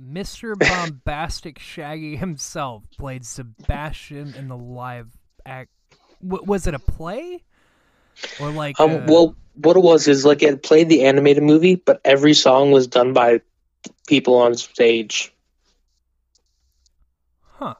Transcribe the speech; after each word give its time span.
Mr. 0.00 0.58
Bombastic 0.58 1.58
Shaggy 1.58 2.16
himself 2.16 2.84
played 2.96 3.24
Sebastian 3.26 4.34
in 4.34 4.48
the 4.48 4.56
live 4.56 5.08
act. 5.44 5.70
W- 6.22 6.44
was 6.44 6.66
it 6.66 6.74
a 6.74 6.78
play? 6.78 7.44
Or 8.40 8.50
like 8.50 8.78
Um, 8.80 8.90
uh, 8.90 9.00
well, 9.06 9.36
what 9.54 9.76
it 9.76 9.82
was 9.82 10.08
is 10.08 10.24
like 10.24 10.42
it 10.42 10.62
played 10.62 10.88
the 10.88 11.04
animated 11.04 11.42
movie, 11.42 11.74
but 11.76 12.00
every 12.04 12.34
song 12.34 12.70
was 12.72 12.86
done 12.86 13.12
by 13.12 13.40
people 14.06 14.36
on 14.36 14.54
stage. 14.54 15.32
Huh. 17.40 17.74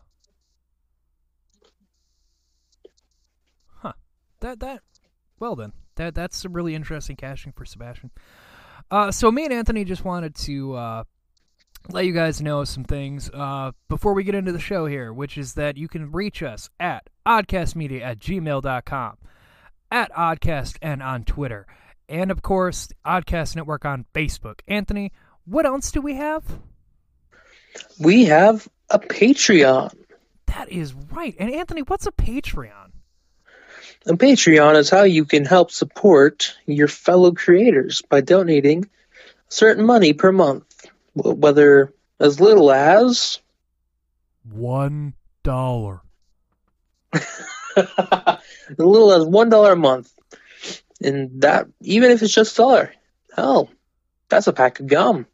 Huh. 3.76 3.92
That 4.40 4.60
that 4.60 4.82
well 5.38 5.56
then. 5.56 5.72
That 5.96 6.14
that's 6.14 6.44
a 6.44 6.48
really 6.48 6.74
interesting 6.74 7.16
casting 7.16 7.52
for 7.52 7.64
Sebastian. 7.64 8.10
Uh 8.90 9.10
so 9.10 9.30
me 9.30 9.44
and 9.44 9.52
Anthony 9.52 9.84
just 9.84 10.04
wanted 10.04 10.34
to 10.36 10.74
uh 10.74 11.04
let 11.88 12.04
you 12.04 12.12
guys 12.12 12.40
know 12.40 12.64
some 12.64 12.84
things 12.84 13.30
uh, 13.32 13.72
before 13.88 14.12
we 14.14 14.24
get 14.24 14.34
into 14.34 14.52
the 14.52 14.60
show 14.60 14.86
here, 14.86 15.12
which 15.12 15.38
is 15.38 15.54
that 15.54 15.76
you 15.76 15.88
can 15.88 16.12
reach 16.12 16.42
us 16.42 16.70
at 16.78 17.08
oddcastmedia 17.26 18.02
at 18.02 18.18
gmail.com, 18.18 19.18
at 19.90 20.12
oddcast 20.12 20.76
and 20.82 21.02
on 21.02 21.24
Twitter, 21.24 21.66
and 22.10 22.32
of 22.32 22.42
course, 22.42 22.88
the 22.88 22.94
Oddcast 23.06 23.54
Network 23.54 23.84
on 23.84 24.04
Facebook. 24.12 24.60
Anthony, 24.66 25.12
what 25.44 25.64
else 25.64 25.92
do 25.92 26.00
we 26.00 26.14
have? 26.14 26.44
We 28.00 28.24
have 28.24 28.68
a 28.90 28.98
Patreon. 28.98 29.94
That 30.46 30.70
is 30.70 30.92
right. 30.92 31.36
And 31.38 31.54
Anthony, 31.54 31.82
what's 31.82 32.06
a 32.06 32.12
Patreon? 32.12 32.90
A 34.06 34.14
Patreon 34.14 34.76
is 34.76 34.90
how 34.90 35.04
you 35.04 35.24
can 35.24 35.44
help 35.44 35.70
support 35.70 36.56
your 36.66 36.88
fellow 36.88 37.32
creators 37.32 38.02
by 38.02 38.20
donating 38.22 38.88
certain 39.48 39.84
money 39.84 40.12
per 40.12 40.32
month, 40.32 40.69
whether 41.14 41.92
as 42.18 42.40
little 42.40 42.70
as 42.70 43.40
One 44.50 45.14
dollar. 45.42 46.02
as 47.12 47.26
little 48.78 49.12
as 49.12 49.24
one 49.24 49.48
dollar 49.48 49.72
a 49.72 49.76
month, 49.76 50.12
and 51.02 51.42
that 51.42 51.66
even 51.80 52.10
if 52.10 52.22
it's 52.22 52.34
just 52.34 52.54
a 52.54 52.56
dollar, 52.56 52.92
hell, 53.34 53.70
that's 54.28 54.46
a 54.46 54.52
pack 54.52 54.80
of 54.80 54.86
gum. 54.86 55.26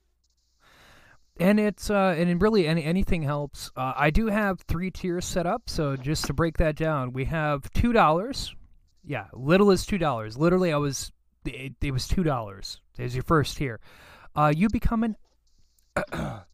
and 1.38 1.60
it's 1.60 1.90
uh 1.90 2.14
and 2.16 2.40
really 2.40 2.66
any 2.66 2.82
anything 2.84 3.22
helps. 3.22 3.70
Uh, 3.76 3.92
i 3.96 4.10
do 4.10 4.26
have 4.26 4.60
three 4.62 4.90
tiers 4.90 5.24
set 5.24 5.46
up 5.46 5.68
so 5.68 5.96
just 5.96 6.24
to 6.26 6.32
break 6.32 6.56
that 6.58 6.76
down 6.76 7.12
we 7.12 7.24
have 7.26 7.70
two 7.72 7.92
dollars. 7.92 8.54
Yeah 9.04 9.26
little 9.34 9.70
is 9.70 9.84
two 9.86 9.98
dollars. 9.98 10.36
Literally 10.38 10.72
i 10.72 10.76
was 10.76 11.12
it, 11.44 11.74
it 11.80 11.92
was 11.92 12.08
two 12.08 12.22
dollars. 12.24 12.80
There's 12.96 13.14
your 13.14 13.22
first 13.24 13.56
tier. 13.58 13.80
Uh 14.34 14.52
you 14.56 14.68
become 14.68 15.04
an 15.04 15.16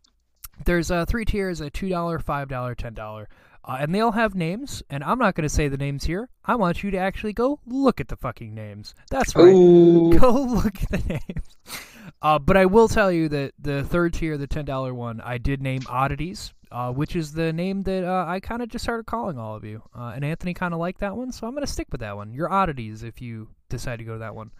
there's 0.64 0.90
uh 0.90 1.04
three 1.04 1.24
tiers 1.24 1.60
a 1.60 1.70
two 1.70 1.88
dollar 1.88 2.18
five 2.18 2.48
dollar 2.48 2.74
ten 2.74 2.94
dollar 2.94 3.28
uh, 3.64 3.76
and 3.80 3.94
they 3.94 4.00
all 4.00 4.12
have 4.12 4.34
names 4.34 4.82
and 4.90 5.02
i'm 5.04 5.18
not 5.18 5.34
going 5.34 5.42
to 5.42 5.48
say 5.48 5.68
the 5.68 5.76
names 5.76 6.04
here 6.04 6.28
i 6.44 6.54
want 6.54 6.82
you 6.82 6.90
to 6.90 6.98
actually 6.98 7.32
go 7.32 7.58
look 7.66 8.00
at 8.00 8.08
the 8.08 8.16
fucking 8.16 8.54
names 8.54 8.94
that's 9.10 9.34
right 9.34 9.54
Ooh, 9.54 10.16
go 10.18 10.30
look 10.42 10.82
at 10.82 10.90
the 10.90 10.98
names. 11.08 11.56
Uh, 12.20 12.38
but 12.38 12.56
I 12.56 12.66
will 12.66 12.88
tell 12.88 13.10
you 13.10 13.28
that 13.30 13.52
the 13.58 13.82
third 13.82 14.14
tier, 14.14 14.38
the 14.38 14.46
ten 14.46 14.64
dollar 14.64 14.94
one, 14.94 15.20
I 15.20 15.38
did 15.38 15.60
name 15.60 15.82
oddities, 15.88 16.52
uh, 16.70 16.92
which 16.92 17.16
is 17.16 17.32
the 17.32 17.52
name 17.52 17.82
that 17.82 18.04
uh, 18.04 18.24
I 18.28 18.38
kind 18.38 18.62
of 18.62 18.68
just 18.68 18.84
started 18.84 19.06
calling 19.06 19.38
all 19.38 19.56
of 19.56 19.64
you. 19.64 19.82
Uh, 19.96 20.12
and 20.14 20.24
Anthony 20.24 20.54
kind 20.54 20.72
of 20.72 20.78
liked 20.78 21.00
that 21.00 21.16
one, 21.16 21.32
so 21.32 21.46
I'm 21.46 21.54
gonna 21.54 21.66
stick 21.66 21.88
with 21.90 22.00
that 22.00 22.16
one. 22.16 22.32
Your 22.32 22.50
oddities, 22.50 23.02
if 23.02 23.20
you 23.20 23.48
decide 23.68 23.98
to 23.98 24.04
go 24.04 24.12
to 24.12 24.18
that 24.20 24.36
one. 24.36 24.52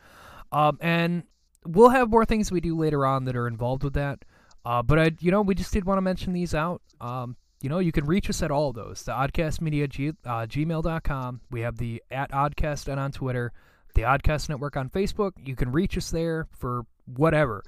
Um, 0.50 0.78
and 0.80 1.22
we'll 1.64 1.91
have 1.91 2.10
more 2.10 2.25
things 2.25 2.50
we 2.50 2.60
do 2.60 2.77
later 2.77 3.06
on 3.06 3.27
that 3.27 3.36
are 3.36 3.47
involved 3.47 3.84
with 3.84 3.94
that. 3.94 4.25
Uh, 4.65 4.83
but 4.83 4.99
I, 4.99 5.11
you 5.21 5.31
know, 5.31 5.43
we 5.43 5.55
just 5.55 5.73
did 5.73 5.85
want 5.85 5.99
to 5.99 6.03
mention 6.03 6.33
these 6.33 6.55
out. 6.55 6.83
Um, 7.01 7.37
you 7.61 7.69
know, 7.69 7.79
you 7.79 7.93
can 7.93 8.07
reach 8.07 8.29
us 8.31 8.43
at 8.43 8.51
all 8.51 8.71
of 8.71 8.75
those. 8.77 9.03
The 9.03 9.13
Oddcastmedia 9.13 9.89
G, 9.89 10.09
uh, 10.25 10.47
gmail.com. 10.47 11.41
We 11.51 11.61
have 11.63 11.77
the 11.79 12.03
at 12.11 12.31
Oddcast 12.33 12.89
and 12.89 12.99
on 13.01 13.13
Twitter 13.13 13.53
the 13.95 14.03
Oddcast 14.03 14.49
Network 14.49 14.77
on 14.77 14.89
Facebook. 14.89 15.33
You 15.37 15.55
can 15.55 15.71
reach 15.71 15.97
us 15.99 16.11
there 16.11 16.49
for 16.59 16.87
whatever. 17.05 17.62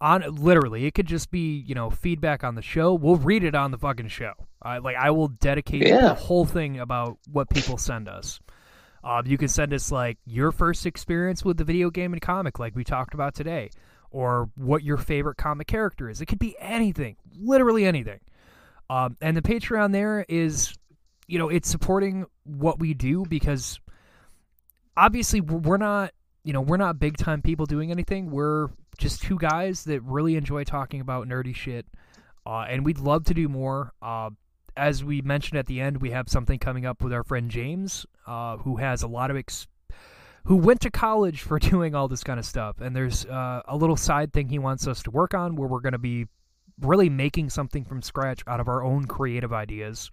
On 0.00 0.22
literally, 0.34 0.84
it 0.86 0.94
could 0.94 1.06
just 1.06 1.30
be 1.30 1.62
you 1.66 1.74
know 1.74 1.90
feedback 1.90 2.44
on 2.44 2.54
the 2.54 2.62
show. 2.62 2.94
We'll 2.94 3.16
read 3.16 3.44
it 3.44 3.54
on 3.54 3.70
the 3.70 3.78
fucking 3.78 4.08
show. 4.08 4.32
I 4.62 4.78
like 4.78 4.96
I 4.96 5.10
will 5.10 5.28
dedicate 5.28 5.86
Yeah. 5.86 6.00
the 6.08 6.14
whole 6.14 6.44
thing 6.44 6.80
about 6.80 7.18
what 7.30 7.48
people 7.50 7.78
send 7.78 8.08
us. 8.08 8.40
Uh, 9.04 9.22
you 9.24 9.38
can 9.38 9.48
send 9.48 9.72
us 9.72 9.92
like 9.92 10.18
your 10.26 10.50
first 10.50 10.84
experience 10.84 11.44
with 11.44 11.56
the 11.56 11.64
video 11.64 11.90
game 11.90 12.12
and 12.12 12.20
comic, 12.20 12.58
like 12.58 12.74
we 12.74 12.84
talked 12.84 13.14
about 13.14 13.34
today, 13.34 13.70
or 14.10 14.50
what 14.56 14.82
your 14.82 14.96
favorite 14.96 15.36
comic 15.36 15.66
character 15.66 16.08
is. 16.08 16.20
It 16.20 16.26
could 16.26 16.38
be 16.38 16.56
anything, 16.58 17.16
literally 17.38 17.84
anything. 17.84 18.20
Um, 18.88 19.16
and 19.20 19.36
the 19.36 19.42
Patreon 19.42 19.92
there 19.92 20.24
is, 20.28 20.74
you 21.26 21.38
know, 21.38 21.48
it's 21.48 21.68
supporting 21.68 22.26
what 22.44 22.78
we 22.78 22.94
do 22.94 23.24
because 23.28 23.80
obviously 24.96 25.40
we're 25.40 25.76
not 25.76 26.12
you 26.44 26.52
know 26.52 26.60
we're 26.60 26.76
not 26.76 26.98
big 26.98 27.16
time 27.16 27.42
people 27.42 27.66
doing 27.66 27.90
anything 27.90 28.30
we're 28.30 28.68
just 28.98 29.22
two 29.22 29.36
guys 29.36 29.84
that 29.84 30.00
really 30.02 30.36
enjoy 30.36 30.64
talking 30.64 31.00
about 31.00 31.28
nerdy 31.28 31.54
shit 31.54 31.86
uh, 32.46 32.64
and 32.68 32.84
we'd 32.84 32.98
love 32.98 33.24
to 33.24 33.34
do 33.34 33.48
more 33.48 33.92
uh, 34.00 34.30
as 34.76 35.04
we 35.04 35.20
mentioned 35.20 35.58
at 35.58 35.66
the 35.66 35.80
end 35.80 36.00
we 36.00 36.10
have 36.10 36.28
something 36.28 36.58
coming 36.58 36.86
up 36.86 37.02
with 37.02 37.12
our 37.12 37.24
friend 37.24 37.50
james 37.50 38.06
uh, 38.26 38.56
who 38.58 38.76
has 38.76 39.02
a 39.02 39.08
lot 39.08 39.30
of 39.30 39.36
ex- 39.36 39.66
who 40.46 40.56
went 40.56 40.80
to 40.80 40.90
college 40.90 41.42
for 41.42 41.58
doing 41.60 41.94
all 41.94 42.08
this 42.08 42.24
kind 42.24 42.38
of 42.38 42.44
stuff 42.44 42.80
and 42.80 42.94
there's 42.94 43.24
uh, 43.26 43.62
a 43.66 43.76
little 43.76 43.96
side 43.96 44.32
thing 44.32 44.48
he 44.48 44.58
wants 44.58 44.86
us 44.86 45.02
to 45.02 45.10
work 45.10 45.34
on 45.34 45.56
where 45.56 45.68
we're 45.68 45.80
going 45.80 45.92
to 45.92 45.98
be 45.98 46.26
really 46.80 47.08
making 47.08 47.48
something 47.48 47.84
from 47.84 48.02
scratch 48.02 48.42
out 48.46 48.60
of 48.60 48.68
our 48.68 48.82
own 48.82 49.06
creative 49.06 49.52
ideas 49.52 50.10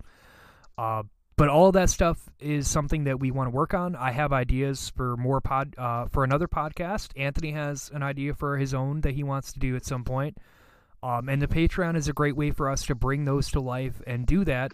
uh, 0.77 1.03
but 1.35 1.49
all 1.49 1.71
that 1.71 1.89
stuff 1.89 2.29
is 2.39 2.69
something 2.69 3.05
that 3.05 3.19
we 3.19 3.31
want 3.31 3.47
to 3.47 3.55
work 3.55 3.73
on. 3.73 3.95
I 3.95 4.11
have 4.11 4.31
ideas 4.31 4.91
for 4.95 5.17
more 5.17 5.41
pod 5.41 5.73
uh, 5.77 6.05
for 6.05 6.23
another 6.23 6.47
podcast. 6.47 7.09
Anthony 7.15 7.51
has 7.51 7.89
an 7.93 8.03
idea 8.03 8.35
for 8.35 8.57
his 8.57 8.73
own 8.73 9.01
that 9.01 9.15
he 9.15 9.23
wants 9.23 9.51
to 9.53 9.59
do 9.59 9.75
at 9.75 9.85
some 9.85 10.03
point. 10.03 10.37
Um, 11.01 11.27
and 11.29 11.41
the 11.41 11.47
Patreon 11.47 11.97
is 11.97 12.07
a 12.07 12.13
great 12.13 12.35
way 12.35 12.51
for 12.51 12.69
us 12.69 12.85
to 12.85 12.95
bring 12.95 13.25
those 13.25 13.49
to 13.51 13.59
life 13.59 14.01
and 14.05 14.25
do 14.25 14.45
that 14.45 14.73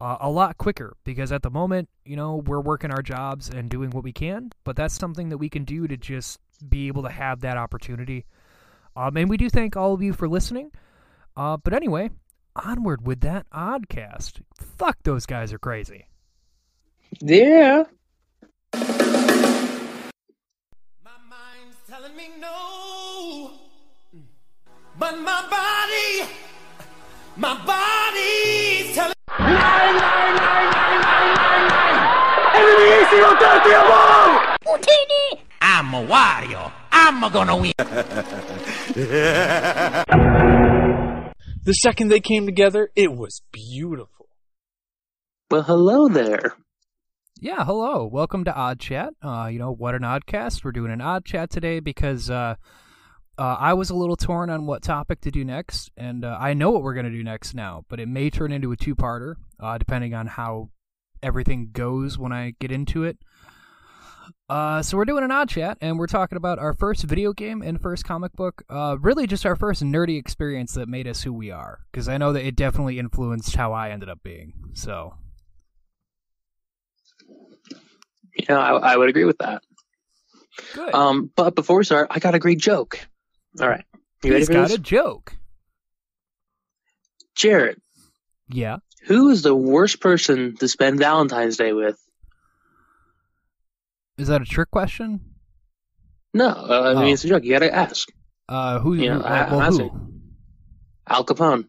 uh, 0.00 0.16
a 0.20 0.30
lot 0.30 0.58
quicker 0.58 0.96
because 1.04 1.32
at 1.32 1.42
the 1.42 1.50
moment, 1.50 1.88
you 2.04 2.16
know, 2.16 2.36
we're 2.36 2.60
working 2.60 2.90
our 2.90 3.02
jobs 3.02 3.48
and 3.48 3.70
doing 3.70 3.90
what 3.90 4.04
we 4.04 4.12
can, 4.12 4.50
but 4.64 4.76
that's 4.76 4.94
something 4.94 5.30
that 5.30 5.38
we 5.38 5.48
can 5.48 5.64
do 5.64 5.86
to 5.86 5.96
just 5.96 6.38
be 6.68 6.88
able 6.88 7.02
to 7.02 7.08
have 7.08 7.40
that 7.40 7.56
opportunity. 7.56 8.24
Um, 8.94 9.16
and 9.16 9.28
we 9.28 9.36
do 9.36 9.50
thank 9.50 9.76
all 9.76 9.94
of 9.94 10.02
you 10.02 10.12
for 10.12 10.28
listening. 10.28 10.70
Uh, 11.36 11.56
but 11.56 11.74
anyway, 11.74 12.10
onward 12.56 13.06
with 13.06 13.20
that 13.20 13.46
oddcast. 13.50 14.40
Fuck, 14.78 14.98
those 15.04 15.26
guys 15.26 15.52
are 15.52 15.58
crazy. 15.58 16.06
yeah. 17.20 17.84
My 18.74 18.82
mind's 21.28 21.76
telling 21.88 22.16
me 22.16 22.30
no, 22.40 23.52
but 24.98 25.18
my 25.18 25.42
body, 25.50 26.30
my 27.36 27.54
body's 27.66 28.94
telling. 28.94 29.15
I'm 35.60 35.94
a 35.94 36.04
Wario. 36.04 36.72
I'm 36.90 37.20
gonna 37.32 37.56
win. 37.56 37.72
The 41.66 41.72
second 41.72 42.08
they 42.08 42.20
came 42.20 42.46
together, 42.46 42.90
it 42.96 43.12
was 43.12 43.42
beautiful. 43.52 44.28
Well, 45.50 45.62
hello 45.62 46.08
there. 46.08 46.56
Yeah, 47.40 47.64
hello. 47.64 48.08
Welcome 48.10 48.44
to 48.44 48.54
Odd 48.54 48.80
Chat. 48.80 49.10
Uh, 49.22 49.48
you 49.52 49.58
know, 49.58 49.72
what 49.72 49.94
an 49.94 50.02
oddcast. 50.02 50.64
We're 50.64 50.72
doing 50.72 50.90
an 50.90 51.00
odd 51.00 51.24
chat 51.24 51.50
today 51.50 51.80
because 51.80 52.30
uh, 52.30 52.54
uh, 53.38 53.56
I 53.58 53.74
was 53.74 53.90
a 53.90 53.94
little 53.94 54.16
torn 54.16 54.50
on 54.50 54.66
what 54.66 54.82
topic 54.82 55.20
to 55.22 55.30
do 55.30 55.44
next, 55.44 55.90
and 55.96 56.24
uh, 56.24 56.36
I 56.40 56.54
know 56.54 56.70
what 56.70 56.82
we're 56.82 56.94
going 56.94 57.06
to 57.06 57.12
do 57.12 57.22
next 57.22 57.54
now, 57.54 57.84
but 57.88 58.00
it 58.00 58.08
may 58.08 58.30
turn 58.30 58.52
into 58.52 58.72
a 58.72 58.76
two 58.76 58.94
parter, 58.94 59.34
uh, 59.60 59.78
depending 59.78 60.14
on 60.14 60.26
how 60.26 60.70
everything 61.22 61.70
goes 61.72 62.18
when 62.18 62.32
I 62.32 62.54
get 62.60 62.70
into 62.72 63.04
it. 63.04 63.18
Uh, 64.48 64.80
so 64.80 64.96
we're 64.96 65.04
doing 65.04 65.24
an 65.24 65.30
odd 65.30 65.48
chat, 65.48 65.76
and 65.80 65.98
we're 65.98 66.06
talking 66.06 66.36
about 66.36 66.58
our 66.58 66.72
first 66.72 67.02
video 67.02 67.32
game 67.32 67.62
and 67.62 67.80
first 67.80 68.04
comic 68.04 68.32
book. 68.32 68.62
Uh, 68.70 68.96
really, 69.00 69.26
just 69.26 69.44
our 69.44 69.56
first 69.56 69.82
nerdy 69.82 70.18
experience 70.18 70.74
that 70.74 70.88
made 70.88 71.06
us 71.06 71.22
who 71.22 71.32
we 71.32 71.50
are. 71.50 71.80
Because 71.90 72.08
I 72.08 72.16
know 72.16 72.32
that 72.32 72.46
it 72.46 72.56
definitely 72.56 72.98
influenced 72.98 73.56
how 73.56 73.72
I 73.72 73.90
ended 73.90 74.08
up 74.08 74.22
being. 74.22 74.52
So 74.74 75.14
yeah, 78.48 78.58
I, 78.58 78.92
I 78.92 78.96
would 78.96 79.08
agree 79.08 79.24
with 79.24 79.38
that. 79.38 79.62
good. 80.74 80.94
Um, 80.94 81.30
but 81.34 81.54
before 81.54 81.78
we 81.78 81.84
start, 81.84 82.08
I 82.10 82.18
got 82.18 82.34
a 82.34 82.38
great 82.38 82.58
joke. 82.58 83.00
All 83.60 83.68
right, 83.68 83.84
you 84.22 84.30
ready 84.30 84.40
He's 84.40 84.48
for 84.48 84.52
got 84.54 84.68
this? 84.68 84.76
a 84.76 84.78
joke. 84.78 85.36
Jared, 87.34 87.78
Yeah. 88.48 88.78
who 89.06 89.30
is 89.30 89.42
the 89.42 89.54
worst 89.54 90.00
person 90.00 90.56
to 90.56 90.68
spend 90.68 90.98
Valentine's 90.98 91.56
Day 91.56 91.72
with? 91.72 91.98
Is 94.18 94.28
that 94.28 94.42
a 94.42 94.46
trick 94.46 94.70
question? 94.70 95.20
No, 96.34 96.48
uh, 96.48 96.94
I 96.96 97.00
mean 97.00 97.10
Oh. 97.10 97.12
it's 97.14 97.24
a 97.24 97.28
joke. 97.28 97.44
You 97.44 97.52
gotta 97.52 97.74
ask. 97.74 98.08
Uh, 98.48 98.78
who? 98.80 98.94
Yeah, 98.94 99.14
who- 99.18 99.22
I- 99.24 99.40
uh, 99.40 99.50
well, 99.50 99.60
I'm 99.60 99.72
who? 99.72 100.22
Al 101.08 101.24
Capone. 101.24 101.66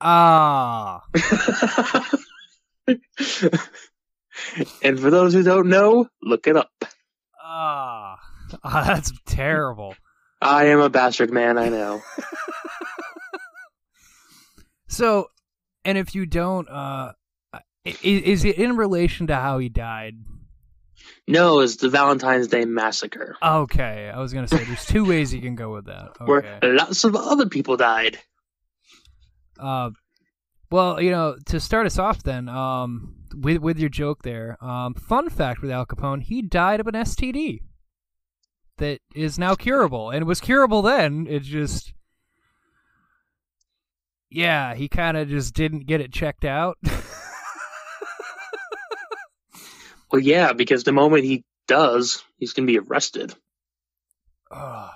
Ah. 0.00 1.02
and 4.82 5.00
for 5.00 5.10
those 5.10 5.32
who 5.32 5.42
don't 5.42 5.68
know, 5.68 6.08
look 6.22 6.46
it 6.46 6.56
up. 6.56 6.70
Ah. 7.42 8.18
Ah, 8.64 8.84
that's 8.86 9.12
terrible. 9.26 9.94
I 10.42 10.66
am 10.66 10.80
a 10.80 10.88
bastard 10.90 11.30
man, 11.32 11.58
I 11.58 11.68
know. 11.68 12.02
So, 14.88 15.28
and 15.84 15.98
if 15.98 16.14
you 16.14 16.26
don't, 16.26 16.68
uh, 16.68 17.12
i- 17.52 17.62
is 18.02 18.44
it 18.44 18.56
in 18.56 18.76
relation 18.76 19.26
to 19.26 19.34
how 19.36 19.58
he 19.58 19.68
died? 19.68 20.14
No, 21.28 21.60
it's 21.60 21.76
the 21.76 21.88
Valentine's 21.88 22.46
Day 22.48 22.64
Massacre, 22.64 23.36
Okay, 23.42 24.10
I 24.14 24.18
was 24.20 24.32
gonna 24.32 24.48
say 24.48 24.62
there's 24.64 24.86
two 24.86 25.04
ways 25.08 25.34
you 25.34 25.40
can 25.40 25.54
go 25.54 25.72
with 25.72 25.86
that. 25.86 26.10
Okay. 26.20 26.24
where 26.24 26.58
lots 26.62 27.04
of 27.04 27.14
other 27.16 27.46
people 27.48 27.76
died. 27.76 28.18
Uh, 29.58 29.90
well, 30.70 31.00
you 31.00 31.10
know, 31.10 31.36
to 31.46 31.58
start 31.60 31.86
us 31.86 31.98
off, 31.98 32.22
then, 32.22 32.48
um, 32.48 33.14
with 33.34 33.58
with 33.58 33.78
your 33.78 33.88
joke 33.88 34.22
there, 34.22 34.56
um, 34.64 34.94
fun 34.94 35.28
fact 35.30 35.62
with 35.62 35.70
Al 35.70 35.84
Capone, 35.86 36.22
he 36.22 36.42
died 36.42 36.80
of 36.80 36.86
an 36.86 36.94
STD 36.94 37.60
that 38.78 39.00
is 39.14 39.38
now 39.38 39.54
curable, 39.54 40.10
and 40.10 40.22
it 40.22 40.26
was 40.26 40.40
curable 40.40 40.82
then. 40.82 41.26
It 41.28 41.42
just, 41.42 41.92
yeah, 44.30 44.74
he 44.74 44.88
kind 44.88 45.16
of 45.16 45.28
just 45.28 45.54
didn't 45.54 45.86
get 45.86 46.00
it 46.00 46.12
checked 46.12 46.44
out. 46.44 46.78
Well, 50.12 50.20
yeah, 50.22 50.52
because 50.52 50.84
the 50.84 50.92
moment 50.92 51.24
he 51.24 51.44
does, 51.66 52.22
he's 52.38 52.52
gonna 52.52 52.66
be 52.66 52.78
arrested. 52.78 53.34
Ugh. 54.52 54.90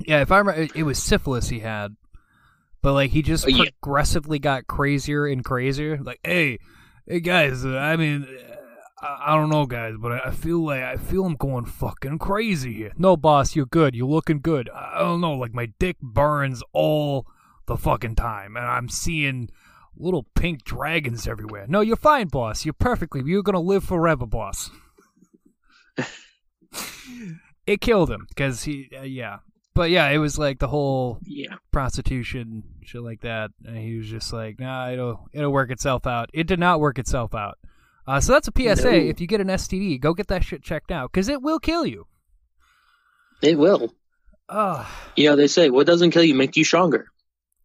yeah, 0.00 0.20
if 0.20 0.30
I 0.30 0.38
remember, 0.38 0.68
it- 0.74 0.82
was 0.84 1.02
syphilis 1.02 1.48
he 1.48 1.60
had, 1.60 1.96
but 2.82 2.92
like 2.92 3.10
he 3.12 3.22
just 3.22 3.46
Oh, 3.46 3.48
yeah. 3.48 3.64
progressively 3.82 4.38
got 4.38 4.66
crazier 4.66 5.24
and 5.26 5.42
crazier. 5.42 5.96
Like, 5.96 6.20
hey, 6.22 6.58
hey 7.06 7.20
guys, 7.20 7.64
uh, 7.64 7.78
I 7.78 7.96
mean, 7.96 8.24
uh, 8.24 8.53
I, 9.04 9.32
I 9.32 9.34
don't 9.36 9.50
know, 9.50 9.66
guys, 9.66 9.94
but 9.98 10.12
I, 10.12 10.28
I 10.28 10.30
feel 10.30 10.64
like 10.64 10.82
I 10.82 10.96
feel 10.96 11.24
I'm 11.24 11.34
going 11.36 11.66
fucking 11.66 12.18
crazy 12.18 12.72
here. 12.72 12.92
No, 12.96 13.16
boss, 13.16 13.54
you're 13.54 13.66
good. 13.66 13.94
You're 13.94 14.06
looking 14.08 14.40
good. 14.40 14.70
I, 14.70 14.92
I 14.96 14.98
don't 15.00 15.20
know, 15.20 15.32
like 15.34 15.52
my 15.54 15.66
dick 15.78 15.98
burns 16.00 16.62
all 16.72 17.26
the 17.66 17.76
fucking 17.76 18.14
time, 18.16 18.56
and 18.56 18.66
I'm 18.66 18.88
seeing 18.88 19.50
little 19.96 20.26
pink 20.34 20.64
dragons 20.64 21.26
everywhere. 21.28 21.66
No, 21.68 21.80
you're 21.80 21.96
fine, 21.96 22.28
boss. 22.28 22.64
You're 22.64 22.72
perfectly. 22.74 23.22
You're 23.24 23.42
gonna 23.42 23.60
live 23.60 23.84
forever, 23.84 24.26
boss. 24.26 24.70
it 27.66 27.80
killed 27.80 28.10
him 28.10 28.26
because 28.28 28.64
he, 28.64 28.90
uh, 28.96 29.02
yeah. 29.02 29.38
But 29.74 29.90
yeah, 29.90 30.08
it 30.10 30.18
was 30.18 30.38
like 30.38 30.60
the 30.60 30.68
whole 30.68 31.18
Yeah. 31.24 31.56
prostitution 31.72 32.62
shit 32.84 33.02
like 33.02 33.22
that, 33.22 33.50
and 33.64 33.76
he 33.76 33.96
was 33.96 34.08
just 34.08 34.32
like, 34.32 34.60
"Nah, 34.60 34.90
it'll 34.90 35.26
it'll 35.32 35.52
work 35.52 35.70
itself 35.70 36.06
out." 36.06 36.30
It 36.32 36.46
did 36.46 36.60
not 36.60 36.78
work 36.80 36.98
itself 36.98 37.34
out. 37.34 37.58
Uh, 38.06 38.20
so 38.20 38.32
that's 38.32 38.48
a 38.48 38.52
PSA. 38.56 38.90
No. 38.90 38.96
If 38.96 39.20
you 39.20 39.26
get 39.26 39.40
an 39.40 39.48
STD, 39.48 40.00
go 40.00 40.12
get 40.14 40.28
that 40.28 40.44
shit 40.44 40.62
checked 40.62 40.90
out 40.90 41.10
because 41.12 41.28
it 41.28 41.40
will 41.42 41.58
kill 41.58 41.86
you. 41.86 42.06
It 43.42 43.58
will. 43.58 43.94
Oh, 44.48 44.86
You 45.16 45.30
know, 45.30 45.36
they 45.36 45.46
say 45.46 45.70
what 45.70 45.86
doesn't 45.86 46.10
kill 46.10 46.22
you 46.24 46.34
makes 46.34 46.56
you 46.56 46.64
stronger. 46.64 47.06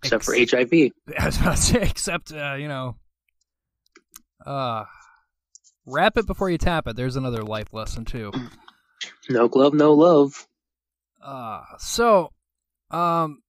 Except 0.02 0.24
for 0.24 0.34
Ex- 0.34 0.52
HIV. 0.54 0.72
I 1.20 1.26
was 1.26 1.38
about 1.38 1.56
to 1.58 1.62
say, 1.62 1.82
except 1.82 2.32
uh, 2.32 2.54
you 2.56 2.70
know, 2.70 2.96
uh, 4.46 4.86
wrap 5.86 6.18
it 6.18 6.26
before 6.26 6.50
you 6.50 6.58
tap 6.58 6.88
it. 6.88 6.96
There's 6.96 7.18
another 7.18 7.44
life 7.44 7.74
lesson 7.74 8.06
too. 8.06 8.32
No 9.30 9.48
glove, 9.48 9.74
no 9.74 9.94
love. 9.94 10.46
Uh, 11.24 11.62
so, 11.78 12.32
um, 12.92 13.42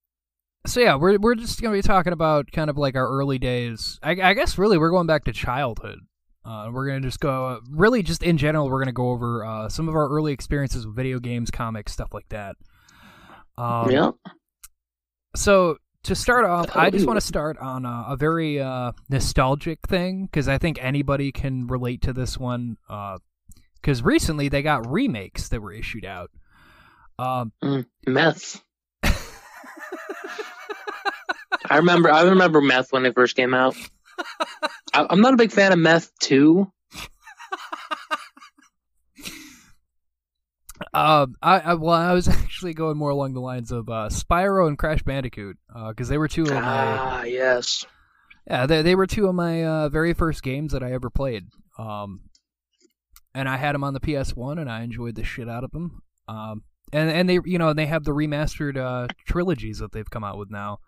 so 0.64 0.78
yeah, 0.78 0.94
we're 0.94 1.18
we're 1.18 1.34
just 1.34 1.60
gonna 1.60 1.74
be 1.74 1.82
talking 1.82 2.12
about 2.12 2.52
kind 2.52 2.70
of 2.70 2.76
like 2.78 2.94
our 2.94 3.08
early 3.08 3.38
days. 3.38 3.98
I, 4.02 4.10
I 4.22 4.34
guess 4.34 4.58
really 4.58 4.78
we're 4.78 4.90
going 4.90 5.08
back 5.08 5.24
to 5.24 5.32
childhood. 5.32 5.98
Uh, 6.44 6.70
we're 6.72 6.86
gonna 6.86 7.00
just 7.00 7.20
go 7.20 7.60
really 7.70 8.02
just 8.02 8.22
in 8.22 8.38
general. 8.38 8.68
We're 8.68 8.80
gonna 8.80 8.92
go 8.92 9.10
over 9.10 9.44
uh, 9.44 9.68
some 9.68 9.88
of 9.88 9.94
our 9.94 10.08
early 10.08 10.32
experiences 10.32 10.86
with 10.86 10.96
video 10.96 11.18
games, 11.18 11.50
comics, 11.50 11.92
stuff 11.92 12.14
like 12.14 12.28
that. 12.30 12.56
Um, 13.58 13.90
yeah. 13.90 14.10
So 15.36 15.76
to 16.04 16.14
start 16.14 16.44
off, 16.44 16.74
I 16.74 16.90
just 16.90 17.06
want 17.06 17.20
to 17.20 17.26
start 17.26 17.58
on 17.58 17.84
a, 17.84 18.06
a 18.08 18.16
very 18.16 18.58
uh, 18.60 18.92
nostalgic 19.10 19.80
thing 19.86 20.24
because 20.26 20.48
I 20.48 20.56
think 20.58 20.82
anybody 20.82 21.30
can 21.30 21.66
relate 21.66 22.02
to 22.02 22.12
this 22.12 22.38
one. 22.38 22.78
Because 23.76 24.02
recently 24.02 24.48
they 24.48 24.62
got 24.62 24.90
remakes 24.90 25.48
that 25.48 25.60
were 25.60 25.72
issued 25.72 26.04
out. 26.04 26.30
Um, 27.18 27.52
Meth. 28.06 28.62
I 31.70 31.76
remember 31.76 32.10
I 32.10 32.22
remember 32.22 32.60
meth 32.60 32.92
when 32.92 33.06
it 33.06 33.14
first 33.14 33.36
came 33.36 33.54
out. 33.54 33.76
I'm 34.94 35.20
not 35.20 35.34
a 35.34 35.36
big 35.36 35.52
fan 35.52 35.72
of 35.72 35.78
meth 35.78 36.10
too. 36.18 36.70
Um, 40.94 41.34
I, 41.42 41.60
I 41.60 41.74
well, 41.74 41.94
I 41.94 42.14
was 42.14 42.26
actually 42.28 42.72
going 42.74 42.96
more 42.96 43.10
along 43.10 43.34
the 43.34 43.40
lines 43.40 43.70
of 43.70 43.88
uh, 43.88 44.08
Spyro 44.10 44.66
and 44.66 44.78
Crash 44.78 45.02
Bandicoot 45.02 45.58
because 45.88 46.08
they 46.08 46.18
were 46.18 46.28
two 46.28 46.44
of 46.44 46.50
my 46.50 46.60
Ah, 46.62 47.22
yes. 47.24 47.84
yeah 48.48 48.66
they 48.66 48.82
they 48.82 48.94
were 48.94 49.06
two 49.06 49.26
of 49.28 49.34
my 49.34 49.62
uh, 49.64 49.88
very 49.90 50.14
first 50.14 50.42
games 50.42 50.72
that 50.72 50.82
I 50.82 50.92
ever 50.92 51.10
played. 51.10 51.44
Um, 51.78 52.20
and 53.34 53.48
I 53.48 53.56
had 53.58 53.74
them 53.74 53.84
on 53.84 53.94
the 53.94 54.00
PS 54.00 54.34
One, 54.34 54.58
and 54.58 54.70
I 54.70 54.82
enjoyed 54.82 55.14
the 55.16 55.24
shit 55.24 55.48
out 55.48 55.64
of 55.64 55.70
them. 55.70 56.02
Um, 56.26 56.62
and 56.92 57.10
and 57.10 57.28
they 57.28 57.38
you 57.44 57.58
know 57.58 57.72
they 57.74 57.86
have 57.86 58.04
the 58.04 58.12
remastered 58.12 58.76
uh, 58.78 59.06
trilogies 59.26 59.78
that 59.78 59.92
they've 59.92 60.10
come 60.10 60.24
out 60.24 60.38
with 60.38 60.50
now, 60.50 60.78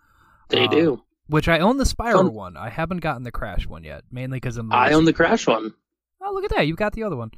They 0.49 0.65
Uh, 0.65 0.69
do. 0.69 1.03
Which 1.33 1.49
I 1.49 1.59
own 1.59 1.79
the 1.79 1.85
Spyro 1.85 2.21
Um, 2.21 2.35
one. 2.35 2.57
I 2.57 2.69
haven't 2.69 2.99
gotten 3.01 3.25
the 3.25 3.33
Crash 3.33 3.67
one 3.67 3.83
yet, 3.85 4.05
mainly 4.13 4.37
because 4.37 4.57
I'm. 4.57 4.73
I 4.73 4.93
own 4.93 5.05
the 5.05 5.13
Crash 5.13 5.47
one. 5.47 5.75
Oh, 6.23 6.33
look 6.33 6.45
at 6.45 6.51
that! 6.51 6.67
You've 6.69 6.77
got 6.77 6.93
the 6.93 7.03
other 7.03 7.17
one. 7.17 7.33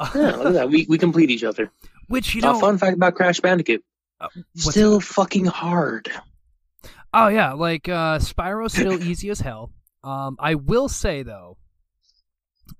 Yeah, 0.00 0.36
look 0.36 0.46
at 0.46 0.52
that. 0.54 0.68
We 0.70 0.86
we 0.88 0.96
complete 0.98 1.30
each 1.30 1.44
other. 1.44 1.70
Which 2.08 2.34
you 2.34 2.42
Uh, 2.42 2.52
know, 2.52 2.60
fun 2.60 2.78
fact 2.78 2.96
about 2.96 3.14
Crash 3.14 3.40
Bandicoot. 3.40 3.84
what's 4.20 4.70
Still 4.70 5.00
fucking 5.00 5.44
hard. 5.46 6.10
Oh 7.14 7.28
yeah, 7.28 7.52
like 7.52 7.88
uh 7.88 8.18
Spyro's 8.18 8.72
still 8.72 9.02
easy 9.02 9.28
as 9.30 9.40
hell. 9.40 9.70
Um 10.02 10.36
I 10.40 10.54
will 10.54 10.88
say 10.88 11.22
though, 11.22 11.58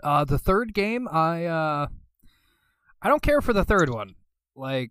uh 0.02 0.24
the 0.24 0.38
third 0.38 0.72
game 0.74 1.06
I 1.08 1.44
uh 1.46 1.86
I 3.02 3.08
don't 3.08 3.22
care 3.22 3.40
for 3.42 3.52
the 3.52 3.64
third 3.64 3.90
one. 3.90 4.14
Like 4.56 4.90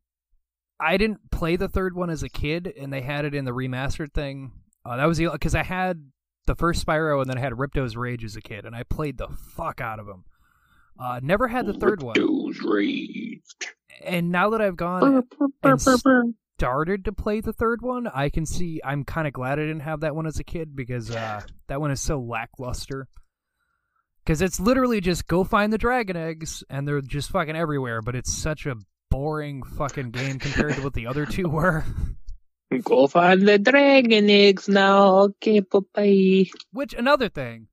I 0.79 0.97
didn't 0.97 1.31
play 1.31 1.55
the 1.55 1.67
third 1.69 1.95
one 1.95 2.09
as 2.09 2.23
a 2.23 2.29
kid 2.29 2.71
and 2.79 2.91
they 2.93 3.01
had 3.01 3.25
it 3.25 3.33
in 3.35 3.45
the 3.45 3.51
remastered 3.51 4.13
thing. 4.13 4.51
Uh 4.85 4.97
that 4.97 5.05
was 5.05 5.17
the 5.17 5.29
cuz 5.39 5.55
I 5.55 5.63
had 5.63 6.11
the 6.47 6.55
first 6.55 6.85
Spyro 6.85 7.21
and 7.21 7.29
then 7.29 7.37
I 7.37 7.41
had 7.41 7.53
Ripto's 7.53 7.95
Rage 7.95 8.23
as 8.23 8.35
a 8.35 8.41
kid 8.41 8.65
and 8.65 8.75
I 8.75 8.83
played 8.83 9.17
the 9.17 9.27
fuck 9.27 9.79
out 9.81 9.99
of 9.99 10.05
them. 10.07 10.23
Uh 10.99 11.19
never 11.21 11.47
had 11.47 11.65
the 11.65 11.73
third 11.73 12.01
one. 12.01 12.15
Ripto's 12.17 12.61
Rage. 12.61 13.43
And 14.03 14.31
now 14.31 14.49
that 14.51 14.61
I've 14.61 14.77
gone 14.77 15.23
and 15.63 15.81
started 16.57 17.05
to 17.05 17.11
play 17.11 17.41
the 17.41 17.53
third 17.53 17.81
one, 17.81 18.07
I 18.07 18.29
can 18.29 18.45
see 18.45 18.81
I'm 18.83 19.03
kind 19.03 19.27
of 19.27 19.33
glad 19.33 19.59
I 19.59 19.63
didn't 19.63 19.81
have 19.81 20.01
that 20.01 20.15
one 20.15 20.25
as 20.27 20.39
a 20.39 20.43
kid 20.43 20.75
because 20.75 21.09
uh, 21.11 21.41
that 21.67 21.79
one 21.81 21.91
is 21.91 22.01
so 22.01 22.19
lackluster. 22.19 23.07
Because 24.23 24.41
it's 24.41 24.59
literally 24.59 25.01
just 25.01 25.27
go 25.27 25.43
find 25.43 25.73
the 25.73 25.79
dragon 25.79 26.15
eggs 26.15 26.63
and 26.69 26.87
they're 26.87 27.01
just 27.01 27.31
fucking 27.31 27.55
everywhere, 27.55 28.01
but 28.03 28.15
it's 28.15 28.31
such 28.31 28.65
a 28.67 28.75
boring 29.09 29.63
fucking 29.63 30.11
game 30.11 30.37
compared 30.39 30.75
to 30.75 30.81
what 30.83 30.93
the 30.93 31.07
other 31.07 31.25
two 31.25 31.49
were. 31.49 31.83
Go 32.83 33.07
find 33.07 33.47
the 33.47 33.59
dragon 33.59 34.29
eggs 34.29 34.69
now. 34.69 35.19
Okay, 35.19 35.59
bye. 35.59 36.45
Which 36.71 36.93
another 36.93 37.27
thing, 37.27 37.67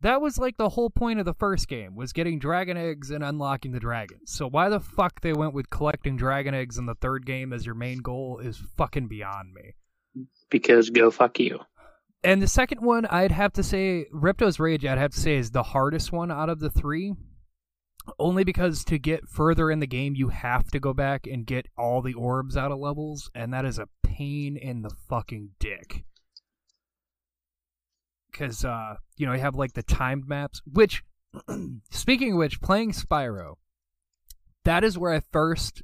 that 0.00 0.20
was 0.20 0.36
like 0.36 0.56
the 0.56 0.70
whole 0.70 0.90
point 0.90 1.20
of 1.20 1.24
the 1.24 1.34
first 1.34 1.68
game 1.68 1.94
was 1.94 2.12
getting 2.12 2.40
dragon 2.40 2.76
eggs 2.76 3.10
and 3.10 3.22
unlocking 3.22 3.70
the 3.70 3.78
dragons. 3.78 4.32
So 4.32 4.48
why 4.48 4.68
the 4.68 4.80
fuck 4.80 5.20
they 5.20 5.32
went 5.32 5.54
with 5.54 5.70
collecting 5.70 6.16
dragon 6.16 6.54
eggs 6.54 6.76
in 6.76 6.86
the 6.86 6.96
third 6.96 7.24
game 7.24 7.52
as 7.52 7.64
your 7.64 7.76
main 7.76 7.98
goal 7.98 8.40
is 8.42 8.60
fucking 8.76 9.06
beyond 9.06 9.54
me. 9.54 9.74
Because 10.50 10.90
go 10.90 11.12
fuck 11.12 11.38
you. 11.38 11.60
And 12.24 12.42
the 12.42 12.48
second 12.48 12.80
one, 12.80 13.06
I'd 13.06 13.32
have 13.32 13.52
to 13.54 13.62
say, 13.62 14.06
Ripto's 14.12 14.60
Rage, 14.60 14.84
I'd 14.84 14.98
have 14.98 15.12
to 15.12 15.20
say, 15.20 15.36
is 15.36 15.50
the 15.50 15.62
hardest 15.62 16.12
one 16.12 16.30
out 16.30 16.48
of 16.48 16.60
the 16.60 16.70
three. 16.70 17.14
Only 18.18 18.44
because 18.44 18.84
to 18.84 18.98
get 18.98 19.28
further 19.28 19.70
in 19.70 19.80
the 19.80 19.86
game, 19.86 20.14
you 20.14 20.28
have 20.28 20.68
to 20.70 20.80
go 20.80 20.92
back 20.92 21.26
and 21.26 21.46
get 21.46 21.66
all 21.76 22.02
the 22.02 22.14
orbs 22.14 22.56
out 22.56 22.72
of 22.72 22.78
levels, 22.78 23.30
and 23.34 23.52
that 23.52 23.64
is 23.64 23.78
a 23.78 23.88
pain 24.02 24.56
in 24.56 24.82
the 24.82 24.90
fucking 25.08 25.50
dick. 25.58 26.04
Because, 28.30 28.64
uh, 28.64 28.96
you 29.16 29.26
know, 29.26 29.34
you 29.34 29.40
have 29.40 29.54
like 29.54 29.74
the 29.74 29.82
timed 29.82 30.26
maps, 30.26 30.62
which, 30.64 31.04
speaking 31.90 32.32
of 32.32 32.38
which, 32.38 32.60
playing 32.60 32.92
Spyro, 32.92 33.56
that 34.64 34.84
is 34.84 34.98
where 34.98 35.12
I 35.12 35.20
first 35.20 35.82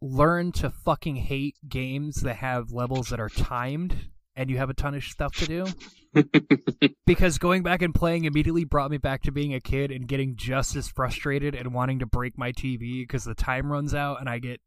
learned 0.00 0.54
to 0.56 0.70
fucking 0.70 1.16
hate 1.16 1.56
games 1.68 2.20
that 2.22 2.36
have 2.36 2.70
levels 2.70 3.08
that 3.08 3.20
are 3.20 3.30
timed 3.30 4.10
and 4.36 4.50
you 4.50 4.58
have 4.58 4.70
a 4.70 4.74
ton 4.74 4.94
of 4.94 5.02
stuff 5.02 5.34
to 5.36 5.46
do 5.46 5.66
because 7.06 7.38
going 7.38 7.62
back 7.62 7.82
and 7.82 7.94
playing 7.94 8.24
immediately 8.24 8.64
brought 8.64 8.90
me 8.90 8.98
back 8.98 9.22
to 9.22 9.32
being 9.32 9.54
a 9.54 9.60
kid 9.60 9.90
and 9.90 10.06
getting 10.08 10.36
just 10.36 10.76
as 10.76 10.88
frustrated 10.88 11.54
and 11.54 11.72
wanting 11.74 11.98
to 12.00 12.06
break 12.06 12.36
my 12.38 12.52
TV 12.52 13.02
because 13.02 13.24
the 13.24 13.34
time 13.34 13.70
runs 13.70 13.94
out 13.94 14.20
and 14.20 14.28
I 14.28 14.38
get 14.38 14.60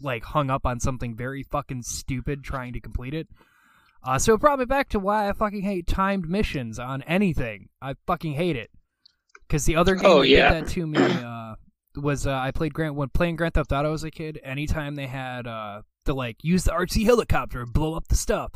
like 0.00 0.24
hung 0.24 0.50
up 0.50 0.66
on 0.66 0.80
something 0.80 1.16
very 1.16 1.42
fucking 1.42 1.82
stupid 1.82 2.42
trying 2.44 2.72
to 2.74 2.80
complete 2.80 3.14
it. 3.14 3.28
Uh, 4.02 4.18
so 4.18 4.34
it 4.34 4.40
brought 4.40 4.58
me 4.58 4.64
back 4.66 4.90
to 4.90 4.98
why 4.98 5.28
I 5.28 5.32
fucking 5.32 5.62
hate 5.62 5.86
timed 5.86 6.28
missions 6.28 6.78
on 6.78 7.02
anything. 7.02 7.68
I 7.80 7.94
fucking 8.06 8.34
hate 8.34 8.56
it. 8.56 8.70
Because 9.46 9.64
the 9.64 9.76
other 9.76 9.94
game 9.94 10.04
Oh, 10.06 10.20
that 10.20 10.28
yeah. 10.28 10.52
did 10.54 10.64
that 10.66 10.70
to 10.72 10.86
me 10.86 10.98
uh, 11.00 11.54
was 11.96 12.26
uh, 12.26 12.32
I 12.34 12.50
played 12.50 12.74
Grand 12.74 12.96
when 12.96 13.08
playing 13.10 13.36
Grand 13.36 13.54
Theft 13.54 13.72
Auto 13.72 13.92
as 13.94 14.04
a 14.04 14.10
kid. 14.10 14.38
Anytime 14.42 14.94
they 14.94 15.06
had 15.06 15.46
uh, 15.46 15.82
to 16.06 16.12
like 16.14 16.36
use 16.42 16.64
the 16.64 16.72
RC 16.72 17.04
helicopter 17.04 17.60
and 17.62 17.72
blow 17.72 17.94
up 17.94 18.08
the 18.08 18.16
stuff, 18.16 18.52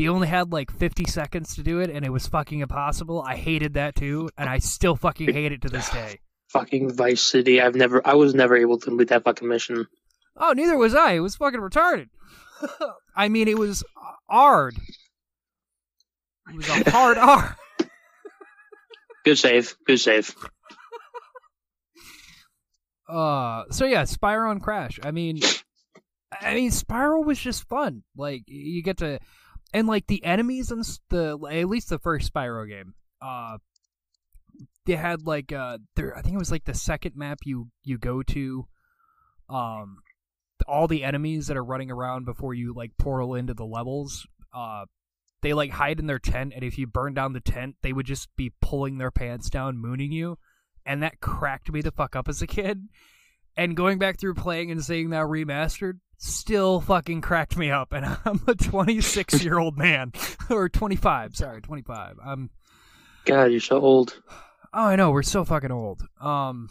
you 0.00 0.12
only 0.12 0.28
had 0.28 0.52
like 0.52 0.70
50 0.70 1.04
seconds 1.04 1.54
to 1.56 1.62
do 1.62 1.80
it, 1.80 1.90
and 1.90 2.04
it 2.04 2.10
was 2.10 2.26
fucking 2.26 2.60
impossible. 2.60 3.22
I 3.22 3.36
hated 3.36 3.74
that 3.74 3.94
too, 3.94 4.30
and 4.36 4.48
I 4.48 4.58
still 4.58 4.96
fucking 4.96 5.32
hate 5.32 5.52
it 5.52 5.62
to 5.62 5.68
this 5.68 5.88
day. 5.90 6.20
Fucking 6.48 6.92
Vice 6.92 7.22
City. 7.22 7.60
I've 7.60 7.76
never. 7.76 8.04
I 8.04 8.14
was 8.14 8.34
never 8.34 8.56
able 8.56 8.76
to 8.76 8.84
complete 8.84 9.10
that 9.10 9.22
fucking 9.22 9.46
mission. 9.46 9.86
Oh, 10.36 10.52
neither 10.52 10.76
was 10.76 10.96
I. 10.96 11.12
It 11.12 11.20
was 11.20 11.36
fucking 11.36 11.60
retarded. 11.60 12.08
I 13.16 13.28
mean, 13.28 13.46
it 13.46 13.56
was 13.56 13.84
hard. 14.28 14.74
It 16.48 16.56
was 16.56 16.68
a 16.68 16.90
hard 16.90 17.18
R. 17.18 17.56
Good 19.24 19.38
save. 19.38 19.76
Good 19.86 20.00
save. 20.00 20.34
Uh, 23.08 23.64
so 23.72 23.86
yeah, 23.86 24.04
Spyro 24.04 24.52
and 24.52 24.62
Crash. 24.62 25.00
I 25.02 25.10
mean, 25.10 25.40
I 26.40 26.54
mean, 26.54 26.70
Spyro 26.70 27.24
was 27.24 27.40
just 27.40 27.68
fun. 27.68 28.04
Like 28.16 28.44
you 28.46 28.84
get 28.84 28.98
to, 28.98 29.18
and 29.72 29.86
like 29.86 30.06
the 30.06 30.24
enemies 30.24 30.70
and 30.70 30.84
the 31.08 31.38
at 31.50 31.68
least 31.68 31.88
the 31.88 31.98
first 31.98 32.32
Spyro 32.32 32.68
game. 32.68 32.94
Uh, 33.20 33.58
they 34.86 34.96
had 34.96 35.26
like 35.26 35.52
uh, 35.52 35.78
there. 35.96 36.16
I 36.16 36.22
think 36.22 36.34
it 36.34 36.38
was 36.38 36.50
like 36.50 36.64
the 36.64 36.74
second 36.74 37.16
map 37.16 37.40
you 37.44 37.68
you 37.84 37.98
go 37.98 38.22
to. 38.22 38.66
Um, 39.48 39.98
all 40.66 40.86
the 40.86 41.04
enemies 41.04 41.46
that 41.46 41.56
are 41.56 41.64
running 41.64 41.90
around 41.90 42.26
before 42.26 42.54
you 42.54 42.74
like 42.74 42.92
portal 42.98 43.34
into 43.34 43.54
the 43.54 43.64
levels. 43.64 44.26
Uh, 44.54 44.84
they 45.42 45.54
like 45.54 45.70
hide 45.70 45.98
in 45.98 46.06
their 46.06 46.18
tent, 46.18 46.52
and 46.54 46.62
if 46.62 46.76
you 46.76 46.86
burn 46.86 47.14
down 47.14 47.32
the 47.32 47.40
tent, 47.40 47.76
they 47.82 47.92
would 47.92 48.06
just 48.06 48.28
be 48.36 48.52
pulling 48.60 48.98
their 48.98 49.10
pants 49.10 49.48
down, 49.48 49.78
mooning 49.78 50.12
you 50.12 50.36
and 50.86 51.02
that 51.02 51.20
cracked 51.20 51.70
me 51.70 51.80
the 51.82 51.92
fuck 51.92 52.16
up 52.16 52.28
as 52.28 52.42
a 52.42 52.46
kid. 52.46 52.88
And 53.56 53.76
going 53.76 53.98
back 53.98 54.18
through 54.18 54.34
playing 54.34 54.70
and 54.70 54.84
seeing 54.84 55.10
that 55.10 55.26
remastered 55.26 56.00
still 56.20 56.80
fucking 56.80 57.22
cracked 57.22 57.56
me 57.56 57.70
up. 57.70 57.92
And 57.92 58.04
I'm 58.24 58.40
a 58.46 58.54
26 58.54 59.42
year 59.42 59.58
old 59.58 59.76
man, 59.76 60.12
or 60.50 60.68
25. 60.68 61.36
Sorry, 61.36 61.60
25. 61.60 62.16
I'm. 62.24 62.50
God, 63.24 63.50
you're 63.50 63.60
so 63.60 63.80
old. 63.80 64.20
Oh, 64.72 64.84
I 64.84 64.96
know 64.96 65.10
we're 65.10 65.22
so 65.22 65.44
fucking 65.44 65.72
old. 65.72 66.02
Um. 66.20 66.70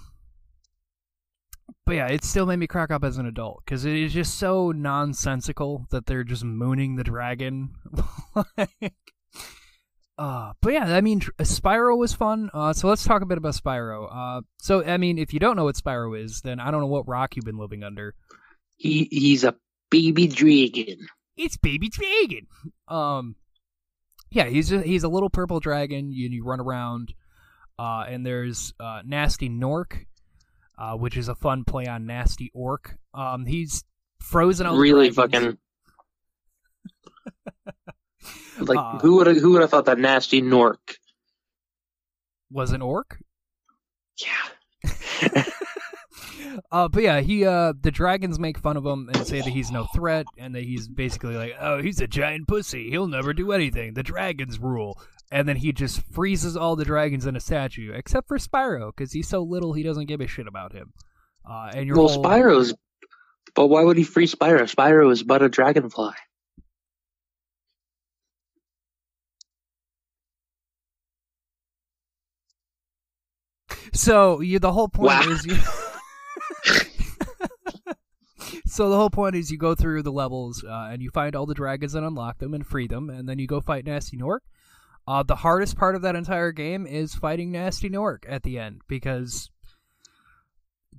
But 1.85 1.95
yeah, 1.95 2.07
it 2.07 2.23
still 2.23 2.45
made 2.45 2.57
me 2.57 2.67
crack 2.67 2.91
up 2.91 3.03
as 3.03 3.17
an 3.17 3.25
adult 3.25 3.63
because 3.65 3.83
it 3.83 3.95
is 3.95 4.13
just 4.13 4.37
so 4.37 4.71
nonsensical 4.71 5.87
that 5.89 6.05
they're 6.05 6.23
just 6.23 6.43
mooning 6.43 6.95
the 6.95 7.03
dragon. 7.03 7.71
like, 8.57 8.93
uh, 10.17 10.53
but 10.61 10.73
yeah, 10.73 10.95
I 10.95 11.01
mean, 11.01 11.21
Spyro 11.21 11.97
was 11.97 12.13
fun. 12.13 12.51
Uh, 12.53 12.73
so 12.73 12.87
let's 12.87 13.03
talk 13.03 13.23
a 13.23 13.25
bit 13.25 13.39
about 13.39 13.55
Spyro. 13.55 14.07
Uh, 14.11 14.41
so 14.57 14.83
I 14.83 14.97
mean, 14.97 15.17
if 15.17 15.33
you 15.33 15.39
don't 15.39 15.55
know 15.55 15.63
what 15.63 15.77
Spyro 15.77 16.19
is, 16.19 16.41
then 16.41 16.59
I 16.59 16.69
don't 16.69 16.81
know 16.81 16.87
what 16.87 17.07
rock 17.07 17.35
you've 17.35 17.45
been 17.45 17.57
living 17.57 17.83
under. 17.83 18.13
He 18.79 19.07
he's 19.11 19.43
a 19.43 19.55
baby 19.91 20.25
dragon. 20.27 21.05
It's 21.35 21.57
Baby 21.57 21.89
Dragon. 21.89 22.47
Um, 22.87 23.35
yeah, 24.31 24.45
he's 24.45 24.71
a, 24.73 24.81
he's 24.81 25.03
a 25.03 25.07
little 25.09 25.29
purple 25.29 25.59
dragon. 25.59 26.11
You, 26.11 26.27
you 26.29 26.43
run 26.43 26.59
around, 26.59 27.13
uh, 27.77 28.05
and 28.09 28.25
there's 28.25 28.73
uh, 28.79 29.01
Gnasty 29.07 29.49
Gnorc, 29.49 30.05
uh, 30.77 30.95
which 30.95 31.15
is 31.15 31.27
a 31.29 31.35
fun 31.35 31.63
play 31.65 31.85
on 31.87 32.05
Nasty 32.05 32.51
Orc. 32.53 32.97
Um, 33.13 33.45
he's 33.45 33.83
frozen 34.21 34.65
out. 34.67 34.75
really 34.77 35.11
fucking. 35.11 35.57
Like 38.59 38.77
Uh, 38.77 38.99
who 38.99 39.15
would 39.15 39.27
who 39.37 39.51
would 39.53 39.61
have 39.61 39.69
thought 39.69 39.85
that 39.85 39.97
Gnasty 39.97 40.41
Gnorc? 40.43 40.95
was 42.51 42.71
an 42.73 42.81
orc. 42.81 43.17
Yeah. 44.17 45.43
uh, 46.71 46.87
but 46.87 47.03
yeah, 47.03 47.19
he 47.21 47.45
uh, 47.45 47.73
the 47.81 47.91
dragons 47.91 48.39
make 48.39 48.57
fun 48.57 48.77
of 48.77 48.85
him 48.85 49.09
and 49.09 49.25
say 49.25 49.41
that 49.41 49.49
he's 49.49 49.71
no 49.71 49.85
threat, 49.95 50.25
and 50.37 50.55
that 50.55 50.63
he's 50.63 50.87
basically 50.87 51.35
like, 51.35 51.55
oh, 51.59 51.81
he's 51.81 52.01
a 52.01 52.07
giant 52.07 52.47
pussy. 52.47 52.89
He'll 52.89 53.07
never 53.07 53.33
do 53.33 53.51
anything. 53.51 53.93
The 53.93 54.03
dragons 54.03 54.59
rule. 54.59 54.99
And 55.31 55.47
then 55.47 55.57
he 55.57 55.71
just 55.71 56.01
freezes 56.11 56.57
all 56.57 56.75
the 56.75 56.85
dragons 56.85 57.27
in 57.27 57.35
a 57.35 57.39
statue, 57.39 57.91
except 57.93 58.27
for 58.27 58.39
Spyro, 58.39 58.91
because 58.95 59.11
he's 59.11 59.27
so 59.27 59.43
little 59.43 59.73
he 59.73 59.83
doesn't 59.83 60.07
give 60.07 60.21
a 60.21 60.27
shit 60.27 60.47
about 60.47 60.73
him. 60.73 60.91
Uh, 61.47 61.69
and 61.73 61.85
your 61.85 61.97
well, 61.97 62.07
whole, 62.07 62.23
Spyro's. 62.23 62.73
But 63.53 63.67
why 63.67 63.83
would 63.83 63.97
he 63.97 64.03
free 64.03 64.25
Spyro? 64.25 64.61
Spyro 64.63 65.11
is 65.11 65.21
but 65.21 65.43
a 65.43 65.49
dragonfly. 65.49 66.13
So 73.93 74.39
you, 74.41 74.59
the 74.59 74.71
whole 74.71 74.87
point 74.87 75.09
Wow. 75.09 75.29
is 75.29 75.45
you. 75.45 75.57
So 78.69 78.89
the 78.89 78.97
whole 78.97 79.09
point 79.09 79.35
is 79.35 79.49
you 79.49 79.57
go 79.57 79.73
through 79.73 80.03
the 80.03 80.11
levels 80.11 80.63
uh, 80.63 80.89
and 80.91 81.01
you 81.01 81.09
find 81.09 81.35
all 81.35 81.47
the 81.47 81.55
dragons 81.55 81.95
and 81.95 82.05
unlock 82.05 82.37
them 82.37 82.53
and 82.53 82.65
free 82.65 82.87
them, 82.87 83.09
and 83.09 83.27
then 83.27 83.39
you 83.39 83.47
go 83.47 83.59
fight 83.59 83.83
Gnasty 83.83 84.19
Gnorc. 84.19 84.41
Uh, 85.07 85.23
the 85.23 85.37
hardest 85.37 85.75
part 85.75 85.95
of 85.95 86.03
that 86.03 86.15
entire 86.15 86.51
game 86.51 86.85
is 86.85 87.15
fighting 87.15 87.51
Gnasty 87.51 87.89
Gnorc 87.89 88.25
at 88.27 88.43
the 88.43 88.59
end 88.59 88.81
because 88.87 89.49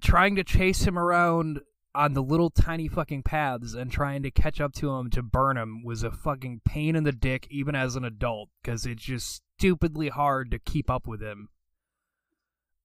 trying 0.00 0.35
to 0.35 0.43
chase 0.43 0.83
him 0.83 0.99
around 0.99 1.61
on 1.95 2.15
the 2.15 2.23
little 2.23 2.50
tiny 2.50 2.89
fucking 2.89 3.23
paths 3.23 3.75
and 3.75 3.91
trying 3.91 4.25
to 4.25 4.33
catch 4.33 4.61
up 4.61 4.73
to 4.73 4.91
him 4.95 5.09
to 5.11 5.23
burn 5.23 5.57
him 5.57 5.85
was 5.85 6.03
a 6.03 6.11
fucking 6.11 6.62
pain 6.65 6.97
in 6.97 7.05
the 7.05 7.12
dick 7.12 7.47
even 7.50 7.77
as 7.77 7.95
an 7.95 8.05
adult 8.05 8.49
because 8.62 8.85
it's 8.85 9.03
just 9.03 9.43
stupidly 9.59 10.09
hard 10.09 10.50
to 10.50 10.59
keep 10.59 10.91
up 10.91 11.07
with 11.07 11.23
him. 11.23 11.49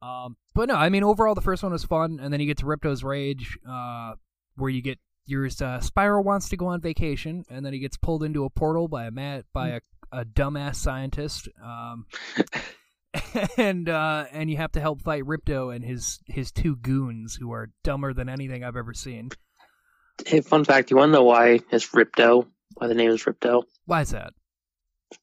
Um, 0.01 0.37
but 0.53 0.67
no, 0.67 0.75
I 0.75 0.89
mean 0.89 1.03
overall 1.03 1.33
the 1.33 1.41
first 1.41 1.63
one 1.63 1.71
was 1.71 1.83
fun, 1.83 2.19
and 2.21 2.31
then 2.31 2.39
you 2.39 2.45
get 2.45 2.57
to 2.59 2.65
Ripto's 2.65 3.03
Rage, 3.03 3.57
uh, 3.67 4.13
where 4.55 4.69
you 4.69 4.81
get 4.81 4.99
your 5.25 5.45
uh, 5.45 5.79
Spyro 5.79 6.23
wants 6.23 6.49
to 6.49 6.57
go 6.57 6.67
on 6.67 6.81
vacation, 6.81 7.45
and 7.49 7.65
then 7.65 7.73
he 7.73 7.79
gets 7.79 7.97
pulled 7.97 8.23
into 8.23 8.45
a 8.45 8.49
portal 8.49 8.87
by 8.87 9.05
a 9.05 9.11
mad 9.11 9.45
by 9.53 9.69
a, 9.69 9.81
a 10.11 10.25
dumbass 10.25 10.75
scientist, 10.75 11.49
um, 11.63 12.05
and 13.57 13.89
uh, 13.89 14.25
and 14.31 14.49
you 14.49 14.57
have 14.57 14.71
to 14.73 14.79
help 14.79 15.01
fight 15.01 15.23
Ripto 15.23 15.75
and 15.75 15.83
his 15.83 16.19
his 16.27 16.51
two 16.51 16.75
goons 16.75 17.35
who 17.35 17.51
are 17.51 17.71
dumber 17.83 18.13
than 18.13 18.29
anything 18.29 18.63
I've 18.63 18.77
ever 18.77 18.93
seen. 18.93 19.29
Hey, 20.25 20.41
fun 20.41 20.63
fact: 20.63 20.91
you 20.91 20.97
want 20.97 21.09
to 21.09 21.13
know 21.13 21.23
why 21.23 21.59
it's 21.71 21.89
Ripto? 21.89 22.47
Why 22.75 22.87
the 22.87 22.95
name 22.95 23.11
is 23.11 23.23
Ripto? 23.23 23.63
Why 23.85 24.01
is 24.01 24.11
that? 24.11 24.33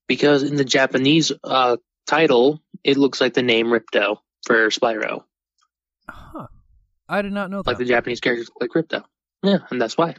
Because 0.06 0.42
in 0.42 0.56
the 0.56 0.64
Japanese 0.64 1.32
uh, 1.44 1.76
title, 2.06 2.60
it 2.84 2.96
looks 2.96 3.20
like 3.20 3.34
the 3.34 3.42
name 3.42 3.66
Ripto 3.66 4.18
for 4.44 4.68
Spyro. 4.68 5.24
Huh? 6.08 6.46
I 7.08 7.22
did 7.22 7.32
not 7.32 7.50
know 7.50 7.62
that. 7.62 7.66
Like 7.66 7.78
the 7.78 7.84
Japanese 7.84 8.20
characters 8.20 8.48
look 8.48 8.74
like 8.74 8.84
Ripto. 8.84 9.04
Yeah, 9.42 9.58
and 9.70 9.80
that's 9.80 9.96
why. 9.96 10.14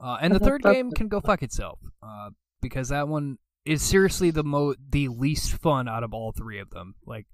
Uh, 0.00 0.18
and 0.20 0.34
the 0.34 0.40
third 0.40 0.62
game 0.62 0.90
can 0.90 1.08
go 1.08 1.20
fuck 1.20 1.42
itself, 1.42 1.78
uh, 2.02 2.30
because 2.60 2.88
that 2.88 3.06
one 3.08 3.38
is 3.64 3.80
seriously 3.82 4.30
the 4.32 4.42
mo 4.42 4.74
the 4.90 5.06
least 5.08 5.52
fun 5.52 5.86
out 5.88 6.02
of 6.02 6.12
all 6.12 6.32
three 6.32 6.58
of 6.58 6.70
them. 6.70 6.96
Like, 7.06 7.26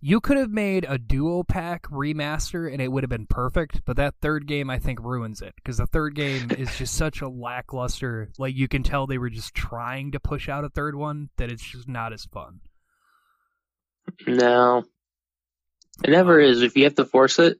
you 0.00 0.20
could 0.20 0.36
have 0.36 0.50
made 0.50 0.84
a 0.88 0.98
duo 0.98 1.44
pack 1.44 1.84
remaster 1.84 2.70
and 2.70 2.82
it 2.82 2.90
would 2.90 3.04
have 3.04 3.10
been 3.10 3.26
perfect, 3.26 3.82
but 3.84 3.96
that 3.96 4.16
third 4.20 4.46
game 4.46 4.68
I 4.68 4.80
think 4.80 4.98
ruins 5.00 5.40
it 5.40 5.54
because 5.56 5.76
the 5.78 5.86
third 5.86 6.16
game 6.16 6.50
is 6.58 6.76
just 6.76 6.94
such 6.94 7.20
a 7.20 7.28
lackluster. 7.28 8.30
Like, 8.38 8.56
you 8.56 8.66
can 8.66 8.82
tell 8.82 9.06
they 9.06 9.18
were 9.18 9.30
just 9.30 9.54
trying 9.54 10.10
to 10.12 10.20
push 10.20 10.48
out 10.48 10.64
a 10.64 10.68
third 10.68 10.96
one 10.96 11.30
that 11.36 11.52
it's 11.52 11.62
just 11.62 11.86
not 11.86 12.12
as 12.12 12.24
fun. 12.24 12.60
No, 14.26 14.84
it 16.02 16.10
never 16.10 16.40
is. 16.40 16.62
If 16.62 16.76
you 16.76 16.84
have 16.84 16.94
to 16.96 17.04
force 17.04 17.38
it, 17.38 17.58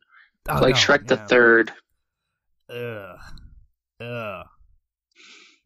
Oh, 0.49 0.55
like 0.61 0.75
no, 0.75 0.81
Shrek 0.81 1.07
the 1.07 1.17
yeah. 1.17 1.27
Third. 1.27 1.73
Ugh. 2.71 3.19
Ugh. 4.01 4.47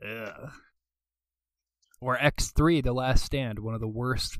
Ugh. 0.06 0.50
Or 2.00 2.16
X3, 2.16 2.82
The 2.82 2.92
Last 2.92 3.24
Stand, 3.24 3.60
one 3.60 3.74
of 3.74 3.80
the 3.80 3.88
worst. 3.88 4.38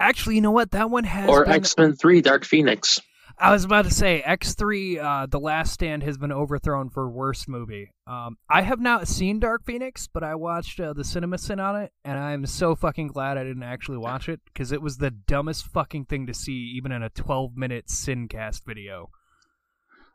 Actually, 0.00 0.36
you 0.36 0.40
know 0.40 0.50
what? 0.50 0.72
That 0.72 0.90
one 0.90 1.04
has 1.04 1.28
or 1.28 1.44
been... 1.44 1.54
X 1.54 1.76
Men 1.76 1.94
Three: 1.94 2.20
Dark 2.20 2.44
Phoenix. 2.44 3.00
I 3.38 3.52
was 3.52 3.64
about 3.64 3.86
to 3.86 3.90
say 3.90 4.22
X3, 4.26 5.02
uh, 5.02 5.26
The 5.26 5.40
Last 5.40 5.72
Stand 5.72 6.02
has 6.02 6.18
been 6.18 6.32
overthrown 6.32 6.90
for 6.90 7.08
worst 7.08 7.48
movie. 7.48 7.90
Um, 8.06 8.36
I 8.50 8.62
have 8.62 8.80
not 8.80 9.08
seen 9.08 9.38
Dark 9.40 9.64
Phoenix, 9.64 10.08
but 10.12 10.22
I 10.22 10.34
watched 10.34 10.78
uh, 10.78 10.92
the 10.92 11.04
cinema 11.04 11.38
sin 11.38 11.58
on 11.58 11.76
it, 11.80 11.92
and 12.04 12.18
I'm 12.18 12.44
so 12.44 12.74
fucking 12.74 13.08
glad 13.08 13.38
I 13.38 13.44
didn't 13.44 13.62
actually 13.62 13.96
watch 13.96 14.28
it 14.28 14.40
because 14.44 14.72
it 14.72 14.82
was 14.82 14.98
the 14.98 15.10
dumbest 15.10 15.66
fucking 15.66 16.04
thing 16.06 16.26
to 16.26 16.34
see, 16.34 16.74
even 16.76 16.92
in 16.92 17.02
a 17.02 17.08
12 17.08 17.56
minute 17.56 17.86
Sincast 17.86 18.64
video. 18.66 19.10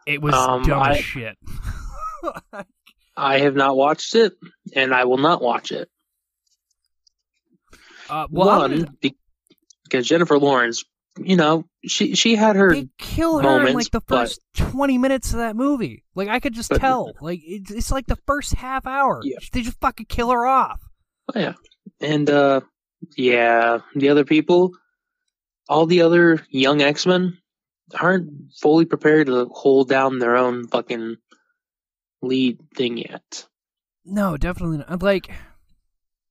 It 0.06 0.22
was 0.22 0.34
Um, 0.36 0.64
dumb 0.64 0.82
I- 0.82 0.98
as 0.98 1.04
shit. 1.04 1.38
I 3.18 3.40
have 3.40 3.56
not 3.56 3.76
watched 3.78 4.14
it, 4.16 4.34
and 4.76 4.94
I 4.94 5.06
will 5.06 5.18
not 5.18 5.42
watch 5.42 5.72
it. 5.72 5.90
uh, 8.10 8.28
well, 8.30 8.60
One, 8.60 8.72
gonna- 9.02 9.12
because 9.84 10.08
Jennifer 10.08 10.38
Lawrence, 10.38 10.84
you 11.18 11.36
know, 11.36 11.66
she 11.86 12.16
she 12.16 12.36
had 12.36 12.56
her 12.56 12.74
they 12.74 12.90
kill 12.98 13.40
her 13.40 13.68
in 13.68 13.74
like 13.76 13.90
the 13.92 14.02
but- 14.02 14.28
first 14.28 14.42
20 14.58 14.98
minutes 14.98 15.32
of 15.32 15.38
that 15.40 15.56
movie. 15.56 16.04
Like 16.14 16.28
I 16.28 16.40
could 16.40 16.54
just 16.54 16.70
But- 16.70 16.82
tell. 16.82 17.14
Like 17.22 17.40
it's, 17.44 17.72
it's 17.72 17.92
like 17.92 18.06
the 18.08 18.18
first 18.28 18.54
half 18.56 18.86
hour. 18.86 19.22
Yeah. 19.24 19.38
They 19.54 19.62
just 19.62 19.80
fucking 19.80 20.08
kill 20.08 20.30
her 20.32 20.46
off. 20.46 20.80
Oh, 21.34 21.40
yeah. 21.40 21.54
And 22.02 22.30
uh 22.30 22.62
yeah, 23.16 23.80
the 23.96 24.10
other 24.10 24.26
people, 24.26 24.72
all 25.70 25.86
the 25.86 26.02
other 26.02 26.46
young 26.50 26.82
X 26.82 27.06
Men 27.06 27.38
aren't 28.00 28.54
fully 28.54 28.86
prepared 28.86 29.28
to 29.28 29.46
hold 29.46 29.90
down 29.90 30.20
their 30.20 30.36
own 30.36 30.68
fucking 30.68 31.18
lead 32.22 32.60
thing 32.76 32.98
yet. 32.98 33.46
No, 34.06 34.38
definitely 34.38 34.78
not. 34.78 35.02
Like, 35.02 35.30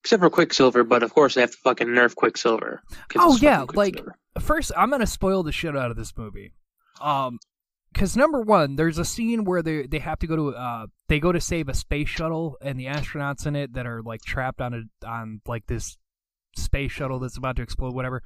Except 0.03 0.21
for 0.23 0.31
Quicksilver, 0.31 0.85
but 0.85 1.03
of 1.03 1.15
course 1.15 1.35
they 1.35 1.41
have 1.41 1.53
to 1.53 1.57
fucking 1.59 1.89
nerf 1.89 2.15
Quicksilver. 2.15 2.83
Oh, 3.17 3.37
yeah, 3.39 3.65
like- 3.73 4.01
first 4.41 4.73
I'm 4.77 4.91
gonna 4.91 5.07
spoil 5.07 5.43
the 5.43 5.53
shit 5.53 5.77
out 5.77 5.91
of 5.91 5.97
this 5.97 6.13
movie. 6.17 6.53
Um, 7.01 7.39
because 7.93 8.17
number 8.17 8.41
one, 8.41 8.75
there's 8.77 8.99
a 8.99 9.05
scene 9.05 9.45
where 9.45 9.63
they 9.63 9.87
they 9.87 10.01
have 10.01 10.19
to 10.19 10.27
go 10.27 10.37
to 10.37 10.49
uh 10.49 10.87
they 11.09 11.21
go 11.21 11.31
to 11.33 11.41
save 11.41 11.69
a 11.69 11.75
space 11.75 12.09
shuttle 12.09 12.59
and 12.61 12.79
the 12.79 12.87
astronauts 12.87 13.47
in 13.47 13.55
it 13.55 13.75
that 13.75 13.87
are 13.87 14.03
like 14.03 14.21
trapped 14.23 14.61
on 14.61 14.75
a 14.75 15.07
on 15.07 15.41
like 15.47 15.67
this 15.69 15.97
space 16.57 16.91
shuttle 16.93 17.21
that's 17.21 17.37
about 17.37 17.57
to 17.57 17.63
explode, 17.63 17.95
whatever. 17.95 18.23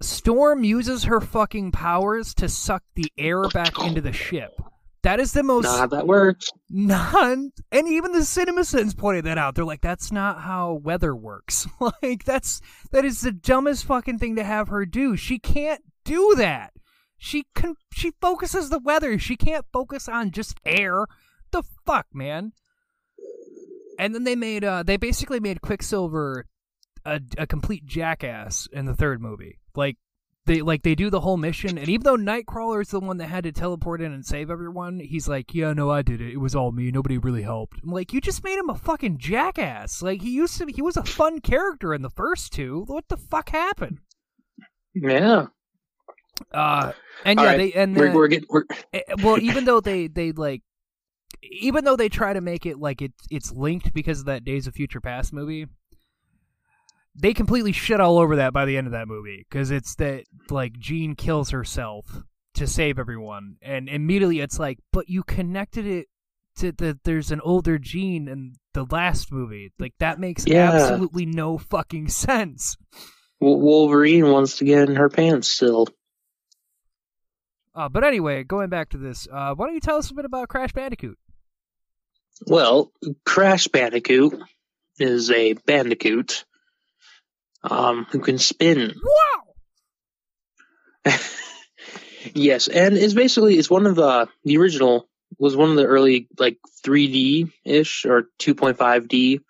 Storm 0.00 0.64
uses 0.64 1.04
her 1.04 1.20
fucking 1.20 1.72
powers 1.72 2.34
to 2.34 2.48
suck 2.48 2.82
the 2.94 3.12
air 3.18 3.42
back 3.48 3.78
into 3.80 4.00
the 4.00 4.12
ship. 4.12 4.60
That 5.02 5.18
is 5.20 5.32
the 5.32 5.42
most 5.42 5.64
Not 5.64 5.78
how 5.78 5.86
that 5.86 6.06
works. 6.06 6.50
non 6.68 7.52
and 7.72 7.88
even 7.88 8.12
the 8.12 8.18
CinemaSins 8.18 8.96
pointed 8.96 9.24
that 9.24 9.38
out. 9.38 9.54
They're 9.54 9.64
like, 9.64 9.80
that's 9.80 10.12
not 10.12 10.42
how 10.42 10.74
weather 10.74 11.16
works. 11.16 11.66
like 12.02 12.24
that's 12.24 12.60
that 12.92 13.04
is 13.04 13.22
the 13.22 13.32
dumbest 13.32 13.84
fucking 13.86 14.18
thing 14.18 14.36
to 14.36 14.44
have 14.44 14.68
her 14.68 14.84
do. 14.84 15.16
She 15.16 15.38
can't 15.38 15.82
do 16.04 16.34
that. 16.36 16.72
She 17.16 17.44
can 17.54 17.76
she 17.92 18.12
focuses 18.20 18.68
the 18.68 18.78
weather. 18.78 19.18
She 19.18 19.36
can't 19.36 19.64
focus 19.72 20.06
on 20.08 20.32
just 20.32 20.58
air. 20.66 21.06
The 21.50 21.62
fuck, 21.86 22.06
man. 22.12 22.52
And 23.98 24.14
then 24.14 24.24
they 24.24 24.36
made 24.36 24.64
uh 24.64 24.82
they 24.82 24.98
basically 24.98 25.40
made 25.40 25.62
Quicksilver 25.62 26.46
a, 27.06 27.20
a 27.38 27.46
complete 27.46 27.86
jackass 27.86 28.68
in 28.70 28.84
the 28.84 28.94
third 28.94 29.22
movie. 29.22 29.59
Like 29.76 29.96
they 30.46 30.62
like 30.62 30.82
they 30.82 30.94
do 30.94 31.10
the 31.10 31.20
whole 31.20 31.36
mission, 31.36 31.78
and 31.78 31.88
even 31.88 32.02
though 32.02 32.16
Nightcrawler 32.16 32.82
is 32.82 32.88
the 32.88 33.00
one 33.00 33.18
that 33.18 33.26
had 33.26 33.44
to 33.44 33.52
teleport 33.52 34.00
in 34.00 34.12
and 34.12 34.24
save 34.24 34.50
everyone, 34.50 34.98
he's 34.98 35.28
like, 35.28 35.54
"Yeah, 35.54 35.72
no, 35.72 35.90
I 35.90 36.02
did 36.02 36.20
it. 36.20 36.32
It 36.32 36.38
was 36.38 36.54
all 36.54 36.72
me. 36.72 36.90
Nobody 36.90 37.18
really 37.18 37.42
helped." 37.42 37.78
I'm 37.82 37.90
like, 37.90 38.12
"You 38.12 38.20
just 38.20 38.42
made 38.42 38.58
him 38.58 38.70
a 38.70 38.74
fucking 38.74 39.18
jackass. 39.18 40.02
Like 40.02 40.22
he 40.22 40.30
used 40.30 40.58
to. 40.58 40.66
He 40.66 40.82
was 40.82 40.96
a 40.96 41.04
fun 41.04 41.40
character 41.40 41.92
in 41.94 42.02
the 42.02 42.10
first 42.10 42.52
two. 42.52 42.84
What 42.86 43.08
the 43.08 43.16
fuck 43.16 43.50
happened?" 43.50 43.98
Yeah. 44.94 45.46
Uh, 46.52 46.92
and 47.24 47.38
All 47.38 47.44
yeah, 47.44 47.50
right, 47.50 47.58
they 47.58 47.72
and 47.74 47.96
We're, 47.96 48.14
we're 48.14 48.28
getting 48.28 48.48
we're, 48.48 48.64
Eh, 48.94 49.00
well 49.22 49.38
even 49.38 49.66
though 49.66 49.80
they 49.80 50.06
they 50.06 50.32
like 50.32 50.62
even 51.42 51.84
though 51.84 51.96
they 51.96 52.08
try 52.08 52.32
to 52.32 52.40
make 52.40 52.64
it 52.66 52.78
like 52.78 53.02
it 53.02 53.12
it's 53.30 53.52
linked 53.52 53.92
because 53.92 54.20
of 54.20 54.26
that 54.26 54.44
days 54.44 54.66
of 54.66 54.74
future 54.74 55.00
past 55.00 55.32
movie 55.32 55.66
they 57.20 57.34
completely 57.34 57.72
shit 57.72 58.00
all 58.00 58.18
over 58.18 58.36
that 58.36 58.52
by 58.52 58.64
the 58.64 58.76
end 58.76 58.86
of 58.86 58.92
that 58.92 59.08
movie 59.08 59.46
because 59.48 59.70
it's 59.70 59.94
that 59.96 60.24
like 60.50 60.78
jean 60.78 61.14
kills 61.14 61.50
herself 61.50 62.22
to 62.54 62.66
save 62.66 62.98
everyone 62.98 63.56
and 63.62 63.88
immediately 63.88 64.40
it's 64.40 64.58
like 64.58 64.78
but 64.92 65.08
you 65.08 65.22
connected 65.22 65.86
it 65.86 66.06
to 66.56 66.72
that 66.72 67.04
there's 67.04 67.30
an 67.30 67.40
older 67.42 67.78
jean 67.78 68.26
in 68.28 68.54
the 68.74 68.84
last 68.90 69.30
movie 69.32 69.72
like 69.78 69.94
that 69.98 70.18
makes 70.18 70.46
Yeah. 70.46 70.70
absolutely 70.72 71.26
no 71.26 71.58
fucking 71.58 72.08
sense 72.08 72.76
Wol- 73.40 73.60
Wolverine 73.60 74.30
wants 74.30 74.58
to 74.58 74.64
get 74.64 74.88
in 74.88 74.96
her 74.96 75.08
pants 75.08 75.48
still. 75.48 75.86
uh, 77.74 77.88
but 77.88 78.04
anyway 78.04 78.42
going 78.44 78.68
back 78.68 78.90
to 78.90 78.98
this 78.98 79.26
uh, 79.32 79.54
why 79.54 79.66
don't 79.66 79.74
you 79.74 79.80
tell 79.80 79.96
us 79.96 80.10
a 80.10 80.14
bit 80.14 80.24
about 80.24 80.48
crash 80.48 80.72
bandicoot 80.72 81.18
Well, 82.46 82.90
Crash 83.26 83.68
Bandicoot 83.68 84.34
is 84.98 85.30
a 85.30 85.52
bandicoot 85.66 86.44
um, 87.62 88.06
who 88.10 88.20
can 88.20 88.38
spin. 88.38 88.94
wow 91.04 91.14
yes, 92.34 92.68
and 92.68 92.96
it's 92.96 93.14
basically 93.14 93.56
it's 93.58 93.70
one 93.70 93.86
of 93.86 93.96
the 93.96 94.28
the 94.44 94.58
original 94.58 95.08
was 95.38 95.56
one 95.56 95.70
of 95.70 95.76
the 95.76 95.86
early 95.86 96.28
like 96.38 96.58
3D 96.84 97.50
ish 97.64 98.04
or 98.04 98.24
2.5D 98.40 99.40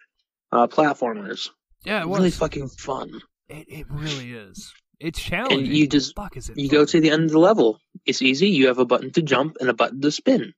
uh, 0.52 0.66
platformers. 0.66 1.48
yeah 1.84 2.02
it 2.02 2.08
was 2.08 2.18
Really 2.18 2.30
fucking 2.30 2.68
fun. 2.68 3.20
It, 3.48 3.66
it 3.68 3.86
really 3.90 4.32
is. 4.32 4.72
It's 5.00 5.20
challenging. 5.20 5.64
you 5.66 5.88
just- 5.88 6.14
fuck 6.14 6.36
is 6.36 6.50
it? 6.50 6.58
You 6.58 6.68
fun? 6.68 6.78
go 6.78 6.84
to 6.84 7.00
the 7.00 7.10
end 7.10 7.24
of 7.24 7.30
the 7.30 7.38
level. 7.38 7.78
It's 8.04 8.22
easy. 8.22 8.50
You 8.50 8.66
have 8.68 8.78
a 8.78 8.84
button 8.84 9.10
to 9.12 9.22
jump 9.22 9.56
and 9.60 9.68
a 9.70 9.74
button 9.74 10.00
to 10.02 10.10
spin. 10.12 10.52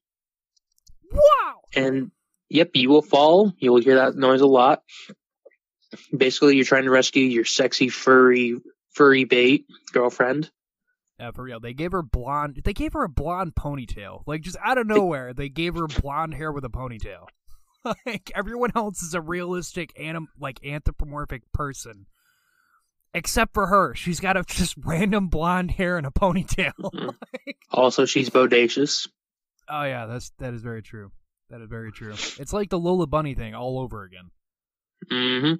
wow. 1.12 1.54
And 1.74 2.10
yep, 2.50 2.70
you 2.74 2.90
will 2.90 3.02
fall. 3.02 3.52
You 3.58 3.72
will 3.72 3.80
hear 3.80 3.94
that 3.96 4.16
noise 4.16 4.40
a 4.42 4.46
lot. 4.46 4.82
Basically, 6.16 6.56
you're 6.56 6.64
trying 6.64 6.84
to 6.84 6.90
rescue 6.90 7.22
your 7.24 7.44
sexy 7.44 7.88
furry 7.88 8.56
furry 8.94 9.24
bait 9.24 9.66
girlfriend. 9.92 10.50
Yeah, 11.18 11.30
for 11.32 11.44
real. 11.44 11.60
They 11.60 11.72
gave 11.74 11.92
her 11.92 12.02
blonde. 12.02 12.60
They 12.64 12.72
gave 12.72 12.92
her 12.94 13.04
a 13.04 13.08
blonde 13.08 13.54
ponytail. 13.54 14.22
Like 14.26 14.42
just 14.42 14.56
out 14.64 14.78
of 14.78 14.86
nowhere, 14.86 15.32
they 15.32 15.48
gave 15.48 15.74
her 15.76 15.86
blonde 15.86 16.34
hair 16.34 16.50
with 16.52 16.64
a 16.64 16.68
ponytail. 16.68 17.26
like 18.06 18.30
everyone 18.34 18.70
else 18.74 19.02
is 19.02 19.14
a 19.14 19.20
realistic 19.20 19.92
anim 19.98 20.28
like 20.38 20.64
anthropomorphic 20.64 21.42
person. 21.52 22.06
Except 23.14 23.52
for 23.52 23.66
her, 23.66 23.94
she's 23.94 24.20
got 24.20 24.38
a 24.38 24.42
just 24.42 24.74
random 24.82 25.28
blonde 25.28 25.72
hair 25.72 25.98
and 25.98 26.06
a 26.06 26.10
ponytail. 26.10 26.72
Mhm. 26.82 27.14
Also, 27.70 28.04
she's 28.04 28.28
bodacious. 28.30 29.08
oh 29.68 29.82
yeah, 29.84 30.06
that's 30.06 30.30
that 30.38 30.54
is 30.54 30.60
very 30.62 30.82
true. 30.82 31.10
That 31.50 31.60
is 31.60 31.68
very 31.68 31.92
true. 31.92 32.12
It's 32.38 32.52
like 32.52 32.68
the 32.70 32.78
Lola 32.78 33.06
Bunny 33.06 33.34
thing 33.34 33.54
all 33.54 33.78
over 33.78 34.04
again. 34.04 34.30
Hmm 35.10 35.54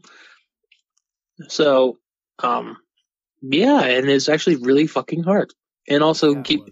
So, 1.48 1.98
um, 2.42 2.76
yeah, 3.40 3.82
and 3.82 4.08
it's 4.08 4.28
actually 4.28 4.56
really 4.56 4.86
fucking 4.86 5.22
hard. 5.22 5.52
And 5.88 6.02
also, 6.02 6.34
Yeah, 6.34 6.42
keep, 6.42 6.62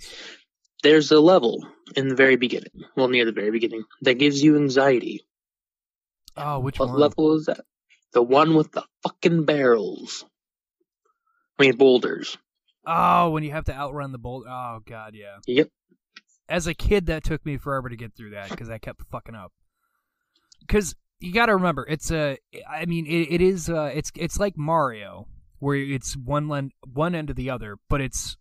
there's 0.82 1.10
a 1.10 1.20
level 1.20 1.66
in 1.96 2.08
the 2.08 2.14
very 2.14 2.36
beginning, 2.36 2.70
well, 2.96 3.08
near 3.08 3.24
the 3.24 3.32
very 3.32 3.50
beginning, 3.50 3.84
that 4.02 4.14
gives 4.14 4.42
you 4.42 4.56
anxiety. 4.56 5.26
Oh, 6.36 6.60
which 6.60 6.78
What 6.78 6.90
one? 6.90 7.00
level 7.00 7.36
is 7.36 7.46
that? 7.46 7.64
The 8.12 8.22
one 8.22 8.54
with 8.54 8.72
the 8.72 8.84
fucking 9.02 9.44
barrels. 9.44 10.24
I 11.58 11.64
mean, 11.64 11.76
boulders. 11.76 12.38
Oh, 12.86 13.30
when 13.30 13.42
you 13.42 13.50
have 13.50 13.64
to 13.66 13.74
outrun 13.74 14.12
the 14.12 14.18
bolt. 14.18 14.46
Oh 14.48 14.80
god, 14.86 15.14
yeah. 15.14 15.36
Yep. 15.46 15.68
As 16.48 16.66
a 16.66 16.74
kid, 16.74 17.06
that 17.06 17.22
took 17.22 17.44
me 17.44 17.58
forever 17.58 17.88
to 17.88 17.96
get 17.96 18.14
through 18.16 18.30
that 18.30 18.50
because 18.50 18.70
I 18.70 18.78
kept 18.78 19.02
fucking 19.10 19.34
up. 19.34 19.52
Because 20.60 20.94
you 21.20 21.32
got 21.32 21.46
to 21.46 21.54
remember, 21.54 21.86
it's 21.88 22.10
a. 22.10 22.38
I 22.68 22.86
mean, 22.86 23.06
it, 23.06 23.32
it 23.34 23.40
is. 23.40 23.68
Uh, 23.70 23.90
it's 23.94 24.10
it's 24.16 24.38
like 24.38 24.56
Mario, 24.56 25.28
where 25.58 25.76
it's 25.76 26.16
one 26.16 26.48
len- 26.48 26.72
one 26.92 27.14
end 27.14 27.28
to 27.28 27.34
the 27.34 27.50
other, 27.50 27.76
but 27.88 28.00
it's 28.00 28.36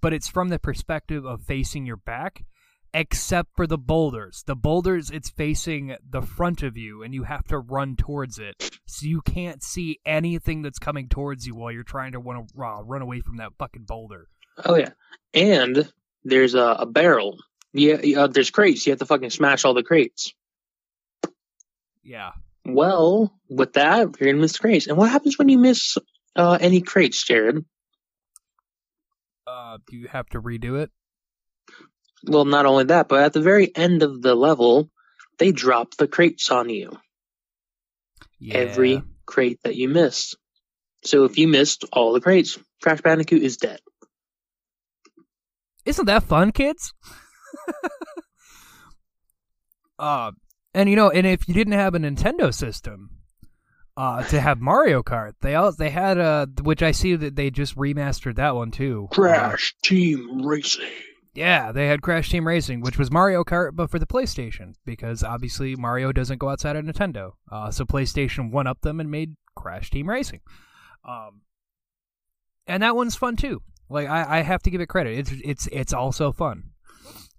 but 0.00 0.12
it's 0.12 0.28
from 0.28 0.48
the 0.48 0.58
perspective 0.58 1.24
of 1.24 1.42
facing 1.42 1.86
your 1.86 1.96
back. 1.96 2.44
Except 2.94 3.50
for 3.54 3.66
the 3.66 3.76
boulders. 3.76 4.44
The 4.46 4.56
boulders, 4.56 5.10
it's 5.10 5.28
facing 5.28 5.94
the 6.08 6.22
front 6.22 6.62
of 6.62 6.78
you, 6.78 7.02
and 7.02 7.12
you 7.12 7.24
have 7.24 7.46
to 7.48 7.58
run 7.58 7.96
towards 7.96 8.38
it. 8.38 8.70
So 8.86 9.04
you 9.04 9.20
can't 9.20 9.62
see 9.62 10.00
anything 10.06 10.62
that's 10.62 10.78
coming 10.78 11.06
towards 11.06 11.46
you 11.46 11.54
while 11.54 11.70
you're 11.70 11.82
trying 11.82 12.12
to 12.12 12.18
run, 12.18 12.46
uh, 12.58 12.82
run 12.82 13.02
away 13.02 13.20
from 13.20 13.36
that 13.36 13.52
fucking 13.58 13.84
boulder. 13.84 14.28
Oh, 14.64 14.74
yeah. 14.74 14.92
And 15.34 15.92
there's 16.24 16.54
a, 16.54 16.76
a 16.78 16.86
barrel. 16.86 17.36
Yeah, 17.74 18.22
uh, 18.22 18.26
there's 18.28 18.50
crates. 18.50 18.86
You 18.86 18.92
have 18.92 19.00
to 19.00 19.06
fucking 19.06 19.30
smash 19.30 19.66
all 19.66 19.74
the 19.74 19.82
crates. 19.82 20.32
Yeah. 22.08 22.30
Well, 22.64 23.38
with 23.50 23.74
that, 23.74 23.98
you're 23.98 24.32
gonna 24.32 24.40
miss 24.40 24.56
crates. 24.56 24.86
And 24.86 24.96
what 24.96 25.10
happens 25.10 25.36
when 25.36 25.50
you 25.50 25.58
miss 25.58 25.98
uh, 26.34 26.56
any 26.58 26.80
crates, 26.80 27.22
Jared? 27.22 27.62
Uh, 29.46 29.76
do 29.86 29.94
you 29.94 30.08
have 30.08 30.26
to 30.30 30.40
redo 30.40 30.80
it? 30.82 30.90
Well, 32.24 32.46
not 32.46 32.64
only 32.64 32.84
that, 32.84 33.08
but 33.08 33.22
at 33.22 33.34
the 33.34 33.42
very 33.42 33.70
end 33.76 34.02
of 34.02 34.22
the 34.22 34.34
level, 34.34 34.90
they 35.38 35.52
drop 35.52 35.96
the 35.96 36.08
crates 36.08 36.50
on 36.50 36.70
you. 36.70 36.98
Yeah. 38.40 38.56
Every 38.56 39.02
crate 39.26 39.60
that 39.64 39.76
you 39.76 39.90
missed. 39.90 40.38
So 41.04 41.24
if 41.24 41.36
you 41.36 41.46
missed 41.46 41.84
all 41.92 42.14
the 42.14 42.22
crates, 42.22 42.58
Crash 42.82 43.02
Bandicoot 43.02 43.42
is 43.42 43.58
dead. 43.58 43.80
Isn't 45.84 46.06
that 46.06 46.22
fun, 46.22 46.52
kids? 46.52 46.94
uh, 49.98 50.32
and 50.78 50.88
you 50.88 50.94
know, 50.94 51.10
and 51.10 51.26
if 51.26 51.48
you 51.48 51.54
didn't 51.54 51.72
have 51.72 51.94
a 51.94 51.98
Nintendo 51.98 52.54
system, 52.54 53.10
uh, 53.96 54.22
to 54.22 54.40
have 54.40 54.60
Mario 54.60 55.02
Kart, 55.02 55.32
they 55.40 55.56
all 55.56 55.72
they 55.72 55.90
had 55.90 56.18
uh, 56.18 56.46
which 56.62 56.84
I 56.84 56.92
see 56.92 57.16
that 57.16 57.34
they 57.34 57.50
just 57.50 57.76
remastered 57.76 58.36
that 58.36 58.54
one 58.54 58.70
too. 58.70 59.08
Uh, 59.10 59.14
Crash 59.14 59.74
Team 59.82 60.46
Racing. 60.46 60.88
yeah, 61.34 61.72
they 61.72 61.88
had 61.88 62.00
Crash 62.00 62.30
Team 62.30 62.46
Racing, 62.46 62.80
which 62.80 62.96
was 62.96 63.10
Mario 63.10 63.42
Kart, 63.42 63.74
but 63.74 63.90
for 63.90 63.98
the 63.98 64.06
PlayStation, 64.06 64.74
because 64.84 65.24
obviously 65.24 65.74
Mario 65.74 66.12
doesn't 66.12 66.38
go 66.38 66.48
outside 66.48 66.76
of 66.76 66.84
Nintendo. 66.84 67.32
Uh, 67.50 67.72
so 67.72 67.84
PlayStation 67.84 68.52
one 68.52 68.68
up 68.68 68.82
them 68.82 69.00
and 69.00 69.10
made 69.10 69.34
Crash 69.56 69.90
Team 69.90 70.08
Racing. 70.08 70.42
Um, 71.04 71.42
and 72.68 72.84
that 72.84 72.94
one's 72.94 73.16
fun 73.16 73.34
too. 73.34 73.62
Like 73.90 74.08
I, 74.08 74.38
I 74.38 74.42
have 74.42 74.62
to 74.62 74.70
give 74.70 74.80
it 74.80 74.86
credit. 74.86 75.18
It's 75.18 75.32
it's 75.42 75.66
it's 75.72 75.92
also 75.92 76.30
fun. 76.30 76.70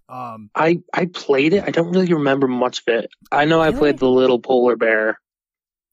Um, 0.10 0.50
I 0.56 0.82
I 0.94 1.06
played 1.06 1.54
it. 1.54 1.64
I 1.66 1.72
don't 1.72 1.92
really 1.92 2.12
remember 2.14 2.48
much 2.48 2.80
of 2.80 2.94
it. 2.96 3.12
I 3.32 3.46
know 3.46 3.62
I 3.62 3.72
played 3.72 4.00
the 4.00 4.10
little 4.10 4.40
polar 4.40 4.76
bear. 4.76 5.20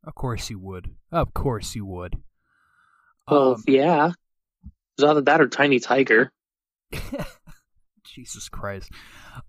Of 0.05 0.15
course 0.15 0.49
you 0.49 0.59
would. 0.59 0.95
Of 1.13 1.35
course 1.35 1.75
you 1.75 1.85
would. 1.85 2.15
Well, 3.29 3.55
Um, 3.55 3.63
yeah. 3.67 4.13
It's 4.97 5.05
either 5.05 5.21
that 5.23 5.41
or 5.43 5.49
Tiny 5.49 5.79
Tiger. 5.81 6.33
Jesus 8.05 8.49
Christ. 8.49 8.91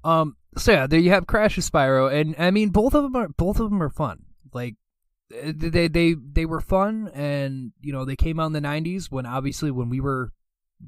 Um. 0.04 0.36
So 0.58 0.72
yeah, 0.72 0.88
there 0.88 1.00
you 1.00 1.12
have 1.12 1.28
Crash 1.28 1.56
and 1.56 1.64
Spyro, 1.64 2.12
and 2.12 2.36
I 2.38 2.52
mean 2.52 2.70
both 2.70 2.94
of 2.94 3.04
them 3.04 3.16
are 3.16 3.30
both 3.30 3.60
of 3.60 3.70
them 3.70 3.82
are 3.82 3.90
fun. 3.90 4.24
Like 4.54 4.76
eh, 5.34 5.54
they 5.56 5.88
they 5.88 6.16
they 6.16 6.46
were 6.46 6.60
fun, 6.62 7.10
and 7.14 7.72
you 7.80 7.94
know 7.94 8.04
they 8.04 8.16
came 8.16 8.40
out 8.40 8.48
in 8.48 8.54
the 8.54 8.60
'90s 8.60 9.06
when 9.10 9.26
obviously 9.26 9.72
when 9.72 9.90
we 9.90 10.02
were 10.02 10.32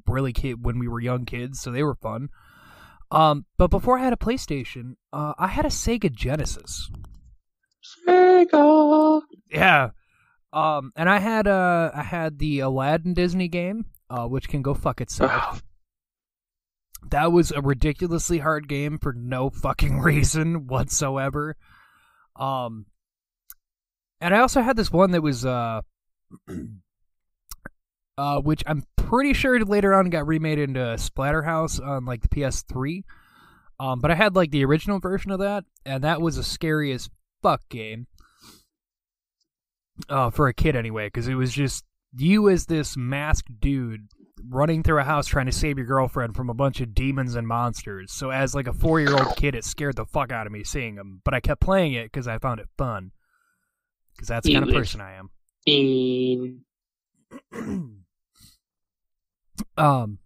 really 0.06 0.32
kid 0.32 0.64
when 0.64 0.78
we 0.78 0.88
were 0.88 1.00
young 1.00 1.24
kids, 1.24 1.60
so 1.60 1.70
they 1.70 1.82
were 1.82 1.94
fun. 1.94 2.28
Um. 3.10 3.44
But 3.58 3.68
before 3.68 3.98
I 3.98 4.04
had 4.04 4.12
a 4.12 4.16
PlayStation, 4.16 4.94
uh, 5.12 5.34
I 5.38 5.48
had 5.48 5.64
a 5.64 5.68
Sega 5.68 6.12
Genesis. 6.12 6.90
Sega. 8.06 9.22
Yeah. 9.50 9.90
Um. 10.52 10.92
And 10.96 11.08
I 11.08 11.18
had 11.18 11.46
uh 11.46 11.90
I 11.94 12.02
had 12.02 12.38
the 12.38 12.60
Aladdin 12.60 13.14
Disney 13.14 13.48
game, 13.48 13.86
uh, 14.08 14.26
which 14.26 14.48
can 14.48 14.62
go 14.62 14.74
fuck 14.74 15.00
itself. 15.00 15.62
That 17.10 17.32
was 17.32 17.50
a 17.50 17.62
ridiculously 17.62 18.38
hard 18.38 18.68
game 18.68 18.98
for 18.98 19.12
no 19.12 19.50
fucking 19.50 20.00
reason 20.02 20.66
whatsoever. 20.66 21.56
Um 22.36 22.86
and 24.20 24.34
I 24.34 24.40
also 24.40 24.60
had 24.60 24.76
this 24.76 24.92
one 24.92 25.12
that 25.12 25.22
was 25.22 25.46
uh 25.46 25.80
uh 28.20 28.40
which 28.40 28.62
I'm 28.66 28.84
pretty 28.96 29.32
sure 29.32 29.58
later 29.64 29.94
on 29.94 30.10
got 30.10 30.26
remade 30.26 30.58
into 30.58 30.80
Splatterhouse 30.80 31.84
on 31.84 32.04
like 32.04 32.20
the 32.20 32.28
PS3. 32.28 33.02
Um 33.78 34.00
but 34.00 34.10
I 34.10 34.14
had 34.14 34.36
like 34.36 34.50
the 34.50 34.64
original 34.64 35.00
version 35.00 35.30
of 35.30 35.40
that 35.40 35.64
and 35.86 36.04
that 36.04 36.20
was 36.20 36.36
a 36.36 36.44
scary 36.44 36.92
as 36.92 37.08
fuck 37.42 37.66
game. 37.70 38.06
Uh 40.08 40.28
for 40.28 40.48
a 40.48 40.54
kid 40.54 40.76
anyway 40.76 41.08
cuz 41.08 41.28
it 41.28 41.34
was 41.34 41.52
just 41.52 41.84
you 42.14 42.50
as 42.50 42.66
this 42.66 42.94
masked 42.96 43.58
dude 43.58 44.08
running 44.48 44.82
through 44.82 45.00
a 45.00 45.04
house 45.04 45.26
trying 45.26 45.46
to 45.46 45.52
save 45.52 45.78
your 45.78 45.86
girlfriend 45.86 46.36
from 46.36 46.50
a 46.50 46.54
bunch 46.54 46.80
of 46.80 46.94
demons 46.94 47.36
and 47.36 47.46
monsters. 47.48 48.12
So 48.12 48.30
as 48.30 48.54
like 48.54 48.66
a 48.66 48.72
four 48.72 49.00
year 49.00 49.16
old 49.16 49.36
kid, 49.36 49.54
it 49.54 49.64
scared 49.64 49.96
the 49.96 50.04
fuck 50.04 50.32
out 50.32 50.46
of 50.46 50.52
me 50.52 50.64
seeing 50.64 50.96
them. 50.96 51.20
But 51.24 51.34
I 51.34 51.40
kept 51.40 51.60
playing 51.60 51.92
it 51.92 52.04
because 52.04 52.26
I 52.26 52.38
found 52.38 52.60
it 52.60 52.68
fun. 52.76 53.12
Because 54.12 54.28
that's 54.28 54.46
the 54.46 54.54
kind 54.54 54.68
of 54.68 54.74
person 54.74 55.00
I 55.00 55.14
am. 55.14 55.30
Um, 59.80 60.18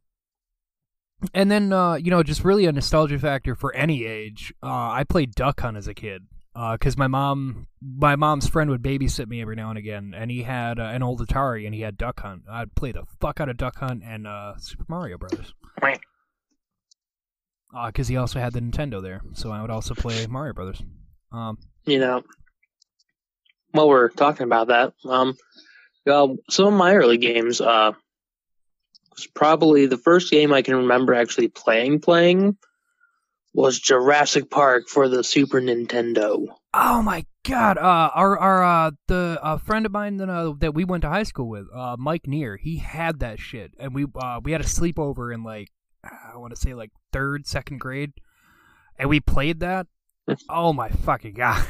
and 1.33 1.51
then 1.51 1.73
uh, 1.73 1.95
you 1.95 2.11
know, 2.11 2.23
just 2.23 2.45
really 2.45 2.67
a 2.67 2.73
nostalgia 2.73 3.19
factor 3.19 3.55
for 3.55 3.75
any 3.75 4.05
age. 4.05 4.53
Uh, 4.63 4.91
I 4.91 5.05
played 5.05 5.35
Duck 5.35 5.61
Hunt 5.61 5.77
as 5.77 5.89
a 5.89 5.95
kid. 5.95 6.23
Because 6.55 6.97
my 6.97 7.09
mom, 7.09 7.67
my 7.83 8.15
mom's 8.15 8.47
friend 8.49 8.71
would 8.71 8.81
babysit 8.81 9.27
me 9.27 9.43
every 9.43 9.57
now 9.57 9.71
and 9.71 9.79
again, 9.79 10.15
and 10.17 10.31
he 10.31 10.45
had 10.45 10.79
uh, 10.79 10.85
an 10.85 11.03
old 11.03 11.21
Atari, 11.27 11.67
and 11.67 11.75
he 11.75 11.81
had 11.81 11.99
Duck 11.99 12.21
Hunt. 12.21 12.43
I'd 12.49 12.77
play 12.77 12.93
the 12.93 13.03
fuck 13.21 13.41
out 13.41 13.49
of 13.49 13.57
Duck 13.57 13.77
Hunt 13.77 14.05
and 14.07 14.25
uh, 14.25 14.57
Super 14.59 14.85
Mario 14.89 15.19
Brothers. 15.19 15.53
because 17.87 18.07
he 18.07 18.17
also 18.17 18.39
had 18.39 18.53
the 18.53 18.61
Nintendo 18.61 19.03
there, 19.03 19.21
so 19.33 19.51
I 19.51 19.61
would 19.63 19.71
also 19.71 19.95
play 19.95 20.27
Mario 20.29 20.53
Brothers. 20.53 20.81
Um, 21.33 21.59
you 21.87 21.99
know, 21.99 22.23
while 23.73 23.89
we're 23.89 24.09
talking 24.09 24.45
about 24.45 24.69
that, 24.69 24.93
um, 25.05 25.37
uh, 26.07 26.29
some 26.49 26.67
of 26.69 26.75
my 26.75 26.95
early 26.95 27.19
games, 27.19 27.61
uh, 27.61 27.93
was 29.15 29.27
probably 29.27 29.87
the 29.87 29.97
first 29.99 30.31
game 30.31 30.53
I 30.53 30.63
can 30.63 30.77
remember 30.77 31.15
actually 31.15 31.49
playing. 31.49 32.01
Playing 32.01 32.57
was 33.53 33.79
Jurassic 33.79 34.51
Park 34.51 34.89
for 34.89 35.09
the 35.09 35.23
Super 35.23 35.61
Nintendo. 35.61 36.47
oh 36.75 37.03
my 37.03 37.25
god, 37.45 37.79
uh, 37.79 38.11
our 38.15 38.39
our 38.39 38.65
uh, 38.65 38.91
the 39.07 39.39
uh, 39.43 39.59
friend 39.59 39.87
of 39.87 39.93
mine 39.93 40.17
that 40.17 40.29
uh, 40.29 40.53
that 40.59 40.75
we 40.75 40.85
went 40.85 41.03
to 41.03 41.09
high 41.09 41.23
school 41.23 41.49
with, 41.49 41.67
uh, 41.75 41.97
Mike 41.99 42.27
Neer, 42.27 42.57
he 42.57 42.79
had 42.79 43.21
that 43.21 43.39
shit, 43.39 43.73
and 43.79 43.95
we 43.95 44.07
uh, 44.17 44.41
we 44.43 44.53
had 44.53 44.61
a 44.61 44.65
sleepover 44.65 45.33
in 45.33 45.43
like 45.45 45.69
I 46.05 46.37
want 46.37 46.55
to 46.55 46.61
say 46.61 46.75
like 46.75 46.91
third, 47.13 47.47
second 47.47 47.79
grade, 47.79 48.13
and 48.99 49.09
we 49.09 49.21
played 49.21 49.61
that. 49.61 49.87
oh 50.49 50.73
my 50.73 50.89
fucking 50.89 51.35
god! 51.35 51.65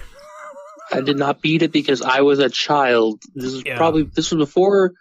I 0.92 1.00
did 1.02 1.18
not 1.18 1.42
beat 1.42 1.62
it 1.62 1.72
because 1.72 2.00
I 2.02 2.20
was 2.22 2.38
a 2.38 2.48
child. 2.48 3.20
This 3.35 3.52
is 3.52 3.62
Yeah. 3.66 3.76
probably 3.76 4.04
this 4.04 4.30
was 4.30 4.46
before 4.48 4.92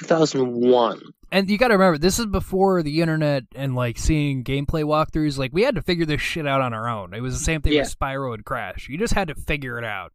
2001. 0.00 1.00
And 1.32 1.50
you 1.50 1.58
got 1.58 1.68
to 1.68 1.74
remember, 1.74 1.98
this 1.98 2.18
is 2.18 2.26
before 2.26 2.82
the 2.82 3.00
internet 3.00 3.44
and 3.54 3.74
like 3.74 3.98
seeing 3.98 4.44
gameplay 4.44 4.84
walkthroughs. 4.84 5.36
Like 5.38 5.52
we 5.52 5.62
had 5.62 5.74
to 5.74 5.82
figure 5.82 6.06
this 6.06 6.20
shit 6.20 6.46
out 6.46 6.60
on 6.60 6.72
our 6.72 6.88
own. 6.88 7.12
It 7.14 7.20
was 7.20 7.36
the 7.36 7.44
same 7.44 7.60
thing 7.60 7.72
Yeah. 7.72 7.80
with 7.82 7.98
Spyro 7.98 8.34
and 8.34 8.44
Crash. 8.44 8.88
You 8.88 8.98
just 8.98 9.14
had 9.14 9.28
to 9.28 9.34
figure 9.34 9.76
it 9.78 9.84
out. 9.84 10.12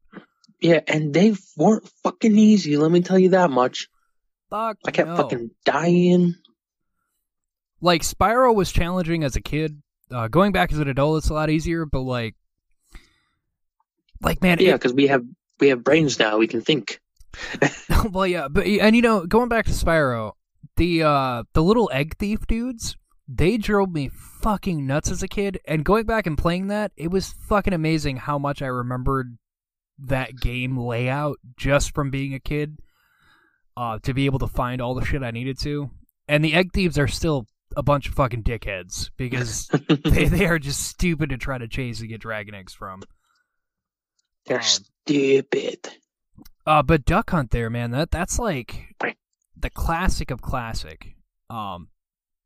Yeah, 0.62 0.80
and 0.88 1.14
they 1.14 1.36
weren't 1.58 1.88
fucking 2.04 2.38
easy. 2.38 2.78
Let 2.78 2.92
me 2.92 3.02
tell 3.02 3.20
you 3.20 3.30
that 3.30 3.50
much. 3.50 3.88
Fuck. 4.50 4.78
I 4.86 4.92
kept 4.92 5.10
no. 5.10 5.18
fucking 5.18 5.52
dying. 5.66 6.36
like 7.82 8.02
Spyro 8.02 8.54
was 8.56 8.72
challenging 8.72 9.24
as 9.24 9.36
a 9.36 9.42
kid. 9.42 9.82
Uh, 10.12 10.28
going 10.28 10.52
back 10.52 10.72
as 10.72 10.80
an 10.80 10.88
adult, 10.90 11.18
it's 11.20 11.30
a 11.30 11.34
lot 11.34 11.50
easier. 11.50 11.86
But 11.86 12.02
like, 12.02 12.36
like 14.22 14.42
man, 14.42 14.58
Yeah, 14.60 14.74
because 14.74 14.94
we 14.94 15.08
have 15.08 15.24
we 15.60 15.70
have 15.70 15.84
brains 15.84 16.18
now. 16.20 16.38
We 16.38 16.48
can 16.48 16.62
think. 16.62 17.00
well, 18.12 18.28
yeah, 18.28 18.48
but 18.50 18.66
and 18.66 18.96
you 18.96 19.02
know, 19.02 19.26
going 19.26 19.50
back 19.50 19.66
to 19.66 19.72
Spyro, 19.72 20.34
the 20.78 21.04
uh 21.04 21.44
the 21.54 21.64
little 21.64 21.90
egg 21.94 22.18
thief 22.18 22.46
dudes, 22.48 22.98
they 23.28 23.58
drove 23.58 23.92
me 23.92 24.10
fucking 24.10 24.86
nuts 24.86 25.12
as 25.12 25.24
a 25.24 25.28
kid. 25.28 25.60
And 25.66 25.86
going 25.86 26.06
back 26.06 26.26
and 26.26 26.38
playing 26.38 26.68
that, 26.68 26.92
it 26.96 27.12
was 27.12 27.34
fucking 27.48 27.74
amazing 27.74 28.18
how 28.18 28.38
much 28.40 28.62
I 28.62 28.68
remembered 28.68 29.38
that 30.00 30.36
game 30.40 30.78
layout 30.78 31.38
just 31.58 31.94
from 31.94 32.10
being 32.10 32.34
a 32.34 32.40
kid. 32.40 32.78
Uh, 33.78 33.98
to 34.04 34.14
be 34.14 34.26
able 34.26 34.40
to 34.40 34.48
find 34.48 34.82
all 34.82 34.94
the 34.94 35.06
shit 35.06 35.24
I 35.24 35.32
needed 35.32 35.58
to, 35.62 35.90
and 36.28 36.44
the 36.44 36.54
egg 36.54 36.74
thieves 36.74 37.00
are 37.00 37.08
still 37.08 37.48
a 37.78 37.84
bunch 37.84 38.10
of 38.10 38.14
fucking 38.14 38.44
dickheads 38.44 39.10
because 39.16 39.68
they 40.04 40.26
they 40.26 40.48
are 40.48 40.60
just 40.60 40.82
stupid 40.86 41.30
to 41.30 41.38
try 41.38 41.58
to 41.58 41.68
chase 41.68 42.02
and 42.02 42.10
get 42.10 42.20
dragon 42.20 42.54
eggs 42.56 42.74
from. 42.74 43.04
They're 44.48 44.58
Um, 44.58 44.64
stupid. 44.64 45.88
Uh, 46.70 46.84
but 46.84 47.04
Duck 47.04 47.32
Hunt 47.32 47.50
there, 47.50 47.68
man, 47.72 47.90
that 47.92 48.12
that's 48.12 48.38
like 48.38 48.96
the 49.58 49.72
classic 49.72 50.30
of 50.30 50.40
classic. 50.40 51.16
Um, 51.50 51.88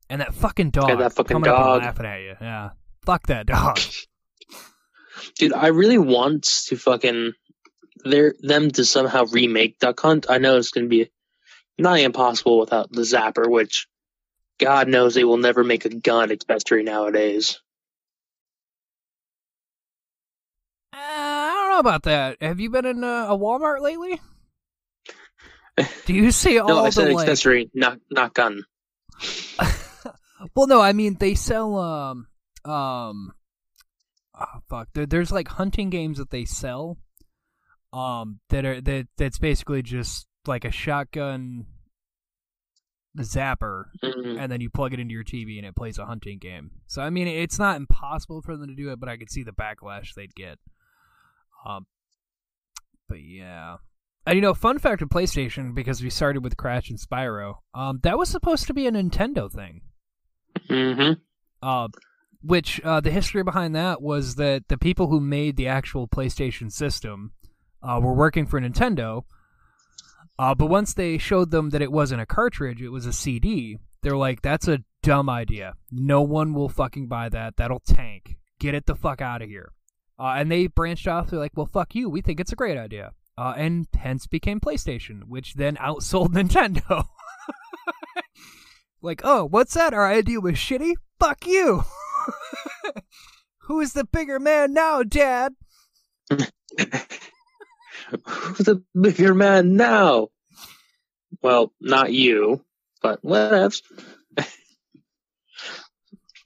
and 0.09 0.21
that 0.21 0.33
fucking 0.33 0.69
dog 0.69 0.97
that 0.99 1.11
fucking 1.11 1.35
coming 1.35 1.49
up 1.49 1.57
and 1.57 1.65
dog. 1.65 1.81
laughing 1.81 2.05
at 2.05 2.21
you. 2.21 2.35
Yeah, 2.39 2.69
fuck 3.05 3.27
that 3.27 3.47
dog. 3.47 3.77
Dude, 5.37 5.51
I 5.51 5.67
really 5.67 5.97
want 5.97 6.43
to 6.67 6.77
fucking 6.77 7.33
their 8.05 8.33
them 8.39 8.71
to 8.71 8.85
somehow 8.85 9.25
remake 9.25 9.79
Duck 9.79 9.99
Hunt. 9.99 10.27
I 10.29 10.37
know 10.37 10.55
it's 10.55 10.71
gonna 10.71 10.87
be 10.87 11.11
not 11.77 11.99
impossible 11.99 12.59
without 12.59 12.93
the 12.93 13.01
Zapper, 13.01 13.49
which 13.49 13.89
God 14.57 14.87
knows 14.87 15.15
they 15.15 15.25
will 15.25 15.35
never 15.35 15.65
make 15.65 15.83
a 15.83 15.89
gun, 15.89 16.31
especially 16.31 16.83
nowadays. 16.83 17.59
Uh, 20.93 20.97
I 20.97 21.01
don't 21.25 21.32
know 21.73 21.79
about 21.79 22.03
that. 22.03 22.41
Have 22.41 22.59
you 22.59 22.69
been 22.69 22.85
in 22.85 23.03
uh, 23.03 23.27
a 23.29 23.37
Walmart 23.37 23.81
lately? 23.81 24.21
Do 26.05 26.13
you 26.13 26.31
see 26.31 26.59
all 26.59 26.67
no, 26.69 26.79
I 26.79 26.85
the 26.85 26.91
said 26.91 27.13
like? 27.13 27.27
accessory, 27.27 27.69
not 27.73 27.99
not 28.11 28.33
gun. 28.33 28.63
well, 30.55 30.67
no, 30.67 30.81
I 30.81 30.93
mean 30.93 31.17
they 31.19 31.35
sell 31.35 31.77
um 31.77 32.27
um 32.65 33.33
oh, 34.39 34.59
fuck. 34.69 34.89
There, 34.93 35.05
there's 35.05 35.31
like 35.31 35.47
hunting 35.47 35.89
games 35.89 36.17
that 36.17 36.29
they 36.29 36.45
sell 36.45 36.97
um 37.91 38.39
that 38.49 38.65
are 38.65 38.81
that 38.81 39.07
that's 39.17 39.39
basically 39.39 39.81
just 39.81 40.27
like 40.45 40.65
a 40.65 40.71
shotgun 40.71 41.65
zapper 43.17 43.85
Mm, 44.03 44.39
and 44.39 44.51
then 44.51 44.59
you 44.59 44.69
plug 44.69 44.93
it 44.93 44.99
into 44.99 45.13
your 45.13 45.23
TV 45.23 45.57
and 45.57 45.67
it 45.67 45.75
plays 45.75 45.97
a 45.97 46.05
hunting 46.05 46.39
game. 46.39 46.71
So 46.87 47.01
I 47.01 47.09
mean, 47.09 47.27
it's 47.27 47.59
not 47.59 47.77
impossible 47.77 48.41
for 48.41 48.57
them 48.57 48.67
to 48.67 48.75
do 48.75 48.91
it, 48.91 48.99
but 48.99 49.09
I 49.09 49.17
could 49.17 49.31
see 49.31 49.43
the 49.43 49.51
backlash 49.51 50.13
they'd 50.13 50.35
get. 50.35 50.59
Um, 51.65 51.85
but 53.07 53.19
yeah, 53.23 53.77
and 54.25 54.35
you 54.35 54.41
know, 54.41 54.53
fun 54.53 54.79
fact 54.79 55.01
of 55.01 55.09
PlayStation 55.09 55.75
because 55.75 56.01
we 56.01 56.09
started 56.09 56.43
with 56.43 56.57
Crash 56.57 56.89
and 56.89 56.99
Spyro. 56.99 57.55
Um, 57.73 57.99
that 58.03 58.17
was 58.17 58.29
supposed 58.29 58.67
to 58.67 58.73
be 58.73 58.87
a 58.87 58.91
Nintendo 58.91 59.51
thing. 59.51 59.81
mhm. 60.69 61.19
Uh, 61.61 61.87
which 62.41 62.81
uh, 62.83 62.99
the 62.99 63.11
history 63.11 63.41
behind 63.43 63.73
that 63.75 64.01
was 64.01 64.35
that 64.35 64.67
the 64.67 64.77
people 64.77 65.07
who 65.07 65.19
made 65.21 65.55
the 65.55 65.67
actual 65.67 66.07
PlayStation 66.07 66.71
system 66.71 67.31
uh, 67.81 67.99
were 68.01 68.13
working 68.13 68.45
for 68.45 68.59
Nintendo. 68.59 69.23
Uh, 70.37 70.53
but 70.55 70.65
once 70.65 70.93
they 70.93 71.17
showed 71.17 71.51
them 71.51 71.69
that 71.69 71.81
it 71.81 71.91
wasn't 71.91 72.19
a 72.19 72.25
cartridge, 72.25 72.81
it 72.81 72.89
was 72.89 73.05
a 73.05 73.13
CD, 73.13 73.77
they're 74.01 74.17
like, 74.17 74.41
that's 74.41 74.67
a 74.67 74.79
dumb 75.03 75.29
idea. 75.29 75.73
No 75.91 76.21
one 76.21 76.53
will 76.53 76.69
fucking 76.69 77.07
buy 77.07 77.29
that. 77.29 77.55
That'll 77.55 77.79
tank. 77.79 78.35
Get 78.59 78.73
it 78.73 78.85
the 78.85 78.95
fuck 78.95 79.21
out 79.21 79.41
of 79.41 79.47
here. 79.47 79.71
Uh, 80.19 80.35
and 80.37 80.51
they 80.51 80.67
branched 80.67 81.07
off. 81.07 81.29
They're 81.29 81.39
like, 81.39 81.53
well, 81.55 81.65
fuck 81.65 81.95
you. 81.95 82.09
We 82.09 82.21
think 82.21 82.39
it's 82.39 82.51
a 82.51 82.57
great 82.57 82.77
idea. 82.77 83.11
Uh, 83.37 83.53
and 83.57 83.87
hence 83.95 84.27
became 84.27 84.59
PlayStation, 84.59 85.23
which 85.25 85.55
then 85.55 85.75
outsold 85.77 86.27
Nintendo. 86.33 87.07
like, 89.01 89.21
oh, 89.23 89.45
what's 89.45 89.73
that? 89.73 89.93
Our 89.93 90.07
idea 90.07 90.39
was 90.39 90.55
shitty? 90.55 90.93
Fuck 91.19 91.47
you. 91.47 91.83
Who's 93.59 93.93
the 93.93 94.03
bigger 94.03 94.39
man 94.39 94.73
now, 94.73 95.03
Dad? 95.03 95.53
Who's 96.29 96.51
the 98.59 98.83
bigger 98.99 99.33
man 99.33 99.75
now? 99.75 100.29
Well, 101.41 101.73
not 101.81 102.13
you, 102.13 102.63
but 103.01 103.21
whatevs. 103.23 103.81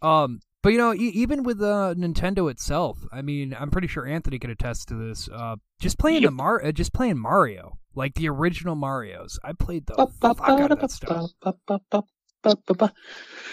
Um, 0.01 0.39
but 0.67 0.73
you 0.73 0.79
know, 0.79 0.93
e- 0.93 1.13
even 1.15 1.43
with 1.43 1.61
uh, 1.61 1.95
Nintendo 1.97 2.51
itself, 2.51 2.97
I 3.09 3.21
mean, 3.21 3.55
I'm 3.57 3.71
pretty 3.71 3.87
sure 3.87 4.05
Anthony 4.05 4.37
could 4.37 4.49
attest 4.49 4.89
to 4.89 4.95
this. 4.95 5.29
Uh, 5.31 5.55
just 5.79 5.97
playing 5.97 6.23
the 6.23 6.31
Mar, 6.31 6.61
uh, 6.61 6.73
just 6.73 6.91
playing 6.91 7.17
Mario, 7.17 7.77
like 7.95 8.15
the 8.15 8.27
original 8.27 8.75
Mario's. 8.75 9.39
I 9.45 9.53
played 9.53 9.85
the 9.85 9.93
fuck 10.19 10.41
out 10.41 10.69
of 10.73 10.81
that 10.81 10.91
stuff. 10.91 11.31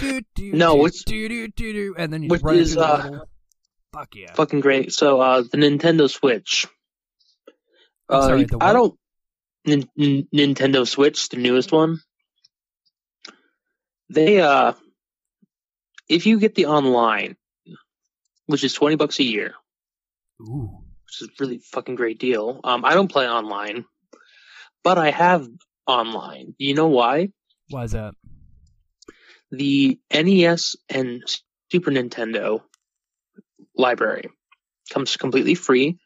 Do, 0.00 0.22
do, 0.34 0.52
No, 0.54 0.74
do, 0.74 0.82
which- 0.82 1.04
do, 1.04 1.28
do, 1.28 1.46
do, 1.46 1.72
do, 1.72 1.94
and 1.96 2.12
then 2.12 2.24
you 2.24 2.28
which 2.30 2.42
run 2.42 2.56
is, 2.56 2.72
into 2.72 2.80
the 2.80 2.92
uh, 2.92 2.96
level. 2.96 3.28
Fuck 3.92 4.14
yeah! 4.16 4.32
Fucking 4.34 4.58
great. 4.58 4.92
So, 4.92 5.20
uh, 5.20 5.42
the 5.42 5.56
Nintendo 5.56 6.10
Switch. 6.10 6.66
I'm 8.08 8.18
Uh, 8.18 8.22
sorry, 8.22 8.40
you- 8.40 8.46
the 8.46 8.58
I 8.60 8.72
don't. 8.72 8.98
Nin- 9.64 9.88
Nin- 9.96 10.26
Nintendo 10.34 10.84
Switch, 10.84 11.28
the 11.28 11.36
newest 11.36 11.70
one. 11.70 12.00
They 14.10 14.40
uh, 14.40 14.72
if 16.08 16.26
you 16.26 16.38
get 16.38 16.54
the 16.54 16.66
online, 16.66 17.36
which 18.46 18.64
is 18.64 18.74
twenty 18.74 18.96
bucks 18.96 19.18
a 19.18 19.24
year, 19.24 19.54
Ooh, 20.40 20.82
which 21.04 21.22
is 21.22 21.28
a 21.28 21.30
really 21.40 21.58
fucking 21.58 21.94
great 21.94 22.18
deal. 22.18 22.60
Um, 22.64 22.84
I 22.84 22.94
don't 22.94 23.10
play 23.10 23.28
online, 23.28 23.84
but 24.82 24.98
I 24.98 25.10
have 25.10 25.48
online. 25.86 26.54
Do 26.58 26.64
you 26.64 26.74
know 26.74 26.88
why? 26.88 27.30
why 27.70 27.84
is 27.84 27.92
that? 27.92 28.14
The 29.50 29.98
NES 30.12 30.76
and 30.88 31.22
Super 31.70 31.90
Nintendo 31.90 32.62
library 33.76 34.30
comes 34.90 35.16
completely 35.16 35.54
free, 35.54 35.98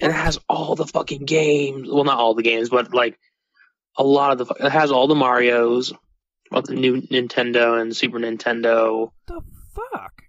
and 0.00 0.12
it 0.12 0.16
has 0.16 0.38
all 0.48 0.74
the 0.74 0.86
fucking 0.86 1.24
games. 1.24 1.88
Well, 1.90 2.04
not 2.04 2.18
all 2.18 2.34
the 2.34 2.42
games, 2.42 2.68
but 2.68 2.94
like 2.94 3.18
a 3.96 4.04
lot 4.04 4.32
of 4.32 4.46
the. 4.46 4.66
It 4.66 4.70
has 4.70 4.90
all 4.90 5.06
the 5.06 5.14
Mario's, 5.14 5.92
of 6.54 6.66
the 6.66 6.74
new 6.74 7.02
Nintendo 7.02 7.80
and 7.80 7.94
Super 7.94 8.18
Nintendo. 8.18 9.10
The 9.26 9.40
fuck? 9.74 10.22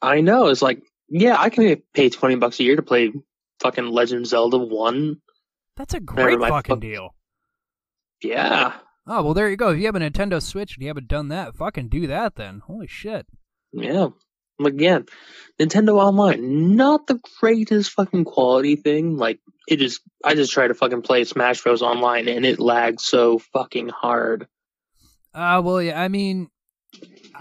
I 0.00 0.20
know. 0.20 0.48
It's 0.48 0.62
like, 0.62 0.82
yeah, 1.08 1.36
I 1.38 1.50
can 1.50 1.82
pay 1.94 2.10
twenty 2.10 2.36
bucks 2.36 2.60
a 2.60 2.64
year 2.64 2.76
to 2.76 2.82
play 2.82 3.12
fucking 3.60 3.86
Legend 3.86 4.26
Zelda 4.26 4.58
One. 4.58 5.16
That's 5.76 5.94
a 5.94 6.00
great 6.00 6.38
fucking 6.38 6.74
fuck- 6.76 6.80
deal. 6.80 7.14
Yeah, 8.22 8.74
Oh 9.06 9.22
well, 9.24 9.34
there 9.34 9.50
you 9.50 9.56
go. 9.56 9.70
If 9.70 9.78
you 9.78 9.86
have 9.86 9.96
a 9.96 9.98
Nintendo 10.00 10.40
Switch 10.40 10.76
and 10.76 10.82
you 10.82 10.88
haven't 10.88 11.08
done 11.08 11.28
that, 11.28 11.56
fucking 11.56 11.88
do 11.88 12.06
that 12.06 12.36
then. 12.36 12.62
Holy 12.66 12.86
shit! 12.86 13.26
yeah. 13.72 14.08
Again, 14.64 15.06
Nintendo 15.60 15.94
Online, 15.96 16.76
not 16.76 17.08
the 17.08 17.18
greatest 17.40 17.90
fucking 17.92 18.24
quality 18.24 18.76
thing. 18.76 19.16
Like, 19.16 19.40
it 19.66 19.82
is. 19.82 19.98
I 20.22 20.34
just 20.36 20.52
try 20.52 20.68
to 20.68 20.74
fucking 20.74 21.02
play 21.02 21.24
Smash 21.24 21.62
Bros. 21.62 21.82
Online, 21.82 22.28
and 22.28 22.44
it 22.46 22.60
lags 22.60 23.02
so 23.02 23.38
fucking 23.52 23.88
hard. 23.88 24.46
Uh, 25.34 25.62
well, 25.64 25.82
yeah. 25.82 26.00
I 26.00 26.08
mean, 26.08 26.50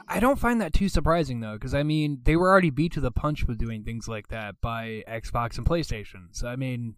I 0.08 0.20
don't 0.20 0.40
find 0.40 0.62
that 0.62 0.74
too 0.74 0.90
surprising 0.90 1.40
though, 1.40 1.54
because 1.54 1.74
I 1.74 1.84
mean, 1.84 2.22
they 2.24 2.36
were 2.36 2.50
already 2.50 2.70
beat 2.70 2.94
to 2.94 3.02
the 3.02 3.12
punch 3.12 3.46
with 3.46 3.58
doing 3.58 3.84
things 3.84 4.08
like 4.08 4.30
that 4.30 4.56
by 4.62 5.04
Xbox 5.08 5.58
and 5.58 5.68
PlayStation. 5.68 6.28
So 6.32 6.48
I 6.48 6.56
mean, 6.56 6.96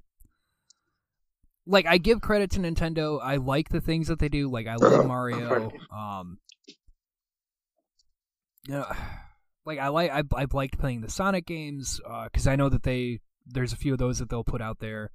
like, 1.66 1.86
I 1.86 1.98
give 1.98 2.22
credit 2.22 2.52
to 2.52 2.60
Nintendo. 2.60 3.20
I 3.22 3.38
like 3.38 3.70
the 3.70 3.82
things 3.82 4.08
that 4.08 4.20
they 4.20 4.30
do. 4.30 4.50
Like, 4.50 4.68
I 4.68 4.76
love 4.76 5.06
Mario. 5.06 5.72
Um, 5.92 6.40
you 8.68 8.74
know, 8.76 8.86
like 9.66 9.80
I 9.80 9.88
like 9.88 10.12
I 10.12 10.24
I've 10.36 10.54
liked 10.54 10.78
playing 10.78 11.02
the 11.02 11.10
Sonic 11.10 11.46
games 11.46 12.00
because 12.26 12.48
I 12.48 12.56
know 12.56 12.70
that 12.70 12.84
they 12.84 13.20
there's 13.46 13.74
a 13.74 13.78
few 13.78 13.94
of 13.94 14.00
those 14.00 14.20
that 14.20 14.30
they'll 14.30 14.44
put 14.44 14.62
out 14.62 14.80
there. 14.80 15.12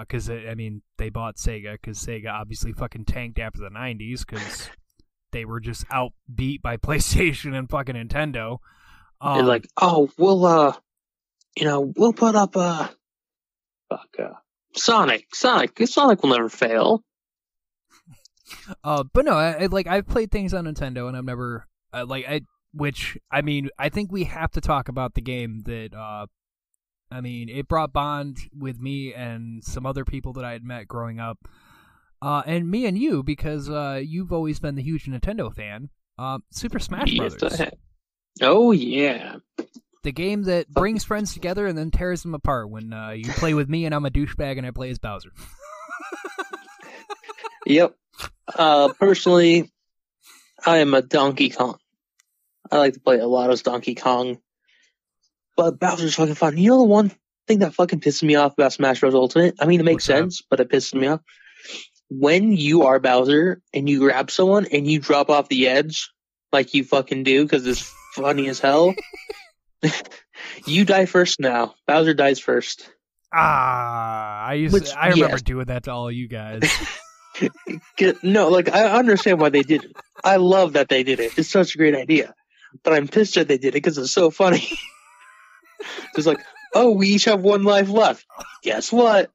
Because 0.00 0.30
I 0.30 0.54
mean, 0.54 0.82
they 0.98 1.08
bought 1.08 1.36
Sega 1.36 1.72
because 1.72 1.98
Sega 1.98 2.32
obviously 2.32 2.72
fucking 2.72 3.06
tanked 3.06 3.40
after 3.40 3.60
the 3.60 3.70
'90s 3.70 4.24
because 4.24 4.70
they 5.32 5.44
were 5.44 5.60
just 5.60 5.86
outbeat 5.88 6.62
by 6.62 6.76
PlayStation 6.78 7.56
and 7.56 7.68
fucking 7.68 7.94
Nintendo. 7.94 8.58
Um, 9.20 9.38
They're 9.38 9.46
like, 9.46 9.68
oh, 9.80 10.10
we'll 10.18 10.44
uh, 10.46 10.72
you 11.56 11.64
know, 11.64 11.92
we'll 11.96 12.12
put 12.12 12.34
up 12.34 12.56
uh, 12.56 12.88
fuck 13.88 14.08
uh, 14.18 14.34
Sonic, 14.74 15.34
Sonic, 15.34 15.78
Sonic 15.86 16.22
will 16.22 16.30
never 16.30 16.48
fail. 16.48 17.02
Uh, 18.82 19.04
but 19.12 19.24
no, 19.24 19.34
I, 19.34 19.52
I 19.62 19.66
like 19.66 19.86
I've 19.86 20.08
played 20.08 20.32
things 20.32 20.52
on 20.52 20.64
Nintendo, 20.64 21.06
and 21.06 21.16
I've 21.16 21.24
never 21.24 21.68
uh, 21.94 22.04
like 22.04 22.24
I. 22.28 22.40
Which 22.74 23.16
I 23.30 23.42
mean, 23.42 23.68
I 23.78 23.90
think 23.90 24.10
we 24.10 24.24
have 24.24 24.50
to 24.52 24.60
talk 24.60 24.88
about 24.88 25.14
the 25.14 25.20
game 25.20 25.62
that. 25.66 25.94
Uh, 25.94 26.26
I 27.12 27.20
mean, 27.20 27.48
it 27.48 27.68
brought 27.68 27.92
bond 27.92 28.38
with 28.56 28.80
me 28.80 29.14
and 29.14 29.62
some 29.62 29.86
other 29.86 30.04
people 30.04 30.32
that 30.32 30.44
I 30.44 30.50
had 30.50 30.64
met 30.64 30.88
growing 30.88 31.20
up, 31.20 31.38
uh, 32.22 32.42
and 32.46 32.70
me 32.70 32.86
and 32.86 32.98
you 32.98 33.22
because 33.22 33.68
uh, 33.70 34.00
you've 34.02 34.32
always 34.32 34.60
been 34.60 34.74
the 34.74 34.82
huge 34.82 35.04
Nintendo 35.06 35.54
fan. 35.54 35.90
Uh, 36.18 36.38
Super 36.50 36.78
Smash 36.78 37.12
Yes, 37.12 37.34
Brothers, 37.36 37.60
Oh 38.42 38.72
yeah, 38.72 39.36
the 40.02 40.12
game 40.12 40.44
that 40.44 40.68
brings 40.68 41.04
friends 41.04 41.32
together 41.34 41.66
and 41.66 41.76
then 41.76 41.90
tears 41.90 42.22
them 42.22 42.34
apart. 42.34 42.70
When 42.70 42.92
uh, 42.92 43.10
you 43.10 43.30
play 43.32 43.54
with 43.54 43.68
me 43.68 43.86
and 43.86 43.94
I'm 43.94 44.04
a 44.04 44.10
douchebag 44.10 44.58
and 44.58 44.66
I 44.66 44.70
play 44.70 44.90
as 44.90 44.98
Bowser. 44.98 45.30
yep. 47.66 47.94
Uh, 48.54 48.92
personally, 48.98 49.70
I 50.64 50.78
am 50.78 50.94
a 50.94 51.02
Donkey 51.02 51.50
Kong. 51.50 51.78
I 52.70 52.78
like 52.78 52.94
to 52.94 53.00
play 53.00 53.18
a 53.18 53.26
lot 53.26 53.50
of 53.50 53.62
Donkey 53.62 53.94
Kong, 53.94 54.38
but 55.56 55.78
Bowser's 55.80 56.14
fucking 56.14 56.34
fun. 56.34 56.56
You 56.56 56.70
know 56.70 56.78
the 56.78 56.84
one 56.84 57.10
thing 57.48 57.60
that 57.60 57.74
fucking 57.74 58.00
pisses 58.00 58.22
me 58.22 58.36
off 58.36 58.52
about 58.52 58.72
Smash 58.72 59.00
Bros. 59.00 59.14
Ultimate? 59.14 59.56
I 59.60 59.66
mean, 59.66 59.80
it 59.80 59.84
makes 59.84 60.06
What's 60.06 60.06
that? 60.06 60.18
sense, 60.18 60.42
but 60.48 60.60
it 60.60 60.68
pisses 60.68 60.94
me 60.94 61.08
off. 61.08 61.20
When 62.10 62.52
you 62.52 62.84
are 62.84 62.98
Bowser 62.98 63.62
and 63.72 63.88
you 63.88 64.00
grab 64.00 64.30
someone 64.30 64.66
and 64.66 64.86
you 64.86 64.98
drop 64.98 65.30
off 65.30 65.48
the 65.48 65.68
edge, 65.68 66.10
like 66.52 66.74
you 66.74 66.84
fucking 66.84 67.22
do, 67.22 67.44
because 67.44 67.66
it's 67.66 67.92
funny 68.14 68.48
as 68.48 68.58
hell. 68.58 68.94
you 70.66 70.84
die 70.84 71.06
first 71.06 71.40
now. 71.40 71.74
Bowser 71.86 72.14
dies 72.14 72.40
first. 72.40 72.90
Ah, 73.32 74.44
I 74.44 74.54
used 74.54 74.74
Which, 74.74 74.90
I 74.94 75.10
remember 75.10 75.34
yes. 75.34 75.42
doing 75.42 75.66
that 75.66 75.84
to 75.84 75.92
all 75.92 76.10
you 76.10 76.26
guys. 76.26 76.62
No, 78.22 78.48
like 78.48 78.68
I 78.68 78.98
understand 78.98 79.40
why 79.40 79.50
they 79.50 79.62
did 79.62 79.84
it. 79.84 79.92
I 80.24 80.36
love 80.36 80.74
that 80.74 80.88
they 80.88 81.02
did 81.02 81.20
it. 81.20 81.38
It's 81.38 81.50
such 81.50 81.74
a 81.74 81.78
great 81.78 81.94
idea. 81.94 82.34
But 82.82 82.92
I'm 82.94 83.08
pissed 83.08 83.34
that 83.34 83.48
they 83.48 83.58
did 83.58 83.68
it 83.68 83.72
because 83.74 83.98
it's 83.98 84.12
so 84.12 84.30
funny. 84.30 84.68
It's 86.14 86.26
like, 86.26 86.40
oh, 86.74 86.92
we 86.92 87.08
each 87.08 87.24
have 87.24 87.40
one 87.40 87.62
life 87.62 87.88
left. 87.88 88.26
Guess 88.62 88.92
what? 88.92 89.30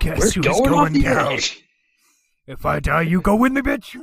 Guess 0.00 0.18
We're 0.18 0.24
who's 0.24 0.36
going, 0.36 0.64
going, 0.64 0.74
off 0.74 0.92
the 0.92 1.02
down? 1.02 1.32
edge. 1.34 1.64
If 2.46 2.64
I 2.64 2.80
die, 2.80 3.02
you 3.02 3.20
go 3.20 3.36
with 3.36 3.52
me, 3.52 3.60
bitch. 3.60 3.96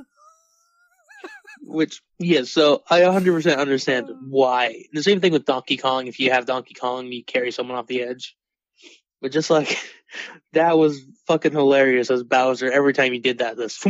Which, 1.62 2.02
yeah, 2.20 2.44
so 2.44 2.84
I 2.90 3.02
100% 3.02 3.58
understand 3.58 4.10
why. 4.30 4.84
The 4.94 5.02
same 5.02 5.20
thing 5.20 5.32
with 5.32 5.46
Donkey 5.46 5.78
Kong. 5.78 6.06
If 6.08 6.20
you 6.20 6.32
have 6.32 6.46
Donkey 6.46 6.76
Kong, 6.76 7.12
you 7.12 7.24
carry 7.24 7.52
someone 7.52 7.78
off 7.78 7.88
the 7.88 8.04
edge. 8.04 8.36
But 9.22 9.32
just 9.32 9.50
like, 9.50 9.78
that 10.54 10.78
was 10.78 11.02
fucking 11.28 11.54
hilarious 11.54 12.12
as 12.12 12.24
Bowser 12.24 12.72
every 12.72 12.94
time 12.94 13.14
he 13.14 13.20
did 13.20 13.40
that. 13.40 13.58
This, 13.58 13.84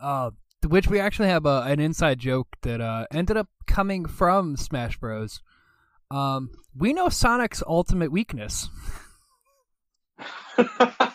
Uh, 0.00 0.30
which 0.66 0.88
we 0.88 1.00
actually 1.00 1.28
have 1.28 1.46
a, 1.46 1.62
an 1.66 1.80
inside 1.80 2.18
joke 2.18 2.48
that 2.62 2.80
uh, 2.80 3.06
ended 3.10 3.36
up 3.36 3.48
coming 3.66 4.06
from 4.06 4.56
Smash 4.56 4.98
Bros. 4.98 5.40
Um, 6.10 6.50
we 6.76 6.92
know 6.92 7.08
Sonic's 7.08 7.62
ultimate 7.66 8.10
weakness. 8.12 8.68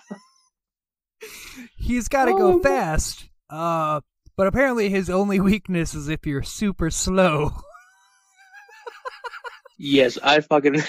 He's 1.78 2.08
got 2.08 2.26
to 2.26 2.32
go 2.34 2.54
Oh, 2.54 2.60
fast. 2.60 3.28
Uh, 3.50 4.02
but 4.36 4.48
apparently 4.48 4.90
his 4.90 5.10
only 5.10 5.40
weakness 5.40 5.94
is 5.96 6.08
if 6.08 6.26
you're 6.26 6.44
super 6.44 6.90
slow. 6.90 7.54
yes, 9.78 10.18
I 10.22 10.42
fucking. 10.42 10.82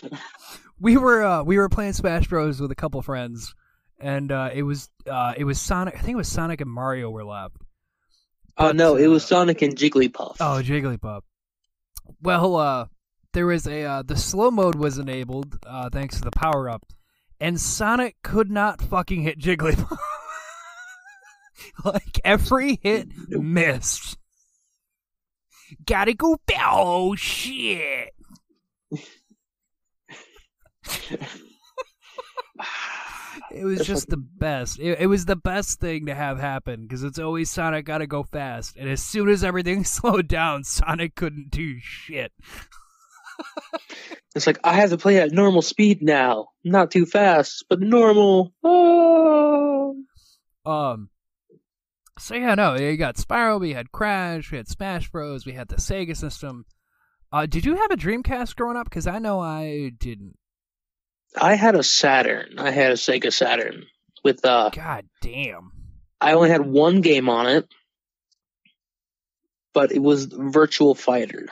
we 0.80 0.96
were 0.96 1.22
uh, 1.22 1.42
we 1.42 1.58
were 1.58 1.68
playing 1.68 1.92
Smash 1.92 2.26
Bros 2.28 2.60
with 2.60 2.70
a 2.70 2.74
couple 2.74 3.00
friends, 3.02 3.54
and 4.00 4.32
uh, 4.32 4.50
it 4.52 4.62
was 4.62 4.88
uh, 5.08 5.34
it 5.36 5.44
was 5.44 5.60
Sonic. 5.60 5.94
I 5.94 5.98
think 5.98 6.14
it 6.14 6.16
was 6.16 6.28
Sonic 6.28 6.60
and 6.60 6.70
Mario 6.70 7.10
were 7.10 7.24
left. 7.24 7.56
Oh 8.58 8.72
no, 8.72 8.96
it 8.96 9.06
was 9.08 9.24
uh, 9.24 9.28
Sonic 9.28 9.62
and 9.62 9.76
Jigglypuff. 9.76 10.36
Oh, 10.40 10.60
Jigglypuff. 10.64 11.20
Well, 12.22 12.56
uh, 12.56 12.86
there 13.34 13.46
was 13.46 13.66
a 13.66 13.82
uh, 13.84 14.02
the 14.02 14.16
slow 14.16 14.50
mode 14.50 14.74
was 14.76 14.98
enabled 14.98 15.58
uh, 15.66 15.90
thanks 15.90 16.16
to 16.16 16.22
the 16.22 16.30
power 16.30 16.68
up, 16.70 16.82
and 17.40 17.60
Sonic 17.60 18.16
could 18.22 18.50
not 18.50 18.80
fucking 18.80 19.22
hit 19.22 19.38
Jigglypuff. 19.38 19.98
like 21.84 22.20
every 22.24 22.78
hit 22.82 23.08
missed. 23.28 24.18
Gotta 25.84 26.14
go. 26.14 26.36
Oh 26.58 27.14
shit! 27.16 28.14
It 33.50 33.64
was 33.64 33.86
just 33.86 34.08
the 34.08 34.16
best. 34.16 34.78
It, 34.78 35.00
it 35.00 35.06
was 35.06 35.24
the 35.24 35.36
best 35.36 35.80
thing 35.80 36.06
to 36.06 36.14
have 36.14 36.38
happen 36.38 36.82
because 36.82 37.02
it's 37.02 37.18
always 37.18 37.50
Sonic 37.50 37.84
got 37.84 37.98
to 37.98 38.06
go 38.06 38.22
fast, 38.22 38.76
and 38.76 38.88
as 38.88 39.02
soon 39.02 39.28
as 39.28 39.44
everything 39.44 39.84
slowed 39.84 40.28
down, 40.28 40.64
Sonic 40.64 41.14
couldn't 41.14 41.50
do 41.50 41.78
shit. 41.80 42.32
It's 44.34 44.46
like 44.46 44.58
I 44.64 44.74
have 44.74 44.90
to 44.90 44.98
play 44.98 45.18
at 45.18 45.32
normal 45.32 45.62
speed 45.62 46.02
now, 46.02 46.48
not 46.64 46.90
too 46.90 47.06
fast, 47.06 47.64
but 47.68 47.80
normal. 47.80 48.52
Oh. 48.62 49.96
Um. 50.64 51.10
So 52.18 52.34
yeah, 52.34 52.54
no, 52.54 52.76
you 52.76 52.96
got 52.96 53.16
Spyro, 53.16 53.60
we 53.60 53.74
had 53.74 53.92
Crash, 53.92 54.50
we 54.50 54.56
had 54.56 54.68
Smash 54.68 55.10
Bros, 55.10 55.44
we 55.44 55.52
had 55.52 55.68
the 55.68 55.76
Sega 55.76 56.16
system. 56.16 56.64
Uh, 57.30 57.44
did 57.44 57.66
you 57.66 57.76
have 57.76 57.90
a 57.90 57.96
Dreamcast 57.96 58.56
growing 58.56 58.76
up? 58.76 58.88
Because 58.88 59.06
I 59.06 59.18
know 59.18 59.40
I 59.40 59.90
didn't. 59.98 60.36
I 61.38 61.54
had 61.54 61.74
a 61.74 61.82
Saturn. 61.82 62.58
I 62.58 62.70
had 62.70 62.92
a 62.92 62.94
Sega 62.94 63.32
Saturn 63.32 63.84
with 64.24 64.44
uh 64.44 64.70
God 64.70 65.04
damn. 65.20 65.72
I 66.20 66.32
only 66.32 66.48
had 66.50 66.64
one 66.64 67.02
game 67.02 67.28
on 67.28 67.46
it, 67.46 67.68
but 69.74 69.92
it 69.92 69.98
was 69.98 70.24
Virtual 70.24 70.94
Fighter. 70.94 71.46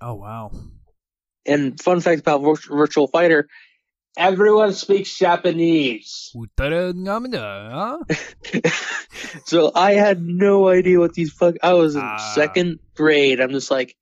Oh 0.00 0.14
wow. 0.14 0.52
And 1.48 1.80
fun 1.80 2.00
fact 2.00 2.20
about 2.20 2.42
Virtual 2.68 3.06
Fighter, 3.08 3.48
everyone 4.16 4.72
speaks 4.74 5.16
Japanese. 5.18 6.30
So 9.46 9.72
I 9.74 9.92
had 9.92 10.22
no 10.22 10.68
idea 10.68 10.98
what 11.00 11.12
these 11.14 11.32
fuck. 11.32 11.56
I 11.62 11.72
was 11.74 11.96
in 11.96 12.02
Ah. 12.02 12.32
second 12.34 12.78
grade. 12.94 13.40
I'm 13.40 13.50
just 13.50 13.70
like, 13.70 13.96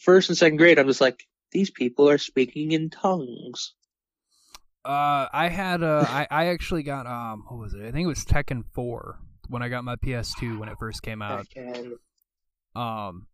first 0.00 0.28
and 0.28 0.38
second 0.38 0.56
grade. 0.58 0.78
I'm 0.78 0.86
just 0.86 1.00
like, 1.00 1.26
these 1.52 1.70
people 1.70 2.08
are 2.08 2.18
speaking 2.18 2.72
in 2.72 2.90
tongues. 2.90 3.72
Uh, 4.84 5.26
I 5.32 5.48
had 5.48 5.82
uh, 5.82 6.04
I 6.08 6.26
I 6.30 6.46
actually 6.46 6.82
got 6.84 7.06
um, 7.06 7.44
what 7.48 7.58
was 7.58 7.74
it? 7.74 7.80
I 7.82 7.90
think 7.90 8.04
it 8.04 8.08
was 8.08 8.24
Tekken 8.24 8.62
Four 8.72 9.18
when 9.48 9.62
I 9.62 9.68
got 9.68 9.84
my 9.84 9.96
PS2 9.96 10.58
when 10.58 10.68
it 10.68 10.78
first 10.78 11.02
came 11.02 11.20
out. 11.22 11.46
Tekken. 11.54 11.92
Um, 12.74 13.26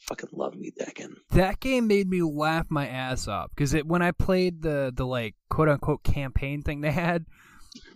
Fucking 0.00 0.28
love 0.32 0.54
me, 0.56 0.70
Tekken. 0.78 1.14
that 1.30 1.60
game 1.60 1.86
made 1.86 2.08
me 2.08 2.22
laugh 2.22 2.66
my 2.70 2.86
ass 2.86 3.26
off 3.26 3.50
because 3.54 3.72
it 3.74 3.86
when 3.86 4.02
I 4.02 4.10
played 4.12 4.62
the 4.62 4.92
the 4.94 5.06
like 5.06 5.34
quote 5.48 5.68
unquote 5.68 6.02
campaign 6.04 6.62
thing 6.62 6.80
they 6.82 6.92
had, 6.92 7.24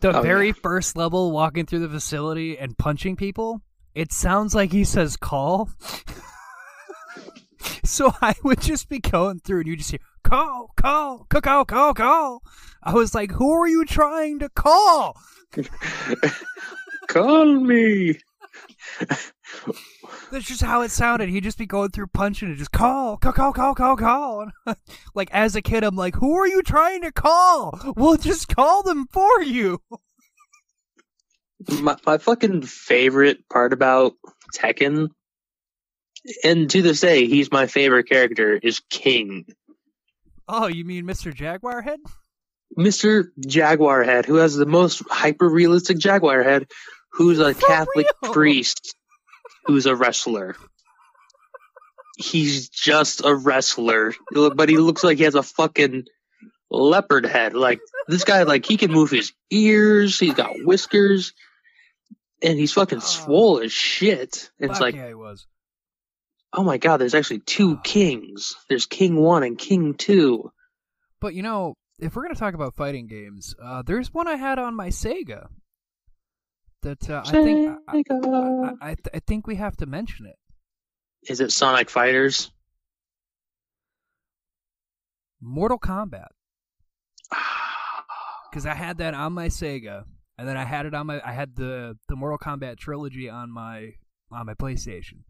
the 0.00 0.16
Oh, 0.18 0.22
very 0.22 0.48
yeah. 0.48 0.52
first 0.62 0.96
level 0.96 1.30
walking 1.32 1.66
through 1.66 1.80
the 1.80 1.88
facility 1.88 2.58
and 2.58 2.78
punching 2.78 3.16
people, 3.16 3.61
it 3.94 4.12
sounds 4.12 4.54
like 4.54 4.72
he 4.72 4.84
says 4.84 5.16
call. 5.16 5.68
so 7.84 8.12
I 8.22 8.34
would 8.42 8.61
just 8.61 8.88
be 8.88 9.00
going 9.00 9.40
through 9.40 9.61
and 9.61 9.68
you 9.68 9.76
just 9.76 9.90
hear 9.90 10.00
call, 10.24 10.72
call, 10.76 11.26
call, 11.28 11.40
call, 11.42 11.64
call, 11.64 11.94
call. 11.94 12.42
I 12.82 12.94
was 12.94 13.14
like, 13.14 13.32
who 13.32 13.50
are 13.52 13.68
you 13.68 13.84
trying 13.84 14.38
to 14.38 14.48
call? 14.48 15.16
Call 17.08 17.61
me. 17.61 18.18
That's 20.30 20.44
just 20.44 20.62
how 20.62 20.82
it 20.82 20.90
sounded. 20.90 21.28
He'd 21.28 21.44
just 21.44 21.58
be 21.58 21.66
going 21.66 21.90
through 21.90 22.08
punching 22.08 22.48
and 22.48 22.58
just 22.58 22.72
call, 22.72 23.16
call, 23.16 23.32
call, 23.32 23.52
call, 23.52 23.74
call, 23.74 23.96
call. 23.96 24.50
Like 25.14 25.30
as 25.32 25.56
a 25.56 25.62
kid, 25.62 25.84
I'm 25.84 25.96
like, 25.96 26.14
who 26.14 26.34
are 26.36 26.46
you 26.46 26.62
trying 26.62 27.02
to 27.02 27.12
call? 27.12 27.78
We'll 27.96 28.16
just 28.16 28.48
call 28.48 28.82
them 28.82 29.06
for 29.10 29.42
you. 29.42 29.80
my, 31.80 31.96
my 32.06 32.18
fucking 32.18 32.62
favorite 32.62 33.48
part 33.48 33.72
about 33.72 34.14
Tekken, 34.54 35.08
and 36.44 36.70
to 36.70 36.82
this 36.82 37.00
day, 37.00 37.26
he's 37.26 37.50
my 37.50 37.66
favorite 37.66 38.08
character, 38.08 38.54
is 38.54 38.80
King. 38.90 39.46
Oh, 40.46 40.66
you 40.66 40.84
mean 40.84 41.04
Mr. 41.04 41.34
Jaguar 41.34 41.82
Head? 41.82 42.00
Mr. 42.78 43.28
Jaguar 43.46 44.02
Head, 44.04 44.26
who 44.26 44.36
has 44.36 44.54
the 44.54 44.66
most 44.66 45.02
hyper 45.10 45.48
realistic 45.48 45.98
Jaguar 45.98 46.42
Head, 46.42 46.70
who's 47.18 47.38
a 47.40 47.52
For 47.52 47.66
Catholic 47.66 48.07
real? 48.22 48.33
priest 48.33 48.96
who's 49.66 49.85
a 49.87 49.94
wrestler. 49.94 50.57
He's 52.16 52.68
just 52.68 53.24
a 53.24 53.33
wrestler, 53.35 54.12
but 54.33 54.68
he 54.68 54.76
looks 54.76 55.04
like 55.04 55.18
he 55.18 55.24
has 55.24 55.37
a 55.37 55.42
fucking 55.42 56.04
leopard 56.70 57.24
head. 57.26 57.54
Like 57.54 57.78
this 58.09 58.24
guy, 58.24 58.42
like 58.42 58.66
he 58.66 58.76
can 58.76 58.90
move 58.90 59.11
his 59.11 59.33
ears. 59.50 60.18
He's 60.18 60.35
got 60.35 60.50
whiskers, 60.64 61.33
and 62.42 62.59
he's 62.59 62.72
fucking 62.72 62.98
Oh. 62.98 63.02
swole 63.02 63.61
as 63.61 63.72
shit. 63.72 64.50
It's 64.59 64.81
like, 64.81 64.96
yeah, 64.96 65.09
he 65.09 65.14
was. 65.14 65.46
oh 66.52 66.64
my 66.64 66.78
god, 66.78 66.96
there's 66.96 67.14
actually 67.14 67.40
two 67.40 67.72
Oh. 67.78 67.81
kings. 67.85 68.54
There's 68.68 68.87
King 68.87 69.14
One 69.16 69.44
and 69.44 69.57
King 69.57 69.94
Two. 69.94 70.50
But 71.20 71.35
you 71.35 71.42
know, 71.42 71.74
if 72.00 72.16
we're 72.16 72.22
gonna 72.22 72.35
talk 72.35 72.54
about 72.54 72.74
fighting 72.74 73.07
games, 73.07 73.54
uh, 73.62 73.83
there's 73.83 74.12
one 74.12 74.26
I 74.26 74.35
had 74.37 74.59
on 74.59 74.74
my 74.74 74.88
Sega. 74.88 75.46
That 76.82 77.10
uh, 77.10 77.22
I 77.26 77.30
think 77.32 77.78
I, 77.88 78.02
I, 78.10 78.72
I, 78.80 78.94
th- 78.94 79.08
I 79.14 79.18
think 79.26 79.46
we 79.46 79.56
have 79.56 79.76
to 79.78 79.86
mention 79.86 80.26
it. 80.26 80.36
Is 81.28 81.40
it 81.40 81.50
Sonic 81.50 81.90
Fighters? 81.90 82.50
Mortal 85.40 85.78
Kombat. 85.78 86.28
because 88.50 88.64
I 88.66 88.74
had 88.74 88.98
that 88.98 89.14
on 89.14 89.32
my 89.32 89.48
Sega, 89.48 90.04
and 90.38 90.48
then 90.48 90.56
I 90.56 90.64
had 90.64 90.86
it 90.86 90.94
on 90.94 91.06
my 91.06 91.20
I 91.24 91.32
had 91.32 91.56
the 91.56 91.96
the 92.08 92.16
Mortal 92.16 92.38
Kombat 92.38 92.78
trilogy 92.78 93.28
on 93.28 93.50
my 93.52 93.90
on 94.30 94.46
my 94.46 94.54
PlayStation. 94.54 95.20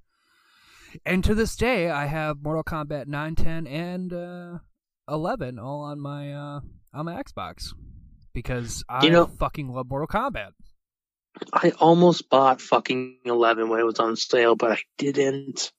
And 1.05 1.23
to 1.25 1.35
this 1.35 1.55
day, 1.57 1.91
I 1.91 2.07
have 2.07 2.43
Mortal 2.43 2.65
Kombat 2.65 3.07
9, 3.09 3.35
10, 3.35 3.67
and 3.67 4.11
uh, 4.11 4.59
11 5.07 5.59
all 5.59 5.83
on 5.83 6.01
my 6.01 6.33
uh, 6.33 6.61
on 6.95 7.05
my 7.05 7.23
Xbox 7.23 7.75
because 8.33 8.83
I 8.89 9.05
You 9.05 9.11
know- 9.11 9.27
fucking 9.27 9.69
love 9.69 9.87
Mortal 9.89 10.07
Kombat. 10.09 10.51
I 11.53 11.71
almost 11.79 12.29
bought 12.31 12.61
fucking 12.61 13.19
11 13.25 13.69
when 13.69 13.81
it 13.81 13.85
was 13.85 13.99
on 13.99 14.17
sale, 14.17 14.55
but 14.57 14.73
I 14.73 14.79
didn't. 14.97 15.73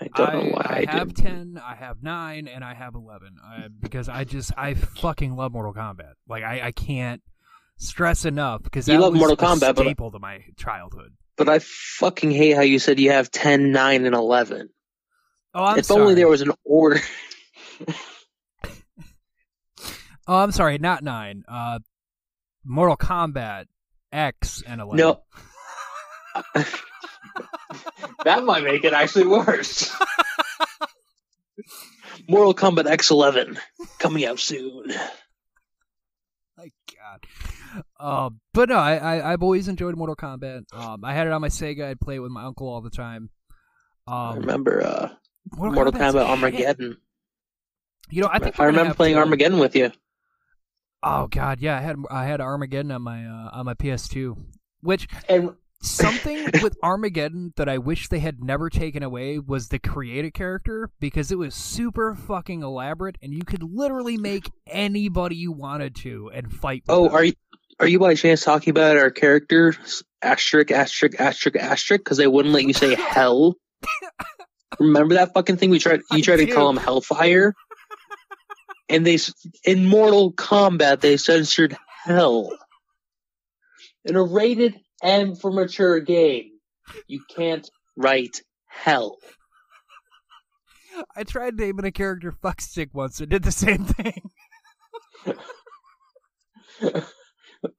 I 0.00 0.08
don't 0.14 0.32
know 0.32 0.50
why 0.52 0.62
I, 0.64 0.86
I 0.88 0.96
have 0.98 1.14
didn't. 1.14 1.54
10, 1.54 1.60
I 1.64 1.74
have 1.76 2.02
9, 2.02 2.48
and 2.48 2.64
I 2.64 2.74
have 2.74 2.94
11 2.94 3.36
uh, 3.44 3.68
because 3.80 4.08
I 4.08 4.24
just 4.24 4.52
I 4.56 4.74
fucking 4.74 5.36
love 5.36 5.52
Mortal 5.52 5.74
Kombat. 5.74 6.14
Like 6.28 6.42
I, 6.42 6.60
I 6.66 6.72
can't 6.72 7.22
stress 7.76 8.24
enough 8.24 8.62
because 8.62 8.88
You 8.88 8.94
that 8.94 9.00
love 9.00 9.12
was 9.12 9.20
Mortal 9.20 9.34
a 9.34 9.48
Kombat, 9.56 9.74
but- 9.76 9.82
staple 9.84 10.10
to 10.10 10.18
my 10.18 10.40
childhood. 10.56 11.12
But 11.36 11.48
I 11.48 11.60
fucking 11.60 12.30
hate 12.30 12.52
how 12.56 12.60
you 12.62 12.78
said 12.78 13.00
you 13.00 13.10
have 13.12 13.30
10, 13.30 13.72
9, 13.72 14.04
and 14.04 14.14
11. 14.14 14.68
Oh, 15.54 15.64
I'm 15.64 15.78
if 15.78 15.86
sorry. 15.86 16.00
only 16.02 16.14
there 16.14 16.28
was 16.28 16.42
an 16.42 16.52
order. 16.64 17.00
Oh, 20.28 20.36
I'm 20.38 20.52
sorry, 20.52 20.78
not 20.78 21.02
nine. 21.02 21.42
Uh, 21.48 21.80
Mortal 22.64 22.96
Kombat 22.96 23.64
X 24.12 24.62
and 24.66 24.80
eleven. 24.80 24.98
No. 24.98 25.22
that 28.24 28.44
might 28.44 28.64
make 28.64 28.84
it 28.84 28.92
actually 28.92 29.26
worse. 29.26 29.94
Mortal 32.28 32.54
Kombat 32.54 32.84
X11 32.86 33.58
coming 33.98 34.24
out 34.24 34.38
soon. 34.38 34.84
my 36.56 36.68
God. 36.94 37.26
Um, 37.98 38.40
but 38.54 38.68
no, 38.68 38.76
I, 38.76 38.96
I 38.96 39.32
I've 39.32 39.42
always 39.42 39.66
enjoyed 39.68 39.96
Mortal 39.96 40.16
Kombat. 40.16 40.62
Um, 40.72 41.04
I 41.04 41.14
had 41.14 41.26
it 41.26 41.32
on 41.32 41.40
my 41.40 41.48
Sega. 41.48 41.84
I'd 41.86 42.00
play 42.00 42.16
it 42.16 42.20
with 42.20 42.30
my 42.30 42.44
uncle 42.44 42.68
all 42.68 42.80
the 42.80 42.90
time. 42.90 43.30
I 44.06 44.30
Um, 44.32 44.38
remember 44.40 44.82
uh, 44.84 45.08
Mortal 45.56 45.92
Kombat's 45.92 46.14
Kombat. 46.14 46.28
Armageddon. 46.28 46.96
You 48.10 48.22
know, 48.22 48.28
I 48.30 48.38
think 48.38 48.60
I 48.60 48.64
remember 48.66 48.94
playing 48.94 49.14
to- 49.14 49.20
Armageddon 49.20 49.58
with 49.58 49.74
you. 49.74 49.90
Oh 51.02 51.26
God, 51.26 51.60
yeah, 51.60 51.78
I 51.78 51.80
had 51.80 51.96
I 52.10 52.24
had 52.26 52.40
Armageddon 52.40 52.92
on 52.92 53.02
my 53.02 53.24
uh, 53.24 53.50
on 53.52 53.66
my 53.66 53.74
PS2, 53.74 54.36
which 54.82 55.08
And 55.28 55.54
something 55.82 56.44
with 56.62 56.76
Armageddon 56.82 57.52
that 57.56 57.68
I 57.68 57.78
wish 57.78 58.08
they 58.08 58.20
had 58.20 58.42
never 58.42 58.70
taken 58.70 59.02
away 59.02 59.38
was 59.38 59.68
the 59.68 59.78
creative 59.78 60.32
character 60.32 60.90
because 61.00 61.32
it 61.32 61.38
was 61.38 61.54
super 61.54 62.14
fucking 62.14 62.62
elaborate 62.62 63.16
and 63.20 63.34
you 63.34 63.42
could 63.42 63.62
literally 63.62 64.16
make 64.16 64.50
anybody 64.66 65.36
you 65.36 65.52
wanted 65.52 65.96
to 65.96 66.30
and 66.32 66.52
fight. 66.52 66.84
With 66.86 66.96
oh, 66.96 67.04
them. 67.04 67.14
are 67.14 67.24
you 67.24 67.32
are 67.80 67.88
you 67.88 67.98
by 67.98 68.14
chance 68.14 68.44
talking 68.44 68.70
about 68.70 68.96
our 68.96 69.10
character 69.10 69.74
asterisk 70.22 70.70
asterisk 70.70 71.20
asterisk 71.20 71.56
asterisk 71.56 72.04
because 72.04 72.18
they 72.18 72.28
wouldn't 72.28 72.54
let 72.54 72.64
you 72.64 72.72
say 72.72 72.94
hell? 72.98 73.56
Remember 74.78 75.14
that 75.14 75.34
fucking 75.34 75.56
thing 75.56 75.70
we 75.70 75.78
tried? 75.78 76.00
You 76.12 76.22
tried 76.22 76.36
to 76.36 76.46
call 76.46 76.70
him 76.70 76.76
Hellfire, 76.76 77.54
and 78.88 79.06
they 79.06 79.18
in 79.64 79.86
Mortal 79.86 80.32
Kombat 80.32 81.00
they 81.00 81.16
censored 81.16 81.76
hell. 82.04 82.56
In 84.04 84.16
a 84.16 84.22
rated 84.22 84.80
M 85.02 85.36
for 85.36 85.52
mature 85.52 86.00
game, 86.00 86.50
you 87.06 87.22
can't 87.34 87.68
write 87.96 88.42
hell. 88.66 89.16
I 91.16 91.24
tried 91.24 91.56
naming 91.56 91.84
a 91.84 91.92
character 91.92 92.32
Fuckstick 92.32 92.90
once 92.92 93.20
and 93.20 93.30
did 93.30 93.42
the 93.42 93.52
same 93.52 93.84
thing. 93.84 94.30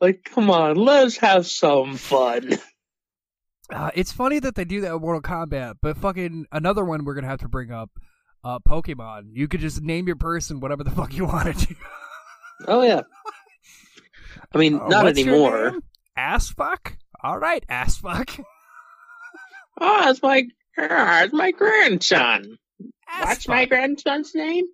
like, 0.02 0.24
come 0.24 0.50
on, 0.50 0.76
let's 0.76 1.18
have 1.18 1.46
some 1.46 1.98
fun. 1.98 2.58
Uh, 3.70 3.92
it's 3.96 4.12
funny 4.12 4.40
that 4.40 4.56
they 4.56 4.66
do 4.66 4.82
that 4.82 4.94
with 4.94 5.02
Mortal 5.02 5.22
Kombat, 5.22 5.76
but 5.82 5.98
fucking 5.98 6.46
another 6.52 6.84
one 6.84 7.06
we're 7.06 7.16
gonna 7.16 7.28
have 7.28 7.40
to 7.40 7.48
bring 7.48 7.72
up, 7.72 7.90
uh, 8.44 8.60
Pokemon. 8.60 9.30
You 9.34 9.48
could 9.48 9.62
just 9.62 9.82
name 9.82 10.08
your 10.08 10.16
person 10.16 10.60
whatever 10.60 10.84
the 10.84 10.92
fuck 10.92 11.14
you 11.14 11.26
wanted 11.26 11.58
to. 11.60 11.76
Oh 12.68 12.84
yeah. 12.84 13.02
I 14.54 14.58
mean, 14.58 14.76
Uh, 14.80 14.88
not 14.88 15.08
anymore. 15.08 15.74
Ass 16.16 16.50
fuck. 16.50 16.98
All 17.24 17.40
right, 17.40 17.64
ass 17.70 17.98
fuck. 17.98 18.38
Oh, 19.82 20.08
it's 20.12 20.22
my, 20.22 20.44
ah, 20.78 21.24
it's 21.24 21.34
my 21.34 21.50
grandson. 21.50 22.60
What's 23.20 23.48
my 23.48 23.66
grandson's 23.66 24.36
name? 24.36 24.66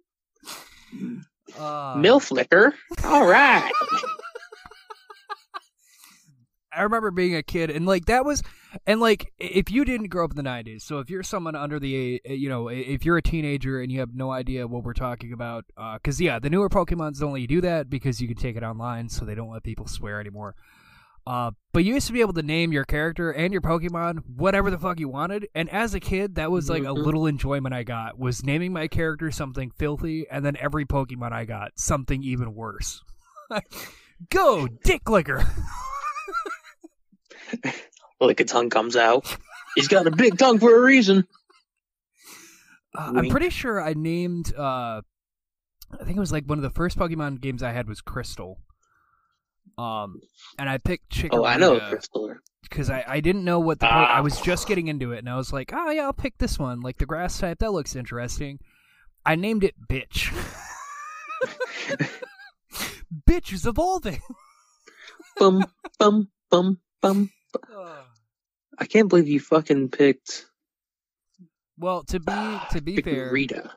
uh, 1.58 1.96
Milflicker. 1.96 2.74
All 3.06 3.26
right. 3.26 3.72
I 6.74 6.82
remember 6.84 7.12
being 7.12 7.34
a 7.34 7.44
kid 7.44 7.72
and 7.72 7.86
like 7.86 8.08
that 8.08 8.26
was 8.26 8.44
and 8.86 9.00
like 9.00 9.32
if 9.40 9.72
you 9.72 9.84
didn't 9.84 10.08
grow 10.10 10.26
up 10.26 10.32
in 10.32 10.38
the 10.38 10.44
90s 10.44 10.82
so 10.84 11.00
if 11.00 11.10
you're 11.10 11.24
someone 11.24 11.56
under 11.56 11.80
the 11.80 12.22
uh, 12.30 12.34
you 12.34 12.48
know 12.50 12.68
if 12.68 13.04
you're 13.04 13.18
a 13.18 13.22
teenager 13.22 13.82
and 13.82 13.92
you 13.92 14.00
have 14.00 14.14
no 14.14 14.32
idea 14.32 14.68
what 14.68 14.84
we're 14.84 14.94
talking 14.94 15.34
about 15.34 15.66
uh 15.78 15.98
cuz 16.04 16.22
yeah 16.22 16.38
the 16.40 16.50
newer 16.50 16.70
pokemons 16.70 17.20
you 17.40 17.48
do 17.48 17.62
that 17.62 17.90
because 17.90 18.22
you 18.22 18.28
can 18.28 18.38
take 18.38 18.56
it 18.56 18.64
online 18.64 19.10
so 19.10 19.26
they 19.26 19.36
don't 19.36 19.50
let 19.50 19.64
people 19.64 19.88
swear 19.88 20.20
anymore. 20.20 20.56
Uh 21.28 21.52
but 21.74 21.84
you 21.84 21.94
used 21.96 22.08
to 22.08 22.14
be 22.14 22.22
able 22.22 22.34
to 22.34 22.42
name 22.42 22.72
your 22.72 22.86
character 22.86 23.32
and 23.32 23.52
your 23.52 23.62
pokemon 23.62 24.20
whatever 24.36 24.72
the 24.72 24.78
fuck 24.80 25.00
you 25.00 25.10
wanted 25.10 25.48
and 25.54 25.70
as 25.70 25.94
a 25.94 26.00
kid 26.00 26.36
that 26.36 26.50
was 26.50 26.70
like 26.70 26.84
a 26.84 26.88
Mhm. 26.88 27.06
little 27.06 27.26
enjoyment 27.28 27.74
i 27.76 27.84
got 27.84 28.18
was 28.18 28.44
naming 28.44 28.72
my 28.74 28.88
character 28.88 29.30
something 29.32 29.70
filthy 29.72 30.26
and 30.30 30.46
then 30.46 30.56
every 30.60 30.86
pokemon 30.86 31.32
i 31.32 31.44
got 31.46 31.72
something 31.76 32.24
even 32.24 32.54
worse. 32.56 33.02
Go 34.30 34.68
dick 34.84 35.10
licker 35.10 35.44
Lick 38.22 38.40
a 38.40 38.46
tongue 38.46 38.70
comes 38.70 38.96
out. 38.96 39.38
He's 39.76 39.88
got 39.88 40.08
a 40.08 40.12
big 40.12 40.38
tongue 40.38 40.60
for 40.60 40.76
a 40.76 40.82
reason. 40.82 41.26
Uh, 42.98 43.14
I'm 43.16 43.30
pretty 43.30 43.50
sure 43.50 43.82
I 43.82 43.94
named. 43.94 44.54
Uh, 44.56 45.02
I 45.92 46.04
think 46.04 46.18
it 46.18 46.20
was 46.20 46.32
like 46.32 46.46
one 46.46 46.58
of 46.58 46.64
the 46.64 46.70
first 46.70 46.98
Pokemon 46.98 47.40
games 47.42 47.64
I 47.64 47.72
had 47.72 47.88
was 47.88 48.02
Crystal. 48.02 48.60
Um, 49.78 50.20
and 50.58 50.70
I 50.70 50.78
picked 50.80 51.10
Chikorita 51.12 51.30
Oh, 51.38 51.46
I 51.46 51.58
know 51.58 51.80
crystal. 51.80 52.34
because 52.64 52.90
I, 52.90 53.06
I 53.08 53.20
didn't 53.22 53.46
know 53.46 53.60
what 53.60 53.80
the 53.80 53.86
po- 53.86 53.92
Ah. 53.94 54.18
I 54.18 54.22
was 54.22 54.42
just 54.42 54.68
getting 54.68 54.88
into 54.88 55.14
it, 55.14 55.20
and 55.20 55.30
I 55.30 55.38
was 55.38 55.54
like, 55.54 55.72
oh 55.74 55.90
yeah, 55.92 56.04
I'll 56.04 56.14
pick 56.14 56.38
this 56.38 56.60
one, 56.60 56.82
like 56.82 56.98
the 56.98 57.06
grass 57.06 57.38
type. 57.40 57.60
That 57.60 57.72
looks 57.72 57.96
interesting. 57.96 58.60
I 59.26 59.36
named 59.36 59.64
it 59.64 59.76
Bitch. 59.88 60.34
Bitch 63.28 63.54
is 63.54 63.66
evolving. 63.66 64.20
Bum, 65.38 65.64
bum, 65.98 66.30
bum, 66.50 66.80
bum. 67.02 67.30
I 68.78 68.86
can't 68.86 69.10
believe 69.10 69.28
you 69.28 69.40
fucking 69.40 69.90
picked, 69.90 70.46
well, 71.78 72.04
to 72.04 72.20
be 72.20 72.60
to 72.72 72.82
be 72.82 73.02
fair, 73.02 73.32
Rita. 73.32 73.72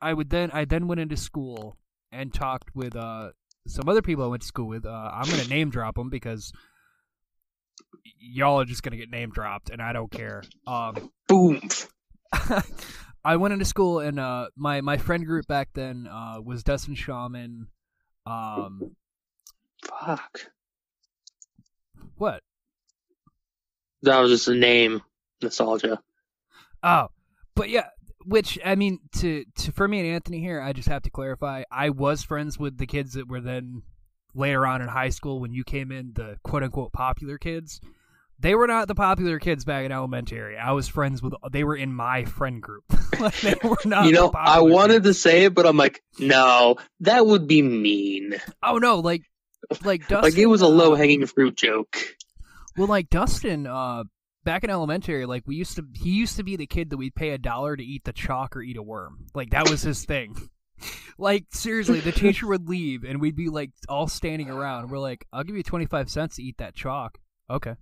I 0.00 0.12
would 0.12 0.30
then 0.30 0.50
I 0.52 0.64
then 0.64 0.88
went 0.88 1.00
into 1.00 1.16
school 1.16 1.76
and 2.10 2.34
talked 2.34 2.74
with 2.74 2.96
uh 2.96 3.30
some 3.66 3.88
other 3.88 4.02
people 4.02 4.24
I 4.24 4.28
went 4.28 4.42
to 4.42 4.48
school 4.48 4.66
with. 4.66 4.84
Uh, 4.84 5.10
I'm 5.12 5.30
gonna 5.30 5.46
name 5.46 5.70
drop 5.70 5.94
them 5.94 6.10
because 6.10 6.52
y'all 8.18 8.60
are 8.60 8.64
just 8.64 8.82
gonna 8.82 8.96
get 8.96 9.10
name 9.10 9.30
dropped, 9.30 9.70
and 9.70 9.80
I 9.80 9.92
don't 9.92 10.10
care. 10.10 10.42
Um, 10.66 11.12
Boom. 11.28 11.60
I 13.24 13.36
went 13.36 13.52
into 13.52 13.64
school 13.64 14.00
and 14.00 14.18
uh 14.18 14.48
my 14.56 14.80
my 14.80 14.96
friend 14.96 15.24
group 15.26 15.46
back 15.46 15.68
then 15.74 16.08
uh 16.10 16.40
was 16.42 16.62
Dustin 16.62 16.94
Shaman. 16.94 17.68
Um, 18.26 18.96
Fuck. 19.84 20.40
what? 22.16 22.42
That 24.02 24.20
was 24.20 24.30
just 24.30 24.48
a 24.48 24.54
name. 24.54 25.02
Nostalgia. 25.42 26.00
Oh, 26.82 27.08
but 27.54 27.68
yeah. 27.68 27.86
Which 28.26 28.58
I 28.64 28.74
mean, 28.74 29.00
to 29.18 29.44
to 29.56 29.72
for 29.72 29.88
me 29.88 30.00
and 30.00 30.08
Anthony 30.08 30.40
here, 30.40 30.60
I 30.60 30.72
just 30.74 30.88
have 30.88 31.02
to 31.02 31.10
clarify. 31.10 31.62
I 31.70 31.88
was 31.90 32.22
friends 32.22 32.58
with 32.58 32.76
the 32.76 32.86
kids 32.86 33.14
that 33.14 33.28
were 33.28 33.40
then 33.40 33.82
later 34.34 34.66
on 34.66 34.82
in 34.82 34.88
high 34.88 35.08
school 35.08 35.40
when 35.40 35.52
you 35.52 35.64
came 35.64 35.90
in, 35.90 36.12
the 36.14 36.36
quote 36.42 36.62
unquote 36.62 36.92
popular 36.92 37.38
kids. 37.38 37.80
They 38.38 38.54
were 38.54 38.66
not 38.66 38.88
the 38.88 38.94
popular 38.94 39.38
kids 39.38 39.64
back 39.64 39.84
in 39.84 39.92
elementary. 39.92 40.56
I 40.56 40.72
was 40.72 40.88
friends 40.88 41.22
with. 41.22 41.34
They 41.50 41.64
were 41.64 41.76
in 41.76 41.92
my 41.92 42.24
friend 42.24 42.62
group. 42.62 42.84
like 43.20 43.38
they 43.40 43.54
were 43.62 43.76
not. 43.84 44.06
you 44.06 44.12
know, 44.12 44.30
I 44.34 44.60
wanted 44.60 45.02
kids. 45.02 45.16
to 45.16 45.22
say 45.22 45.44
it, 45.44 45.54
but 45.54 45.66
I'm 45.66 45.76
like, 45.76 46.02
no, 46.18 46.76
that 47.00 47.26
would 47.26 47.46
be 47.46 47.62
mean. 47.62 48.36
Oh 48.62 48.78
no! 48.78 49.00
Like, 49.00 49.22
like 49.84 50.08
Dustin. 50.08 50.22
like 50.22 50.38
it 50.38 50.46
was 50.46 50.62
a 50.62 50.66
uh, 50.66 50.70
low 50.70 50.94
hanging 50.94 51.26
fruit 51.26 51.56
joke. 51.56 51.98
Well, 52.76 52.86
like 52.88 53.10
Dustin, 53.10 53.66
uh, 53.66 54.04
back 54.44 54.64
in 54.64 54.70
elementary, 54.70 55.26
like 55.26 55.42
we 55.46 55.56
used 55.56 55.76
to, 55.76 55.84
he 55.94 56.10
used 56.10 56.36
to 56.36 56.42
be 56.42 56.56
the 56.56 56.66
kid 56.66 56.90
that 56.90 56.96
we'd 56.96 57.14
pay 57.14 57.30
a 57.30 57.38
dollar 57.38 57.76
to 57.76 57.82
eat 57.82 58.04
the 58.04 58.12
chalk 58.12 58.56
or 58.56 58.62
eat 58.62 58.76
a 58.76 58.82
worm. 58.82 59.26
Like 59.34 59.50
that 59.50 59.68
was 59.70 59.82
his 59.82 60.04
thing. 60.04 60.36
Like 61.18 61.44
seriously, 61.50 62.00
the 62.00 62.10
teacher 62.12 62.46
would 62.46 62.66
leave 62.66 63.04
and 63.04 63.20
we'd 63.20 63.36
be 63.36 63.50
like 63.50 63.70
all 63.90 64.06
standing 64.08 64.48
around. 64.48 64.88
We're 64.90 64.98
like, 64.98 65.26
"I'll 65.30 65.44
give 65.44 65.54
you 65.54 65.62
twenty 65.62 65.84
five 65.84 66.08
cents 66.08 66.36
to 66.36 66.42
eat 66.42 66.56
that 66.56 66.74
chalk." 66.74 67.18
Okay. 67.50 67.74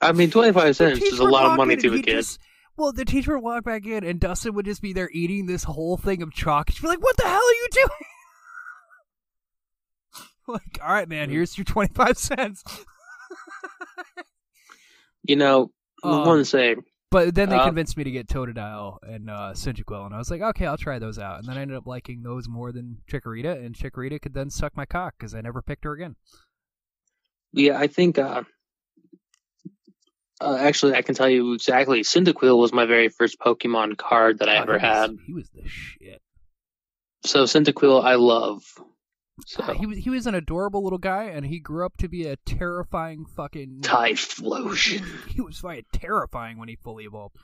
I 0.00 0.12
mean, 0.12 0.30
25 0.30 0.76
cents 0.76 1.00
is 1.02 1.18
a 1.18 1.24
lot 1.24 1.46
of 1.46 1.56
money 1.56 1.76
to 1.76 1.94
a 1.94 2.02
kid. 2.02 2.16
just- 2.16 2.38
well, 2.76 2.92
the 2.92 3.04
teacher 3.04 3.34
would 3.34 3.44
walk 3.44 3.64
back 3.64 3.84
in 3.86 4.04
and 4.04 4.18
Dustin 4.20 4.54
would 4.54 4.64
just 4.64 4.80
be 4.82 4.92
there 4.92 5.10
eating 5.12 5.46
this 5.46 5.64
whole 5.64 5.96
thing 5.96 6.22
of 6.22 6.32
chalk. 6.32 6.70
She'd 6.70 6.82
be 6.82 6.88
like, 6.88 7.02
"What 7.02 7.16
the 7.16 7.24
hell 7.24 7.34
are 7.42 7.54
you 7.54 7.68
doing?" 7.72 7.88
like, 10.48 10.78
all 10.82 10.88
right, 10.92 11.08
man, 11.08 11.30
here's 11.30 11.56
your 11.56 11.64
twenty 11.64 11.92
five 11.94 12.18
cents. 12.18 12.62
You 15.24 15.36
know, 15.36 15.70
I 16.02 16.08
want 16.26 16.40
to 16.40 16.44
say, 16.44 16.74
But 17.10 17.34
then 17.34 17.48
they 17.48 17.56
Uh, 17.56 17.64
convinced 17.66 17.96
me 17.96 18.02
to 18.04 18.10
get 18.10 18.26
Totodile 18.26 18.98
and 19.02 19.30
uh, 19.30 19.52
Cyndaquil, 19.54 20.04
and 20.06 20.14
I 20.14 20.18
was 20.18 20.30
like, 20.32 20.40
okay, 20.42 20.66
I'll 20.66 20.76
try 20.76 20.98
those 20.98 21.18
out. 21.18 21.38
And 21.38 21.46
then 21.46 21.56
I 21.56 21.62
ended 21.62 21.76
up 21.76 21.86
liking 21.86 22.22
those 22.22 22.48
more 22.48 22.72
than 22.72 22.98
Chikorita, 23.08 23.64
and 23.64 23.74
Chikorita 23.74 24.20
could 24.20 24.34
then 24.34 24.50
suck 24.50 24.76
my 24.76 24.84
cock 24.84 25.14
because 25.16 25.34
I 25.34 25.40
never 25.40 25.62
picked 25.62 25.84
her 25.84 25.92
again. 25.92 26.16
yeah, 27.52 27.78
I 27.78 27.86
think, 27.86 28.18
uh, 28.18 28.42
uh, 30.40 30.56
actually, 30.58 30.94
I 30.94 31.02
can 31.02 31.14
tell 31.14 31.28
you 31.28 31.52
exactly. 31.52 32.00
Cyndaquil 32.02 32.58
was 32.58 32.72
my 32.72 32.84
very 32.86 33.08
first 33.08 33.38
Pokemon 33.38 33.96
card 33.98 34.40
that 34.40 34.48
I 34.48 34.56
Oh, 34.58 34.62
ever 34.62 34.72
was- 34.72 34.82
had. 34.82 35.16
He 35.24 35.32
was 35.34 35.48
the 35.50 35.62
shit. 35.68 36.20
So 37.24 37.44
Cyndaquil, 37.44 38.02
I 38.02 38.16
love. 38.16 38.64
So 39.46 39.62
Uh, 39.64 39.74
he 39.74 39.86
was 39.86 39.98
he 39.98 40.10
was 40.10 40.26
an 40.26 40.34
adorable 40.34 40.82
little 40.82 40.98
guy, 40.98 41.24
and 41.24 41.46
he 41.46 41.58
grew 41.58 41.84
up 41.86 41.96
to 41.98 42.08
be 42.08 42.26
a 42.26 42.36
terrifying 42.46 43.24
fucking. 43.26 43.80
Typhlosion. 43.82 45.04
he 45.28 45.40
was 45.40 45.58
fucking 45.58 45.84
terrifying 45.92 46.58
when 46.58 46.68
he 46.68 46.76
fully 46.76 47.04
evolved. 47.04 47.36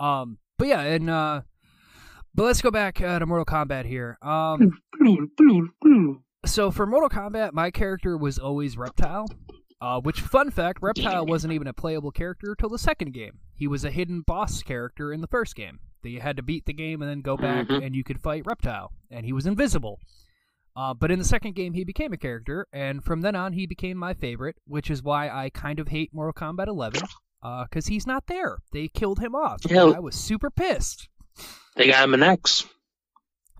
Um, 0.00 0.38
but 0.58 0.68
yeah, 0.68 0.80
and 0.82 1.10
uh, 1.10 1.42
but 2.34 2.44
let's 2.44 2.62
go 2.62 2.70
back 2.70 3.00
uh, 3.00 3.18
to 3.18 3.26
Mortal 3.26 3.44
Kombat 3.44 3.84
here. 3.86 4.16
Um, 4.22 4.80
so 6.46 6.70
for 6.70 6.86
Mortal 6.86 7.08
Kombat, 7.10 7.52
my 7.52 7.70
character 7.70 8.16
was 8.16 8.38
always 8.38 8.76
Reptile. 8.76 9.26
Uh, 9.80 10.00
which 10.00 10.20
fun 10.20 10.50
fact, 10.50 10.80
Reptile 10.82 11.24
wasn't 11.24 11.52
even 11.52 11.68
a 11.68 11.72
playable 11.72 12.10
character 12.10 12.56
till 12.58 12.68
the 12.68 12.78
second 12.80 13.12
game. 13.14 13.38
He 13.54 13.68
was 13.68 13.84
a 13.84 13.90
hidden 13.92 14.22
boss 14.26 14.60
character 14.62 15.12
in 15.12 15.20
the 15.20 15.28
first 15.28 15.54
game. 15.54 15.78
That 16.02 16.10
you 16.10 16.20
had 16.20 16.36
to 16.36 16.42
beat 16.42 16.64
the 16.66 16.72
game 16.72 17.00
and 17.02 17.10
then 17.10 17.20
go 17.22 17.36
back 17.36 17.66
Mhm. 17.68 17.84
and 17.84 17.94
you 17.94 18.02
could 18.04 18.20
fight 18.20 18.44
Reptile, 18.46 18.92
and 19.10 19.24
he 19.26 19.32
was 19.32 19.46
invisible. 19.46 19.98
Uh, 20.78 20.94
but 20.94 21.10
in 21.10 21.18
the 21.18 21.24
second 21.24 21.56
game, 21.56 21.72
he 21.72 21.82
became 21.82 22.12
a 22.12 22.16
character, 22.16 22.64
and 22.72 23.02
from 23.02 23.20
then 23.22 23.34
on, 23.34 23.52
he 23.52 23.66
became 23.66 23.96
my 23.96 24.14
favorite, 24.14 24.54
which 24.64 24.90
is 24.92 25.02
why 25.02 25.28
I 25.28 25.50
kind 25.50 25.80
of 25.80 25.88
hate 25.88 26.14
Mortal 26.14 26.32
Kombat 26.32 26.68
11, 26.68 27.02
because 27.64 27.86
he's 27.88 28.06
not 28.06 28.28
there. 28.28 28.58
They 28.72 28.86
killed 28.86 29.18
him 29.18 29.34
off. 29.34 29.60
Yeah. 29.68 29.86
and 29.86 29.96
I 29.96 29.98
was 29.98 30.14
super 30.14 30.50
pissed. 30.50 31.08
They 31.74 31.88
got 31.88 32.04
him 32.04 32.14
an 32.14 32.22
X. 32.22 32.64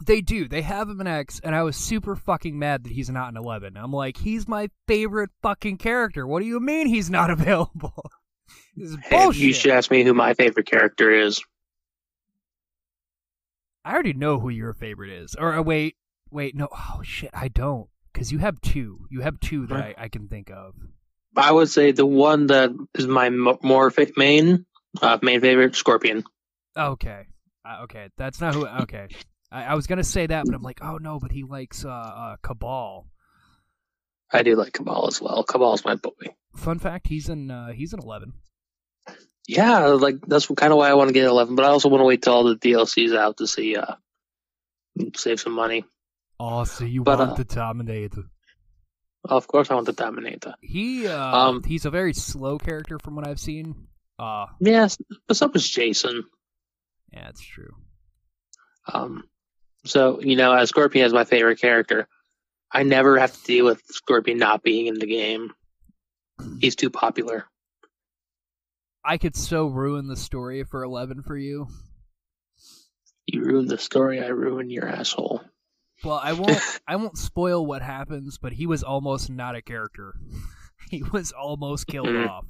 They 0.06 0.20
do. 0.20 0.46
They 0.46 0.62
have 0.62 0.88
him 0.88 1.00
in 1.00 1.08
X, 1.08 1.40
and 1.42 1.56
I 1.56 1.64
was 1.64 1.74
super 1.76 2.14
fucking 2.14 2.56
mad 2.56 2.84
that 2.84 2.92
he's 2.92 3.10
not 3.10 3.30
in 3.30 3.36
11. 3.36 3.76
I'm 3.76 3.92
like, 3.92 4.18
he's 4.18 4.46
my 4.46 4.68
favorite 4.86 5.30
fucking 5.42 5.78
character. 5.78 6.24
What 6.24 6.38
do 6.40 6.46
you 6.46 6.60
mean 6.60 6.86
he's 6.86 7.10
not 7.10 7.30
available? 7.38 8.00
this 8.76 8.90
is 8.90 8.96
Hey, 9.02 9.24
bullshit. 9.24 9.42
you 9.42 9.52
should 9.52 9.72
ask 9.72 9.90
me 9.90 10.04
who 10.04 10.14
my 10.14 10.34
favorite 10.34 10.66
character 10.66 11.10
is. 11.10 11.42
I 13.84 13.92
already 13.92 14.12
know 14.12 14.38
who 14.38 14.50
your 14.50 14.72
favorite 14.74 15.10
is. 15.10 15.34
Or 15.36 15.54
uh, 15.54 15.62
wait, 15.62 15.96
wait, 16.30 16.54
no. 16.54 16.68
Oh 16.72 17.00
shit, 17.02 17.30
I 17.32 17.48
don't. 17.48 17.88
Because 18.12 18.32
you 18.32 18.38
have 18.38 18.60
two. 18.60 19.06
You 19.10 19.20
have 19.20 19.38
two 19.40 19.66
that 19.66 19.76
I, 19.76 19.94
I 19.96 20.08
can 20.08 20.28
think 20.28 20.50
of. 20.50 20.74
I 21.36 21.52
would 21.52 21.68
say 21.68 21.92
the 21.92 22.06
one 22.06 22.48
that 22.48 22.70
is 22.94 23.06
my 23.06 23.30
more 23.30 23.90
fa- 23.90 24.08
main, 24.16 24.66
uh, 25.00 25.18
main 25.22 25.40
favorite, 25.40 25.76
Scorpion. 25.76 26.24
Okay. 26.76 27.26
Uh, 27.64 27.82
okay, 27.82 28.08
that's 28.16 28.40
not 28.40 28.54
who. 28.54 28.66
Okay, 28.66 29.08
I, 29.52 29.64
I 29.64 29.74
was 29.74 29.86
gonna 29.86 30.04
say 30.04 30.26
that, 30.26 30.46
but 30.46 30.54
I'm 30.54 30.62
like, 30.62 30.80
oh 30.82 30.96
no, 30.96 31.18
but 31.18 31.32
he 31.32 31.42
likes 31.44 31.84
uh, 31.84 31.88
uh 31.90 32.36
Kabal. 32.42 33.06
I 34.32 34.42
do 34.42 34.56
like 34.56 34.72
Kabal 34.72 35.06
as 35.08 35.20
well. 35.20 35.44
Kabal's 35.44 35.84
my 35.84 35.94
boy. 35.94 36.34
Fun 36.56 36.78
fact: 36.78 37.08
he's 37.08 37.28
in 37.28 37.50
uh, 37.50 37.72
he's 37.72 37.92
in 37.92 38.00
eleven. 38.00 38.32
Yeah, 39.48 39.86
like 39.86 40.20
that's 40.26 40.46
kind 40.46 40.72
of 40.72 40.78
why 40.78 40.90
I 40.90 40.94
want 40.94 41.08
to 41.08 41.14
get 41.14 41.24
11, 41.24 41.56
but 41.56 41.64
I 41.64 41.68
also 41.68 41.88
want 41.88 42.02
to 42.02 42.04
wait 42.04 42.20
till 42.20 42.34
all 42.34 42.44
the 42.44 42.56
DLCs 42.56 43.16
out 43.16 43.38
to 43.38 43.46
see, 43.46 43.76
uh, 43.76 43.94
save 45.16 45.40
some 45.40 45.54
money. 45.54 45.86
Oh, 46.40 46.64
so 46.64 46.84
you 46.84 47.02
But, 47.02 47.18
want 47.18 47.32
uh, 47.32 47.34
the 47.34 47.44
Terminator? 47.44 48.24
Of 49.24 49.48
course, 49.48 49.70
I 49.70 49.74
want 49.74 49.86
the 49.86 49.92
Terminator. 49.92 50.54
He 50.60 51.06
uh, 51.08 51.36
um, 51.36 51.62
he's 51.64 51.84
a 51.84 51.90
very 51.90 52.14
slow 52.14 52.58
character 52.58 52.98
from 52.98 53.16
what 53.16 53.26
I've 53.26 53.40
seen. 53.40 53.88
Uh, 54.18 54.46
Yes, 54.60 54.96
but 55.26 55.36
so 55.36 55.48
was 55.48 55.68
Jason. 55.68 56.24
yeah, 57.12 57.24
that's 57.24 57.40
true. 57.44 57.74
Um, 58.92 59.24
so 59.84 60.20
you 60.20 60.36
know, 60.36 60.52
as 60.54 60.68
Scorpion 60.70 61.04
is 61.04 61.12
my 61.12 61.24
favorite 61.24 61.60
character, 61.60 62.06
I 62.72 62.84
never 62.84 63.18
have 63.18 63.32
to 63.32 63.44
deal 63.44 63.64
with 63.64 63.82
Scorpion 63.90 64.38
not 64.38 64.62
being 64.62 64.86
in 64.86 64.98
the 64.98 65.06
game. 65.06 65.52
He's 66.60 66.76
too 66.76 66.90
popular. 66.90 67.44
I 69.04 69.18
could 69.18 69.36
so 69.36 69.66
ruin 69.66 70.06
the 70.06 70.16
story 70.16 70.62
for 70.64 70.84
Eleven 70.84 71.22
for 71.22 71.36
you. 71.36 71.66
You 73.26 73.42
ruined 73.42 73.68
the 73.68 73.78
story. 73.78 74.22
I 74.22 74.28
ruined 74.28 74.70
your 74.72 74.88
asshole. 74.88 75.42
Well, 76.04 76.20
I 76.22 76.32
won't. 76.32 76.60
I 76.86 76.96
won't 76.96 77.18
spoil 77.18 77.66
what 77.66 77.82
happens, 77.82 78.38
but 78.38 78.52
he 78.52 78.66
was 78.66 78.82
almost 78.82 79.28
not 79.30 79.56
a 79.56 79.62
character. 79.62 80.14
he 80.90 81.02
was 81.02 81.32
almost 81.32 81.86
killed 81.86 82.06
Mhm. 82.08 82.28
off, 82.28 82.46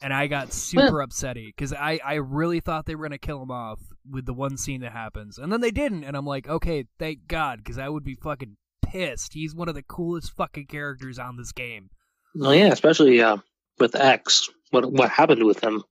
and 0.00 0.12
I 0.12 0.26
got 0.28 0.52
super 0.52 0.98
upsetty 1.04 1.46
because 1.48 1.72
I 1.72 1.98
I 2.04 2.14
really 2.14 2.60
thought 2.60 2.86
they 2.86 2.94
were 2.94 3.04
gonna 3.04 3.18
kill 3.18 3.42
him 3.42 3.50
off 3.50 3.80
with 4.08 4.26
the 4.26 4.34
one 4.34 4.56
scene 4.56 4.80
that 4.82 4.92
happens, 4.92 5.38
and 5.38 5.52
then 5.52 5.60
they 5.60 5.70
didn't, 5.72 6.04
and 6.04 6.16
I'm 6.16 6.24
like, 6.26 6.48
okay, 6.48 6.84
thank 6.98 7.26
God, 7.26 7.58
because 7.58 7.78
I 7.78 7.88
would 7.88 8.04
be 8.04 8.14
fucking 8.14 8.56
pissed. 8.84 9.32
He's 9.34 9.54
one 9.54 9.68
of 9.68 9.74
the 9.74 9.82
coolest 9.82 10.32
fucking 10.36 10.66
characters 10.66 11.18
on 11.18 11.36
this 11.36 11.50
game. 11.52 11.90
Well, 12.34 12.54
yeah, 12.54 12.68
especially 12.68 13.20
uh, 13.22 13.38
with 13.78 13.94
X. 13.96 14.48
What 14.70 14.90
what 14.92 15.10
happened 15.10 15.44
with 15.44 15.62
him? 15.62 15.82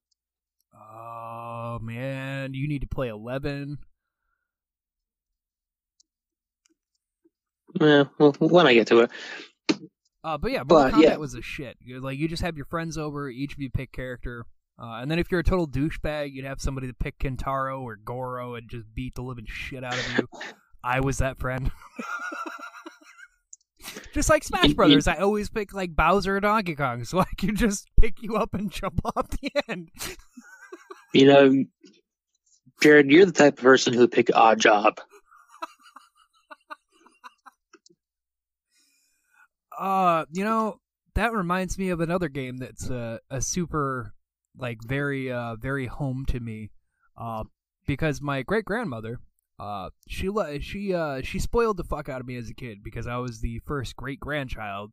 Oh 0.74 1.80
man, 1.82 2.54
you 2.54 2.68
need 2.68 2.82
to 2.82 2.88
play 2.88 3.10
Eleven. 3.10 3.78
Yeah, 7.80 8.06
well, 8.18 8.34
when 8.40 8.68
I 8.68 8.74
get 8.74 8.88
to 8.88 9.00
it. 9.02 9.12
Uh, 10.24 10.38
but 10.38 10.52
yeah, 10.52 10.64
Mortal 10.64 10.92
But, 10.92 10.94
Kombat 10.94 11.04
yeah. 11.04 11.16
was 11.18 11.34
a 11.34 11.42
shit. 11.42 11.78
You're, 11.80 12.00
like 12.00 12.18
you 12.18 12.28
just 12.28 12.44
have 12.44 12.56
your 12.56 12.66
friends 12.66 12.98
over, 12.98 13.30
each 13.30 13.54
of 13.54 13.60
you 13.60 13.70
pick 13.70 13.92
character, 13.92 14.46
uh, 14.82 15.00
and 15.02 15.10
then 15.10 15.20
if 15.20 15.32
you're 15.32 15.40
a 15.42 15.44
total 15.44 15.68
douchebag, 15.68 16.34
you'd 16.34 16.46
have 16.46 16.60
somebody 16.60 16.88
to 16.88 16.94
pick 16.94 17.20
Kintaro 17.20 17.82
or 17.82 17.96
Goro 17.96 18.56
and 18.56 18.70
just 18.70 18.86
beat 18.94 19.16
the 19.16 19.22
living 19.22 19.46
shit 19.48 19.84
out 19.84 19.94
of 19.94 20.18
you. 20.18 20.28
I 20.84 21.00
was 21.00 21.20
that 21.20 21.40
friend. 21.40 21.72
just 24.14 24.30
like 24.30 24.44
Smash 24.44 24.74
Brothers, 24.74 25.08
I 25.08 25.18
always 25.18 25.50
pick 25.50 25.74
like 25.74 25.96
Bowser 25.96 26.38
or 26.38 26.40
Donkey 26.40 26.76
Kong, 26.76 27.04
so 27.04 27.20
I 27.20 27.28
can 27.38 27.56
just 27.56 27.88
pick 28.00 28.22
you 28.22 28.36
up 28.36 28.54
and 28.54 28.72
jump 28.72 29.02
off 29.16 29.28
the 29.30 29.52
end. 29.68 29.90
You 31.14 31.26
know, 31.26 31.66
Jared, 32.82 33.12
you're 33.12 33.26
the 33.26 33.32
type 33.32 33.58
of 33.58 33.64
person 33.64 33.94
who 33.94 34.00
would 34.00 34.12
pick 34.12 34.28
Oddjob. 34.28 34.98
Uh, 39.82 40.26
you 40.32 40.44
know, 40.44 40.80
that 41.16 41.34
reminds 41.34 41.78
me 41.78 41.90
of 41.90 42.00
another 42.00 42.30
game 42.30 42.58
that's 42.58 42.90
uh, 42.90 43.18
a 43.32 43.42
super, 43.42 44.14
like, 44.56 44.78
very, 44.84 45.32
uh, 45.32 45.56
very 45.56 45.88
home 45.88 46.24
to 46.28 46.40
me. 46.40 46.70
Uh, 47.18 47.44
because 47.88 48.22
my 48.22 48.44
great 48.44 48.64
grandmother, 48.64 49.20
uh, 49.60 49.90
she 50.08 50.30
she 50.62 50.94
uh 50.94 51.22
she 51.22 51.40
spoiled 51.40 51.78
the 51.78 51.84
fuck 51.84 52.10
out 52.10 52.22
of 52.22 52.28
me 52.28 52.36
as 52.36 52.50
a 52.50 52.54
kid 52.54 52.80
because 52.84 53.06
I 53.06 53.18
was 53.18 53.42
the 53.42 53.60
first 53.66 53.96
great 53.96 54.20
grandchild. 54.20 54.92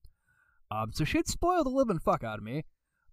Um, 0.71 0.91
so 0.93 1.05
she'd 1.05 1.29
spoil 1.29 1.65
the 1.65 1.71
living 1.71 1.99
fuck 1.99 2.25
out 2.25 2.39
of 2.39 2.45
me. 2.45 2.65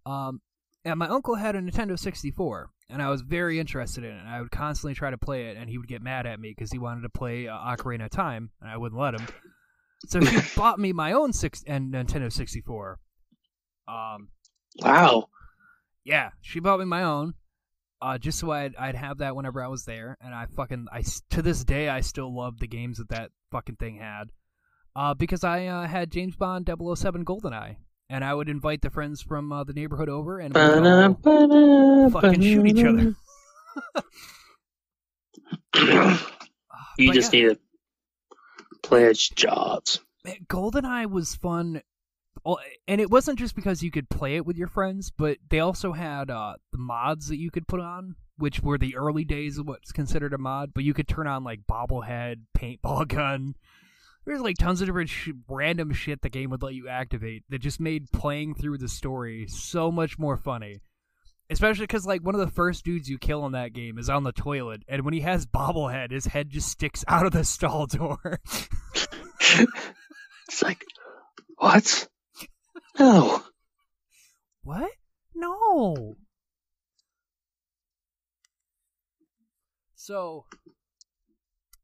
Um, 0.05 0.41
and 0.83 0.99
my 0.99 1.07
uncle 1.07 1.35
had 1.35 1.55
a 1.55 1.61
Nintendo 1.61 1.97
64, 1.97 2.69
and 2.89 3.01
I 3.01 3.09
was 3.09 3.21
very 3.21 3.59
interested 3.59 4.03
in 4.03 4.11
it. 4.11 4.19
And 4.19 4.29
I 4.29 4.41
would 4.41 4.51
constantly 4.51 4.93
try 4.93 5.09
to 5.09 5.17
play 5.17 5.47
it, 5.47 5.57
and 5.57 5.69
he 5.69 5.77
would 5.77 5.87
get 5.87 6.01
mad 6.01 6.25
at 6.25 6.39
me 6.39 6.49
because 6.49 6.71
he 6.71 6.77
wanted 6.77 7.01
to 7.01 7.09
play 7.09 7.47
uh, 7.47 7.57
Ocarina 7.57 8.05
of 8.05 8.11
Time, 8.11 8.51
and 8.61 8.69
I 8.69 8.77
wouldn't 8.77 8.99
let 8.99 9.15
him. 9.15 9.27
So 10.09 10.21
she 10.21 10.39
bought 10.55 10.79
me 10.79 10.93
my 10.93 11.11
own 11.13 11.33
six 11.33 11.63
and 11.67 11.93
Nintendo 11.93 12.31
64. 12.31 12.99
Um, 13.87 14.29
Wow. 14.81 15.29
yeah, 16.03 16.31
she 16.41 16.59
bought 16.59 16.79
me 16.79 16.85
my 16.85 17.03
own, 17.03 17.33
uh, 18.01 18.17
just 18.17 18.39
so 18.39 18.51
I'd 18.51 18.75
I'd 18.75 18.95
have 18.95 19.19
that 19.19 19.35
whenever 19.35 19.63
I 19.63 19.67
was 19.67 19.85
there. 19.85 20.17
And 20.21 20.33
I 20.33 20.47
fucking 20.47 20.87
I 20.91 21.03
to 21.31 21.41
this 21.41 21.63
day 21.63 21.87
I 21.89 22.01
still 22.01 22.35
love 22.35 22.59
the 22.59 22.67
games 22.67 22.97
that 22.97 23.09
that 23.09 23.31
fucking 23.51 23.75
thing 23.77 23.97
had, 23.97 24.25
uh, 24.95 25.13
because 25.13 25.43
I 25.43 25.67
uh, 25.67 25.87
had 25.87 26.11
James 26.11 26.35
Bond 26.35 26.67
007 26.67 27.23
GoldenEye, 27.25 27.77
and 28.09 28.23
I 28.23 28.33
would 28.33 28.49
invite 28.49 28.81
the 28.81 28.89
friends 28.89 29.21
from 29.21 29.51
uh, 29.51 29.63
the 29.63 29.73
neighborhood 29.73 30.09
over, 30.09 30.39
and 30.39 30.53
we 30.55 30.67
would 30.67 30.83
all 30.83 31.19
fucking 32.11 32.41
shoot 32.41 32.65
each 32.67 32.83
other. 32.83 33.15
you 36.97 37.07
But 37.07 37.13
just 37.13 37.31
yeah. 37.33 37.39
need 37.39 37.41
to 37.49 37.57
pledge 38.87 39.31
jobs. 39.35 39.99
GoldenEye 40.47 41.09
was 41.09 41.35
fun, 41.35 41.81
Oh, 42.45 42.59
and 42.87 43.01
it 43.01 43.09
wasn't 43.09 43.39
just 43.39 43.55
because 43.55 43.81
you 43.81 43.89
could 43.89 44.09
play 44.09 44.35
it 44.35 44.45
with 44.45 44.55
your 44.57 44.67
friends, 44.67 45.11
but 45.15 45.37
they 45.49 45.59
also 45.59 45.93
had 45.93 46.29
uh, 46.29 46.55
the 46.71 46.77
mods 46.77 47.27
that 47.29 47.37
you 47.39 47.49
could 47.49 47.67
put 47.67 47.79
on, 47.79 48.15
which 48.37 48.61
were 48.61 48.77
the 48.77 48.95
early 48.95 49.23
days 49.23 49.57
of 49.57 49.67
what's 49.67 49.91
considered 49.91 50.33
a 50.33 50.37
mod. 50.37 50.71
But 50.73 50.83
you 50.83 50.93
could 50.93 51.07
turn 51.07 51.25
on 51.25 51.43
like 51.43 51.61
bobblehead, 51.69 52.41
paintball 52.55 53.07
gun. 53.07 53.55
There's 54.25 54.41
like 54.41 54.57
tons 54.57 54.81
of 54.81 54.87
different 54.87 55.09
sh- 55.09 55.29
random 55.47 55.91
shit 55.93 56.21
the 56.21 56.29
game 56.29 56.51
would 56.51 56.61
let 56.61 56.73
you 56.75 56.87
activate 56.87 57.43
that 57.49 57.59
just 57.61 57.79
made 57.79 58.11
playing 58.11 58.55
through 58.55 58.77
the 58.77 58.89
story 58.89 59.47
so 59.47 59.91
much 59.91 60.19
more 60.19 60.37
funny. 60.37 60.81
Especially 61.49 61.83
because 61.83 62.05
like 62.05 62.23
one 62.23 62.35
of 62.35 62.41
the 62.41 62.51
first 62.51 62.83
dudes 62.83 63.07
you 63.07 63.19
kill 63.19 63.45
in 63.45 63.51
that 63.51 63.73
game 63.73 63.97
is 63.99 64.09
on 64.09 64.23
the 64.23 64.31
toilet, 64.31 64.83
and 64.87 65.03
when 65.03 65.13
he 65.13 65.21
has 65.21 65.45
bobblehead, 65.45 66.11
his 66.11 66.25
head 66.25 66.49
just 66.49 66.69
sticks 66.69 67.03
out 67.07 67.25
of 67.25 67.31
the 67.31 67.43
stall 67.43 67.85
door. 67.85 68.39
It's 70.47 70.61
like, 70.61 70.85
what? 71.57 72.07
No. 72.99 73.43
What? 74.63 74.91
No. 75.33 76.15
So, 79.95 80.45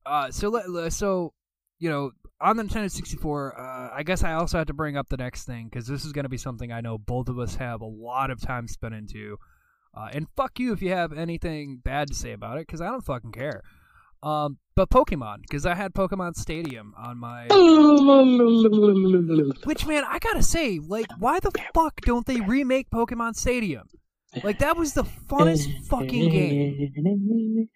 uh, 0.05 0.32
so 0.32 0.49
let 0.49 0.93
so 0.93 1.34
you 1.80 1.89
know 1.89 2.12
on 2.39 2.57
the 2.57 2.64
Nintendo 2.64 2.89
64, 2.89 3.59
uh, 3.59 3.89
I 3.93 4.03
guess 4.03 4.24
I 4.24 4.34
also 4.34 4.57
have 4.57 4.68
to 4.68 4.74
bring 4.74 4.95
up 4.95 5.09
the 5.09 5.18
next 5.18 5.45
thing 5.45 5.66
because 5.66 5.88
this 5.88 6.05
is 6.05 6.12
going 6.12 6.24
to 6.24 6.30
be 6.30 6.38
something 6.38 6.72
I 6.72 6.82
know 6.82 6.97
both 6.97 7.30
of 7.30 7.39
us 7.39 7.55
have 7.55 7.82
a 7.82 7.86
lot 7.86 8.32
of 8.32 8.39
time 8.39 8.68
spent 8.68 8.93
into. 8.93 9.38
Uh, 9.94 10.10
and 10.14 10.28
fuck 10.36 10.60
you 10.60 10.72
if 10.72 10.82
you 10.82 10.92
have 10.92 11.12
anything 11.12 11.82
bad 11.84 12.08
to 12.08 12.14
say 12.14 12.32
about 12.32 12.58
it 12.58 12.68
because 12.68 12.82
I 12.82 12.88
don't 12.88 13.04
fucking 13.04 13.34
care. 13.34 13.62
Um, 14.24 14.60
but 14.76 14.89
Pokemon 14.89 15.42
because 15.42 15.66
I 15.66 15.74
had 15.74 15.94
Pokemon 15.94 16.36
Stadium 16.36 16.94
on 16.98 17.18
my. 17.18 17.48
Which 19.66 19.88
man, 19.88 20.04
I 20.08 20.20
gotta 20.20 20.44
say, 20.44 20.80
like, 20.80 21.08
why 21.18 21.39
the 21.39 21.52
fuck 21.74 22.00
don't 22.02 22.26
they 22.26 22.39
remake 22.39 22.89
Pokemon 22.89 23.36
Stadium? 23.36 23.88
Like 24.44 24.60
that 24.60 24.78
was 24.78 24.94
the 24.94 25.04
funnest 25.04 25.68
fucking 25.88 26.30
game. 26.30 27.70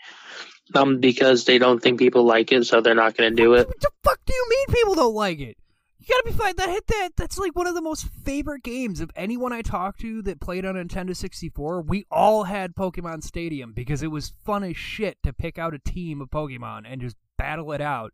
Um, 0.73 0.99
because 0.99 1.45
they 1.45 1.57
don't 1.57 1.81
think 1.81 1.99
people 1.99 2.23
like 2.23 2.51
it, 2.51 2.65
so 2.65 2.81
they're 2.81 2.95
not 2.95 3.15
going 3.15 3.29
to 3.29 3.35
do 3.35 3.53
it. 3.53 3.67
What 3.67 3.79
the 3.79 3.91
fuck 4.03 4.19
do 4.25 4.33
you 4.33 4.47
mean 4.49 4.75
people 4.75 4.95
don't 4.95 5.13
like 5.13 5.39
it? 5.39 5.57
You 6.05 6.13
gotta 6.13 6.37
be 6.37 6.43
fine. 6.43 6.55
That 6.57 6.69
hit 6.69 6.85
that. 6.87 7.09
That's 7.17 7.39
like 7.39 7.55
one 7.55 7.65
of 7.65 7.73
the 7.73 7.81
most 7.81 8.07
favorite 8.07 8.61
games 8.61 9.01
of 9.01 9.09
anyone 9.15 9.51
I 9.51 9.63
talked 9.63 10.01
to 10.01 10.21
that 10.23 10.39
played 10.39 10.63
on 10.63 10.75
Nintendo 10.75 11.15
64. 11.15 11.81
We 11.81 12.05
all 12.11 12.43
had 12.43 12.75
Pokemon 12.75 13.23
Stadium 13.23 13.73
because 13.73 14.03
it 14.03 14.11
was 14.11 14.33
fun 14.45 14.63
as 14.63 14.77
shit 14.77 15.17
to 15.23 15.33
pick 15.33 15.57
out 15.57 15.73
a 15.73 15.79
team 15.79 16.21
of 16.21 16.29
Pokemon 16.29 16.83
and 16.85 17.01
just 17.01 17.15
battle 17.39 17.71
it 17.71 17.81
out. 17.81 18.11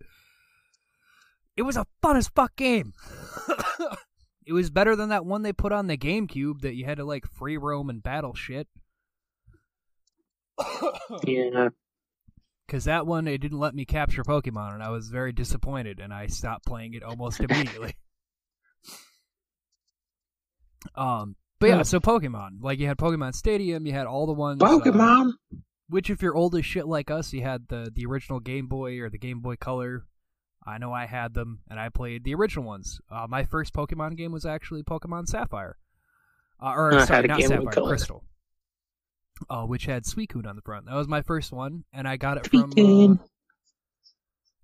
It 1.57 1.63
was 1.63 1.75
a 1.75 1.85
fun 2.01 2.15
as 2.15 2.29
fuck 2.29 2.55
game. 2.55 2.93
it 4.45 4.53
was 4.53 4.69
better 4.69 4.95
than 4.95 5.09
that 5.09 5.25
one 5.25 5.41
they 5.41 5.51
put 5.51 5.73
on 5.73 5.87
the 5.87 5.97
GameCube 5.97 6.61
that 6.61 6.75
you 6.75 6.85
had 6.85 6.97
to 6.97 7.03
like 7.03 7.25
free 7.27 7.57
roam 7.57 7.89
and 7.89 8.01
battle 8.01 8.33
shit. 8.33 8.67
Yeah. 11.25 11.69
Because 12.71 12.85
that 12.85 13.05
one 13.05 13.27
it 13.27 13.39
didn't 13.39 13.59
let 13.59 13.75
me 13.75 13.83
capture 13.83 14.23
Pokemon, 14.23 14.75
and 14.75 14.81
I 14.81 14.91
was 14.91 15.09
very 15.09 15.33
disappointed, 15.33 15.99
and 15.99 16.13
I 16.13 16.27
stopped 16.27 16.65
playing 16.65 16.93
it 16.93 17.03
almost 17.03 17.39
immediately. 17.41 17.95
um, 20.95 21.35
but 21.59 21.67
yeah, 21.69 21.77
Yeah. 21.77 21.83
so 21.83 21.99
Pokemon, 21.99 22.61
like 22.61 22.79
you 22.79 22.87
had 22.87 22.97
Pokemon 22.97 23.35
Stadium, 23.35 23.85
you 23.85 23.91
had 23.91 24.07
all 24.07 24.25
the 24.25 24.31
ones. 24.33 24.61
uh, 24.63 24.67
Pokemon. 24.67 25.33
which, 25.89 26.09
if 26.09 26.21
you're 26.21 26.33
old 26.35 26.55
as 26.55 26.65
shit 26.65 26.87
like 26.87 27.11
us, 27.11 27.33
you 27.33 27.41
had 27.41 27.67
the 27.67 27.91
the 27.93 28.05
original 28.05 28.39
Game 28.39 28.67
Boy 28.67 28.99
or 28.99 29.09
the 29.09 29.17
Game 29.17 29.41
Boy 29.41 29.57
Color. 29.57 30.05
I 30.65 30.77
know 30.77 30.93
I 30.93 31.07
had 31.07 31.33
them, 31.33 31.59
and 31.69 31.77
I 31.79 31.89
played 31.89 32.23
the 32.23 32.35
original 32.35 32.63
ones. 32.65 33.01
Uh, 33.11 33.25
my 33.27 33.43
first 33.43 33.73
Pokemon 33.73 34.15
game 34.15 34.31
was 34.31 34.45
actually 34.45 34.83
Pokemon 34.83 35.27
Sapphire, 35.27 35.77
uh, 36.63 36.73
or 36.73 37.05
sorry, 37.05 37.27
not 37.27 37.39
Game 37.39 37.47
Sapphire, 37.49 37.71
Color. 37.73 37.89
Crystal. 37.89 38.23
Uh, 39.49 39.63
which 39.63 39.85
had 39.85 40.03
Suicune 40.03 40.47
on 40.47 40.55
the 40.55 40.61
front. 40.61 40.85
That 40.85 40.95
was 40.95 41.07
my 41.07 41.21
first 41.21 41.51
one, 41.51 41.83
and 41.93 42.07
I 42.07 42.17
got 42.17 42.37
it 42.37 42.47
from. 42.47 42.71
Uh, 42.77 43.23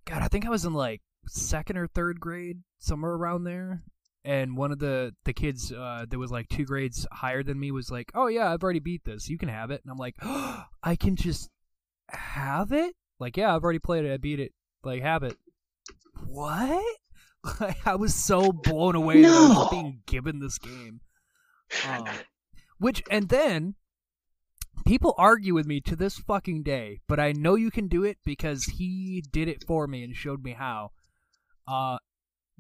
God, 0.06 0.22
I 0.22 0.28
think 0.28 0.46
I 0.46 0.50
was 0.50 0.66
in 0.66 0.74
like 0.74 1.02
second 1.28 1.78
or 1.78 1.88
third 1.88 2.20
grade, 2.20 2.60
somewhere 2.80 3.12
around 3.12 3.44
there. 3.44 3.84
And 4.24 4.58
one 4.58 4.72
of 4.72 4.80
the 4.80 5.14
the 5.26 5.34
kids 5.34 5.72
uh, 5.72 6.06
that 6.10 6.18
was 6.18 6.32
like 6.32 6.50
two 6.50 6.66
grades 6.66 7.08
higher 7.12 7.44
than 7.44 7.60
me 7.60 7.72
was 7.72 7.90
like, 7.92 8.12
"Oh 8.14 8.28
yeah, 8.28 8.52
I've 8.52 8.64
already 8.64 8.80
beat 8.80 9.04
this. 9.06 9.30
You 9.30 9.38
can 9.38 9.50
have 9.50 9.72
it." 9.72 9.82
And 9.84 9.92
I'm 9.92 9.98
like, 9.98 10.16
oh, 10.22 10.64
"I 10.84 10.96
can 10.96 11.16
just 11.16 11.50
have 12.10 12.72
it? 12.72 12.94
Like, 13.20 13.38
yeah, 13.38 13.56
I've 13.56 13.64
already 13.64 13.80
played 13.80 14.06
it. 14.06 14.14
I 14.14 14.18
beat 14.18 14.40
it. 14.40 14.52
Like, 14.84 15.02
have 15.02 15.24
it." 15.24 15.38
What? 16.26 16.84
Like, 17.62 17.88
I 17.88 17.96
was 17.96 18.14
so 18.14 18.52
blown 18.52 18.96
away 18.96 19.22
that 19.22 19.32
I 19.32 19.48
was 19.48 19.70
being 19.72 20.02
given 20.06 20.40
this 20.40 20.58
game. 20.58 21.00
Um, 21.88 22.06
which 22.78 23.04
and 23.12 23.30
then 23.30 23.76
people 24.86 25.14
argue 25.18 25.54
with 25.54 25.66
me 25.66 25.82
to 25.82 25.96
this 25.96 26.18
fucking 26.18 26.64
day, 26.64 27.00
but 27.08 27.20
I 27.20 27.32
know 27.32 27.56
you 27.56 27.72
can 27.72 27.88
do 27.88 28.04
it 28.04 28.18
because 28.26 28.66
he 28.66 29.24
did 29.32 29.48
it 29.48 29.64
for 29.66 29.88
me 29.88 30.04
and 30.04 30.16
showed 30.16 30.44
me 30.44 30.54
how. 30.54 30.92
Uh, 31.68 31.98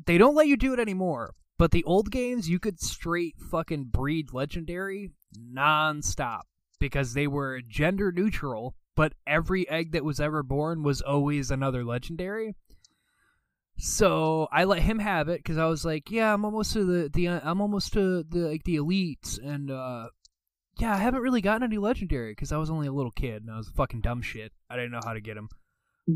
they 0.05 0.18
don't 0.18 0.36
let 0.36 0.47
you 0.47 0.57
do 0.57 0.74
it 0.74 0.80
anymore. 0.80 1.34
But 1.57 1.72
the 1.72 1.84
old 1.86 2.11
games, 2.11 2.47
you 2.49 2.59
could 2.59 2.80
straight 2.80 3.36
fucking 3.39 3.86
breed 3.86 4.32
legendary 4.32 5.11
non-stop. 5.36 6.45
because 6.80 7.13
they 7.13 7.28
were 7.28 7.61
gender 7.68 8.11
neutral, 8.11 8.76
but 8.95 9.13
every 9.26 9.68
egg 9.70 9.91
that 9.93 10.05
was 10.05 10.20
ever 10.20 10.43
born 10.43 10.84
was 10.84 11.01
always 11.01 11.49
another 11.51 11.84
legendary. 11.84 12.55
So 13.80 14.47
I 14.51 14.63
let 14.63 14.82
him 14.82 14.99
have 14.99 15.30
it 15.30 15.39
because 15.39 15.57
I 15.57 15.65
was 15.65 15.86
like, 15.86 16.09
yeah, 16.09 16.34
I'm 16.34 16.45
almost 16.45 16.74
to 16.74 16.84
the 16.84 17.09
the 17.09 17.28
I'm 17.28 17.61
almost 17.61 17.93
to 17.93 18.24
the 18.24 18.39
like 18.39 18.63
the 18.63 18.78
elites, 18.78 19.38
and 19.43 19.70
uh, 19.70 20.09
yeah, 20.80 20.93
I 20.93 20.97
haven't 20.97 21.21
really 21.21 21.41
gotten 21.41 21.63
any 21.63 21.78
legendary 21.78 22.32
because 22.32 22.51
I 22.51 22.57
was 22.57 22.69
only 22.69 22.88
a 22.88 22.91
little 22.91 23.11
kid 23.11 23.41
and 23.43 23.51
I 23.51 23.57
was 23.57 23.67
fucking 23.69 24.01
dumb 24.01 24.21
shit. 24.21 24.51
I 24.69 24.75
didn't 24.75 24.91
know 24.91 25.01
how 25.03 25.13
to 25.13 25.21
get 25.21 25.36
them. 25.36 25.49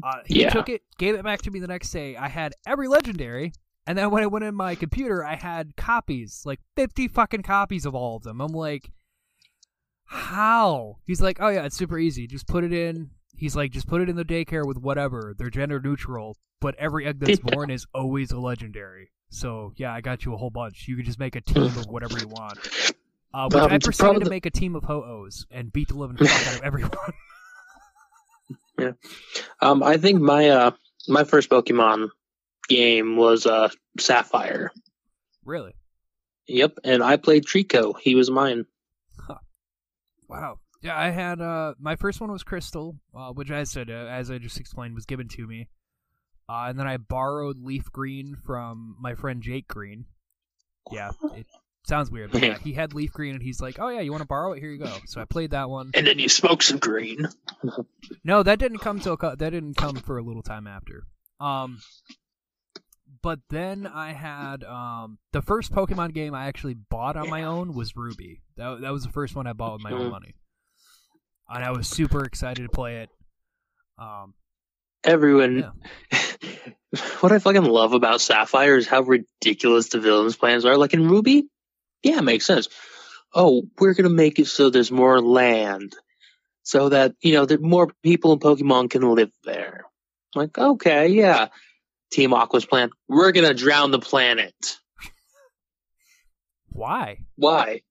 Uh, 0.03 0.19
he 0.25 0.41
Yeah. 0.41 0.49
took 0.51 0.69
it, 0.69 0.83
gave 0.97 1.15
it 1.15 1.23
back 1.23 1.41
to 1.43 1.51
me 1.51 1.59
the 1.59 1.67
next 1.67 1.91
day. 1.91 2.15
I 2.15 2.27
had 2.29 2.53
every 2.65 2.87
legendary, 2.87 3.51
and 3.85 3.97
then 3.97 4.09
when 4.11 4.23
I 4.23 4.27
went 4.27 4.45
in 4.45 4.55
my 4.55 4.75
computer, 4.75 5.25
I 5.25 5.35
had 5.35 5.75
copies, 5.75 6.43
like 6.45 6.59
fifty 6.77 7.07
fucking 7.07 7.41
copies 7.43 7.85
of 7.85 7.93
all 7.95 8.15
of 8.17 8.23
them. 8.23 8.39
I'm 8.39 8.53
like, 8.53 8.91
how? 10.05 10.97
He's 11.05 11.21
like, 11.21 11.37
oh 11.41 11.49
yeah, 11.49 11.65
it's 11.65 11.77
super 11.77 11.97
easy. 11.99 12.27
Just 12.27 12.47
put 12.47 12.63
it 12.63 12.73
in. 12.73 13.11
He's 13.35 13.55
like, 13.55 13.71
just 13.71 13.87
put 13.87 14.01
it 14.01 14.09
in 14.09 14.15
the 14.15 14.25
daycare 14.25 14.65
with 14.65 14.77
whatever. 14.77 15.33
They're 15.37 15.49
gender 15.49 15.79
neutral, 15.79 16.37
but 16.59 16.75
every 16.75 17.05
egg 17.05 17.19
that's 17.19 17.39
born 17.43 17.69
is 17.69 17.85
always 17.93 18.31
a 18.31 18.39
legendary. 18.39 19.11
So 19.29 19.73
yeah, 19.77 19.93
I 19.93 20.01
got 20.01 20.25
you 20.25 20.33
a 20.33 20.37
whole 20.37 20.49
bunch. 20.49 20.87
You 20.87 20.95
can 20.95 21.05
just 21.05 21.19
make 21.19 21.35
a 21.35 21.41
team 21.41 21.63
of 21.63 21.87
whatever 21.87 22.17
you 22.19 22.27
want. 22.27 22.59
Uh, 23.33 23.47
which 23.49 23.63
Um, 23.63 23.71
I 23.71 23.77
proceeded 23.77 24.13
to 24.19 24.25
the- 24.25 24.29
make 24.29 24.45
a 24.45 24.49
team 24.51 24.75
of 24.75 24.83
ho-ohs 24.83 25.45
and 25.51 25.71
beat 25.71 25.87
the 25.87 25.95
living 25.97 26.17
fuck 26.17 26.47
out 26.47 26.55
of 26.57 26.63
everyone. 26.63 26.91
Um, 29.61 29.83
I 29.83 29.97
think 29.97 30.21
my 30.21 30.49
uh 30.49 30.71
my 31.07 31.23
first 31.23 31.51
Pokemon 31.51 32.09
game 32.67 33.15
was 33.15 33.45
uh 33.45 33.69
Sapphire. 33.99 34.71
really? 35.45 35.73
Yep, 36.47 36.79
and 36.83 37.03
I 37.03 37.17
played 37.17 37.45
Treecko. 37.45 37.93
He 37.99 38.15
was 38.15 38.31
mine. 38.31 38.65
Wow. 40.27 40.59
Yeah, 40.81 40.97
I 40.97 41.11
had 41.11 41.41
uh 41.41 41.75
my 41.79 41.95
first 41.95 42.21
one 42.21 42.31
was 42.31 42.41
Crystal, 42.43 42.97
uh, 43.15 43.33
which 43.33 43.51
I 43.51 43.65
said 43.65 43.91
uh, 43.91 43.93
as 43.93 44.31
I 44.31 44.39
just 44.39 44.59
explained 44.59 44.95
was 44.95 45.05
given 45.05 45.27
to 45.29 45.45
me. 45.45 45.67
Uh, 46.49 46.65
and 46.69 46.79
then 46.79 46.87
I 46.87 46.97
borrowed 46.97 47.61
Leaf 47.63 47.91
Green 47.91 48.35
from 48.35 48.95
my 48.99 49.13
friend 49.13 49.43
Jake 49.43 49.67
Green. 49.67 50.05
Yeah, 50.91 51.11
it 51.35 51.45
sounds 51.85 52.11
weird, 52.11 52.31
but 52.31 52.41
yeah, 52.41 52.57
he 52.63 52.73
had 52.73 52.93
Leaf 52.93 53.11
Green 53.13 53.33
and 53.35 53.43
he's 53.43 53.61
like, 53.61 53.77
"Oh 53.79 53.89
yeah, 53.89 54.01
you 54.01 54.11
want 54.11 54.21
to 54.21 54.27
borrow 54.27 54.53
it? 54.53 54.59
Here 54.59 54.69
you 54.71 54.77
go." 54.79 54.97
So 55.05 55.21
I 55.21 55.25
played 55.25 55.51
that 55.51 55.69
one. 55.69 55.91
And 55.93 56.05
then 56.07 56.19
you 56.19 56.29
smoke 56.29 56.61
some 56.61 56.77
green. 56.79 57.27
No, 58.23 58.43
that 58.43 58.59
didn't 58.59 58.79
come 58.79 58.99
till 58.99 59.17
that 59.17 59.37
didn't 59.39 59.75
come 59.75 59.95
for 59.95 60.17
a 60.17 60.21
little 60.23 60.43
time 60.43 60.67
after. 60.67 61.03
Um, 61.39 61.79
but 63.23 63.39
then 63.49 63.85
I 63.87 64.13
had 64.13 64.63
um 64.63 65.17
the 65.31 65.41
first 65.41 65.71
Pokemon 65.71 66.13
game 66.13 66.33
I 66.33 66.47
actually 66.47 66.75
bought 66.75 67.17
on 67.17 67.29
my 67.29 67.43
own 67.43 67.73
was 67.73 67.95
Ruby. 67.95 68.41
That 68.57 68.81
that 68.81 68.91
was 68.91 69.03
the 69.03 69.11
first 69.11 69.35
one 69.35 69.47
I 69.47 69.53
bought 69.53 69.73
with 69.73 69.83
my 69.83 69.91
own 69.91 70.07
Mhm. 70.07 70.11
money, 70.11 70.35
and 71.49 71.63
I 71.63 71.71
was 71.71 71.87
super 71.87 72.23
excited 72.25 72.63
to 72.63 72.69
play 72.69 73.01
it. 73.01 73.09
Um, 73.97 74.33
Everyone. 75.03 75.71
what 77.21 77.31
I 77.31 77.39
fucking 77.39 77.63
love 77.63 77.93
about 77.93 78.21
Sapphire 78.21 78.77
is 78.77 78.87
how 78.87 79.01
ridiculous 79.01 79.89
the 79.89 79.99
villains' 79.99 80.35
plans 80.35 80.63
are. 80.65 80.77
Like 80.77 80.93
in 80.93 81.07
Ruby, 81.09 81.47
yeah, 82.03 82.17
it 82.19 82.23
makes 82.23 82.45
sense. 82.45 82.69
Oh, 83.33 83.63
we're 83.79 83.93
gonna 83.93 84.09
make 84.09 84.39
it 84.39 84.47
so 84.47 84.69
there's 84.69 84.91
more 84.91 85.21
land, 85.21 85.93
so 86.63 86.89
that 86.89 87.15
you 87.21 87.33
know 87.33 87.45
that 87.45 87.61
more 87.61 87.91
people 88.03 88.33
in 88.33 88.39
Pokemon 88.39 88.89
can 88.89 89.01
live 89.13 89.31
there. 89.43 89.85
Like, 90.35 90.57
okay, 90.57 91.07
yeah. 91.09 91.47
Team 92.11 92.33
Aqua's 92.33 92.65
plan. 92.65 92.89
We're 93.07 93.31
gonna 93.31 93.53
drown 93.53 93.91
the 93.91 93.99
planet. 93.99 94.53
why? 96.71 97.19
Why? 97.35 97.81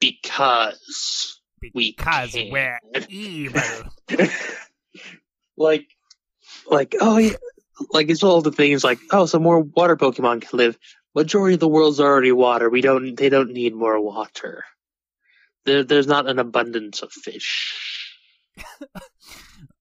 Because 0.00 1.40
we 1.74 1.92
Because 1.92 2.32
can. 2.32 2.50
we're 2.50 2.78
evil. 3.08 3.60
like, 5.56 5.86
like, 6.70 6.94
oh 7.00 7.18
yeah, 7.18 7.36
like 7.90 8.08
it's 8.08 8.22
all 8.22 8.40
the 8.40 8.52
things 8.52 8.84
like, 8.84 8.98
oh, 9.10 9.26
so 9.26 9.38
more 9.38 9.60
water 9.60 9.96
Pokemon 9.96 10.42
can 10.42 10.58
live. 10.58 10.78
Majority 11.18 11.54
of 11.54 11.60
the 11.60 11.68
world's 11.68 12.00
already 12.00 12.32
water. 12.32 12.70
We 12.70 12.80
don't, 12.80 13.16
they 13.16 13.28
don't 13.28 13.52
need 13.52 13.74
more 13.74 14.00
water. 14.00 14.64
There, 15.64 15.82
there's 15.82 16.06
not 16.06 16.28
an 16.28 16.38
abundance 16.38 17.02
of 17.02 17.12
fish. 17.12 18.14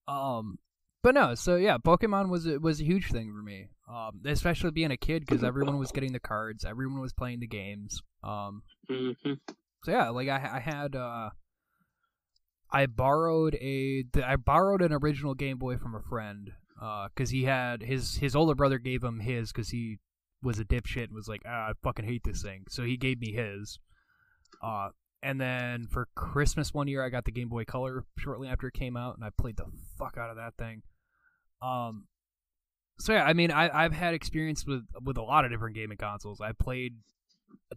Um, 0.08 0.60
but 1.04 1.14
no, 1.14 1.36
so 1.36 1.58
yeah, 1.58 1.78
Pokemon 1.78 2.30
was 2.30 2.48
a, 2.48 2.60
was 2.60 2.80
a 2.80 2.86
huge 2.86 3.12
thing 3.12 3.32
for 3.36 3.44
me. 3.44 3.68
Um, 3.90 4.22
especially 4.26 4.72
being 4.72 4.92
a 4.92 4.98
kid 4.98 5.26
because 5.26 5.44
everyone 5.44 5.78
was 5.78 5.92
getting 5.92 6.14
the 6.14 6.20
cards, 6.20 6.66
everyone 6.66 7.00
was 7.00 7.14
playing 7.14 7.40
the 7.40 7.48
games. 7.48 8.02
Um, 8.24 8.64
hmm 8.90 9.12
so 9.84 9.92
yeah, 9.92 10.10
like 10.10 10.28
I 10.28 10.52
I 10.56 10.60
had 10.60 10.96
uh, 10.96 11.30
I 12.72 12.86
borrowed 12.86 13.56
a 13.56 14.06
I 14.26 14.36
borrowed 14.36 14.82
an 14.82 14.92
original 14.94 15.34
Game 15.34 15.58
Boy 15.58 15.78
from 15.78 15.96
a 15.96 16.02
friend 16.02 16.52
because 17.14 17.30
he 17.30 17.44
had 17.44 17.84
his 17.84 18.16
his 18.16 18.36
older 18.36 18.56
brother 18.56 18.78
gave 18.78 19.04
him 19.04 19.20
his 19.20 19.52
because 19.52 19.70
he 19.70 20.00
was 20.44 20.60
a 20.60 20.66
dipshit 20.66 21.06
and 21.06 21.14
was 21.14 21.28
like 21.28 21.42
ah, 21.46 21.70
I 21.70 21.72
fucking 21.84 22.06
hate 22.06 22.24
this 22.24 22.42
thing, 22.42 22.66
so 22.70 22.84
he 22.84 22.98
gave 22.98 23.20
me 23.20 23.34
his. 23.34 23.80
Uh, 24.64 24.90
and 25.24 25.42
then 25.42 25.88
for 25.90 26.08
Christmas 26.16 26.74
one 26.74 26.88
year, 26.88 27.04
I 27.04 27.10
got 27.10 27.26
the 27.26 27.32
Game 27.32 27.50
Boy 27.50 27.66
Color 27.66 28.06
shortly 28.18 28.48
after 28.48 28.68
it 28.68 28.74
came 28.74 28.96
out, 28.96 29.16
and 29.16 29.26
I 29.26 29.30
played 29.38 29.58
the 29.58 29.66
fuck 29.98 30.18
out 30.18 30.30
of 30.30 30.38
that 30.38 30.56
thing. 30.58 30.84
Um, 31.62 32.06
so 33.00 33.14
yeah, 33.14 33.24
I 33.24 33.34
mean, 33.34 33.52
I 33.52 33.70
I've 33.70 33.94
had 33.94 34.14
experience 34.14 34.66
with 34.66 34.86
with 35.04 35.18
a 35.18 35.24
lot 35.24 35.46
of 35.46 35.52
different 35.52 35.76
gaming 35.76 35.98
consoles. 35.98 36.42
I 36.42 36.52
played 36.52 36.94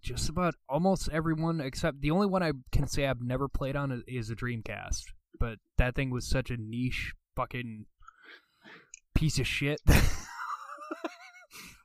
just 0.02 0.28
about 0.28 0.54
almost 0.68 1.08
everyone 1.12 1.60
except 1.60 2.00
the 2.00 2.10
only 2.10 2.26
one 2.26 2.42
I 2.42 2.52
can 2.72 2.86
say 2.86 3.06
I've 3.06 3.22
never 3.22 3.48
played 3.48 3.76
on 3.76 3.90
is, 3.90 4.02
is 4.06 4.30
a 4.30 4.36
Dreamcast. 4.36 5.04
But 5.38 5.58
that 5.78 5.94
thing 5.94 6.10
was 6.10 6.28
such 6.28 6.50
a 6.50 6.56
niche 6.56 7.14
fucking 7.36 7.86
piece 9.14 9.38
of 9.38 9.46
shit. 9.46 9.80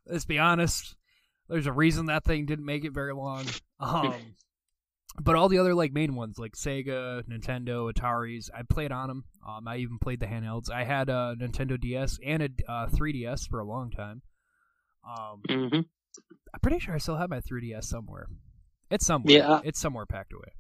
Let's 0.08 0.26
be 0.26 0.40
honest. 0.40 0.96
There's 1.50 1.68
a 1.68 1.74
reason 1.74 2.08
that 2.08 2.24
thing 2.24 2.46
didn't 2.46 2.66
make 2.66 2.86
it 2.86 2.94
very 2.94 3.14
long. 3.14 3.46
Um, 3.78 4.16
but 5.22 5.36
all 5.36 5.50
the 5.50 5.58
other 5.58 5.76
like 5.76 5.92
main 5.92 6.16
ones 6.16 6.38
like 6.40 6.54
Sega, 6.54 7.24
Nintendo, 7.24 7.92
Ataris, 7.92 8.50
I 8.58 8.62
played 8.64 8.94
on 8.94 9.10
them. 9.10 9.24
Um, 9.46 9.68
I 9.68 9.78
even 9.78 9.98
played 10.00 10.22
the 10.22 10.28
handhelds. 10.28 10.72
I 10.72 10.86
had 10.86 11.10
a 11.10 11.36
Nintendo 11.38 11.80
DS 11.80 12.18
and 12.26 12.42
a 12.42 12.50
uh, 12.72 12.88
3DS 12.88 13.50
for 13.50 13.60
a 13.60 13.66
long 13.66 13.92
time. 13.92 14.22
Um, 15.06 15.42
hmm 15.46 15.76
I'm 15.76 16.60
pretty 16.62 16.80
sure 16.80 16.96
I 16.96 17.00
still 17.00 17.18
have 17.18 17.30
my 17.30 17.42
3DS 17.42 17.84
somewhere. 17.84 18.28
It's 18.90 19.06
somewhere. 19.06 19.36
Yeah. 19.36 19.60
It's 19.66 19.80
somewhere 19.80 20.06
packed 20.06 20.32
away. 20.32 20.54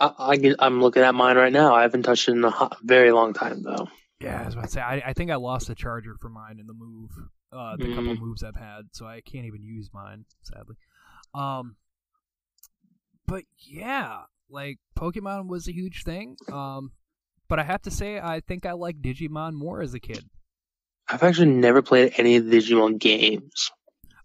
I, 0.00 0.34
I, 0.34 0.54
i'm 0.58 0.80
looking 0.82 1.02
at 1.02 1.14
mine 1.14 1.36
right 1.36 1.52
now. 1.52 1.72
I 1.74 1.82
haven't 1.82 2.02
touched 2.02 2.28
it 2.28 2.32
in 2.32 2.44
a 2.44 2.50
ho- 2.50 2.70
very 2.82 3.12
long 3.12 3.32
time 3.32 3.62
though. 3.62 3.88
Yeah, 4.20 4.42
I 4.42 4.46
was 4.46 4.54
about 4.54 4.66
to 4.66 4.70
say. 4.72 4.80
I, 4.80 5.02
I 5.06 5.12
think 5.12 5.30
I 5.30 5.36
lost 5.36 5.68
the 5.68 5.74
charger 5.74 6.16
for 6.20 6.28
mine 6.28 6.58
in 6.58 6.66
the 6.66 6.74
move. 6.74 7.10
Uh, 7.52 7.76
the 7.76 7.86
couple 7.88 8.14
Mm. 8.16 8.20
moves 8.20 8.42
I've 8.42 8.56
had, 8.56 8.86
so 8.92 9.06
I 9.06 9.20
can't 9.20 9.46
even 9.46 9.62
use 9.62 9.88
mine, 9.94 10.24
sadly. 10.42 10.76
Um, 11.32 11.76
but 13.26 13.44
yeah, 13.58 14.22
like 14.50 14.78
Pokemon 14.96 15.48
was 15.48 15.68
a 15.68 15.72
huge 15.72 16.02
thing. 16.02 16.36
Um, 16.52 16.92
but 17.48 17.58
I 17.58 17.62
have 17.62 17.82
to 17.82 17.90
say, 17.90 18.18
I 18.18 18.40
think 18.40 18.66
I 18.66 18.72
liked 18.72 19.00
Digimon 19.02 19.54
more 19.54 19.80
as 19.80 19.94
a 19.94 20.00
kid. 20.00 20.28
I've 21.08 21.22
actually 21.22 21.46
never 21.46 21.82
played 21.82 22.14
any 22.16 22.36
of 22.36 22.46
the 22.46 22.56
Digimon 22.56 22.98
games. 22.98 23.70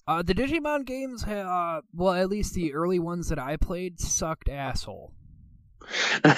Uh, 0.08 0.24
the 0.24 0.34
Digimon 0.34 0.84
games, 0.86 1.24
uh, 1.24 1.82
well, 1.94 2.14
at 2.14 2.28
least 2.28 2.56
the 2.56 2.74
early 2.74 2.98
ones 3.00 3.30
that 3.30 3.38
I 3.38 3.56
played 3.56 4.00
sucked 4.00 4.50
asshole. 4.50 5.14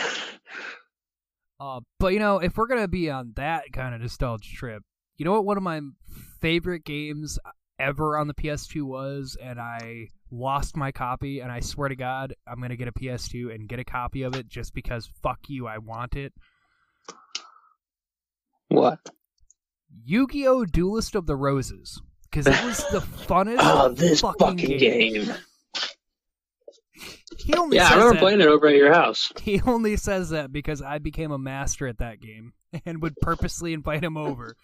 Uh, 1.59 1.79
but 1.97 2.11
you 2.11 2.19
know, 2.19 2.39
if 2.39 2.57
we're 2.57 2.67
gonna 2.67 2.89
be 2.89 3.09
on 3.09 3.31
that 3.37 3.71
kind 3.71 3.95
of 3.95 4.01
nostalgia 4.01 4.49
trip, 4.53 4.83
you 5.15 5.23
know 5.23 5.31
what? 5.31 5.45
One 5.45 5.55
of 5.55 5.63
my 5.63 5.79
favorite 6.43 6.83
games 6.83 7.39
ever 7.79 8.17
on 8.17 8.27
the 8.27 8.33
PS2 8.33 8.83
was, 8.83 9.37
and 9.41 9.59
I 9.61 10.09
lost 10.29 10.75
my 10.75 10.91
copy. 10.91 11.39
And 11.39 11.49
I 11.51 11.61
swear 11.61 11.87
to 11.87 11.95
God, 11.95 12.33
I'm 12.45 12.59
gonna 12.61 12.75
get 12.75 12.89
a 12.89 12.91
PS2 12.91 13.55
and 13.55 13.67
get 13.69 13.79
a 13.79 13.85
copy 13.85 14.23
of 14.23 14.35
it 14.35 14.47
just 14.49 14.73
because 14.73 15.07
fuck 15.21 15.39
you, 15.47 15.67
I 15.67 15.77
want 15.77 16.15
it. 16.17 16.33
what? 18.67 18.99
Yu-Gi-Oh! 20.05 20.65
Duelist 20.65 21.15
of 21.15 21.27
the 21.27 21.35
Roses, 21.35 22.01
because 22.29 22.47
it 22.47 22.63
was 22.65 22.77
the 22.91 22.99
funnest 23.25 23.57
Oh, 23.59 23.89
this 23.89 24.21
fucking, 24.21 24.39
fucking 24.39 24.77
game. 24.79 25.13
game. 25.25 25.35
He 27.37 27.53
only 27.55 27.77
Yeah, 27.77 27.87
I 27.87 27.93
remember 27.93 28.13
that- 28.13 28.19
playing 28.19 28.41
it 28.41 28.47
over 28.47 28.67
at 28.67 28.75
your 28.75 28.93
house. 28.93 29.31
He 29.41 29.61
only 29.61 29.95
says 29.97 30.29
that 30.31 30.51
because 30.51 30.81
I 30.81 30.97
became 30.99 31.31
a 31.31 31.37
master 31.37 31.87
at 31.87 31.99
that 31.99 32.19
game 32.21 32.53
and 32.85 33.01
would 33.01 33.15
purposely 33.21 33.73
invite 33.73 34.03
him 34.03 34.17
over. 34.17 34.55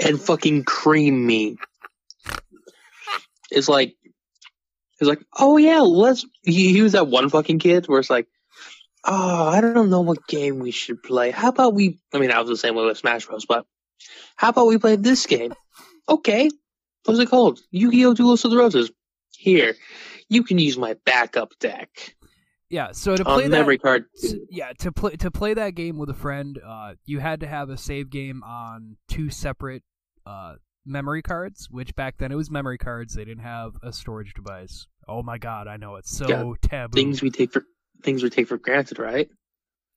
And 0.00 0.20
fucking 0.20 0.64
cream 0.64 1.26
me. 1.26 1.56
It's 3.50 3.68
like, 3.68 3.94
it's 5.00 5.08
like, 5.08 5.24
oh 5.38 5.56
yeah, 5.56 5.80
let's. 5.80 6.24
He, 6.42 6.72
he 6.72 6.82
was 6.82 6.92
that 6.92 7.08
one 7.08 7.28
fucking 7.28 7.58
kid 7.58 7.86
where 7.86 8.00
it's 8.00 8.10
like, 8.10 8.26
oh, 9.04 9.48
I 9.48 9.60
don't 9.60 9.90
know 9.90 10.00
what 10.00 10.26
game 10.26 10.58
we 10.58 10.70
should 10.70 11.02
play. 11.02 11.30
How 11.30 11.48
about 11.48 11.74
we? 11.74 11.98
I 12.12 12.18
mean, 12.18 12.30
I 12.30 12.40
was 12.40 12.48
the 12.48 12.56
same 12.56 12.74
way 12.74 12.84
with 12.84 12.98
Smash 12.98 13.26
Bros. 13.26 13.46
But 13.46 13.66
how 14.36 14.50
about 14.50 14.66
we 14.66 14.78
play 14.78 14.96
this 14.96 15.26
game? 15.26 15.54
Okay, 16.08 16.48
what's 17.04 17.20
it 17.20 17.28
called? 17.28 17.60
Yu-Gi-Oh! 17.70 18.14
Duelist 18.14 18.44
of 18.44 18.50
the 18.50 18.58
Roses. 18.58 18.90
Here, 19.36 19.74
you 20.28 20.42
can 20.44 20.58
use 20.58 20.78
my 20.78 20.96
backup 21.04 21.52
deck. 21.58 22.14
Yeah, 22.74 22.90
so 22.90 23.16
to 23.16 23.24
play 23.24 23.44
on 23.44 23.50
that, 23.52 23.58
memory 23.58 23.78
card. 23.78 24.06
yeah, 24.50 24.72
to 24.80 24.90
play 24.90 25.14
to 25.14 25.30
play 25.30 25.54
that 25.54 25.76
game 25.76 25.96
with 25.96 26.10
a 26.10 26.14
friend, 26.14 26.58
uh, 26.66 26.94
you 27.04 27.20
had 27.20 27.38
to 27.38 27.46
have 27.46 27.70
a 27.70 27.76
save 27.76 28.10
game 28.10 28.42
on 28.42 28.96
two 29.06 29.30
separate 29.30 29.84
uh, 30.26 30.54
memory 30.84 31.22
cards. 31.22 31.68
Which 31.70 31.94
back 31.94 32.16
then 32.18 32.32
it 32.32 32.34
was 32.34 32.50
memory 32.50 32.76
cards. 32.76 33.14
They 33.14 33.24
didn't 33.24 33.44
have 33.44 33.74
a 33.80 33.92
storage 33.92 34.34
device. 34.34 34.88
Oh 35.06 35.22
my 35.22 35.38
god, 35.38 35.68
I 35.68 35.76
know 35.76 35.94
it's 35.94 36.10
so 36.10 36.26
Yeah, 36.28 36.68
taboo. 36.68 36.96
Things 36.96 37.22
we 37.22 37.30
take 37.30 37.52
for 37.52 37.64
things 38.02 38.24
we 38.24 38.28
take 38.30 38.48
for 38.48 38.56
granted, 38.58 38.98
right? 38.98 39.28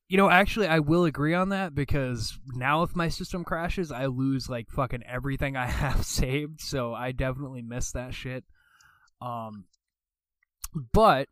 You 0.07 0.17
know, 0.17 0.29
actually, 0.29 0.67
I 0.67 0.77
will 0.77 1.05
agree 1.05 1.33
on 1.33 1.49
that 1.49 1.73
because 1.73 2.37
now 2.45 2.83
if 2.83 2.95
my 2.95 3.09
system 3.09 3.43
crashes, 3.43 3.91
I 3.91 4.05
lose 4.05 4.49
like 4.49 4.69
fucking 4.69 5.01
everything 5.01 5.57
I 5.57 5.65
have 5.65 6.05
saved. 6.05 6.61
So 6.61 6.93
I 6.93 7.11
definitely 7.11 7.63
miss 7.63 7.93
that 7.93 8.13
shit. 8.13 8.43
Um, 9.19 9.65
but 10.93 11.27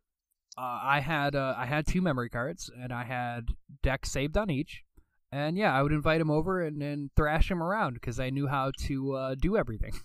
uh, 0.57 0.79
I 0.83 0.99
had 1.01 1.35
uh, 1.35 1.53
I 1.57 1.65
had 1.65 1.85
two 1.85 2.01
memory 2.01 2.29
cards 2.29 2.69
and 2.81 2.91
I 2.93 3.03
had 3.03 3.49
decks 3.83 4.11
saved 4.11 4.37
on 4.37 4.49
each. 4.49 4.83
And 5.31 5.57
yeah, 5.57 5.73
I 5.77 5.81
would 5.83 5.91
invite 5.91 6.21
him 6.21 6.31
over 6.31 6.61
and, 6.61 6.81
and 6.81 7.09
thrash 7.17 7.51
him 7.51 7.61
around 7.61 7.95
because 7.95 8.19
I 8.19 8.29
knew 8.29 8.47
how 8.47 8.71
to 8.87 9.13
uh, 9.13 9.35
do 9.35 9.57
everything. 9.57 9.93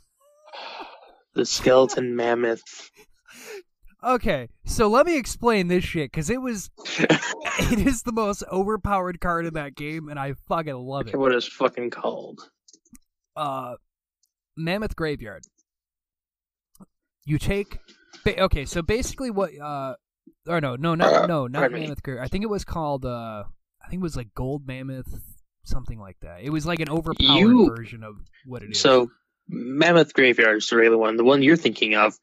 The 1.33 1.47
skeleton 1.47 2.17
mammoth. 2.17 2.91
Okay, 4.03 4.49
so 4.65 4.89
let 4.89 5.07
me 5.07 5.17
explain 5.17 5.69
this 5.69 5.85
shit 5.85 6.11
because 6.11 6.29
it 6.29 6.43
was 6.43 6.71
it 6.99 7.87
is 7.87 8.03
the 8.03 8.11
most 8.11 8.43
overpowered 8.51 9.21
card 9.21 9.47
in 9.47 9.55
that 9.55 9.77
game, 9.77 10.09
and 10.09 10.19
I 10.19 10.35
fucking 10.49 10.75
love 10.75 11.07
it. 11.07 11.17
what 11.17 11.33
it's 11.33 11.47
fucking 11.47 11.91
called. 11.91 12.41
uh 13.37 13.75
mammoth 14.57 14.97
graveyard 14.97 15.45
you 17.25 17.39
take 17.39 17.79
okay 18.27 18.65
so 18.65 18.83
basically 18.83 19.31
what 19.31 19.51
uh 19.61 19.95
or 20.51 20.61
no 20.61 20.77
no 20.77 20.95
not 20.95 21.13
Uh, 21.13 21.27
no 21.27 21.47
not 21.47 21.71
mammoth 21.73 22.03
graveyard 22.03 22.25
i 22.25 22.29
think 22.29 22.45
it 22.45 22.49
was 22.51 22.65
called 22.65 23.05
uh 23.05 23.45
i 23.85 23.89
think 23.89 24.01
it 24.01 24.03
was 24.03 24.17
like 24.17 24.29
gold 24.35 24.67
mammoth 24.67 25.09
something 25.65 25.99
like 25.99 26.17
that 26.23 26.41
it 26.43 26.51
was 26.51 26.67
like 26.67 26.81
an 26.81 26.89
overpowered 26.91 27.39
You- 27.39 27.73
version 27.75 28.03
of 28.03 28.17
what 28.45 28.63
it 28.63 28.71
is 28.73 28.81
So, 28.81 29.11
Mammoth 29.53 30.15
Graveyard 30.15 30.59
is 30.59 30.69
the 30.69 30.77
regular 30.77 30.97
one. 30.97 31.17
The 31.17 31.25
one 31.25 31.43
you're 31.43 31.57
thinking 31.57 31.97
of 31.97 32.17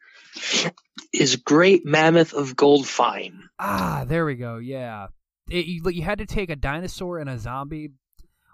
is 1.13 1.36
Great 1.36 1.86
Mammoth 1.86 2.34
of 2.34 2.55
Goldfine. 2.55 3.39
ah 3.59 4.05
there 4.07 4.25
we 4.25 4.36
go 4.36 4.57
yeah 4.57 5.07
it, 5.49 5.65
you, 5.65 5.82
you 5.89 6.01
had 6.03 6.19
to 6.19 6.25
take 6.25 6.49
a 6.49 6.55
dinosaur 6.55 7.19
and 7.19 7.30
a 7.30 7.38
zombie 7.38 7.89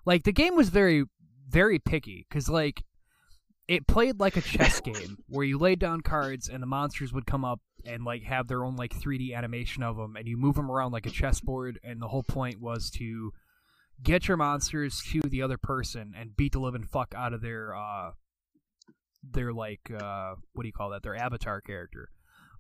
like 0.05 0.23
the 0.23 0.31
game 0.31 0.55
was 0.55 0.69
very 0.69 1.05
very 1.47 1.77
picky 1.79 2.25
because 2.27 2.49
like 2.49 2.83
it 3.67 3.85
played 3.87 4.19
like 4.19 4.37
a 4.37 4.41
chess 4.41 4.79
game 4.89 5.17
where 5.27 5.45
you 5.45 5.57
laid 5.59 5.79
down 5.79 6.01
cards 6.01 6.49
and 6.49 6.61
the 6.61 6.67
monsters 6.67 7.13
would 7.13 7.25
come 7.25 7.45
up 7.45 7.59
and 7.85 8.03
like 8.03 8.23
have 8.23 8.47
their 8.47 8.63
own 8.63 8.75
like 8.75 8.93
3D 8.93 9.35
animation 9.35 9.83
of 9.83 9.97
them 9.97 10.15
and 10.15 10.27
you 10.27 10.37
move 10.37 10.55
them 10.55 10.71
around 10.71 10.91
like 10.91 11.05
a 11.05 11.11
chessboard 11.11 11.79
and 11.83 12.01
the 12.01 12.07
whole 12.07 12.23
point 12.23 12.61
was 12.61 12.89
to 12.89 13.31
get 14.01 14.27
your 14.27 14.37
monsters 14.37 15.01
to 15.11 15.21
the 15.21 15.41
other 15.41 15.57
person 15.57 16.13
and 16.17 16.35
beat 16.35 16.51
the 16.53 16.59
living 16.59 16.83
fuck 16.83 17.13
out 17.15 17.33
of 17.33 17.41
their 17.41 17.75
uh 17.75 18.11
their 19.23 19.53
like 19.53 19.91
uh 19.91 20.35
what 20.53 20.63
do 20.63 20.67
you 20.67 20.73
call 20.73 20.89
that? 20.89 21.03
Their 21.03 21.15
avatar 21.15 21.61
character. 21.61 22.09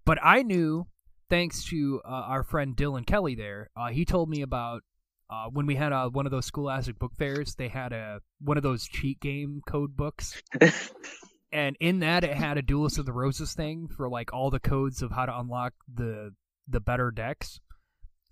But 0.05 0.19
I 0.21 0.43
knew 0.43 0.87
thanks 1.29 1.63
to 1.65 2.01
uh, 2.05 2.09
our 2.09 2.43
friend 2.43 2.75
Dylan 2.75 3.05
Kelly 3.05 3.35
there 3.35 3.69
uh, 3.75 3.89
he 3.89 4.05
told 4.05 4.29
me 4.29 4.41
about 4.41 4.83
uh, 5.29 5.45
when 5.51 5.65
we 5.65 5.75
had 5.75 5.91
uh, 5.91 6.09
one 6.09 6.25
of 6.25 6.31
those 6.31 6.45
scholastic 6.45 6.99
book 6.99 7.13
fairs 7.17 7.55
they 7.55 7.69
had 7.69 7.91
a 7.93 8.21
one 8.39 8.57
of 8.57 8.63
those 8.63 8.87
cheat 8.87 9.19
game 9.19 9.61
code 9.65 9.95
books 9.95 10.41
and 11.53 11.77
in 11.79 11.99
that 11.99 12.23
it 12.23 12.33
had 12.33 12.57
a 12.57 12.63
duelist 12.63 12.97
of 12.97 13.05
the 13.05 13.13
roses 13.13 13.53
thing 13.53 13.87
for 13.87 14.09
like 14.09 14.33
all 14.33 14.49
the 14.49 14.59
codes 14.59 15.01
of 15.01 15.11
how 15.11 15.25
to 15.25 15.39
unlock 15.39 15.73
the 15.93 16.33
the 16.67 16.81
better 16.81 17.11
decks. 17.11 17.59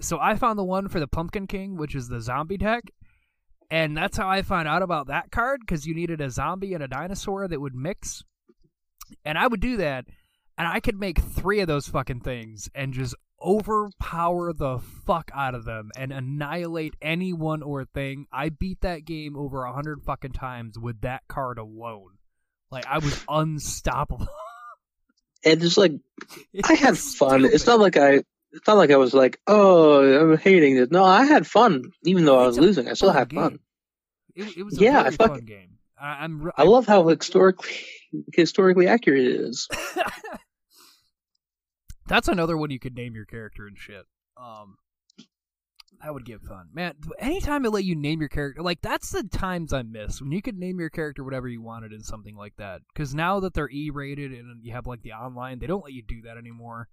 So 0.01 0.17
i 0.19 0.35
found 0.35 0.57
the 0.57 0.63
one 0.63 0.89
for 0.89 0.99
the 0.99 1.07
pumpkin 1.07 1.47
king 1.47 1.77
which 1.77 1.95
is 1.95 2.07
the 2.07 2.19
zombie 2.19 2.57
deck 2.57 2.85
and 3.69 3.95
that's 3.95 4.17
how 4.17 4.27
i 4.27 4.41
found 4.41 4.67
out 4.67 4.81
about 4.81 5.07
that 5.07 5.31
card 5.31 5.61
because 5.61 5.85
you 5.85 5.93
needed 5.93 6.19
a 6.19 6.31
zombie 6.31 6.73
and 6.73 6.83
a 6.83 6.87
dinosaur 6.87 7.47
that 7.47 7.61
would 7.61 7.75
mix. 7.75 8.23
And 9.23 9.37
i 9.37 9.45
would 9.45 9.61
do 9.61 9.77
that 9.77 10.05
and 10.57 10.67
i 10.67 10.79
could 10.79 10.99
make 10.99 11.19
three 11.19 11.59
of 11.59 11.67
those 11.67 11.87
fucking 11.87 12.21
things 12.21 12.69
and 12.73 12.93
just 12.93 13.15
overpower 13.43 14.53
the 14.53 14.79
fuck 14.79 15.31
out 15.33 15.55
of 15.55 15.65
them 15.65 15.89
and 15.97 16.11
annihilate 16.11 16.95
anyone 17.01 17.63
or 17.63 17.83
thing. 17.83 18.27
I 18.31 18.49
beat 18.49 18.81
that 18.81 19.03
game 19.03 19.35
over 19.35 19.63
a 19.63 19.73
hundred 19.73 20.03
fucking 20.03 20.33
times 20.33 20.77
with 20.77 21.01
that 21.01 21.23
card 21.27 21.57
alone 21.57 22.19
like 22.71 22.85
I 22.87 22.97
was 22.99 23.23
unstoppable. 23.29 24.27
And 25.43 25.63
it's 25.63 25.75
like 25.75 25.93
I 26.63 26.75
had 26.75 26.93
It's 26.93 27.15
fun. 27.15 27.45
It's 27.45 27.65
not 27.65 27.79
like 27.79 27.97
I. 27.97 28.23
It's 28.51 28.67
not 28.67 28.77
like 28.77 28.91
I 28.91 28.97
was 28.97 29.15
like, 29.15 29.39
oh, 29.47 30.29
I'm 30.31 30.37
hating 30.37 30.75
this. 30.75 30.89
No, 30.91 31.03
I 31.03 31.25
had 31.25 31.47
fun, 31.47 31.83
even 32.03 32.25
though 32.25 32.37
I 32.37 32.45
was 32.45 32.59
losing. 32.59 32.87
I 32.87 32.93
still 32.93 33.11
had 33.11 33.29
game. 33.29 33.39
fun. 33.39 33.59
It, 34.35 34.57
it 34.57 34.63
was 34.63 34.77
a 34.77 34.81
Yeah, 34.83 35.01
I 35.01 35.09
fun 35.09 35.39
game. 35.45 35.79
I, 35.99 36.23
I'm. 36.23 36.43
re- 36.43 36.51
I 36.55 36.61
love 36.63 36.85
how 36.85 37.07
historically 37.07 37.71
historically 38.35 38.87
accurate 38.87 39.23
it 39.23 39.41
is. 39.41 39.67
That's 42.07 42.27
another 42.27 42.55
one 42.55 42.69
you 42.69 42.79
could 42.79 42.95
name 42.95 43.15
your 43.15 43.25
character 43.25 43.65
and 43.65 43.75
shit. 43.77 44.05
Um, 44.37 44.77
that 46.03 46.13
would 46.13 46.25
give 46.25 46.41
fun, 46.41 46.69
man. 46.73 46.95
Anytime 47.19 47.63
they 47.63 47.69
let 47.69 47.83
you 47.83 47.95
name 47.95 48.19
your 48.19 48.29
character, 48.29 48.61
like 48.61 48.81
that's 48.81 49.11
the 49.11 49.23
times 49.23 49.73
I 49.73 49.83
miss 49.83 50.21
when 50.21 50.31
you 50.31 50.41
could 50.41 50.57
name 50.57 50.79
your 50.79 50.89
character 50.89 51.23
whatever 51.23 51.47
you 51.47 51.61
wanted 51.61 51.93
in 51.93 52.03
something 52.03 52.35
like 52.35 52.55
that. 52.57 52.81
Because 52.93 53.13
now 53.13 53.39
that 53.41 53.53
they're 53.53 53.69
E-rated 53.69 54.31
and 54.31 54.63
you 54.63 54.73
have 54.73 54.87
like 54.87 55.01
the 55.03 55.13
online, 55.13 55.59
they 55.59 55.67
don't 55.67 55.83
let 55.83 55.93
you 55.93 56.01
do 56.01 56.21
that 56.23 56.37
anymore. 56.37 56.87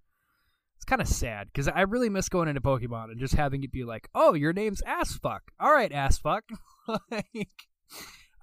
It's 0.77 0.85
kind 0.85 1.01
of 1.01 1.07
sad 1.07 1.47
because 1.51 1.67
I 1.67 1.81
really 1.81 2.09
miss 2.09 2.29
going 2.29 2.47
into 2.47 2.61
Pokemon 2.61 3.05
and 3.05 3.19
just 3.19 3.35
having 3.35 3.63
it 3.63 3.71
be 3.71 3.83
like, 3.83 4.09
"Oh, 4.15 4.33
your 4.33 4.53
name's 4.53 4.81
Ass 4.83 5.13
Fuck." 5.17 5.43
All 5.59 5.73
right, 5.73 5.91
Ass 5.91 6.17
Fuck. 6.17 6.45
like, 7.11 7.67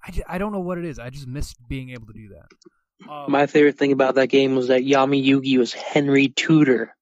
I, 0.03 0.21
I 0.27 0.37
don't 0.37 0.51
know 0.51 0.59
what 0.59 0.77
it 0.77 0.85
is. 0.85 0.99
I 0.99 1.09
just 1.09 1.27
miss 1.27 1.55
being 1.67 1.89
able 1.89 2.05
to 2.07 2.13
do 2.13 2.29
that. 2.29 3.11
Um, 3.11 3.31
My 3.31 3.47
favorite 3.47 3.77
thing 3.77 3.91
about 3.91 4.15
that 4.15 4.27
game 4.27 4.55
was 4.55 4.67
that 4.67 4.81
Yami 4.81 5.25
Yugi 5.25 5.57
was 5.57 5.73
Henry 5.73 6.29
Tudor 6.29 6.95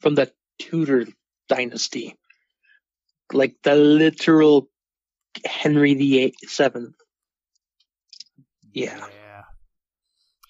from 0.00 0.14
the 0.14 0.32
Tudor 0.58 1.06
dynasty, 1.48 2.16
like 3.34 3.56
the 3.62 3.74
literal 3.74 4.68
Henry 5.44 5.94
the 5.94 6.20
Eighth, 6.20 6.48
Seventh. 6.48 6.94
Yeah. 8.72 8.96
Yeah. 8.96 9.42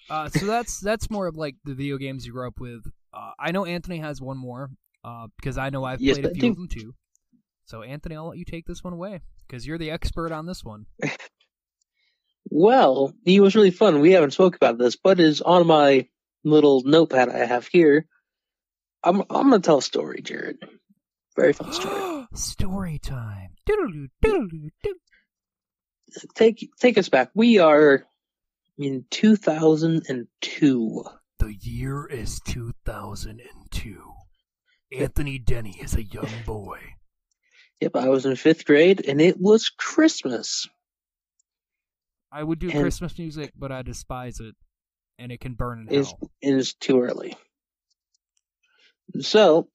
Uh, 0.09 0.29
so 0.29 0.45
that's 0.45 0.79
that's 0.79 1.09
more 1.09 1.27
of 1.27 1.35
like 1.35 1.55
the 1.63 1.73
video 1.73 1.97
games 1.97 2.25
you 2.25 2.31
grew 2.33 2.47
up 2.47 2.59
with. 2.59 2.83
Uh, 3.13 3.31
I 3.39 3.51
know 3.51 3.65
Anthony 3.65 3.97
has 3.99 4.21
one 4.21 4.37
more 4.37 4.69
uh, 5.03 5.27
because 5.37 5.57
I 5.57 5.69
know 5.69 5.83
I've 5.83 5.99
Yes, 5.99 6.17
played 6.17 6.25
a 6.25 6.33
few 6.33 6.43
do. 6.43 6.49
of 6.51 6.55
them 6.57 6.67
too. 6.67 6.93
So 7.65 7.81
Anthony, 7.81 8.15
I'll 8.15 8.29
let 8.29 8.37
you 8.37 8.45
take 8.45 8.65
this 8.67 8.83
one 8.83 8.93
away 8.93 9.21
because 9.47 9.65
you're 9.65 9.79
the 9.79 9.89
expert 9.91 10.31
on 10.31 10.45
this 10.45 10.63
one. 10.63 10.85
Well, 12.51 13.13
it 13.25 13.41
was 13.41 13.55
really 13.55 13.71
fun. 13.71 13.99
We 13.99 14.11
haven't 14.11 14.31
spoke 14.31 14.55
about 14.55 14.77
this, 14.77 14.95
but 14.95 15.19
is 15.19 15.41
on 15.41 15.65
my 15.65 16.07
little 16.43 16.83
notepad 16.83 17.29
I 17.29 17.45
have 17.45 17.67
here. 17.67 18.05
I'm 19.03 19.21
I'm 19.21 19.49
gonna 19.49 19.59
tell 19.59 19.79
a 19.79 19.81
story, 19.81 20.21
Jared. 20.21 20.57
Very 21.35 21.53
fun 21.53 21.73
story. 21.73 22.14
Story 22.35 22.99
time. 22.99 23.51
Doodaloo, 23.67 24.07
doodaloo, 24.23 24.69
doo. 24.83 24.95
take 26.35 26.69
take 26.79 26.97
us 26.97 27.07
back. 27.09 27.29
We 27.33 27.59
are 27.59 28.05
in 28.77 29.05
2002. 29.09 31.03
The 31.39 31.55
year 31.61 32.05
is 32.05 32.39
2002. 32.45 34.01
Anthony 34.91 35.39
Denny 35.39 35.77
is 35.81 35.95
a 35.95 36.03
young 36.03 36.29
boy. 36.45 36.79
Yep, 37.81 37.95
I 37.95 38.09
was 38.09 38.25
in 38.25 38.35
fifth 38.35 38.65
grade, 38.65 39.05
and 39.07 39.19
it 39.21 39.37
was 39.39 39.69
Christmas. 39.69 40.67
I 42.31 42.43
would 42.43 42.59
do 42.59 42.69
And- 42.69 42.81
Christmas 42.81 43.17
music, 43.17 43.51
but 43.57 43.71
I 43.71 43.81
despise 43.81 44.39
it, 44.41 44.55
and 45.17 45.31
it 45.31 45.39
can 45.39 45.53
burn 45.53 45.87
in 45.89 45.93
Is 45.93 46.07
hell. 46.07 46.31
it 46.41 46.53
is 46.53 46.73
too 46.73 47.01
early. 47.01 47.35
So 49.21 49.69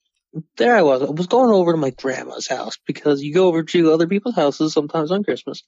there 0.56 0.76
I 0.76 0.82
was. 0.82 1.02
I 1.02 1.10
was 1.10 1.26
going 1.26 1.50
over 1.50 1.72
to 1.72 1.78
my 1.78 1.90
grandma's 1.90 2.46
house 2.46 2.78
because 2.86 3.22
you 3.22 3.34
go 3.34 3.48
over 3.48 3.62
to 3.64 3.92
other 3.92 4.06
people's 4.06 4.36
houses 4.36 4.72
sometimes 4.72 5.10
on 5.10 5.24
Christmas, 5.24 5.62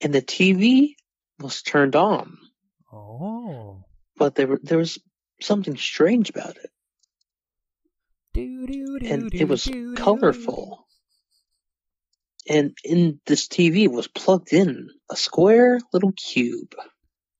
and 0.00 0.12
the 0.12 0.22
TV 0.22 0.94
was 1.40 1.62
turned 1.62 1.96
on, 1.96 2.36
Oh. 2.92 3.82
but 4.16 4.34
there 4.34 4.46
were, 4.46 4.60
there 4.62 4.78
was 4.78 4.98
something 5.40 5.76
strange 5.76 6.30
about 6.30 6.56
it, 6.56 6.70
Do, 8.34 8.66
do, 8.66 8.98
do, 8.98 9.06
and 9.06 9.34
it 9.34 9.48
was 9.48 9.68
colorful. 9.96 10.86
And 12.48 12.76
in 12.84 13.20
this 13.24 13.48
TV 13.48 13.88
was 13.90 14.06
plugged 14.06 14.52
in 14.52 14.90
a 15.10 15.16
square 15.16 15.80
little 15.94 16.12
cube 16.12 16.74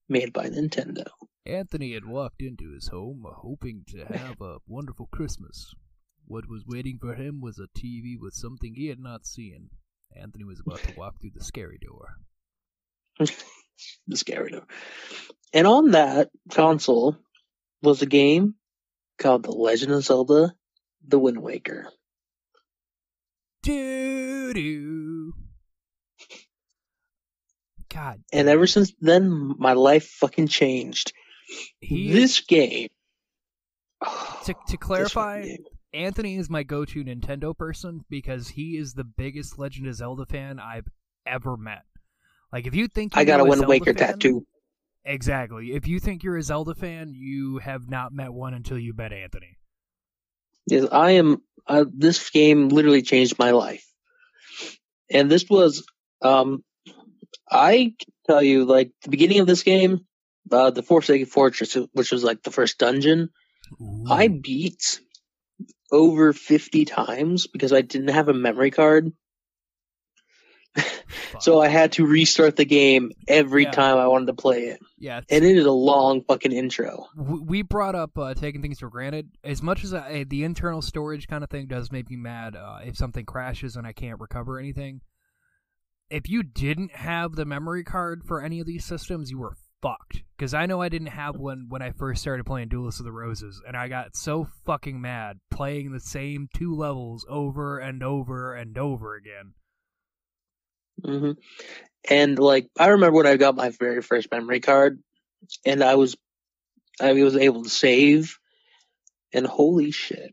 made 0.09 0.33
by 0.33 0.49
Nintendo. 0.49 1.05
Anthony 1.45 1.93
had 1.93 2.05
walked 2.05 2.41
into 2.41 2.73
his 2.73 2.87
home 2.87 3.23
hoping 3.27 3.83
to 3.89 4.03
have 4.05 4.41
a 4.41 4.57
wonderful 4.67 5.07
Christmas. 5.11 5.75
What 6.25 6.49
was 6.49 6.65
waiting 6.65 6.97
for 6.99 7.13
him 7.13 7.39
was 7.39 7.59
a 7.59 7.67
TV 7.79 8.15
with 8.19 8.33
something 8.33 8.73
he 8.73 8.87
had 8.87 8.99
not 8.99 9.27
seen. 9.27 9.69
Anthony 10.19 10.43
was 10.43 10.59
about 10.59 10.79
to 10.79 10.95
walk 10.97 11.21
through 11.21 11.33
the 11.35 11.43
scary 11.43 11.77
door. 11.77 12.15
the 14.07 14.17
scary 14.17 14.49
door. 14.49 14.65
And 15.53 15.67
on 15.67 15.91
that 15.91 16.31
console 16.49 17.15
was 17.83 18.01
a 18.01 18.07
game 18.07 18.55
called 19.19 19.43
The 19.43 19.51
Legend 19.51 19.91
of 19.91 20.03
Zelda 20.03 20.55
The 21.07 21.19
Wind 21.19 21.43
Waker. 21.43 21.91
Doo 23.61 24.51
doo. 24.51 25.33
God, 27.87 28.23
And 28.33 28.49
ever 28.49 28.65
since 28.65 28.93
then, 28.99 29.55
my 29.59 29.73
life 29.73 30.07
fucking 30.07 30.47
changed. 30.47 31.13
He 31.79 32.11
this 32.11 32.41
game. 32.41 32.89
to 34.45 34.55
to 34.69 34.77
clarify. 34.77 35.55
Anthony 35.93 36.35
is 36.35 36.49
my 36.49 36.63
go-to 36.63 37.05
Nintendo 37.05 37.57
person 37.57 38.03
because 38.09 38.49
he 38.49 38.77
is 38.77 38.93
the 38.93 39.05
biggest 39.05 39.57
Legend 39.57 39.87
of 39.87 39.95
Zelda 39.95 40.25
fan 40.25 40.59
I've 40.59 40.89
ever 41.25 41.55
met. 41.55 41.83
Like, 42.51 42.67
if 42.67 42.75
you 42.75 42.89
think 42.89 43.15
I 43.15 43.23
got 43.23 43.39
a 43.39 43.45
Wind 43.45 43.65
Waker 43.65 43.93
fan- 43.93 44.13
tattoo. 44.13 44.45
Exactly. 45.05 45.73
If 45.73 45.87
you 45.87 45.99
think 45.99 46.23
you're 46.23 46.37
a 46.37 46.41
Zelda 46.41 46.73
fan, 46.73 47.13
you 47.13 47.59
have 47.59 47.89
not 47.89 48.11
met 48.11 48.33
one 48.33 48.55
until 48.55 48.79
you 48.79 48.93
met 48.93 49.13
Anthony. 49.13 49.57
Yes, 50.65 50.87
I 50.91 51.11
am. 51.11 51.43
Uh, 51.67 51.85
this 51.93 52.29
game 52.31 52.69
literally 52.69 53.03
changed 53.03 53.37
my 53.37 53.51
life, 53.51 53.85
and 55.09 55.29
this 55.29 55.45
was. 55.49 55.85
Um, 56.21 56.63
I 57.49 57.93
tell 58.25 58.41
you, 58.41 58.65
like 58.65 58.91
the 59.03 59.09
beginning 59.09 59.39
of 59.39 59.47
this 59.47 59.61
game, 59.61 60.07
uh, 60.51 60.69
the 60.71 60.83
Forsaken 60.83 61.25
Fortress, 61.25 61.75
which 61.93 62.11
was 62.11 62.23
like 62.23 62.43
the 62.43 62.51
first 62.51 62.77
dungeon, 62.77 63.29
I 64.09 64.27
beat 64.27 64.99
over 65.91 66.33
fifty 66.33 66.85
times 66.85 67.47
because 67.47 67.73
I 67.73 67.81
didn't 67.81 68.09
have 68.09 68.29
a 68.29 68.33
memory 68.33 68.71
card, 68.71 69.11
so 71.39 71.61
I 71.61 71.67
had 71.67 71.93
to 71.93 72.05
restart 72.05 72.55
the 72.55 72.65
game 72.65 73.11
every 73.27 73.63
Yeah. 73.63 73.71
time 73.71 73.97
I 73.97 74.07
wanted 74.07 74.27
to 74.27 74.33
play 74.33 74.65
it, 74.65 74.79
yeah, 74.97 75.21
and 75.29 75.45
it 75.45 75.57
is 75.57 75.65
a 75.65 75.71
long 75.71 76.21
fucking 76.23 76.51
intro. 76.51 77.07
we 77.15 77.61
brought 77.61 77.95
up 77.95 78.17
uh, 78.17 78.33
taking 78.33 78.61
things 78.61 78.79
for 78.79 78.89
granted. 78.89 79.29
As 79.43 79.61
much 79.61 79.83
as 79.83 79.93
I, 79.93 80.25
the 80.25 80.43
internal 80.43 80.81
storage 80.81 81.27
kind 81.27 81.43
of 81.43 81.49
thing 81.49 81.67
does 81.67 81.91
make 81.91 82.09
me 82.09 82.17
mad 82.17 82.55
uh, 82.55 82.79
if 82.85 82.97
something 82.97 83.25
crashes 83.25 83.75
and 83.75 83.87
I 83.87 83.93
can't 83.93 84.19
recover 84.19 84.59
anything. 84.59 85.01
If 86.09 86.29
you 86.29 86.43
didn't 86.43 86.91
have 86.91 87.35
the 87.35 87.45
memory 87.45 87.83
card 87.83 88.23
for 88.23 88.41
any 88.41 88.59
of 88.59 88.67
these 88.67 88.85
systems, 88.85 89.31
you 89.31 89.39
were 89.39 89.55
fucked. 89.85 90.23
Because 90.35 90.53
I 90.53 90.65
know 90.65 90.81
I 90.81 90.89
didn't 90.89 91.07
have 91.07 91.37
one 91.37 91.67
when 91.69 91.81
I 91.81 91.91
first 91.91 92.21
started 92.21 92.45
playing 92.45 92.69
Duelist 92.69 92.99
of 92.99 93.05
the 93.05 93.11
Roses, 93.11 93.61
and 93.65 93.77
I 93.77 93.87
got 93.87 94.15
so 94.15 94.47
fucking 94.65 94.99
mad 94.99 95.39
playing 95.51 95.91
the 95.91 95.99
same 95.99 96.49
two 96.53 96.75
levels 96.75 97.25
over 97.29 97.77
and 97.77 98.03
over 98.03 98.53
and 98.53 98.77
over 98.77 99.15
again. 99.15 99.53
hmm 101.03 101.31
And 102.09 102.39
like, 102.39 102.67
I 102.77 102.87
remember 102.87 103.17
when 103.17 103.27
I 103.27 103.37
got 103.37 103.55
my 103.55 103.69
very 103.69 104.01
first 104.01 104.29
memory 104.31 104.59
card, 104.59 104.99
and 105.65 105.83
I 105.83 105.95
was, 105.95 106.17
I 106.99 107.13
was 107.13 107.35
able 107.35 107.63
to 107.63 107.69
save, 107.69 108.37
and 109.33 109.45
holy 109.45 109.91
shit! 109.91 110.31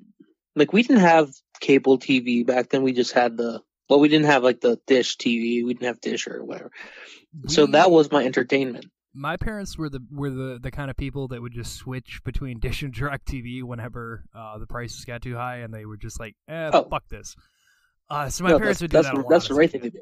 Like, 0.57 0.73
we 0.73 0.83
didn't 0.83 1.01
have 1.01 1.31
cable 1.61 1.99
TV 1.99 2.45
back 2.45 2.71
then. 2.71 2.83
We 2.83 2.93
just 2.93 3.13
had 3.13 3.37
the, 3.37 3.61
well, 3.89 4.01
we 4.01 4.09
didn't 4.09 4.27
have 4.27 4.43
like 4.43 4.61
the 4.61 4.79
dish 4.87 5.17
TV. 5.17 5.65
We 5.65 5.75
didn't 5.75 5.87
have 5.87 6.01
dish 6.01 6.27
or 6.27 6.45
whatever. 6.45 6.71
So 7.49 7.67
that 7.67 7.91
was 7.91 8.11
my 8.11 8.25
entertainment. 8.25 8.87
My 9.15 9.37
parents 9.37 9.77
were 9.77 9.89
the 9.89 10.01
were 10.11 10.31
the, 10.31 10.59
the 10.61 10.71
kind 10.71 10.91
of 10.91 10.97
people 10.97 11.29
that 11.29 11.41
would 11.43 11.53
just 11.53 11.77
switch 11.77 12.21
between 12.25 12.59
Dish 12.61 12.83
and 12.83 12.95
DirecTV 12.95 13.63
whenever 13.63 14.25
uh, 14.35 14.59
the 14.59 14.67
prices 14.67 15.05
got 15.05 15.23
too 15.23 15.35
high, 15.37 15.59
and 15.59 15.73
they 15.73 15.85
were 15.85 15.97
just 15.97 16.19
like, 16.19 16.35
"Eh, 16.49 16.71
Oh. 16.73 16.85
fuck 16.89 17.09
this." 17.09 17.37
Uh, 18.11 18.29
so 18.29 18.45
my 18.45 18.51
No, 18.51 18.59
parents 18.59 18.81
would 18.83 18.91
do 18.91 18.99
that's, 18.99 19.09
that. 19.09 19.25
That's 19.29 19.49
the 19.49 19.55
right 19.55 19.71
thing 19.71 19.83
to 19.83 19.91
do. 19.91 20.01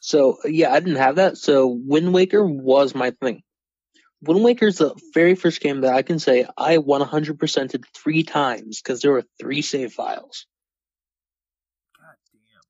So 0.00 0.38
yeah, 0.44 0.72
I 0.72 0.80
didn't 0.80 0.96
have 0.96 1.16
that. 1.16 1.36
So 1.36 1.66
Wind 1.66 2.12
Waker 2.14 2.44
was 2.44 2.94
my 2.94 3.10
thing. 3.10 3.42
Wind 4.22 4.42
Waker 4.42 4.66
is 4.66 4.78
the 4.78 4.94
very 5.14 5.34
first 5.36 5.60
game 5.60 5.82
that 5.82 5.94
I 5.94 6.02
can 6.02 6.18
say 6.18 6.46
I 6.56 6.78
100%ed 6.78 7.84
three 7.94 8.24
times 8.24 8.80
because 8.82 9.00
there 9.00 9.12
were 9.12 9.24
three 9.40 9.62
save 9.62 9.92
files. 9.92 10.46
God 11.96 12.16
damn. 12.32 12.62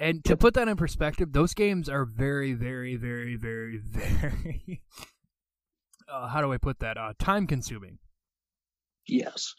And 0.00 0.24
to 0.24 0.36
put 0.36 0.54
that 0.54 0.66
in 0.66 0.76
perspective, 0.76 1.32
those 1.32 1.52
games 1.52 1.88
are 1.90 2.06
very, 2.06 2.54
very, 2.54 2.96
very, 2.96 3.36
very, 3.36 3.76
very. 3.84 4.82
uh, 6.10 6.26
how 6.26 6.40
do 6.40 6.50
I 6.52 6.56
put 6.56 6.78
that? 6.80 6.96
Uh, 6.96 7.12
time 7.18 7.46
consuming. 7.46 7.98
Yes. 9.06 9.54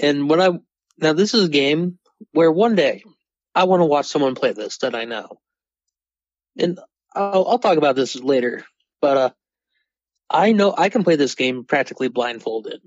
And 0.00 0.30
when 0.30 0.40
I 0.40 0.50
now 0.98 1.12
this 1.12 1.34
is 1.34 1.44
a 1.44 1.50
game 1.50 1.98
where 2.32 2.50
one 2.50 2.74
day 2.76 3.04
I 3.54 3.64
want 3.64 3.80
to 3.80 3.86
watch 3.86 4.06
someone 4.06 4.34
play 4.34 4.52
this 4.52 4.78
that 4.78 4.94
I 4.94 5.04
know, 5.04 5.38
and 6.58 6.78
I'll, 7.14 7.46
I'll 7.46 7.58
talk 7.58 7.76
about 7.76 7.96
this 7.96 8.16
later. 8.16 8.64
But 9.02 9.16
uh, 9.16 9.30
I 10.30 10.52
know 10.52 10.74
I 10.76 10.88
can 10.88 11.04
play 11.04 11.16
this 11.16 11.34
game 11.34 11.64
practically 11.64 12.08
blindfolded 12.08 12.80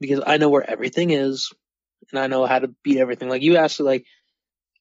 because 0.00 0.22
I 0.24 0.36
know 0.36 0.48
where 0.48 0.68
everything 0.68 1.10
is, 1.10 1.52
and 2.12 2.20
I 2.20 2.28
know 2.28 2.46
how 2.46 2.60
to 2.60 2.74
beat 2.84 2.98
everything. 2.98 3.28
Like 3.28 3.42
you 3.42 3.56
asked, 3.56 3.80
like, 3.80 4.04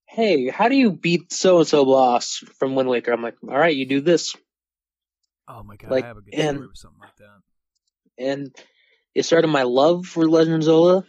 "Hey, 0.10 0.50
how 0.50 0.68
do 0.70 0.76
you 0.76 0.92
beat 0.92 1.32
so 1.32 1.60
and 1.60 1.68
so 1.68 1.86
boss 1.86 2.38
from 2.58 2.76
Wind 2.76 2.90
Waker?" 2.90 3.12
I'm 3.12 3.22
like, 3.24 3.36
"All 3.44 3.58
right, 3.58 3.76
you 3.76 3.86
do 3.86 4.02
this." 4.02 4.36
Oh 5.48 5.64
my 5.64 5.76
god, 5.78 5.92
Like, 5.92 6.04
I 6.04 6.08
have 6.08 6.18
a 6.18 6.22
good 6.22 6.34
and- 6.34 6.58
story 6.58 6.68
with 6.68 6.78
something 6.78 7.00
like 7.00 7.16
that. 7.18 7.42
and 8.18 8.56
it 9.16 9.24
started 9.24 9.48
my 9.48 9.64
love 9.64 10.06
for 10.06 10.28
Legend 10.30 10.56
of 10.58 10.64
Zelda. 10.64 11.08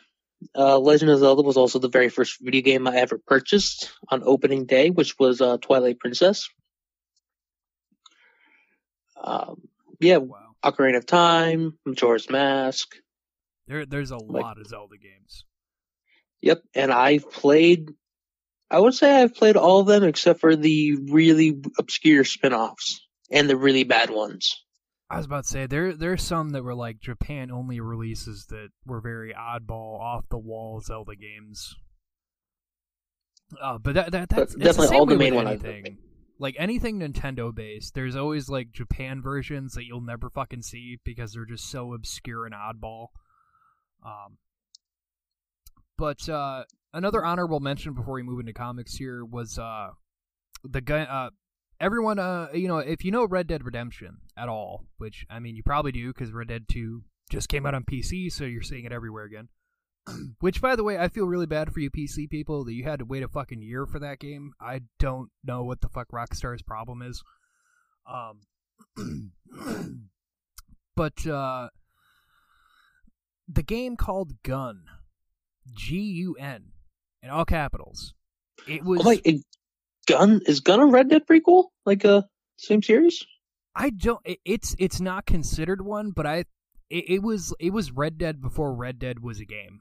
Uh, 0.57 0.79
Legend 0.79 1.11
of 1.11 1.19
Zelda 1.19 1.43
was 1.43 1.57
also 1.59 1.79
the 1.79 1.89
very 1.91 2.09
first 2.09 2.39
video 2.41 2.63
game 2.63 2.87
I 2.89 2.97
ever 2.97 3.19
purchased 3.19 3.93
on 4.09 4.23
opening 4.25 4.65
day, 4.65 4.89
which 4.91 5.19
was 5.19 5.41
uh, 5.43 5.59
Twilight 5.59 5.99
Princess. 5.99 6.49
Um, 9.23 9.69
yeah, 10.01 10.17
Wow, 10.19 10.55
Ocarina 10.65 10.97
of 10.97 11.07
Time, 11.07 11.79
Majora's 11.85 12.31
Mask. 12.31 12.95
there, 13.67 13.85
there's 13.85 14.11
a 14.13 14.17
Like- 14.17 14.43
lot 14.43 14.59
of 14.59 14.67
Zelda 14.67 14.97
games. 14.97 15.45
Yep, 16.41 16.63
and 16.75 16.91
I've 16.91 17.31
played. 17.31 17.91
I 18.71 18.79
would 18.79 18.95
say 18.95 19.23
I've 19.23 19.35
played 19.35 19.57
all 19.57 19.81
of 19.81 19.87
them 19.87 20.05
except 20.05 20.41
for 20.41 20.55
the 20.55 20.97
really 21.11 21.61
obscure 21.79 22.25
spin-offs 22.25 23.01
and 23.31 23.51
the 23.51 23.57
really 23.57 23.85
bad 23.85 24.11
ones. 24.11 24.65
I 25.11 25.17
was 25.17 25.27
about 25.27 25.43
to 25.43 25.51
say 25.51 25.67
there 25.67 25.93
there 25.93 26.13
are 26.13 26.17
some 26.17 26.51
that 26.51 26.63
were 26.63 26.75
like 26.75 27.01
Japan 27.01 27.51
only 27.51 27.81
releases 27.81 28.47
that 28.51 28.69
were 28.87 29.01
very 29.01 29.35
oddball, 29.35 29.99
off 29.99 30.29
the 30.31 30.39
wall 30.39 30.81
Zelda 30.81 31.17
games. 31.17 31.75
Uh, 33.61 33.79
but 33.79 33.95
that, 33.95 34.13
that 34.13 34.29
that's 34.29 34.39
But 34.39 34.43
it's 34.43 34.53
the 34.55 34.61
definitely 34.61 34.97
all 34.97 35.07
the 35.07 35.17
main 35.17 35.35
one 35.35 35.49
anything. 35.49 35.99
Like 36.39 36.55
anything 36.59 37.01
Nintendo 37.01 37.53
based, 37.53 37.95
there's 37.95 38.15
always 38.15 38.49
like 38.49 38.71
Japan 38.71 39.21
versions 39.21 39.75
that 39.75 39.85
you'll 39.85 40.01
never 40.01 40.31
fucking 40.31 40.63
see 40.63 40.99
because 41.05 41.33
they're 41.33 41.45
just 41.45 41.69
so 41.69 41.93
obscure 41.93 42.47
and 42.47 42.55
oddball. 42.55 43.09
Um, 44.07 44.39
but 45.99 46.27
uh, 46.29 46.65
another 46.93 47.25
honorable 47.25 47.61
mention 47.61 47.95
before 47.95 48.15
we 48.15 48.23
move 48.23 48.41
into 48.41 48.53
comics 48.53 48.95
here 48.95 49.25
was 49.25 49.59
uh, 49.59 49.91
the 50.65 50.81
gun. 50.81 51.07
Uh, 51.07 51.31
everyone, 51.81 52.19
uh, 52.19 52.49
you 52.53 52.69
know, 52.69 52.79
if 52.79 53.05
you 53.05 53.11
know 53.11 53.27
Red 53.27 53.47
Dead 53.47 53.65
Redemption 53.65 54.19
at 54.37 54.49
all, 54.49 54.87
which 54.99 55.27
I 55.31 55.39
mean, 55.39 55.57
you 55.57 55.63
probably 55.63 55.93
do 55.93 56.09
because 56.13 56.33
Red 56.33 56.49
Dead 56.49 56.67
Two 56.69 57.05
just 57.31 57.49
came 57.49 57.67
out 57.67 57.75
on 57.75 57.85
PC, 57.85 58.33
so 58.33 58.45
you're 58.45 58.63
seeing 58.63 58.85
it 58.85 58.93
everywhere 58.93 59.25
again. 59.25 59.49
which, 60.41 60.61
by 60.61 60.77
the 60.77 60.85
way, 60.85 60.99
I 60.99 61.09
feel 61.09 61.27
really 61.27 61.47
bad 61.47 61.73
for 61.73 61.81
you 61.81 61.91
PC 61.91 62.29
people 62.29 62.65
that 62.65 62.73
you 62.73 62.85
had 62.85 62.99
to 63.01 63.05
wait 63.05 63.23
a 63.23 63.29
fucking 63.29 63.63
year 63.63 63.87
for 63.87 63.99
that 63.99 64.19
game. 64.19 64.53
I 64.61 64.83
don't 64.99 65.31
know 65.45 65.63
what 65.63 65.81
the 65.81 65.89
fuck 65.89 66.09
Rockstar's 66.09 66.63
problem 66.63 67.03
is. 67.03 67.23
Um, 68.11 68.41
but 70.97 71.27
uh, 71.27 71.69
the 73.49 73.63
game 73.63 73.97
called 73.97 74.43
Gun, 74.43 74.85
G 75.73 75.97
U 75.97 76.35
N, 76.35 76.73
in 77.23 77.31
all 77.31 77.45
capitals. 77.45 78.15
It 78.69 78.85
was. 78.85 79.01
Oh 79.01 79.05
my, 79.05 79.21
it, 79.25 79.43
Gun 80.07 80.41
is 80.47 80.61
Gun 80.61 80.81
a 80.81 80.87
Red 80.87 81.09
Dead 81.09 81.27
prequel? 81.27 81.67
Like 81.87 82.05
a 82.05 82.27
same 82.57 82.83
series? 82.83 83.25
I 83.75 83.91
don't. 83.91 84.21
It, 84.25 84.39
it's 84.45 84.75
it's 84.79 85.01
not 85.01 85.27
considered 85.27 85.83
one, 85.83 86.11
but 86.11 86.27
I. 86.27 86.45
It, 86.89 87.05
it 87.09 87.23
was 87.23 87.55
it 87.61 87.73
was 87.73 87.93
Red 87.93 88.19
Dead 88.19 88.41
before 88.41 88.75
Red 88.75 88.99
Dead 88.99 89.21
was 89.21 89.41
a 89.41 89.45
game. 89.45 89.81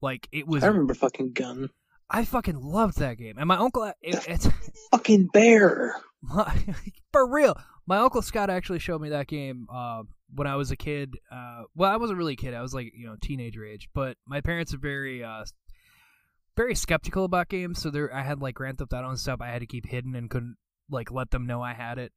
Like 0.00 0.28
it 0.32 0.46
was. 0.46 0.62
I 0.62 0.68
remember 0.68 0.94
fucking 0.94 1.32
Gun. 1.32 1.70
I 2.10 2.24
fucking 2.24 2.60
loved 2.60 2.98
that 2.98 3.16
game, 3.18 3.38
and 3.38 3.48
my 3.48 3.56
uncle. 3.56 3.84
It, 3.84 3.94
it's 4.28 4.48
Fucking 4.92 5.28
bear. 5.32 5.96
my, 6.22 6.56
for 7.12 7.26
real. 7.28 7.56
My 7.86 7.98
uncle 7.98 8.22
Scott 8.22 8.50
actually 8.50 8.78
showed 8.78 9.00
me 9.00 9.10
that 9.10 9.26
game 9.26 9.66
uh, 9.72 10.02
when 10.34 10.46
I 10.46 10.56
was 10.56 10.70
a 10.70 10.76
kid. 10.76 11.16
Uh, 11.30 11.62
well, 11.74 11.90
I 11.90 11.96
wasn't 11.96 12.18
really 12.18 12.34
a 12.34 12.36
kid. 12.36 12.54
I 12.54 12.62
was 12.62 12.74
like 12.74 12.92
you 12.94 13.06
know 13.06 13.16
teenager 13.20 13.64
age. 13.64 13.88
But 13.94 14.16
my 14.26 14.40
parents 14.40 14.72
are 14.74 14.78
very 14.78 15.24
uh, 15.24 15.44
very 16.56 16.74
skeptical 16.74 17.24
about 17.24 17.48
games, 17.48 17.80
so 17.80 17.90
there 17.90 18.14
I 18.14 18.22
had 18.22 18.40
like 18.40 18.54
Grand 18.54 18.78
Theft 18.78 18.92
Auto 18.92 19.08
and 19.08 19.18
stuff. 19.18 19.40
I 19.40 19.48
had 19.48 19.60
to 19.60 19.66
keep 19.66 19.86
hidden 19.86 20.14
and 20.14 20.30
couldn't 20.30 20.56
like 20.90 21.10
let 21.10 21.30
them 21.30 21.46
know 21.46 21.62
I 21.62 21.72
had 21.72 21.98
it. 21.98 22.12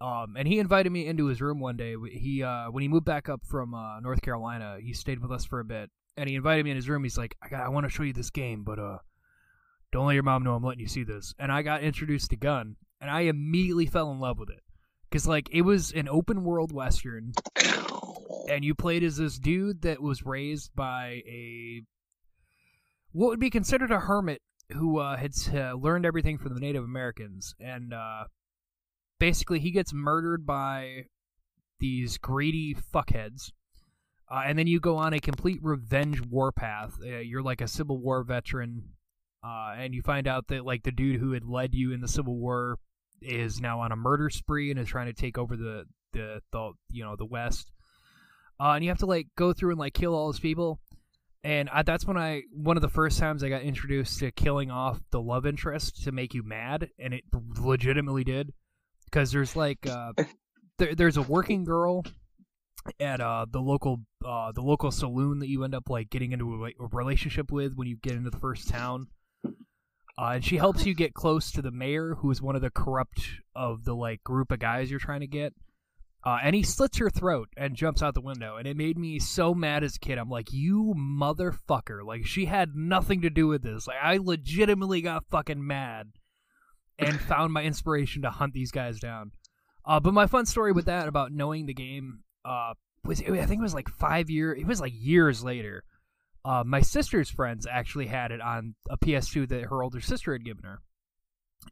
Um, 0.00 0.34
and 0.36 0.48
he 0.48 0.58
invited 0.58 0.90
me 0.90 1.06
into 1.06 1.26
his 1.26 1.40
room 1.40 1.60
one 1.60 1.76
day. 1.76 1.94
He 2.10 2.42
uh, 2.42 2.70
when 2.70 2.82
he 2.82 2.88
moved 2.88 3.04
back 3.04 3.28
up 3.28 3.42
from 3.46 3.74
uh, 3.74 4.00
North 4.00 4.22
Carolina, 4.22 4.78
he 4.80 4.92
stayed 4.92 5.20
with 5.20 5.30
us 5.30 5.44
for 5.44 5.60
a 5.60 5.64
bit, 5.64 5.90
and 6.16 6.28
he 6.28 6.34
invited 6.34 6.64
me 6.64 6.70
in 6.70 6.76
his 6.76 6.88
room. 6.88 7.04
He's 7.04 7.18
like, 7.18 7.36
"I 7.40 7.54
I 7.54 7.68
want 7.68 7.86
to 7.86 7.90
show 7.90 8.02
you 8.02 8.12
this 8.12 8.30
game, 8.30 8.64
but 8.64 8.78
uh, 8.78 8.98
don't 9.92 10.06
let 10.06 10.14
your 10.14 10.24
mom 10.24 10.42
know 10.42 10.54
I'm 10.54 10.64
letting 10.64 10.80
you 10.80 10.88
see 10.88 11.04
this." 11.04 11.34
And 11.38 11.52
I 11.52 11.62
got 11.62 11.82
introduced 11.82 12.30
to 12.30 12.36
Gun, 12.36 12.76
and 13.00 13.10
I 13.10 13.22
immediately 13.22 13.86
fell 13.86 14.10
in 14.10 14.18
love 14.18 14.38
with 14.38 14.50
it 14.50 14.62
because 15.08 15.28
like 15.28 15.48
it 15.52 15.62
was 15.62 15.92
an 15.92 16.08
open 16.08 16.42
world 16.42 16.72
western, 16.72 17.32
and 18.48 18.64
you 18.64 18.74
played 18.74 19.04
as 19.04 19.18
this 19.18 19.38
dude 19.38 19.82
that 19.82 20.02
was 20.02 20.26
raised 20.26 20.74
by 20.74 21.22
a 21.28 21.82
what 23.12 23.28
would 23.28 23.40
be 23.40 23.50
considered 23.50 23.90
a 23.90 24.00
hermit 24.00 24.42
who 24.72 24.98
uh, 24.98 25.16
had 25.16 25.32
uh, 25.54 25.74
learned 25.74 26.06
everything 26.06 26.38
from 26.38 26.54
the 26.54 26.60
Native 26.60 26.84
Americans, 26.84 27.54
and 27.60 27.92
uh, 27.92 28.24
basically 29.18 29.60
he 29.60 29.70
gets 29.70 29.92
murdered 29.92 30.46
by 30.46 31.06
these 31.78 32.18
greedy 32.18 32.74
fuckheads. 32.74 33.52
Uh, 34.30 34.42
and 34.46 34.58
then 34.58 34.66
you 34.66 34.80
go 34.80 34.96
on 34.96 35.12
a 35.12 35.20
complete 35.20 35.58
revenge 35.62 36.22
warpath. 36.22 36.94
Uh, 37.02 37.18
you're 37.18 37.42
like 37.42 37.60
a 37.60 37.68
Civil 37.68 37.98
War 37.98 38.22
veteran, 38.22 38.82
uh, 39.44 39.74
and 39.76 39.94
you 39.94 40.00
find 40.00 40.26
out 40.26 40.48
that 40.48 40.64
like 40.64 40.84
the 40.84 40.92
dude 40.92 41.20
who 41.20 41.32
had 41.32 41.44
led 41.44 41.74
you 41.74 41.92
in 41.92 42.00
the 42.00 42.08
Civil 42.08 42.36
War 42.36 42.78
is 43.20 43.60
now 43.60 43.80
on 43.80 43.92
a 43.92 43.96
murder 43.96 44.30
spree 44.30 44.70
and 44.70 44.80
is 44.80 44.88
trying 44.88 45.06
to 45.06 45.12
take 45.12 45.36
over 45.36 45.54
the 45.54 45.84
the, 46.12 46.40
the 46.50 46.72
you 46.90 47.04
know 47.04 47.14
the 47.16 47.26
West. 47.26 47.70
And 48.58 48.84
you 48.84 48.90
have 48.90 48.98
to 48.98 49.06
like 49.06 49.26
go 49.36 49.52
through 49.52 49.70
and 49.70 49.78
like 49.78 49.92
kill 49.92 50.14
all 50.14 50.26
those 50.26 50.38
people. 50.38 50.78
And 51.44 51.68
I, 51.70 51.82
that's 51.82 52.06
when 52.06 52.16
I 52.16 52.42
one 52.52 52.76
of 52.76 52.82
the 52.82 52.88
first 52.88 53.18
times 53.18 53.42
I 53.42 53.48
got 53.48 53.62
introduced 53.62 54.20
to 54.20 54.30
killing 54.30 54.70
off 54.70 55.00
the 55.10 55.20
love 55.20 55.44
interest 55.44 56.04
to 56.04 56.12
make 56.12 56.34
you 56.34 56.42
mad, 56.44 56.90
and 56.98 57.12
it 57.12 57.24
legitimately 57.32 58.24
did. 58.24 58.52
Because 59.06 59.32
there's 59.32 59.56
like 59.56 59.86
uh, 59.86 60.12
there, 60.78 60.94
there's 60.94 61.16
a 61.16 61.22
working 61.22 61.64
girl 61.64 62.04
at 63.00 63.20
uh, 63.20 63.46
the 63.50 63.60
local 63.60 64.02
uh, 64.24 64.52
the 64.52 64.62
local 64.62 64.92
saloon 64.92 65.40
that 65.40 65.48
you 65.48 65.64
end 65.64 65.74
up 65.74 65.90
like 65.90 66.10
getting 66.10 66.32
into 66.32 66.64
a, 66.64 66.68
a 66.68 66.86
relationship 66.92 67.50
with 67.50 67.74
when 67.74 67.88
you 67.88 67.96
get 67.96 68.12
into 68.12 68.30
the 68.30 68.38
first 68.38 68.68
town. 68.68 69.08
Uh, 70.18 70.32
and 70.34 70.44
she 70.44 70.58
helps 70.58 70.84
you 70.84 70.94
get 70.94 71.14
close 71.14 71.50
to 71.50 71.62
the 71.62 71.70
mayor, 71.70 72.16
who 72.16 72.30
is 72.30 72.42
one 72.42 72.54
of 72.54 72.62
the 72.62 72.70
corrupt 72.70 73.20
of 73.56 73.84
the 73.84 73.94
like 73.94 74.22
group 74.22 74.52
of 74.52 74.58
guys 74.58 74.90
you're 74.90 75.00
trying 75.00 75.20
to 75.20 75.26
get. 75.26 75.54
Uh, 76.24 76.38
and 76.42 76.54
he 76.54 76.62
slits 76.62 76.98
her 76.98 77.10
throat 77.10 77.48
and 77.56 77.74
jumps 77.74 78.00
out 78.00 78.14
the 78.14 78.20
window, 78.20 78.56
and 78.56 78.68
it 78.68 78.76
made 78.76 78.96
me 78.96 79.18
so 79.18 79.54
mad 79.54 79.82
as 79.82 79.96
a 79.96 79.98
kid. 79.98 80.18
I'm 80.18 80.30
like, 80.30 80.52
you 80.52 80.94
motherfucker! 80.96 82.04
Like 82.04 82.26
she 82.26 82.44
had 82.44 82.76
nothing 82.76 83.22
to 83.22 83.30
do 83.30 83.48
with 83.48 83.62
this. 83.62 83.88
Like 83.88 83.96
I 84.00 84.18
legitimately 84.18 85.02
got 85.02 85.26
fucking 85.30 85.66
mad 85.66 86.12
and 86.98 87.20
found 87.28 87.52
my 87.52 87.64
inspiration 87.64 88.22
to 88.22 88.30
hunt 88.30 88.52
these 88.52 88.70
guys 88.70 89.00
down. 89.00 89.32
Uh, 89.84 89.98
but 89.98 90.14
my 90.14 90.28
fun 90.28 90.46
story 90.46 90.70
with 90.70 90.84
that 90.84 91.08
about 91.08 91.32
knowing 91.32 91.66
the 91.66 91.74
game 91.74 92.20
uh, 92.44 92.74
was 93.04 93.20
I 93.20 93.46
think 93.46 93.58
it 93.58 93.62
was 93.62 93.74
like 93.74 93.88
five 93.88 94.30
years. 94.30 94.60
It 94.60 94.66
was 94.66 94.80
like 94.80 94.92
years 94.94 95.42
later. 95.42 95.84
Uh, 96.44 96.64
my 96.66 96.80
sister's 96.80 97.30
friends 97.30 97.68
actually 97.70 98.06
had 98.06 98.32
it 98.32 98.40
on 98.40 98.74
a 98.90 98.98
PS2 98.98 99.48
that 99.48 99.64
her 99.64 99.82
older 99.82 100.00
sister 100.00 100.32
had 100.32 100.44
given 100.44 100.64
her, 100.64 100.80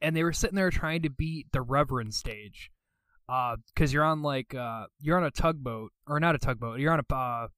and 0.00 0.14
they 0.14 0.22
were 0.22 0.32
sitting 0.32 0.54
there 0.54 0.70
trying 0.70 1.02
to 1.02 1.10
beat 1.10 1.46
the 1.52 1.60
Reverend 1.60 2.14
stage, 2.14 2.70
because 3.74 3.92
you're 3.92 4.04
on 4.04 4.22
like 4.22 4.54
uh, 4.54 4.86
you're 5.00 5.16
on 5.16 5.24
a 5.24 5.30
tugboat 5.30 5.92
or 6.06 6.20
not 6.20 6.34
a 6.34 6.38
tugboat. 6.38 6.80
You're 6.80 6.92
on 6.92 7.00
a 7.00 7.14
uh, 7.14 7.48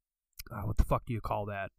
uh, 0.51 0.63
what 0.63 0.77
the 0.77 0.85
fuck 0.85 1.05
do 1.07 1.13
you 1.13 1.21
call 1.21 1.47
that? 1.47 1.71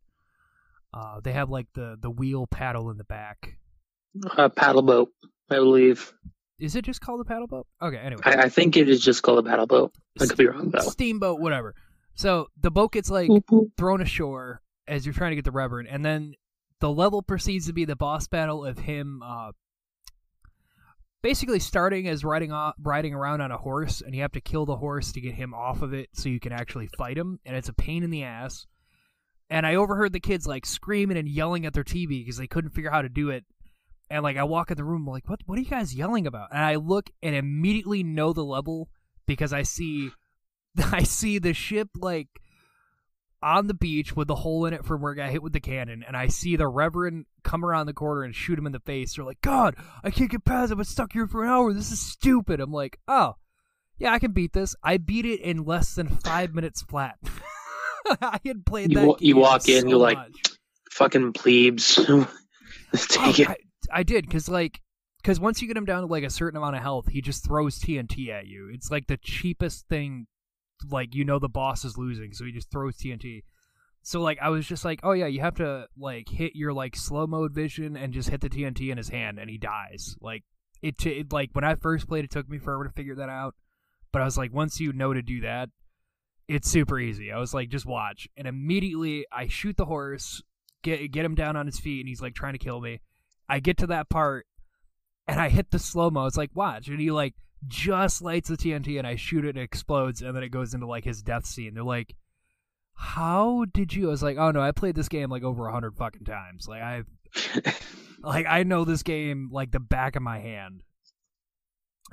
Uh, 0.94 1.20
they 1.24 1.34
have 1.34 1.50
like 1.50 1.68
the 1.74 1.98
the 2.00 2.10
wheel 2.10 2.48
paddle 2.48 2.90
in 2.90 2.98
the 2.98 3.04
back. 3.04 3.58
A 4.38 4.50
paddle 4.50 4.82
boat, 4.82 5.10
I 5.50 5.56
believe. 5.56 6.14
Is 6.60 6.76
it 6.76 6.86
just 6.86 7.02
called 7.02 7.20
a 7.20 7.26
paddle 7.26 7.48
boat? 7.48 7.68
Okay, 7.82 7.98
anyway. 7.98 8.22
I, 8.24 8.44
I 8.44 8.50
think 8.50 8.78
it 8.78 8.88
is 8.88 9.02
just 9.02 9.24
called 9.24 9.40
a 9.40 9.50
paddle 9.50 9.68
boat. 9.68 9.94
I 10.20 10.26
could 10.26 10.38
be 10.38 10.48
wrong 10.48 10.70
though. 10.70 10.80
Steamboat, 10.80 11.40
whatever. 11.40 11.76
So 12.16 12.48
the 12.60 12.72
boat 12.72 12.92
gets 12.94 13.10
like 13.10 13.30
thrown 13.78 14.02
ashore 14.02 14.62
as 14.88 15.06
you're 15.06 15.14
trying 15.14 15.32
to 15.32 15.36
get 15.36 15.46
the 15.46 15.52
Reverend, 15.52 15.88
and 15.90 16.06
then 16.06 16.36
the 16.80 16.92
level 16.92 17.22
proceeds 17.22 17.66
to 17.68 17.74
be 17.74 17.86
the 17.86 17.96
boss 17.96 18.28
battle 18.28 18.66
of 18.66 18.78
him 18.78 19.22
uh, 19.24 19.52
basically 21.24 21.60
starting 21.60 22.08
as 22.08 22.24
riding 22.24 22.54
riding 22.78 23.16
around 23.16 23.42
on 23.42 23.52
a 23.52 23.58
horse, 23.58 24.02
and 24.02 24.14
you 24.14 24.22
have 24.22 24.34
to 24.34 24.42
kill 24.42 24.68
the 24.68 24.78
horse 24.78 25.12
to 25.14 25.22
get 25.22 25.34
him 25.34 25.54
off 25.56 25.82
of 25.82 25.94
it 25.94 26.10
so 26.14 26.30
you 26.30 26.40
can 26.40 26.52
actually 26.52 26.88
fight 26.98 27.18
him, 27.18 27.40
and 27.46 27.56
it's 27.56 27.70
a 27.70 27.74
pain 27.74 28.04
in 28.04 28.12
the 28.12 28.24
ass. 28.24 28.68
And 29.50 29.66
I 29.66 29.76
overheard 29.76 30.14
the 30.14 30.20
kids 30.20 30.46
like 30.46 30.66
screaming 30.66 31.18
and 31.18 31.28
yelling 31.28 31.66
at 31.66 31.74
their 31.74 31.84
TV 31.84 32.22
because 32.22 32.38
they 32.38 32.48
couldn't 32.48 32.72
figure 32.72 32.92
out 32.92 32.96
how 32.96 33.02
to 33.02 33.10
do 33.10 33.30
it. 33.30 33.46
And 34.10 34.22
like 34.22 34.38
I 34.38 34.44
walk 34.44 34.70
in 34.70 34.78
the 34.78 34.84
room, 34.84 35.08
like, 35.08 35.28
what? 35.28 35.40
What 35.46 35.58
are 35.58 35.62
you 35.62 35.70
guys 35.70 35.96
yelling 35.96 36.28
about? 36.28 36.50
And 36.52 36.64
I 36.64 36.76
look 36.76 37.10
and 37.24 37.36
immediately 37.36 38.04
know 38.04 38.34
the 38.34 38.44
level 38.44 38.90
because 39.26 39.54
I 39.54 39.64
see, 39.64 40.12
I 40.92 41.04
see 41.04 41.40
the 41.40 41.54
ship 41.54 41.90
like 41.96 42.28
on 43.44 43.68
the 43.68 43.74
beach 43.74 44.16
with 44.16 44.28
the 44.28 44.36
hole 44.36 44.66
in 44.66 44.74
it 44.74 44.86
from 44.86 45.02
where 45.02 45.12
I 45.12 45.16
got 45.16 45.30
hit 45.30 45.44
with 45.44 45.54
the 45.54 45.60
cannon, 45.60 46.04
and 46.08 46.16
I 46.18 46.28
see 46.28 46.56
the 46.56 46.68
Reverend 46.68 47.26
come 47.44 47.64
around 47.66 47.86
the 47.88 47.94
corner 47.94 48.24
and 48.24 48.34
shoot 48.34 48.58
him 48.58 48.66
in 48.66 48.72
the 48.72 48.80
face. 48.80 49.16
They're 49.16 49.26
like, 49.26 49.42
God, 49.42 49.76
I 50.04 50.10
can't 50.10 50.32
get 50.32 50.46
past 50.46 50.72
it. 50.72 50.74
I've 50.74 50.78
been 50.78 50.86
stuck 50.86 51.14
here 51.14 51.28
for 51.28 51.44
an 51.44 51.50
hour. 51.50 51.74
This 51.74 51.92
is 51.92 52.00
stupid. 52.00 52.60
I'm 52.60 52.72
like, 52.72 52.98
oh, 53.08 53.36
yeah, 53.98 54.14
I 54.14 54.20
can 54.20 54.32
beat 54.32 54.54
this. 54.54 54.76
I 54.84 54.98
beat 54.98 55.26
it 55.26 55.42
in 55.42 55.66
less 55.66 55.94
than 55.96 56.08
five 56.08 56.54
minutes 56.54 56.82
flat. 56.82 57.18
I 58.22 58.40
had 58.46 58.66
played 58.66 58.92
You 58.92 59.00
that. 59.00 59.22
you 59.22 59.36
walk 59.38 59.68
in, 59.70 59.82
so 59.84 59.88
you're 59.90 59.98
like, 59.98 60.18
much. 60.18 60.42
Fucking 60.92 61.34
plebes. 61.34 61.96
Take 62.96 63.40
Oh, 63.40 63.42
it. 63.42 63.48
I, 63.50 63.56
I 63.92 64.04
did 64.04 64.26
because 64.26 64.48
like 64.50 64.80
because 65.22 65.40
once 65.40 65.62
you 65.62 65.68
get 65.68 65.78
him 65.78 65.86
down 65.86 66.02
to 66.02 66.08
like 66.08 66.24
a 66.24 66.30
certain 66.30 66.58
amount 66.58 66.76
of 66.76 66.82
health, 66.82 67.08
he 67.08 67.22
just 67.22 67.44
throws 67.46 67.80
TNT 67.80 68.30
at 68.30 68.46
you. 68.46 68.70
It's 68.74 68.92
like 68.92 69.08
the 69.08 69.18
cheapest 69.18 69.88
thing. 69.88 70.28
Like 70.90 71.16
you 71.16 71.26
know 71.26 71.40
the 71.40 71.50
boss 71.50 71.86
is 71.86 71.98
losing, 71.98 72.34
so 72.34 72.46
he 72.46 72.52
just 72.52 72.72
throws 72.72 72.98
TNT. 72.98 73.44
So 74.04 74.20
like 74.20 74.38
I 74.42 74.50
was 74.50 74.68
just 74.68 74.84
like, 74.84 75.00
oh 75.04 75.14
yeah, 75.14 75.28
you 75.28 75.40
have 75.40 75.56
to 75.56 75.88
like 75.98 76.28
hit 76.30 76.56
your 76.56 76.74
like 76.74 76.96
slow 76.96 77.26
mode 77.26 77.54
vision 77.54 77.96
and 77.96 78.14
just 78.14 78.30
hit 78.30 78.42
the 78.42 78.50
TNT 78.50 78.92
in 78.92 78.98
his 78.98 79.10
hand, 79.10 79.40
and 79.40 79.50
he 79.50 79.58
dies. 79.58 80.16
Like 80.20 80.44
it, 80.82 80.98
t- 80.98 81.12
it 81.12 81.32
like 81.32 81.52
when 81.54 81.64
I 81.64 81.76
first 81.76 82.08
played, 82.08 82.26
it 82.26 82.32
took 82.32 82.50
me 82.50 82.58
forever 82.58 82.84
to 82.84 82.92
figure 82.92 83.16
that 83.16 83.30
out. 83.30 83.56
But 84.12 84.22
I 84.22 84.26
was 84.26 84.38
like, 84.38 84.54
once 84.54 84.80
you 84.80 84.92
know 84.94 85.14
to 85.14 85.22
do 85.22 85.42
that, 85.42 85.70
it's 86.48 86.70
super 86.70 87.00
easy. 87.00 87.32
I 87.32 87.40
was 87.40 87.54
like, 87.54 87.70
just 87.70 87.86
watch, 87.86 88.28
and 88.36 88.46
immediately 88.46 89.26
I 89.32 89.48
shoot 89.48 89.78
the 89.78 89.86
horse, 89.86 90.44
get 90.84 91.12
get 91.12 91.26
him 91.26 91.36
down 91.36 91.56
on 91.56 91.66
his 91.66 91.80
feet, 91.80 92.02
and 92.02 92.10
he's 92.10 92.22
like 92.22 92.36
trying 92.36 92.54
to 92.54 92.60
kill 92.60 92.82
me. 92.82 93.00
I 93.48 93.60
get 93.60 93.78
to 93.78 93.88
that 93.88 94.10
part, 94.10 94.46
and 95.28 95.40
I 95.40 95.48
hit 95.48 95.72
the 95.72 95.80
slow 95.80 96.10
mo. 96.10 96.26
It's 96.26 96.38
like 96.38 96.52
watch, 96.54 96.90
and 96.90 97.00
he 97.00 97.10
like 97.10 97.36
just 97.68 98.22
lights 98.22 98.50
the 98.50 98.58
TNT, 98.58 98.98
and 98.98 99.08
I 99.08 99.16
shoot 99.16 99.46
it, 99.46 99.50
and 99.50 99.58
it 99.58 99.64
explodes, 99.64 100.22
and 100.22 100.36
then 100.36 100.44
it 100.44 100.50
goes 100.50 100.74
into 100.74 100.88
like 100.88 101.04
his 101.04 101.22
death 101.22 101.46
scene. 101.46 101.74
They're 101.74 101.84
like, 101.84 102.16
"How 102.94 103.66
did 103.66 103.94
you?" 103.94 104.08
I 104.08 104.12
was 104.12 104.24
like, 104.24 104.38
"Oh 104.38 104.52
no, 104.52 104.62
I 104.62 104.72
played 104.72 104.96
this 104.96 105.10
game 105.10 105.30
like 105.30 105.44
over 105.44 105.68
a 105.68 105.72
hundred 105.72 105.96
fucking 105.96 106.26
times. 106.26 106.68
Like 106.68 106.82
I, 106.82 107.04
like 108.24 108.46
I 108.48 108.64
know 108.64 108.86
this 108.86 109.04
game 109.04 109.50
like 109.52 109.72
the 109.72 109.80
back 109.80 110.16
of 110.16 110.24
my 110.24 110.40
hand." 110.40 110.84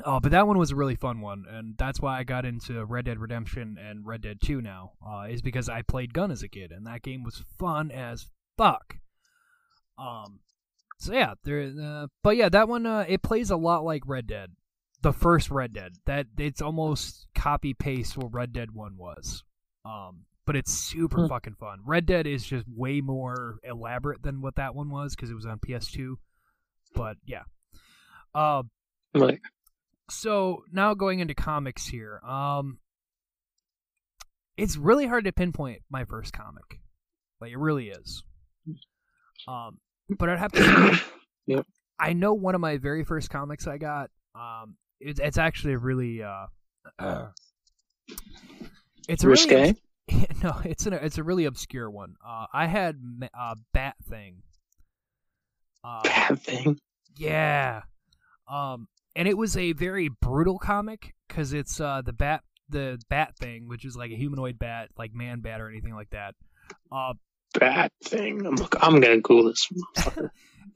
Oh, 0.05 0.21
but 0.21 0.33
that 0.33 0.47
one 0.47 0.59
was 0.59 0.71
a 0.71 0.77
really 0.77 0.95
fun 0.95 1.21
one, 1.21 1.45
and 1.49 1.77
that's 1.77 2.01
why 2.01 2.19
I 2.19 2.25
got 2.25 2.45
into 2.45 2.85
Red 2.85 3.05
Dead 3.05 3.19
Redemption 3.19 3.77
and 3.79 4.07
Red 4.07 4.23
Dead 4.23 4.39
2 4.43 4.63
now, 4.63 4.93
uh, 5.07 5.27
is 5.29 5.43
because 5.43 5.69
I 5.69 5.83
played 5.83 6.15
Gun 6.15 6.31
as 6.31 6.43
a 6.43 6.49
kid, 6.49 6.73
and 6.73 6.87
that 6.87 7.03
game 7.03 7.23
was 7.23 7.43
fun 7.59 7.91
as 7.91 8.27
fuck. 8.57 8.97
Um, 9.99 10.41
so 10.99 11.13
yeah, 11.13 11.35
there. 11.45 11.73
Uh, 11.83 12.07
but 12.23 12.37
yeah, 12.37 12.49
that 12.49 12.69
one 12.69 12.87
uh, 12.87 13.05
it 13.09 13.23
plays 13.23 13.51
a 13.51 13.57
lot 13.57 13.85
like 13.85 14.03
Red 14.07 14.27
Dead, 14.27 14.51
the 15.03 15.13
first 15.13 15.51
Red 15.51 15.73
Dead. 15.73 15.93
That 16.07 16.27
it's 16.39 16.61
almost 16.63 17.27
copy 17.35 17.75
paste 17.75 18.17
what 18.17 18.33
Red 18.33 18.53
Dead 18.53 18.71
One 18.73 18.97
was. 18.97 19.43
Um, 19.85 20.25
but 20.47 20.57
it's 20.57 20.73
super 20.73 21.23
Hmm. 21.23 21.29
fucking 21.29 21.55
fun. 21.55 21.81
Red 21.87 22.07
Dead 22.07 22.27
is 22.27 22.45
just 22.45 22.67
way 22.69 23.01
more 23.01 23.59
elaborate 23.63 24.23
than 24.23 24.41
what 24.41 24.57
that 24.57 24.75
one 24.75 24.91
was 24.91 25.15
because 25.15 25.31
it 25.31 25.35
was 25.35 25.47
on 25.47 25.59
PS2. 25.59 26.17
But 26.95 27.17
yeah. 27.25 27.43
Uh, 28.35 28.65
Like, 29.15 29.41
so 30.09 30.65
now 30.73 30.95
going 30.95 31.21
into 31.21 31.35
comics 31.35 31.87
here 31.87 32.21
um 32.27 32.79
it's 34.57 34.77
really 34.77 35.07
hard 35.07 35.25
to 35.25 35.31
pinpoint 35.33 35.83
my 35.89 36.05
first 36.05 36.33
comic 36.33 36.81
like 37.41 37.53
it 37.53 37.59
really 37.59 37.91
is 37.91 38.25
um 39.47 39.79
but 40.19 40.29
i'd 40.29 40.39
have 40.39 40.51
to 40.53 40.99
Yep. 41.47 41.65
i 42.01 42.13
know 42.13 42.35
one 42.35 42.55
of 42.57 42.61
my 42.61 42.77
very 42.77 43.05
first 43.05 43.31
comics 43.31 43.67
i 43.69 43.79
got 43.79 44.11
um 44.35 44.77
it's, 45.01 45.19
it's 45.21 45.39
actually 45.39 45.73
a 45.75 45.79
really 45.79 46.23
uh 46.23 46.47
it's 49.09 49.25
a 49.25 49.29
really 49.29 49.47
risque. 49.47 49.71
obs- 49.71 49.81
no 50.43 50.57
it's 50.65 50.87
an, 50.87 50.93
it's 50.95 51.19
a 51.19 51.23
really 51.23 51.45
obscure 51.45 51.91
one 51.91 52.15
uh 52.27 52.47
i 52.53 52.67
had 52.67 53.01
uh 53.39 53.55
bat 53.73 53.95
thing 54.09 54.43
uh 55.85 56.03
Bad 56.03 56.41
thing. 56.43 56.79
yeah. 57.17 57.83
Um, 58.49 58.89
and 59.17 59.27
it 59.29 59.39
was 59.39 59.57
a 59.57 59.73
very 59.73 60.09
brutal 60.09 60.59
comic 60.59 61.15
because 61.27 61.53
it's 61.53 61.81
uh 61.81 62.03
the 62.05 62.13
bat 62.13 62.43
the 62.69 63.01
bat 63.09 63.35
thing, 63.37 63.67
which 63.67 63.85
is 63.87 63.97
like 63.97 64.11
a 64.11 64.17
humanoid 64.17 64.59
bat, 64.59 64.91
like 64.99 65.15
man 65.15 65.41
bat 65.41 65.61
or 65.61 65.69
anything 65.71 65.95
like 65.95 66.11
that. 66.11 66.35
Uh, 66.93 67.15
Bad 67.59 67.91
thing. 68.05 68.47
I'm, 68.47 68.57
I'm 68.81 69.01
gonna 69.01 69.21
Google 69.21 69.51
this. 69.51 69.69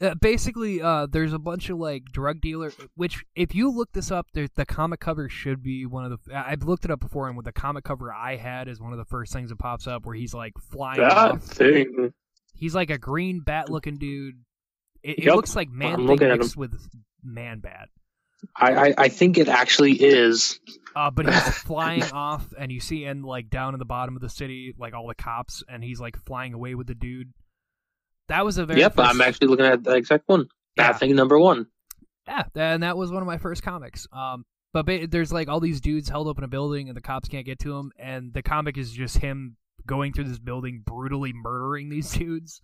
uh, 0.01 0.15
basically, 0.17 0.83
uh, 0.83 1.07
there's 1.07 1.33
a 1.33 1.39
bunch 1.39 1.71
of 1.71 1.79
like 1.79 2.05
drug 2.07 2.41
dealer. 2.41 2.73
Which, 2.97 3.25
if 3.37 3.55
you 3.55 3.71
look 3.71 3.93
this 3.93 4.11
up, 4.11 4.27
there, 4.35 4.49
the 4.55 4.67
comic 4.67 5.01
cover 5.01 5.29
should 5.29 5.63
be 5.63 5.87
one 5.87 6.05
of 6.05 6.11
the. 6.11 6.37
I've 6.37 6.65
looked 6.65 6.85
it 6.85 6.91
up 6.91 7.01
before, 7.01 7.29
and 7.29 7.37
with 7.37 7.47
the 7.47 7.53
comic 7.53 7.85
cover 7.85 8.13
I 8.13 8.37
had 8.37 8.69
is 8.69 8.81
one 8.81 8.93
of 8.93 8.99
the 8.99 9.05
first 9.05 9.33
things 9.33 9.51
that 9.51 9.59
pops 9.59 9.87
up 9.87 10.05
where 10.05 10.15
he's 10.17 10.35
like 10.35 10.55
flying. 10.71 11.01
Bad 11.01 11.13
off. 11.13 11.43
thing. 11.43 12.13
He's 12.55 12.75
like 12.75 12.91
a 12.91 12.99
green 12.99 13.41
bat 13.41 13.71
looking 13.71 13.99
dude. 13.99 14.37
It, 15.03 15.21
it 15.21 15.35
looks 15.35 15.55
like 15.55 15.71
man 15.71 16.07
thing 16.07 16.19
mixed 16.19 16.57
with 16.57 16.75
man 17.23 17.61
bat. 17.61 17.89
I, 18.57 18.75
I, 18.89 18.95
I 18.99 19.09
think 19.09 19.39
it 19.39 19.49
actually 19.49 19.93
is. 19.93 20.59
Uh, 20.97 21.11
but 21.11 21.27
he's 21.27 21.59
flying 21.59 22.03
off, 22.05 22.53
and 22.59 22.71
you 22.71 22.81
see, 22.81 23.05
and 23.05 23.25
like 23.25 23.51
down 23.51 23.75
in 23.75 23.79
the 23.79 23.85
bottom 23.85 24.15
of 24.17 24.23
the 24.23 24.29
city, 24.29 24.75
like 24.79 24.95
all 24.95 25.07
the 25.09 25.15
cops, 25.15 25.63
and 25.69 25.83
he's 25.83 26.01
like 26.01 26.17
flying 26.25 26.55
away 26.55 26.75
with 26.75 26.87
the 26.87 26.95
dude. 26.95 27.33
That 28.29 28.45
was 28.45 28.59
a 28.59 28.65
very 28.67 28.81
Yep, 28.81 28.95
first- 28.97 29.11
I'm 29.11 29.21
actually 29.21 29.49
looking 29.49 29.67
at 29.67 29.83
the 29.85 29.95
exact 29.95 30.25
one. 30.29 30.47
Yeah. 30.77 30.93
Bad 30.93 30.99
thing 31.01 31.15
number 31.15 31.39
one. 31.39 31.67
Yeah, 32.27 32.45
and 32.55 32.83
that 32.83 32.97
was 32.97 33.11
one 33.13 33.23
of 33.23 33.27
my 33.27 33.39
first 33.39 33.63
comics. 33.63 34.07
Um, 34.13 34.45
but 34.73 34.87
ba- 34.87 35.07
there's 35.07 35.33
like 35.33 35.49
all 35.49 35.61
these 35.61 35.81
dudes 35.81 36.09
held 36.09 36.27
up 36.29 36.39
in 36.39 36.45
a 36.45 36.49
building, 36.49 36.89
and 36.89 36.97
the 36.97 37.03
cops 37.03 37.29
can't 37.29 37.45
get 37.47 37.59
to 37.61 37.77
him, 37.77 37.93
and 37.99 38.33
the 38.33 38.43
comic 38.43 38.79
is 38.79 38.93
just 38.93 39.19
him 39.19 39.57
going 39.87 40.13
through 40.13 40.25
this 40.25 40.39
building, 40.39 40.83
brutally 40.85 41.33
murdering 41.35 41.91
these 41.91 42.11
dudes. 42.17 42.61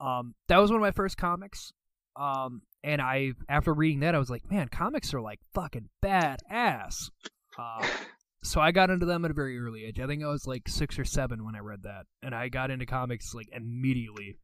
Um, 0.00 0.34
that 0.48 0.56
was 0.58 0.70
one 0.70 0.80
of 0.80 0.82
my 0.82 0.90
first 0.90 1.16
comics. 1.16 1.72
Um, 2.16 2.62
and 2.84 3.00
I, 3.00 3.32
after 3.48 3.72
reading 3.72 4.00
that, 4.00 4.14
I 4.14 4.18
was 4.18 4.30
like, 4.30 4.50
man, 4.50 4.68
comics 4.68 5.14
are 5.14 5.20
like 5.20 5.40
fucking 5.54 5.88
badass. 6.04 7.10
Uh, 7.58 7.86
so 8.44 8.60
I 8.60 8.72
got 8.72 8.90
into 8.90 9.06
them 9.06 9.24
at 9.24 9.30
a 9.30 9.34
very 9.34 9.58
early 9.58 9.84
age. 9.84 10.00
I 10.00 10.06
think 10.06 10.22
I 10.22 10.28
was 10.28 10.46
like 10.46 10.68
six 10.68 10.98
or 10.98 11.04
seven 11.04 11.44
when 11.44 11.54
I 11.54 11.60
read 11.60 11.84
that, 11.84 12.04
and 12.22 12.34
I 12.34 12.48
got 12.48 12.70
into 12.70 12.86
comics 12.86 13.34
like 13.34 13.48
immediately 13.52 14.38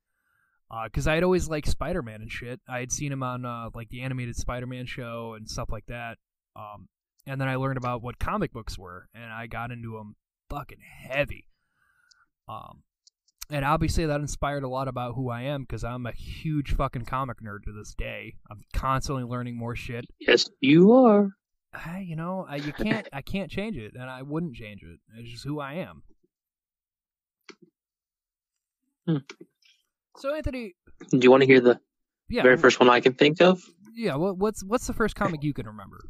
Uh, 0.71 0.85
because 0.85 1.07
I 1.07 1.15
had 1.15 1.25
always 1.25 1.49
liked 1.49 1.69
Spider 1.69 2.03
Man 2.03 2.21
and 2.21 2.31
shit. 2.31 2.61
I 2.69 2.81
had 2.81 2.93
seen 2.93 3.11
him 3.13 3.23
on 3.23 3.45
uh, 3.45 3.71
like 3.75 3.89
the 3.89 4.03
animated 4.03 4.37
Spider 4.37 4.67
Man 4.67 4.87
show 4.87 5.35
and 5.37 5.49
stuff 5.49 5.71
like 5.71 5.87
that. 5.87 6.19
Um, 6.57 6.89
and 7.27 7.41
then 7.41 7.49
I 7.49 7.57
learned 7.57 7.79
about 7.79 8.03
what 8.03 8.19
comic 8.19 8.53
books 8.53 8.79
were, 8.79 9.09
and 9.15 9.33
I 9.33 9.47
got 9.47 9.71
into 9.71 9.93
them 9.93 10.17
fucking 10.51 10.79
heavy. 11.09 11.47
Um, 12.49 12.83
and 13.51 13.65
obviously 13.65 14.07
that 14.07 14.21
inspired 14.21 14.63
a 14.63 14.69
lot 14.69 14.89
about 14.89 15.15
who 15.15 15.31
I 15.31 15.43
am 15.43 15.63
because 15.63 15.85
I'm 15.85 16.07
a 16.07 16.13
huge 16.13 16.75
fucking 16.75 17.05
comic 17.07 17.39
nerd 17.41 17.65
to 17.65 17.73
this 17.73 17.95
day. 17.95 18.35
I'm 18.51 18.63
constantly 18.73 19.25
learning 19.25 19.57
more 19.57 19.75
shit. 19.77 20.05
Yes, 20.21 20.49
you 20.61 20.93
are. 20.93 21.31
I, 21.73 22.01
you 22.01 22.17
know, 22.17 22.47
I, 22.49 22.57
you 22.57 22.73
can't, 22.73 23.07
I 23.13 23.21
can't 23.23 23.51
change 23.51 23.77
it, 23.77 23.93
and 23.95 24.05
I 24.09 24.23
wouldn't 24.23 24.55
change 24.55 24.83
it. 24.83 24.99
It's 25.19 25.31
just 25.31 25.45
who 25.45 25.61
I 25.61 25.75
am. 25.75 26.03
Hmm. 29.07 29.17
So 30.17 30.35
Anthony, 30.35 30.75
Do 31.11 31.19
you 31.23 31.31
want 31.31 31.43
to 31.43 31.47
hear 31.47 31.61
the 31.61 31.81
yeah, 32.29 32.43
very 32.43 32.57
first 32.57 32.81
one 32.81 32.89
I 32.91 33.01
can 33.01 33.15
think 33.15 33.41
of? 33.41 33.63
yeah. 33.95 34.17
What, 34.17 34.37
what's 34.39 34.65
what's 34.65 34.87
the 34.87 34.93
first 34.93 35.15
comic 35.15 35.43
you 35.43 35.55
can 35.55 35.67
remember? 35.67 36.01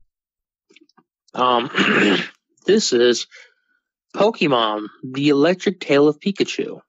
Um, 1.35 1.71
this 2.67 2.93
is 2.93 3.27
Pokemon: 4.15 4.87
The 5.05 5.29
Electric 5.29 5.81
Tale 5.81 6.09
of 6.09 6.19
Pikachu. 6.21 6.81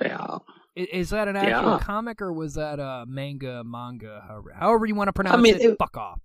Yeah, 0.00 0.38
I- 0.78 0.80
Is 0.92 1.10
that 1.10 1.28
an 1.28 1.36
actual 1.36 1.72
Yeah. 1.72 1.78
comic 1.80 2.22
or 2.22 2.32
was 2.32 2.54
that 2.54 2.78
a 2.78 3.04
manga, 3.06 3.62
manga, 3.64 4.24
however, 4.26 4.52
however 4.54 4.86
you 4.86 4.94
want 4.94 5.08
to 5.08 5.12
pronounce 5.12 5.42
mean, 5.42 5.56
it, 5.56 5.62
it- 5.62 5.76
Fuck 5.78 5.96
off. 5.96 6.20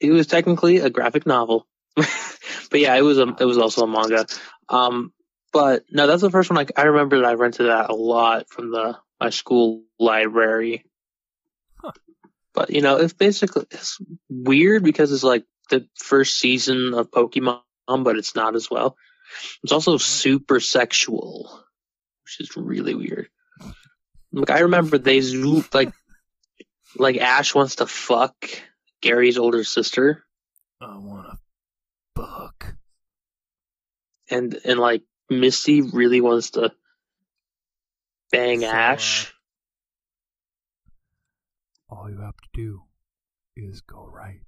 it 0.00 0.10
was 0.10 0.26
technically 0.26 0.78
a 0.78 0.90
graphic 0.90 1.26
novel, 1.26 1.66
but 1.96 2.80
yeah, 2.80 2.94
it 2.96 3.02
was 3.02 3.18
a 3.18 3.34
it 3.38 3.44
was 3.44 3.58
also 3.58 3.84
a 3.84 3.86
manga. 3.86 4.26
Um, 4.68 5.12
but 5.52 5.84
no, 5.90 6.06
that's 6.06 6.22
the 6.22 6.30
first 6.30 6.50
one. 6.50 6.56
Like 6.56 6.72
I 6.76 6.82
remember 6.84 7.18
that 7.18 7.26
I 7.26 7.34
rented 7.34 7.66
that 7.66 7.90
a 7.90 7.94
lot 7.94 8.48
from 8.50 8.70
the 8.72 8.98
my 9.20 9.30
school 9.30 9.84
library. 10.00 10.84
Huh. 11.80 11.92
But 12.54 12.70
you 12.70 12.80
know, 12.82 12.96
it's 12.96 13.12
basically 13.12 13.66
it's 13.70 13.98
weird 14.28 14.82
because 14.82 15.12
it's 15.12 15.22
like 15.22 15.44
the 15.70 15.86
first 15.96 16.38
season 16.38 16.92
of 16.94 17.10
Pokemon, 17.10 17.60
but 17.86 18.16
it's 18.16 18.34
not 18.34 18.56
as 18.56 18.68
well. 18.70 18.96
It's 19.62 19.72
also 19.72 19.96
super 19.96 20.60
sexual, 20.60 21.63
which 22.24 22.40
is 22.40 22.56
really 22.56 22.94
weird. 22.94 23.28
Like 24.32 24.50
I 24.50 24.60
remember 24.60 24.98
they 24.98 25.20
zoo 25.20 25.64
like 25.72 25.92
like 26.96 27.16
Ash 27.18 27.54
wants 27.54 27.76
to 27.76 27.86
fuck 27.86 28.34
Gary's 29.00 29.38
older 29.38 29.64
sister, 29.64 30.24
I 30.80 30.96
want 30.98 31.28
to 31.28 31.38
fuck. 32.16 32.74
and 34.30 34.58
and 34.64 34.78
like 34.80 35.02
Misty 35.30 35.82
really 35.82 36.20
wants 36.20 36.50
to 36.52 36.72
bang 38.30 38.60
So, 38.60 38.66
uh, 38.68 38.70
Ash. 38.70 39.32
All 41.88 42.10
you 42.10 42.20
have 42.20 42.36
to 42.36 42.48
do 42.54 42.82
is 43.56 43.82
go 43.82 44.06
right 44.06 44.40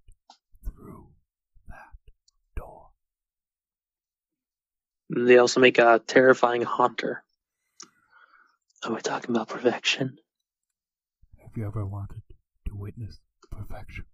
through 0.64 1.06
that 1.68 1.94
door. 2.56 2.88
And 5.10 5.28
They 5.28 5.38
also 5.38 5.60
make 5.60 5.78
a 5.78 6.00
terrifying 6.04 6.62
haunter. 6.62 7.22
Are 8.86 8.94
we 8.94 9.00
talking 9.00 9.34
about 9.34 9.48
perfection? 9.48 10.16
Have 11.42 11.50
you 11.56 11.66
ever 11.66 11.84
wanted 11.84 12.22
to 12.68 12.76
witness 12.76 13.18
perfection? 13.50 14.04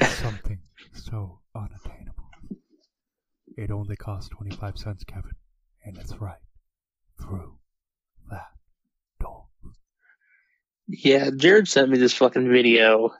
Something 0.00 0.58
so 0.94 1.40
unattainable. 1.54 2.30
It 3.58 3.70
only 3.70 3.96
costs 3.96 4.30
25 4.30 4.78
cents, 4.78 5.04
Kevin, 5.04 5.32
and 5.84 5.98
it's 5.98 6.14
right 6.14 6.38
through 7.20 7.58
that 8.30 8.52
door. 9.20 9.48
Yeah, 10.88 11.28
Jared 11.36 11.68
sent 11.68 11.90
me 11.90 11.98
this 11.98 12.14
fucking 12.14 12.48
video. 12.48 13.10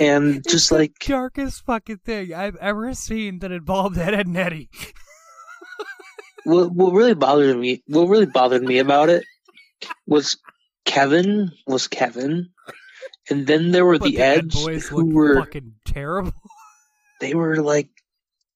And 0.00 0.42
just 0.48 0.72
like 0.72 0.94
darkest 1.00 1.66
fucking 1.66 1.98
thing 1.98 2.32
I've 2.32 2.56
ever 2.56 2.94
seen 2.94 3.40
that 3.40 3.52
involved 3.52 3.98
Ed, 3.98 4.14
Ed 4.14 4.26
and 4.26 4.38
Eddie. 4.38 4.70
What 6.46 6.70
what 6.72 6.92
really 6.92 7.14
bothered 7.14 7.56
me 7.56 7.82
what 7.86 8.08
really 8.08 8.26
bothered 8.26 8.62
me 8.62 8.78
about 8.78 9.10
it 9.10 9.24
was 10.06 10.38
Kevin 10.86 11.52
was 11.66 11.88
Kevin. 11.88 12.50
And 13.28 13.46
then 13.46 13.72
there 13.72 13.84
were 13.84 13.98
But 13.98 14.06
the 14.06 14.18
Ed 14.18 14.38
Eds 14.38 14.64
boys 14.64 14.88
who 14.88 15.14
were 15.14 15.40
fucking 15.40 15.74
terrible. 15.84 16.32
they 17.20 17.34
were 17.34 17.56
like 17.56 17.90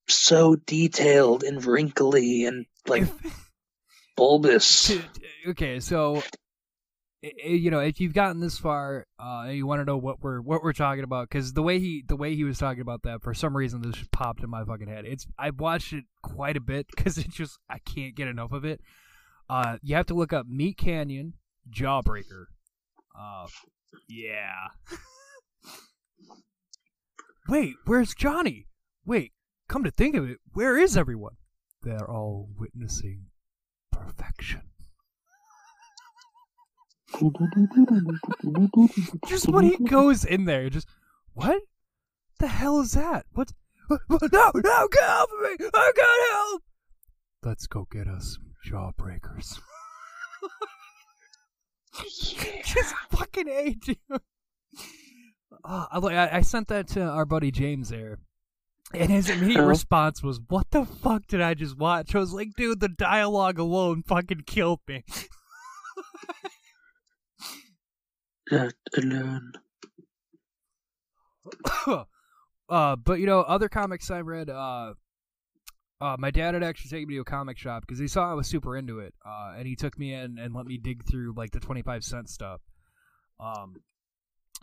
so 0.09 0.57
detailed 0.57 1.43
and 1.43 1.63
wrinkly 1.65 2.45
and 2.45 2.67
like 2.87 3.05
bulbous. 4.17 4.97
Okay, 5.49 5.81
so 5.81 6.23
you 7.23 7.71
know, 7.71 7.81
if 7.81 8.01
you've 8.01 8.15
gotten 8.15 8.41
this 8.41 8.59
far 8.59 9.07
uh, 9.19 9.49
you 9.51 9.67
want 9.67 9.81
to 9.81 9.85
know 9.85 9.99
what 9.99 10.23
we're 10.23 10.41
what 10.41 10.63
we're 10.63 10.73
talking 10.73 11.05
about, 11.05 11.29
because 11.29 11.53
the 11.53 11.63
way 11.63 11.79
he 11.79 12.03
the 12.07 12.17
way 12.17 12.35
he 12.35 12.45
was 12.45 12.59
talking 12.59 12.81
about 12.81 13.03
that, 13.03 13.23
for 13.23 13.35
some 13.35 13.57
reason, 13.57 13.83
this 13.83 13.97
just 13.97 14.11
popped 14.11 14.43
in 14.43 14.51
my 14.51 14.65
fucking 14.65 14.89
head. 14.89 15.05
It's 15.05 15.27
I've 15.39 15.61
watched 15.61 15.93
it 15.93 16.05
quite 16.23 16.57
a 16.57 16.61
bit 16.61 16.87
because 16.97 17.19
it 17.19 17.29
just 17.31 17.59
I 17.69 17.79
can't 17.79 18.15
get 18.15 18.29
enough 18.29 18.53
of 18.53 18.65
it. 18.65 18.81
Uh, 19.49 19.79
you 19.83 19.97
have 19.97 20.07
to 20.07 20.15
look 20.15 20.33
up 20.33 20.47
Meat 20.47 20.79
Canyon 20.79 21.35
Jawbreaker. 21.71 22.47
Uh, 23.19 23.49
yeah. 24.09 24.69
Wait, 27.49 27.75
where's 27.85 28.15
Johnny? 28.15 28.69
Wait, 29.05 29.33
come 29.69 29.83
to 29.83 29.91
think 29.91 30.15
of 30.15 30.31
it, 30.31 30.39
where 30.53 30.79
is 30.79 30.97
everyone? 30.97 31.35
They're 31.83 32.09
all 32.09 32.49
witnessing 32.57 33.27
perfection. 33.91 34.70
Just 39.27 39.49
when 39.49 39.65
he 39.65 39.77
goes 39.85 40.25
in 40.25 40.45
there, 40.45 40.71
just 40.71 40.89
what 41.35 41.63
the 42.39 42.49
hell 42.49 42.81
is 42.81 42.93
that? 42.93 43.27
What? 43.33 43.53
No, 43.91 43.99
no, 44.55 44.89
get 44.89 45.03
help 45.03 45.31
of 45.33 45.41
me! 45.61 45.67
I 45.75 45.93
got 45.97 46.31
help. 46.33 46.63
Let's 47.43 47.67
go 47.67 47.87
get 47.91 48.07
us 48.07 48.39
jawbreakers. 48.67 49.59
just 52.65 52.95
fucking 53.11 53.49
a 53.49 53.75
dude. 53.75 53.99
Uh, 55.65 55.87
I, 55.91 56.37
I 56.39 56.41
sent 56.43 56.69
that 56.69 56.87
to 56.89 57.03
our 57.03 57.25
buddy 57.25 57.51
James 57.51 57.89
there. 57.89 58.19
And 58.95 59.11
his 59.11 59.29
immediate 59.29 59.61
Oh. 59.63 59.67
response 59.67 60.23
was, 60.23 60.41
"What 60.49 60.71
the 60.71 60.85
fuck 60.85 61.27
did 61.29 61.41
I 61.41 61.55
just 61.55 61.77
watch?" 61.79 62.15
I 62.15 62.19
was 62.19 62.33
like, 62.33 62.49
"Dude, 62.57 62.81
the 62.81 62.89
dialogue 62.89 63.59
alone 63.59 64.03
fucking 64.03 64.43
killed 64.47 64.81
me." 64.89 65.05
Not 68.51 68.73
alone. 68.97 69.53
uh, 72.69 72.97
but 72.97 73.21
you 73.21 73.27
know, 73.27 73.41
other 73.41 73.69
comics 73.69 74.11
I 74.11 74.21
read. 74.21 74.51
Uh, 74.51 74.95
uh, 76.01 76.17
my 76.19 76.31
dad 76.31 76.55
had 76.55 76.63
actually 76.63 76.91
taken 76.91 77.09
me 77.09 77.15
to 77.15 77.21
a 77.21 77.25
comic 77.25 77.59
shop 77.59 77.83
because 77.87 77.99
he 77.99 78.09
saw 78.09 78.31
I 78.31 78.35
was 78.35 78.47
super 78.47 78.77
into 78.77 79.01
it, 79.01 79.15
uh, 79.25 79.55
and 79.57 79.67
he 79.67 79.77
took 79.77 79.99
me 79.99 80.15
in 80.15 80.39
and 80.39 80.55
let 80.55 80.67
me 80.67 80.79
dig 80.79 81.05
through 81.05 81.35
like 81.37 81.51
the 81.51 81.61
twenty 81.61 81.83
five 81.83 82.05
cent 82.05 82.29
stuff. 82.29 82.61
Um, 83.39 83.77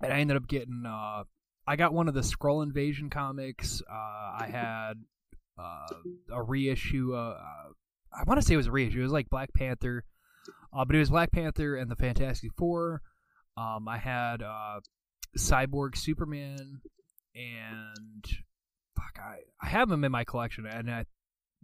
and 0.02 0.14
I 0.14 0.20
ended 0.20 0.38
up 0.38 0.48
getting. 0.48 0.84
Uh, 0.86 1.24
I 1.68 1.76
got 1.76 1.94
one 1.94 2.08
of 2.08 2.14
the 2.14 2.22
Skrull 2.22 2.64
Invasion 2.64 3.10
comics. 3.10 3.82
Uh, 3.90 3.94
I 3.94 4.50
had 4.52 4.94
uh, 5.60 5.88
a 6.32 6.42
reissue. 6.42 7.14
Uh, 7.14 7.38
uh, 7.40 7.70
I 8.14 8.24
want 8.26 8.40
to 8.40 8.46
say 8.46 8.54
it 8.54 8.58
was 8.58 8.68
a 8.68 8.72
reissue. 8.72 9.00
It 9.00 9.04
was 9.04 9.12
like 9.12 9.30
Black 9.30 9.54
Panther, 9.54 10.06
uh, 10.74 10.86
but 10.86 10.96
it 10.96 11.00
was 11.00 11.10
Black 11.10 11.32
Panther 11.32 11.76
and 11.76 11.92
the 11.92 11.96
Fantastic 11.96 12.52
Four. 12.58 13.02
Um, 13.58 13.88
I 13.88 13.98
had 13.98 14.44
uh, 14.44 14.80
Cyborg 15.38 15.98
Superman, 15.98 16.82
and 17.36 18.26
fuck, 18.96 19.18
I 19.20 19.38
I 19.62 19.70
have 19.70 19.90
them 19.90 20.04
in 20.04 20.12
my 20.12 20.24
collection, 20.24 20.66
and 20.66 20.90
I 20.92 21.06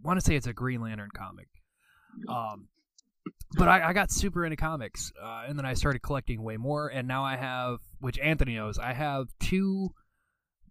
want 0.02 0.18
to 0.18 0.24
say 0.24 0.34
it's 0.34 0.46
a 0.46 0.52
Green 0.52 0.80
Lantern 0.80 1.10
comic. 1.14 1.48
Um, 2.28 2.68
but 3.56 3.68
I, 3.68 3.88
I 3.88 3.92
got 3.92 4.10
super 4.10 4.44
into 4.44 4.56
comics, 4.56 5.12
uh, 5.22 5.44
and 5.48 5.58
then 5.58 5.64
I 5.64 5.74
started 5.74 6.00
collecting 6.00 6.42
way 6.42 6.56
more, 6.56 6.88
and 6.88 7.06
now 7.06 7.24
I 7.24 7.36
have, 7.36 7.78
which 8.00 8.18
Anthony 8.18 8.56
knows, 8.56 8.78
I 8.78 8.92
have 8.92 9.28
two 9.40 9.94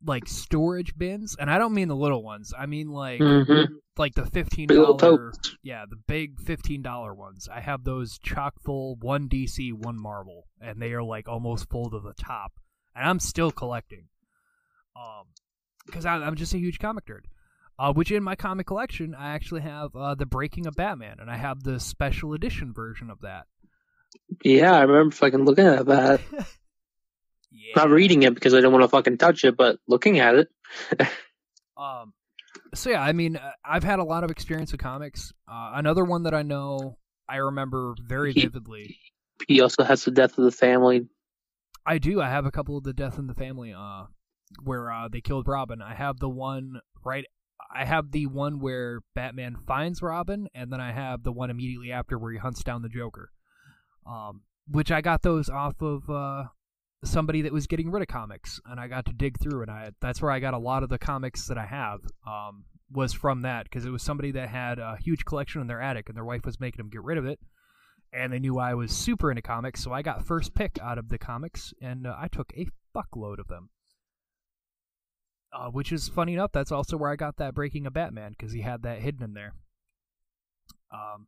like 0.06 0.28
storage 0.28 0.98
bins, 0.98 1.36
and 1.40 1.50
I 1.50 1.58
don't 1.58 1.74
mean 1.74 1.88
the 1.88 1.96
little 1.96 2.24
ones. 2.24 2.54
I 2.58 2.66
mean 2.66 2.90
like 2.90 3.20
hmm 3.20 3.64
like 3.98 4.16
the 4.16 4.26
fifteen 4.26 4.68
dollar, 4.68 5.32
yeah, 5.62 5.86
the 5.90 5.96
big 5.96 6.40
fifteen 6.40 6.82
dollar 6.82 7.14
ones. 7.14 7.48
I 7.52 7.60
have 7.60 7.84
those 7.84 8.18
chock 8.20 8.56
full, 8.64 8.96
one 9.00 9.30
DC, 9.30 9.74
one 9.74 10.02
Marvel, 10.02 10.48
and 10.60 10.82
they 10.82 10.94
are 10.94 11.04
like 11.04 11.28
almost 11.28 11.70
full 11.70 11.90
to 11.92 12.00
the 12.00 12.14
top, 12.14 12.54
and 12.96 13.08
I'm 13.08 13.20
still 13.20 13.52
collecting, 13.52 14.06
um, 14.96 15.28
because 15.86 16.06
I'm 16.06 16.36
just 16.36 16.54
a 16.54 16.60
huge 16.60 16.80
comic 16.80 17.06
nerd. 17.06 17.26
Uh, 17.80 17.92
which 17.92 18.12
in 18.12 18.24
my 18.24 18.36
comic 18.36 18.68
collection, 18.68 19.16
I 19.16 19.34
actually 19.34 19.62
have 19.62 19.96
uh, 19.96 20.14
the 20.14 20.28
Breaking 20.28 20.68
of 20.68 20.76
Batman, 20.76 21.18
and 21.20 21.30
I 21.30 21.38
have 21.38 21.64
the 21.64 21.80
special 21.80 22.34
edition 22.34 22.72
version 22.72 23.10
of 23.10 23.22
that. 23.22 23.48
Yeah, 24.44 24.74
I 24.74 24.84
remember 24.84 25.16
fucking 25.16 25.44
looking 25.44 25.66
at 25.66 25.88
that. 25.88 26.22
Yeah. 27.54 27.74
Not 27.76 27.90
reading 27.90 28.24
it 28.24 28.34
because 28.34 28.54
I 28.54 28.62
don't 28.62 28.72
want 28.74 28.84
to 28.84 28.90
fucking 28.90 29.18
touch 29.20 29.44
it, 29.46 29.56
but 29.56 29.78
looking 29.88 30.20
at 30.20 30.36
it. 30.36 30.50
Um, 31.76 32.14
so 32.76 32.92
yeah, 32.92 33.02
I 33.02 33.14
mean, 33.14 33.36
uh, 33.36 33.52
I've 33.66 33.84
had 33.84 33.98
a 33.98 34.04
lot 34.04 34.24
of 34.24 34.30
experience 34.30 34.72
with 34.72 34.80
comics. 34.80 35.34
Uh, 35.52 35.72
another 35.74 36.04
one 36.04 36.24
that 36.24 36.34
I 36.36 36.44
know 36.44 36.98
I 37.28 37.38
remember 37.38 37.96
very 38.00 38.32
He- 38.32 38.42
vividly. 38.42 39.00
He 39.48 39.60
also 39.60 39.84
has 39.84 40.06
the 40.06 40.12
death 40.12 40.38
of 40.38 40.44
the 40.44 40.52
family. 40.52 41.08
I 41.86 41.98
do. 41.98 42.22
I 42.22 42.30
have 42.30 42.46
a 42.46 42.52
couple 42.52 42.78
of 42.78 42.84
the 42.84 42.94
Death 42.94 43.18
in 43.18 43.28
the 43.28 43.34
Family, 43.34 43.74
uh, 43.74 44.04
where 44.64 44.90
uh, 44.92 45.10
they 45.10 45.20
killed 45.20 45.48
Robin. 45.48 45.82
I 45.82 45.96
have 45.96 46.20
the 46.20 46.30
one 46.30 46.80
right. 47.04 47.26
I 47.76 47.86
have 47.86 48.12
the 48.12 48.28
one 48.28 48.60
where 48.60 49.00
Batman 49.16 49.58
finds 49.68 50.02
Robin, 50.02 50.48
and 50.54 50.72
then 50.72 50.80
I 50.80 50.92
have 50.94 51.24
the 51.24 51.32
one 51.32 51.50
immediately 51.50 51.92
after 51.92 52.18
where 52.18 52.32
he 52.32 52.38
hunts 52.38 52.64
down 52.64 52.84
the 52.84 52.90
Joker. 52.90 53.32
Um, 54.06 54.44
which 54.68 54.92
I 54.92 55.02
got 55.02 55.24
those 55.24 55.50
off 55.50 55.82
of 55.82 56.10
uh, 56.10 56.44
somebody 57.04 57.42
that 57.44 57.54
was 57.54 57.68
getting 57.68 57.92
rid 57.92 58.02
of 58.02 58.08
comics, 58.08 58.60
and 58.66 58.80
I 58.80 58.88
got 58.88 59.06
to 59.06 59.14
dig 59.14 59.40
through, 59.40 59.62
and 59.62 59.72
I 59.72 59.92
that's 60.02 60.22
where 60.22 60.32
I 60.32 60.40
got 60.40 60.54
a 60.54 60.60
lot 60.60 60.84
of 60.84 60.90
the 60.90 61.00
comics 61.00 61.48
that 61.48 61.58
I 61.58 61.66
have. 61.66 62.02
Um, 62.28 62.66
was 62.92 63.12
from 63.12 63.42
that 63.42 63.64
because 63.64 63.86
it 63.86 63.90
was 63.90 64.04
somebody 64.04 64.30
that 64.30 64.50
had 64.50 64.78
a 64.78 64.98
huge 65.02 65.26
collection 65.26 65.62
in 65.62 65.68
their 65.68 65.82
attic, 65.82 66.10
and 66.10 66.16
their 66.16 66.26
wife 66.26 66.46
was 66.46 66.60
making 66.60 66.78
them 66.78 66.90
get 66.90 67.04
rid 67.04 67.18
of 67.18 67.26
it 67.26 67.40
and 68.14 68.32
they 68.32 68.40
knew 68.40 68.60
I 68.60 68.76
was 68.76 68.92
super 68.92 69.32
into 69.32 69.42
comics, 69.42 69.84
so 69.84 69.92
I 69.92 70.04
got 70.04 70.26
first 70.26 70.54
pick 70.54 70.78
out 70.82 70.98
of 70.98 71.10
the 71.10 71.18
comics, 71.18 71.74
and 71.82 72.06
uh, 72.06 72.16
I 72.18 72.28
took 72.28 72.54
a 72.56 72.68
fuckload 72.96 73.40
of 73.40 73.48
them. 73.48 73.70
Uh, 75.52 75.70
which 75.70 75.92
is 75.92 76.10
funny 76.10 76.34
enough. 76.34 76.52
That's 76.52 76.72
also 76.72 76.98
where 76.98 77.12
I 77.12 77.16
got 77.16 77.38
that 77.38 77.54
Breaking 77.54 77.86
of 77.86 77.94
Batman 77.94 78.32
because 78.32 78.54
he 78.54 78.62
had 78.62 78.82
that 78.84 79.00
hidden 79.00 79.24
in 79.24 79.34
there. 79.34 79.54
Um, 80.92 81.28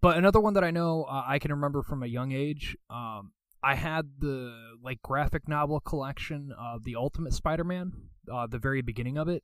but 0.00 0.16
another 0.16 0.40
one 0.40 0.54
that 0.54 0.64
I 0.64 0.72
know 0.72 1.04
uh, 1.04 1.24
I 1.26 1.38
can 1.38 1.52
remember 1.52 1.82
from 1.82 2.02
a 2.02 2.08
young 2.08 2.32
age. 2.32 2.76
Um, 2.88 3.30
I 3.62 3.74
had 3.74 4.06
the 4.18 4.54
like 4.82 5.02
graphic 5.02 5.48
novel 5.48 5.80
collection 5.80 6.52
of 6.58 6.84
the 6.84 6.96
Ultimate 6.96 7.34
Spider-Man, 7.34 7.92
uh, 8.32 8.46
the 8.46 8.58
very 8.58 8.82
beginning 8.82 9.18
of 9.18 9.28
it, 9.28 9.42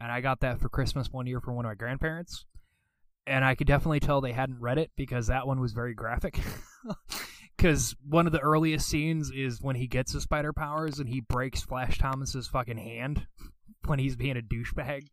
and 0.00 0.10
I 0.10 0.20
got 0.20 0.40
that 0.40 0.60
for 0.60 0.68
Christmas 0.68 1.12
one 1.12 1.26
year 1.26 1.40
from 1.40 1.54
one 1.54 1.64
of 1.64 1.70
my 1.70 1.74
grandparents 1.74 2.44
and 3.26 3.44
I 3.44 3.54
could 3.54 3.66
definitely 3.66 4.00
tell 4.00 4.20
they 4.20 4.32
hadn't 4.32 4.60
read 4.60 4.78
it 4.78 4.90
because 4.96 5.28
that 5.28 5.46
one 5.46 5.60
was 5.60 5.72
very 5.72 5.94
graphic. 5.94 6.38
Because 7.54 7.94
one 8.08 8.26
of 8.26 8.32
the 8.32 8.40
earliest 8.40 8.88
scenes 8.88 9.30
is 9.30 9.62
when 9.62 9.76
he 9.76 9.86
gets 9.86 10.12
his 10.14 10.24
spider 10.24 10.52
powers 10.52 10.98
and 10.98 11.08
he 11.08 11.20
breaks 11.20 11.62
Flash 11.62 11.96
Thompson's 11.96 12.48
fucking 12.48 12.78
hand 12.78 13.26
when 13.86 14.00
he's 14.00 14.16
being 14.16 14.36
a 14.36 14.40
douchebag. 14.40 15.06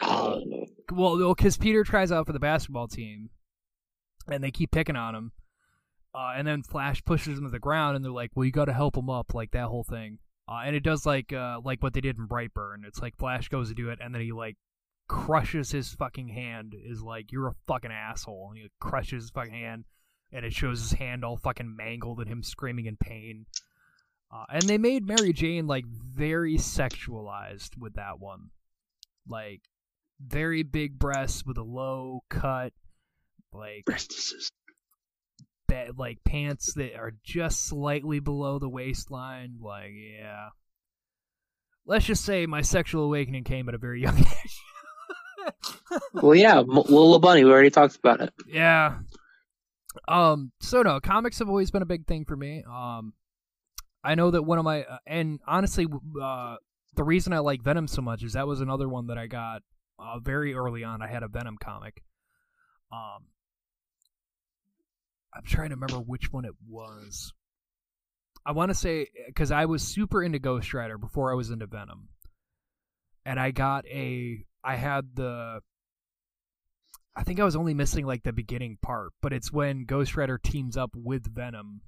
Well, 0.90 1.34
because 1.34 1.58
Peter 1.58 1.84
tries 1.84 2.10
out 2.10 2.26
for 2.26 2.32
the 2.32 2.40
basketball 2.40 2.88
team, 2.88 3.28
and 4.26 4.42
they 4.42 4.50
keep 4.50 4.70
picking 4.70 4.96
on 4.96 5.14
him, 5.14 5.32
uh, 6.14 6.32
and 6.36 6.46
then 6.46 6.62
Flash 6.62 7.04
pushes 7.04 7.38
him 7.38 7.44
to 7.44 7.50
the 7.50 7.58
ground, 7.58 7.96
and 7.96 8.04
they're 8.04 8.12
like, 8.12 8.30
"Well, 8.34 8.44
you 8.44 8.52
got 8.52 8.66
to 8.66 8.72
help 8.72 8.96
him 8.96 9.10
up," 9.10 9.34
like 9.34 9.50
that 9.52 9.68
whole 9.68 9.84
thing. 9.84 10.18
Uh, 10.48 10.62
and 10.64 10.74
it 10.74 10.82
does 10.82 11.04
like 11.04 11.32
uh, 11.32 11.60
like 11.62 11.82
what 11.82 11.92
they 11.92 12.00
did 12.00 12.18
in 12.18 12.26
Brightburn. 12.26 12.86
It's 12.86 13.02
like 13.02 13.16
Flash 13.18 13.48
goes 13.48 13.68
to 13.68 13.74
do 13.74 13.90
it, 13.90 13.98
and 14.02 14.14
then 14.14 14.22
he 14.22 14.32
like 14.32 14.56
crushes 15.06 15.70
his 15.70 15.92
fucking 15.92 16.28
hand. 16.28 16.74
Is 16.74 17.02
like, 17.02 17.30
"You're 17.30 17.48
a 17.48 17.54
fucking 17.66 17.92
asshole," 17.92 18.48
and 18.50 18.58
he 18.58 18.68
crushes 18.80 19.24
his 19.24 19.30
fucking 19.30 19.52
hand, 19.52 19.84
and 20.32 20.46
it 20.46 20.54
shows 20.54 20.80
his 20.80 20.92
hand 20.92 21.24
all 21.24 21.36
fucking 21.36 21.76
mangled 21.76 22.20
and 22.20 22.28
him 22.28 22.42
screaming 22.42 22.86
in 22.86 22.96
pain. 22.96 23.46
Uh, 24.30 24.44
and 24.50 24.62
they 24.62 24.78
made 24.78 25.06
Mary 25.06 25.32
Jane 25.32 25.66
like 25.66 25.86
very 25.86 26.56
sexualized 26.56 27.76
with 27.78 27.94
that 27.94 28.18
one, 28.18 28.50
like 29.26 29.62
very 30.20 30.62
big 30.62 30.98
breasts 30.98 31.44
with 31.44 31.58
a 31.58 31.62
low 31.62 32.20
cut, 32.28 32.72
like 33.52 33.84
ba- 35.68 35.92
like 35.96 36.24
pants 36.24 36.72
that 36.74 36.96
are 36.96 37.12
just 37.22 37.66
slightly 37.66 38.18
below 38.18 38.58
the 38.58 38.68
waistline. 38.68 39.58
Like, 39.60 39.92
yeah. 39.94 40.48
Let's 41.86 42.04
just 42.06 42.24
say 42.24 42.46
my 42.46 42.62
sexual 42.62 43.04
awakening 43.04 43.44
came 43.44 43.68
at 43.68 43.74
a 43.74 43.78
very 43.78 44.02
young 44.02 44.18
age. 44.18 44.60
well, 46.12 46.34
yeah, 46.34 46.58
M- 46.58 46.66
Lola 46.68 47.18
Bunny. 47.18 47.44
We 47.44 47.50
already 47.52 47.70
talked 47.70 47.96
about 47.96 48.20
it. 48.20 48.34
yeah. 48.46 48.98
Um. 50.06 50.52
So 50.60 50.82
no, 50.82 51.00
comics 51.00 51.38
have 51.38 51.48
always 51.48 51.70
been 51.70 51.82
a 51.82 51.86
big 51.86 52.06
thing 52.06 52.24
for 52.24 52.36
me. 52.36 52.62
Um, 52.70 53.14
I 54.04 54.14
know 54.14 54.30
that 54.30 54.42
one 54.42 54.58
of 54.58 54.64
my 54.64 54.82
uh, 54.84 54.98
and 55.06 55.40
honestly, 55.46 55.86
uh, 56.22 56.56
the 56.94 57.04
reason 57.04 57.32
I 57.32 57.38
like 57.38 57.62
Venom 57.62 57.88
so 57.88 58.02
much 58.02 58.22
is 58.22 58.34
that 58.34 58.46
was 58.46 58.60
another 58.60 58.88
one 58.88 59.06
that 59.08 59.18
I 59.18 59.26
got 59.26 59.62
uh, 59.98 60.18
very 60.20 60.54
early 60.54 60.84
on. 60.84 61.00
I 61.02 61.08
had 61.08 61.22
a 61.22 61.28
Venom 61.28 61.56
comic. 61.58 62.02
Um, 62.92 63.24
I'm 65.34 65.44
trying 65.44 65.70
to 65.70 65.76
remember 65.76 65.98
which 65.98 66.32
one 66.32 66.44
it 66.44 66.54
was. 66.68 67.32
I 68.46 68.52
want 68.52 68.70
to 68.70 68.74
say 68.74 69.08
because 69.26 69.50
I 69.50 69.66
was 69.66 69.82
super 69.82 70.22
into 70.22 70.38
Ghost 70.38 70.72
Rider 70.72 70.96
before 70.96 71.30
I 71.30 71.34
was 71.34 71.50
into 71.50 71.66
Venom, 71.66 72.08
and 73.24 73.38
I 73.38 73.50
got 73.50 73.86
a. 73.86 74.44
I 74.64 74.76
had 74.76 75.14
the. 75.14 75.60
I 77.14 77.24
think 77.24 77.40
I 77.40 77.44
was 77.44 77.56
only 77.56 77.74
missing 77.74 78.06
like 78.06 78.22
the 78.22 78.32
beginning 78.32 78.78
part, 78.80 79.12
but 79.20 79.32
it's 79.32 79.52
when 79.52 79.84
Ghost 79.84 80.16
Rider 80.16 80.38
teams 80.38 80.76
up 80.76 80.92
with 80.94 81.34
Venom 81.34 81.82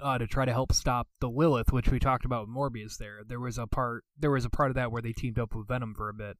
uh, 0.00 0.18
to 0.18 0.26
try 0.26 0.44
to 0.44 0.52
help 0.52 0.72
stop 0.72 1.08
the 1.20 1.28
Lilith, 1.28 1.72
which 1.72 1.90
we 1.90 1.98
talked 1.98 2.24
about 2.24 2.46
with 2.46 2.56
Morbius. 2.56 2.96
There, 2.96 3.20
there 3.26 3.40
was 3.40 3.58
a 3.58 3.66
part. 3.66 4.04
There 4.18 4.30
was 4.30 4.44
a 4.44 4.50
part 4.50 4.70
of 4.70 4.76
that 4.76 4.92
where 4.92 5.02
they 5.02 5.12
teamed 5.12 5.38
up 5.38 5.54
with 5.54 5.68
Venom 5.68 5.94
for 5.94 6.08
a 6.08 6.14
bit. 6.14 6.36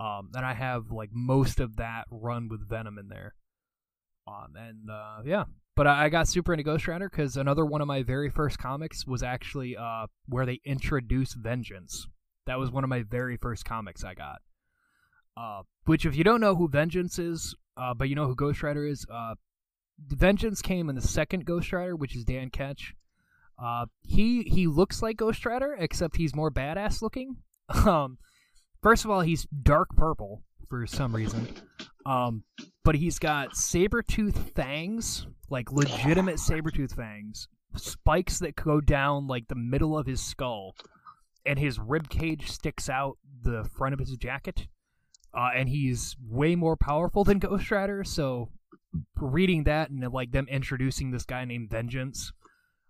Um, 0.00 0.30
and 0.34 0.44
I 0.44 0.54
have 0.54 0.90
like 0.90 1.10
most 1.12 1.60
of 1.60 1.76
that 1.76 2.06
run 2.10 2.48
with 2.48 2.68
Venom 2.68 2.98
in 2.98 3.08
there. 3.08 3.34
And 4.26 4.90
uh, 4.90 5.22
yeah, 5.24 5.44
but 5.76 5.86
I, 5.86 6.04
I 6.04 6.08
got 6.08 6.28
super 6.28 6.52
into 6.52 6.62
Ghost 6.62 6.86
Rider 6.86 7.08
because 7.08 7.36
another 7.36 7.64
one 7.64 7.80
of 7.80 7.86
my 7.86 8.02
very 8.02 8.30
first 8.30 8.58
comics 8.58 9.06
was 9.06 9.22
actually 9.22 9.76
uh 9.76 10.06
where 10.26 10.46
they 10.46 10.60
introduced 10.64 11.36
Vengeance. 11.36 12.06
That 12.46 12.58
was 12.58 12.70
one 12.70 12.84
of 12.84 12.90
my 12.90 13.02
very 13.02 13.36
first 13.36 13.64
comics 13.64 14.04
I 14.04 14.14
got. 14.14 14.40
Uh, 15.36 15.62
which 15.86 16.06
if 16.06 16.14
you 16.14 16.22
don't 16.22 16.40
know 16.40 16.54
who 16.54 16.68
Vengeance 16.68 17.18
is, 17.18 17.54
uh, 17.76 17.92
but 17.94 18.08
you 18.08 18.14
know 18.14 18.26
who 18.26 18.34
Ghost 18.34 18.62
Rider 18.62 18.86
is, 18.86 19.04
uh, 19.12 19.34
Vengeance 19.98 20.62
came 20.62 20.88
in 20.88 20.94
the 20.94 21.00
second 21.02 21.44
Ghost 21.44 21.72
Rider, 21.72 21.96
which 21.96 22.14
is 22.14 22.24
Dan 22.24 22.50
Ketch. 22.50 22.94
Uh, 23.62 23.86
he 24.02 24.42
he 24.42 24.66
looks 24.66 25.02
like 25.02 25.16
Ghost 25.16 25.44
Rider, 25.46 25.76
except 25.78 26.16
he's 26.16 26.34
more 26.34 26.50
badass 26.50 27.02
looking. 27.02 27.36
Um, 27.86 28.18
first 28.82 29.06
of 29.06 29.10
all, 29.10 29.22
he's 29.22 29.46
dark 29.46 29.96
purple 29.96 30.42
for 30.68 30.86
some 30.86 31.16
reason. 31.16 31.48
Um, 32.06 32.44
but 32.84 32.96
he's 32.96 33.18
got 33.18 33.56
saber 33.56 34.02
tooth 34.02 34.50
fangs, 34.54 35.26
like 35.48 35.72
legitimate 35.72 36.38
saber 36.38 36.70
tooth 36.70 36.94
fangs, 36.94 37.48
spikes 37.76 38.38
that 38.40 38.56
go 38.56 38.80
down 38.80 39.26
like 39.26 39.48
the 39.48 39.54
middle 39.54 39.96
of 39.96 40.06
his 40.06 40.22
skull, 40.22 40.74
and 41.46 41.58
his 41.58 41.78
rib 41.78 42.08
cage 42.08 42.50
sticks 42.50 42.88
out 42.88 43.16
the 43.42 43.64
front 43.76 43.94
of 43.94 44.00
his 44.00 44.16
jacket. 44.16 44.66
Uh, 45.36 45.50
and 45.54 45.68
he's 45.68 46.16
way 46.22 46.54
more 46.54 46.76
powerful 46.76 47.24
than 47.24 47.38
Ghost 47.40 47.70
Rider. 47.70 48.04
So, 48.04 48.50
reading 49.16 49.64
that 49.64 49.90
and 49.90 50.00
like 50.12 50.30
them 50.30 50.46
introducing 50.48 51.10
this 51.10 51.24
guy 51.24 51.44
named 51.44 51.70
Vengeance, 51.70 52.32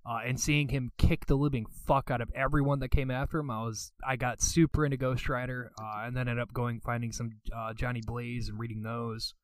uh, 0.06 0.20
and 0.24 0.38
seeing 0.38 0.68
him 0.68 0.90
kick 0.98 1.26
the 1.26 1.34
living 1.34 1.66
fuck 1.86 2.10
out 2.10 2.20
of 2.20 2.30
everyone 2.34 2.80
that 2.80 2.90
came 2.90 3.10
after 3.10 3.38
him, 3.38 3.50
I 3.50 3.62
was 3.62 3.92
I 4.06 4.16
got 4.16 4.42
super 4.42 4.84
into 4.84 4.96
Ghost 4.96 5.28
Rider, 5.28 5.70
uh, 5.80 6.02
and 6.04 6.16
then 6.16 6.28
ended 6.28 6.42
up 6.42 6.52
going 6.52 6.80
finding 6.80 7.12
some 7.12 7.30
uh, 7.54 7.72
Johnny 7.72 8.02
Blaze 8.04 8.48
and 8.48 8.58
reading 8.58 8.82
those. 8.82 9.34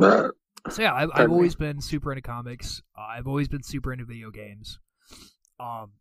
Um, 0.00 0.32
so 0.70 0.82
yeah, 0.82 0.94
I've, 0.94 1.10
I've 1.14 1.30
always 1.30 1.54
been 1.54 1.80
super 1.80 2.12
into 2.12 2.22
comics. 2.22 2.82
Uh, 2.96 3.02
I've 3.02 3.26
always 3.26 3.48
been 3.48 3.62
super 3.62 3.92
into 3.92 4.04
video 4.04 4.30
games. 4.30 4.78
Um, 5.58 5.92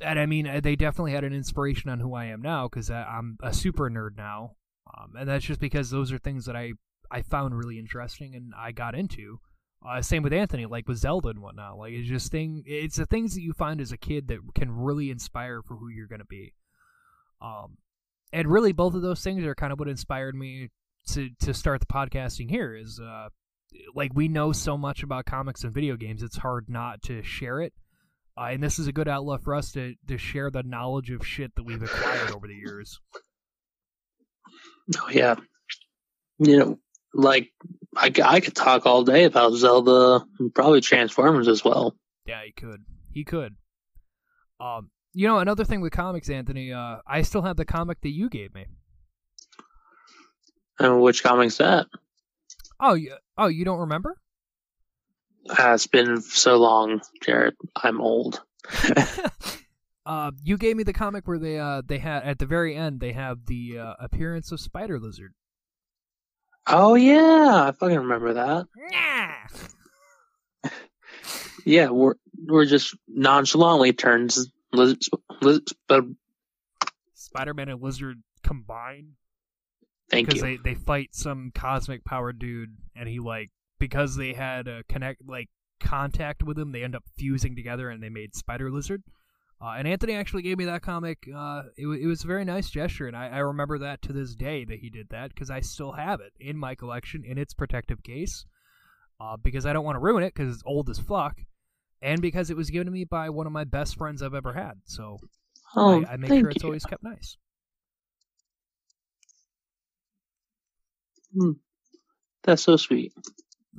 and 0.00 0.18
I 0.18 0.26
mean, 0.26 0.46
uh, 0.46 0.60
they 0.60 0.76
definitely 0.76 1.12
had 1.12 1.24
an 1.24 1.32
inspiration 1.32 1.90
on 1.90 2.00
who 2.00 2.14
I 2.14 2.26
am 2.26 2.40
now 2.40 2.68
because 2.68 2.90
I'm 2.90 3.36
a 3.42 3.52
super 3.52 3.90
nerd 3.90 4.16
now. 4.16 4.56
Um, 4.96 5.12
and 5.16 5.28
that's 5.28 5.44
just 5.44 5.60
because 5.60 5.90
those 5.90 6.12
are 6.12 6.18
things 6.18 6.46
that 6.46 6.56
I 6.56 6.72
I 7.10 7.22
found 7.22 7.56
really 7.56 7.78
interesting 7.78 8.34
and 8.34 8.52
I 8.56 8.72
got 8.72 8.94
into. 8.94 9.38
Uh, 9.86 10.00
same 10.00 10.22
with 10.22 10.32
Anthony, 10.32 10.66
like 10.66 10.86
with 10.86 10.98
Zelda 10.98 11.30
and 11.30 11.40
whatnot. 11.40 11.76
Like 11.76 11.92
it's 11.92 12.08
just 12.08 12.30
thing. 12.30 12.62
It's 12.66 12.96
the 12.96 13.06
things 13.06 13.34
that 13.34 13.42
you 13.42 13.52
find 13.52 13.80
as 13.80 13.92
a 13.92 13.96
kid 13.96 14.28
that 14.28 14.38
can 14.54 14.70
really 14.70 15.10
inspire 15.10 15.60
for 15.62 15.76
who 15.76 15.88
you're 15.88 16.06
gonna 16.06 16.24
be. 16.24 16.52
Um, 17.40 17.78
and 18.32 18.48
really, 18.48 18.72
both 18.72 18.94
of 18.94 19.02
those 19.02 19.22
things 19.22 19.44
are 19.44 19.54
kind 19.54 19.72
of 19.72 19.78
what 19.78 19.88
inspired 19.88 20.34
me 20.34 20.70
to 21.08 21.30
to 21.40 21.52
start 21.52 21.80
the 21.80 21.86
podcasting 21.86 22.48
here. 22.48 22.76
Is 22.76 23.00
uh, 23.00 23.28
like 23.94 24.12
we 24.14 24.28
know 24.28 24.52
so 24.52 24.78
much 24.78 25.02
about 25.02 25.26
comics 25.26 25.64
and 25.64 25.74
video 25.74 25.96
games, 25.96 26.22
it's 26.22 26.38
hard 26.38 26.66
not 26.68 27.02
to 27.02 27.22
share 27.22 27.60
it. 27.60 27.72
Uh, 28.38 28.48
and 28.52 28.62
this 28.62 28.78
is 28.78 28.86
a 28.86 28.92
good 28.92 29.08
outlet 29.08 29.42
for 29.42 29.54
us 29.54 29.72
to 29.72 29.94
to 30.08 30.16
share 30.16 30.50
the 30.50 30.62
knowledge 30.62 31.10
of 31.10 31.26
shit 31.26 31.54
that 31.56 31.64
we've 31.64 31.82
acquired 31.82 32.30
over 32.30 32.46
the 32.46 32.54
years. 32.54 33.00
Oh 34.98 35.10
yeah, 35.10 35.36
you 36.38 36.58
know, 36.58 36.78
like 37.14 37.52
I, 37.96 38.12
I 38.24 38.40
could 38.40 38.54
talk 38.54 38.86
all 38.86 39.04
day 39.04 39.24
about 39.24 39.54
Zelda, 39.54 40.24
and 40.38 40.54
probably 40.54 40.80
Transformers 40.80 41.48
as 41.48 41.64
well. 41.64 41.96
Yeah, 42.26 42.42
he 42.44 42.52
could. 42.52 42.84
He 43.12 43.24
could. 43.24 43.56
Um, 44.60 44.90
you 45.12 45.26
know, 45.26 45.38
another 45.38 45.64
thing 45.64 45.80
with 45.80 45.92
comics, 45.92 46.30
Anthony. 46.30 46.72
Uh, 46.72 46.98
I 47.06 47.22
still 47.22 47.42
have 47.42 47.56
the 47.56 47.64
comic 47.64 48.00
that 48.02 48.10
you 48.10 48.28
gave 48.28 48.54
me. 48.54 48.66
And 50.78 51.02
which 51.02 51.22
comic's 51.22 51.58
that? 51.58 51.86
Oh, 52.80 52.94
you, 52.94 53.14
oh, 53.36 53.46
you 53.46 53.64
don't 53.64 53.80
remember? 53.80 54.16
Ah, 55.50 55.74
it's 55.74 55.86
been 55.86 56.20
so 56.22 56.56
long, 56.56 57.00
Jared. 57.22 57.54
I'm 57.76 58.00
old. 58.00 58.42
uh, 60.06 60.30
you 60.42 60.56
gave 60.56 60.76
me 60.76 60.84
the 60.84 60.92
comic 60.92 61.26
where 61.26 61.38
they 61.38 61.58
uh 61.58 61.82
they 61.84 61.98
had 61.98 62.22
at 62.22 62.38
the 62.38 62.46
very 62.46 62.76
end 62.76 63.00
they 63.00 63.12
have 63.12 63.46
the 63.46 63.76
uh, 63.76 63.94
appearance 63.98 64.52
of 64.52 64.60
Spider 64.60 65.00
Lizard. 65.00 65.34
Oh 66.66 66.94
yeah, 66.94 67.64
I 67.68 67.72
fucking 67.72 67.98
remember 67.98 68.34
that. 68.34 68.66
Yeah. 68.90 69.34
Yeah, 71.64 71.90
we're 71.90 72.14
we're 72.46 72.64
just 72.64 72.96
nonchalantly 73.08 73.92
turns 73.92 74.50
liz, 74.72 74.96
liz, 75.40 75.60
but 75.86 76.04
Spider 77.14 77.54
Man 77.54 77.68
and 77.68 77.80
Lizard 77.80 78.22
combine 78.42 79.12
thank 80.10 80.26
because 80.26 80.42
you. 80.42 80.58
they 80.58 80.70
they 80.70 80.74
fight 80.74 81.10
some 81.12 81.52
cosmic 81.54 82.04
power 82.04 82.32
dude, 82.32 82.76
and 82.96 83.08
he 83.08 83.20
like 83.20 83.50
because 83.78 84.16
they 84.16 84.32
had 84.32 84.66
a 84.66 84.82
connect 84.88 85.22
like 85.26 85.48
contact 85.80 86.42
with 86.42 86.58
him, 86.58 86.72
they 86.72 86.82
end 86.82 86.96
up 86.96 87.04
fusing 87.16 87.54
together, 87.54 87.90
and 87.90 88.02
they 88.02 88.08
made 88.08 88.34
Spider 88.34 88.70
Lizard. 88.70 89.02
Uh, 89.62 89.74
and 89.78 89.86
Anthony 89.86 90.14
actually 90.14 90.42
gave 90.42 90.58
me 90.58 90.64
that 90.64 90.82
comic. 90.82 91.28
Uh, 91.32 91.62
it, 91.76 91.86
it 91.86 92.06
was 92.06 92.24
a 92.24 92.26
very 92.26 92.44
nice 92.44 92.68
gesture, 92.68 93.06
and 93.06 93.16
I, 93.16 93.28
I 93.28 93.38
remember 93.38 93.78
that 93.78 94.02
to 94.02 94.12
this 94.12 94.34
day 94.34 94.64
that 94.64 94.80
he 94.80 94.90
did 94.90 95.08
that 95.10 95.28
because 95.32 95.50
I 95.50 95.60
still 95.60 95.92
have 95.92 96.20
it 96.20 96.32
in 96.40 96.56
my 96.56 96.74
collection 96.74 97.22
in 97.24 97.38
its 97.38 97.54
protective 97.54 98.02
case. 98.02 98.44
Uh, 99.20 99.36
because 99.36 99.64
I 99.64 99.72
don't 99.72 99.84
want 99.84 99.94
to 99.94 100.00
ruin 100.00 100.24
it 100.24 100.34
because 100.34 100.52
it's 100.52 100.64
old 100.66 100.90
as 100.90 100.98
fuck, 100.98 101.38
and 102.00 102.20
because 102.20 102.50
it 102.50 102.56
was 102.56 102.70
given 102.70 102.86
to 102.86 102.90
me 102.90 103.04
by 103.04 103.30
one 103.30 103.46
of 103.46 103.52
my 103.52 103.62
best 103.62 103.96
friends 103.96 104.20
I've 104.20 104.34
ever 104.34 104.52
had. 104.52 104.72
So 104.84 105.18
oh, 105.76 106.02
I, 106.02 106.14
I 106.14 106.16
make 106.16 106.30
sure 106.30 106.50
it's 106.50 106.64
you. 106.64 106.68
always 106.68 106.84
kept 106.84 107.04
nice. 107.04 107.36
That's 112.42 112.62
so 112.62 112.76
sweet. 112.76 113.12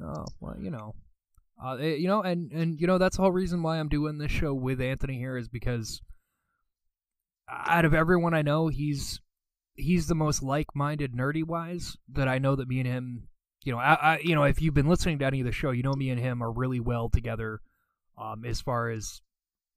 Oh 0.02 0.26
well, 0.40 0.56
you 0.58 0.72
know, 0.72 0.96
uh, 1.64 1.76
eh, 1.76 1.96
you 1.96 2.08
know, 2.08 2.22
and 2.22 2.52
and 2.52 2.80
you 2.80 2.88
know 2.88 2.98
that's 2.98 3.16
the 3.16 3.24
whole 3.24 3.32
reason 3.32 3.64
why 3.64 3.80
I'm 3.80 3.90
doing 3.90 4.18
this 4.18 4.32
show 4.32 4.54
with 4.54 4.82
Anthony 4.82 5.18
here 5.18 5.38
is 5.38 5.48
because 5.48 6.02
out 7.50 7.86
of 7.86 7.94
everyone 7.94 8.34
I 8.34 8.42
know, 8.42 8.68
he's 8.68 9.22
he's 9.76 10.08
the 10.08 10.16
most 10.16 10.44
like-minded 10.44 11.14
nerdy 11.14 11.44
wise 11.44 11.98
that 12.12 12.28
I 12.28 12.38
know 12.38 12.56
that 12.56 12.68
me 12.68 12.80
and 12.80 12.88
him, 12.88 13.28
you 13.64 13.72
know, 13.72 13.80
I, 13.80 13.94
I 13.94 14.20
you 14.20 14.36
know 14.36 14.44
if 14.44 14.62
you've 14.62 14.74
been 14.74 14.90
listening 14.90 15.20
to 15.20 15.26
any 15.26 15.40
of 15.40 15.46
the 15.46 15.52
show, 15.52 15.72
you 15.72 15.84
know 15.84 15.94
me 15.94 16.10
and 16.10 16.20
him 16.20 16.44
are 16.44 16.52
really 16.52 16.80
well 16.80 17.10
together, 17.10 17.62
um, 18.18 18.44
as 18.46 18.60
far 18.60 18.90
as 18.90 19.22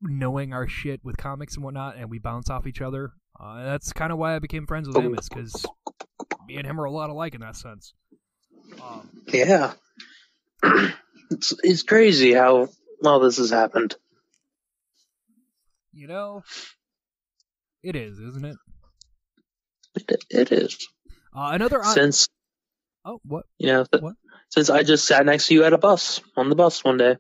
knowing 0.03 0.53
our 0.53 0.67
shit 0.67 1.01
with 1.05 1.17
comics 1.17 1.55
and 1.55 1.65
whatnot, 1.65 1.97
and 1.97 2.11
we 2.11 2.19
bounce 2.19 2.51
off 2.51 2.67
each 2.67 2.81
other. 2.81 3.13
Uh, 3.39 3.65
that's 3.65 3.93
kind 3.93 4.13
of 4.13 4.19
why 4.19 4.35
I 4.35 4.39
became 4.39 4.67
friends 4.67 4.89
with 4.89 4.97
him, 4.97 5.15
is 5.15 5.29
because 5.29 5.65
me 6.49 6.57
and 6.57 6.67
him 6.67 6.81
are 6.81 6.85
a 6.85 6.91
lot 6.91 7.11
alike 7.11 7.35
in 7.35 7.43
that 7.43 7.57
sense. 7.57 7.95
Um, 8.83 9.09
Yeah, 9.29 9.75
it's 11.31 11.53
it's 11.63 11.83
crazy 11.83 12.33
how 12.33 12.69
all 13.05 13.21
this 13.21 13.37
has 13.39 13.51
happened. 13.51 13.95
You 15.93 16.07
know, 16.09 16.43
it 17.83 17.97
is, 17.97 18.19
isn't 18.19 18.45
it? 18.45 18.57
It, 19.95 20.25
it 20.29 20.53
is 20.53 20.87
Uh, 21.35 21.51
another 21.53 21.79
on- 21.83 21.95
since 21.95 22.29
oh, 23.05 23.19
what? 23.25 23.47
you 23.59 23.69
know 23.69 23.87
What? 24.01 24.15
since 24.51 24.69
I 24.69 24.83
just 24.83 25.07
sat 25.07 25.25
next 25.25 25.47
to 25.47 25.55
you 25.55 25.65
at 25.65 25.73
a 25.73 25.79
bus 25.79 26.21
on 26.37 26.49
the 26.51 26.55
bus 26.55 26.85
one 26.85 26.99
day. 26.99 27.17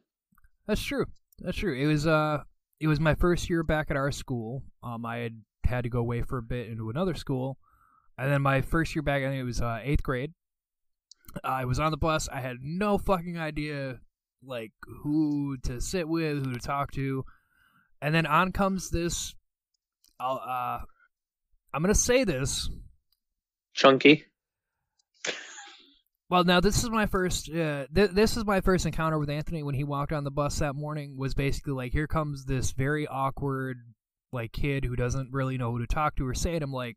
That's 0.66 0.82
true. 0.82 1.06
That's 1.38 1.56
true. 1.56 1.74
It 1.74 1.86
was 1.86 2.06
uh, 2.06 2.42
it 2.80 2.86
was 2.88 3.00
my 3.00 3.14
first 3.14 3.48
year 3.48 3.62
back 3.62 3.90
at 3.90 3.96
our 3.96 4.10
school. 4.12 4.62
Um, 4.82 5.06
I 5.06 5.18
had 5.18 5.40
had 5.64 5.84
to 5.84 5.88
go 5.90 5.98
away 6.00 6.22
for 6.22 6.38
a 6.38 6.42
bit 6.42 6.68
into 6.68 6.90
another 6.90 7.14
school, 7.14 7.56
and 8.18 8.30
then 8.30 8.42
my 8.42 8.60
first 8.60 8.94
year 8.94 9.02
back, 9.02 9.22
I 9.22 9.28
think 9.28 9.40
it 9.40 9.44
was 9.44 9.60
uh, 9.62 9.80
eighth 9.82 10.02
grade. 10.02 10.32
I 11.44 11.64
was 11.64 11.78
on 11.78 11.90
the 11.90 11.96
bus. 11.96 12.28
I 12.28 12.40
had 12.40 12.56
no 12.62 12.98
fucking 12.98 13.38
idea, 13.38 14.00
like 14.44 14.72
who 15.02 15.56
to 15.64 15.80
sit 15.80 16.08
with, 16.08 16.44
who 16.44 16.52
to 16.52 16.60
talk 16.60 16.92
to, 16.92 17.24
and 18.00 18.14
then 18.14 18.26
on 18.26 18.52
comes 18.52 18.90
this. 18.90 19.34
I'll, 20.18 20.40
uh, 20.46 20.78
I'm 21.72 21.82
gonna 21.82 21.94
say 21.94 22.24
this. 22.24 22.68
Chunky. 23.74 24.24
Well, 26.28 26.42
now 26.42 26.60
this 26.60 26.82
is 26.82 26.90
my 26.90 27.06
first. 27.06 27.48
Uh, 27.48 27.86
th- 27.94 28.10
this 28.10 28.36
is 28.36 28.44
my 28.44 28.60
first 28.60 28.84
encounter 28.84 29.18
with 29.18 29.30
Anthony 29.30 29.62
when 29.62 29.76
he 29.76 29.84
walked 29.84 30.12
on 30.12 30.24
the 30.24 30.30
bus 30.30 30.58
that 30.58 30.74
morning. 30.74 31.16
Was 31.16 31.34
basically 31.34 31.74
like, 31.74 31.92
here 31.92 32.08
comes 32.08 32.44
this 32.44 32.72
very 32.72 33.06
awkward, 33.06 33.78
like 34.32 34.52
kid 34.52 34.84
who 34.84 34.96
doesn't 34.96 35.32
really 35.32 35.56
know 35.56 35.70
who 35.70 35.78
to 35.78 35.86
talk 35.86 36.16
to 36.16 36.26
or 36.26 36.34
say. 36.34 36.54
And 36.54 36.64
I'm 36.64 36.72
like, 36.72 36.96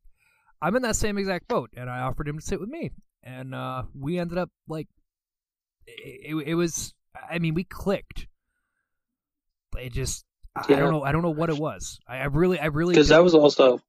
I'm 0.61 0.76
in 0.76 0.82
that 0.82 0.95
same 0.95 1.18
exact 1.18 1.48
boat, 1.48 1.70
and 1.78 1.90
I 1.90 1.99
offered 1.99 2.28
him 2.28 2.40
to 2.40 2.45
sit 2.45 2.60
with 2.60 2.70
me, 2.70 2.91
and 3.23 3.53
uh, 3.55 3.83
we 3.93 4.17
ended 4.19 4.37
up 4.37 4.49
like, 4.67 4.87
it, 5.87 6.35
it, 6.35 6.47
it 6.49 6.55
was. 6.55 6.93
I 7.29 7.39
mean, 7.39 7.53
we 7.53 7.63
clicked. 7.63 8.27
It 9.77 9.93
just. 9.93 10.25
I- 10.55 10.73
I 10.73 10.75
don't 10.77 10.91
know. 10.91 11.03
I 11.03 11.11
don't 11.11 11.21
know 11.21 11.29
what 11.29 11.49
it 11.49 11.57
was. 11.57 11.99
I, 12.07 12.17
I 12.17 12.25
really, 12.25 12.59
I 12.59 12.65
really. 12.67 12.93
because 12.93 13.09
that 13.09 13.23
was 13.23 13.33
also 13.35 13.79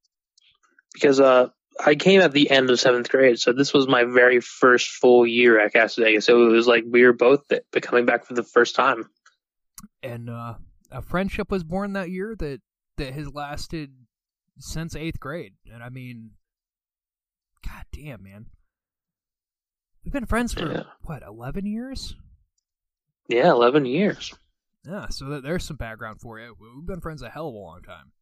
because 0.94 1.18
uh 1.20 1.48
I 1.84 1.94
came 1.94 2.20
at 2.20 2.32
the 2.32 2.50
end 2.50 2.68
of 2.70 2.78
seventh 2.78 3.08
grade, 3.08 3.38
so 3.40 3.52
this 3.52 3.72
was 3.72 3.88
my 3.88 4.04
very 4.04 4.40
first 4.40 4.88
full 4.88 5.26
year 5.26 5.58
at 5.58 5.72
Cassadaga. 5.72 6.22
So 6.22 6.46
it 6.46 6.50
was 6.50 6.66
like 6.66 6.84
we 6.86 7.04
were 7.04 7.12
both 7.14 7.48
th- 7.48 7.62
coming 7.80 8.04
back 8.06 8.24
for 8.26 8.34
the 8.34 8.42
first 8.44 8.74
time. 8.76 9.08
and 10.02 10.28
uh, 10.28 10.54
a 10.90 11.00
friendship 11.02 11.50
was 11.50 11.64
born 11.64 11.94
that 11.94 12.10
year 12.10 12.34
that 12.38 12.60
that 12.98 13.14
has 13.14 13.32
lasted 13.34 13.92
since 14.58 14.94
eighth 14.94 15.18
grade. 15.18 15.54
And 15.72 15.82
I 15.82 15.88
mean, 15.88 16.32
god 17.66 17.84
damn, 17.92 18.22
man, 18.22 18.46
we've 20.04 20.12
been 20.12 20.26
friends 20.26 20.52
for 20.54 20.70
Yeah. 20.72 20.82
what 21.02 21.22
eleven 21.22 21.66
years? 21.66 22.14
Yeah, 23.28 23.50
eleven 23.50 23.84
years. 23.86 24.34
Yeah, 24.84 25.08
so 25.08 25.40
there's 25.40 25.64
some 25.64 25.76
background 25.76 26.20
for 26.20 26.38
you. 26.40 26.56
We've 26.58 26.86
been 26.86 27.00
friends 27.00 27.22
a 27.22 27.28
hell 27.30 27.48
of 27.48 27.54
a 27.54 27.58
long 27.58 27.82
time. 27.82 28.12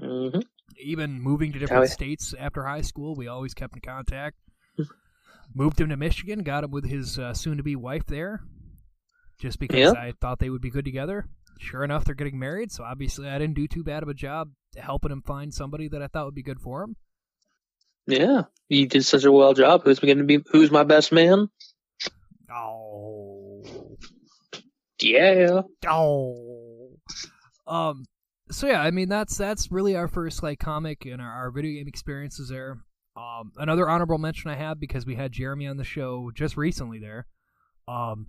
hmm 0.00 0.40
Even 0.80 1.20
moving 1.20 1.52
to 1.52 1.58
different 1.58 1.90
states 1.90 2.34
after 2.38 2.64
high 2.64 2.82
school, 2.82 3.14
we 3.16 3.26
always 3.26 3.54
kept 3.54 3.74
in 3.74 3.80
contact. 3.80 4.36
Moved 5.54 5.80
him 5.80 5.88
to 5.88 5.96
Michigan, 5.96 6.42
got 6.42 6.62
him 6.62 6.70
with 6.70 6.84
his 6.88 7.18
uh, 7.18 7.32
soon-to-be 7.32 7.74
wife 7.74 8.04
there, 8.06 8.42
just 9.40 9.58
because 9.58 9.78
Yeah. 9.94 10.00
I 10.00 10.12
thought 10.20 10.38
they 10.38 10.50
would 10.50 10.60
be 10.60 10.70
good 10.70 10.84
together. 10.84 11.26
Sure 11.58 11.82
enough, 11.82 12.04
they're 12.04 12.14
getting 12.14 12.38
married, 12.38 12.70
so 12.70 12.84
obviously 12.84 13.28
I 13.28 13.38
didn't 13.38 13.56
do 13.56 13.66
too 13.66 13.82
bad 13.82 14.02
of 14.02 14.08
a 14.10 14.14
job 14.14 14.50
helping 14.76 15.10
him 15.10 15.22
find 15.22 15.52
somebody 15.52 15.88
that 15.88 16.02
I 16.02 16.06
thought 16.06 16.26
would 16.26 16.34
be 16.34 16.42
good 16.42 16.60
for 16.60 16.82
him. 16.84 16.96
Yeah, 18.08 18.44
you 18.70 18.86
did 18.86 19.04
such 19.04 19.24
a 19.24 19.30
well 19.30 19.52
job. 19.52 19.82
Who's 19.84 19.98
going 19.98 20.16
to 20.16 20.24
be? 20.24 20.42
Who's 20.50 20.70
my 20.70 20.82
best 20.82 21.12
man? 21.12 21.50
Oh, 22.50 23.62
Yeah. 25.00 25.60
oh. 25.86 26.96
Um. 27.66 28.06
So 28.50 28.66
yeah, 28.66 28.80
I 28.80 28.90
mean 28.90 29.10
that's 29.10 29.36
that's 29.36 29.70
really 29.70 29.94
our 29.94 30.08
first 30.08 30.42
like 30.42 30.58
comic 30.58 31.04
and 31.04 31.20
our, 31.20 31.30
our 31.30 31.50
video 31.50 31.78
game 31.78 31.86
experiences 31.88 32.48
there. 32.48 32.78
Um, 33.14 33.52
another 33.58 33.88
honorable 33.90 34.16
mention 34.16 34.50
I 34.50 34.54
have 34.56 34.80
because 34.80 35.04
we 35.04 35.16
had 35.16 35.32
Jeremy 35.32 35.66
on 35.66 35.76
the 35.76 35.84
show 35.84 36.30
just 36.34 36.56
recently 36.56 36.98
there. 36.98 37.26
Um, 37.86 38.28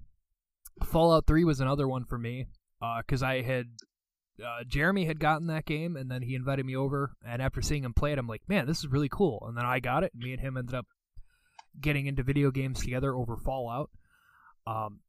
Fallout 0.84 1.26
Three 1.26 1.45
was 1.45 1.61
another 1.61 1.88
one 1.88 2.03
for 2.03 2.18
me 2.18 2.47
because 3.06 3.23
I 3.23 3.43
had 3.43 3.68
uh, 4.43 4.63
Jeremy 4.67 5.05
had 5.05 5.19
gotten 5.19 5.47
that 5.47 5.65
game 5.65 5.95
and 5.95 6.09
then 6.09 6.21
he 6.21 6.35
invited 6.35 6.65
me 6.65 6.75
over 6.75 7.13
and 7.25 7.41
after 7.41 7.61
seeing 7.61 7.83
him 7.83 7.93
play 7.93 8.11
it, 8.11 8.19
I'm 8.19 8.27
like, 8.27 8.47
man, 8.47 8.65
this 8.67 8.79
is 8.79 8.87
really 8.87 9.09
cool. 9.09 9.43
And 9.47 9.57
then 9.57 9.65
I 9.65 9.79
got 9.79 10.03
it. 10.03 10.11
And 10.13 10.23
me 10.23 10.33
and 10.33 10.41
him 10.41 10.57
ended 10.57 10.75
up 10.75 10.87
getting 11.79 12.07
into 12.07 12.23
video 12.23 12.51
games 12.51 12.81
together 12.81 13.15
over 13.15 13.37
Fallout. 13.37 13.89
Um, 14.67 14.99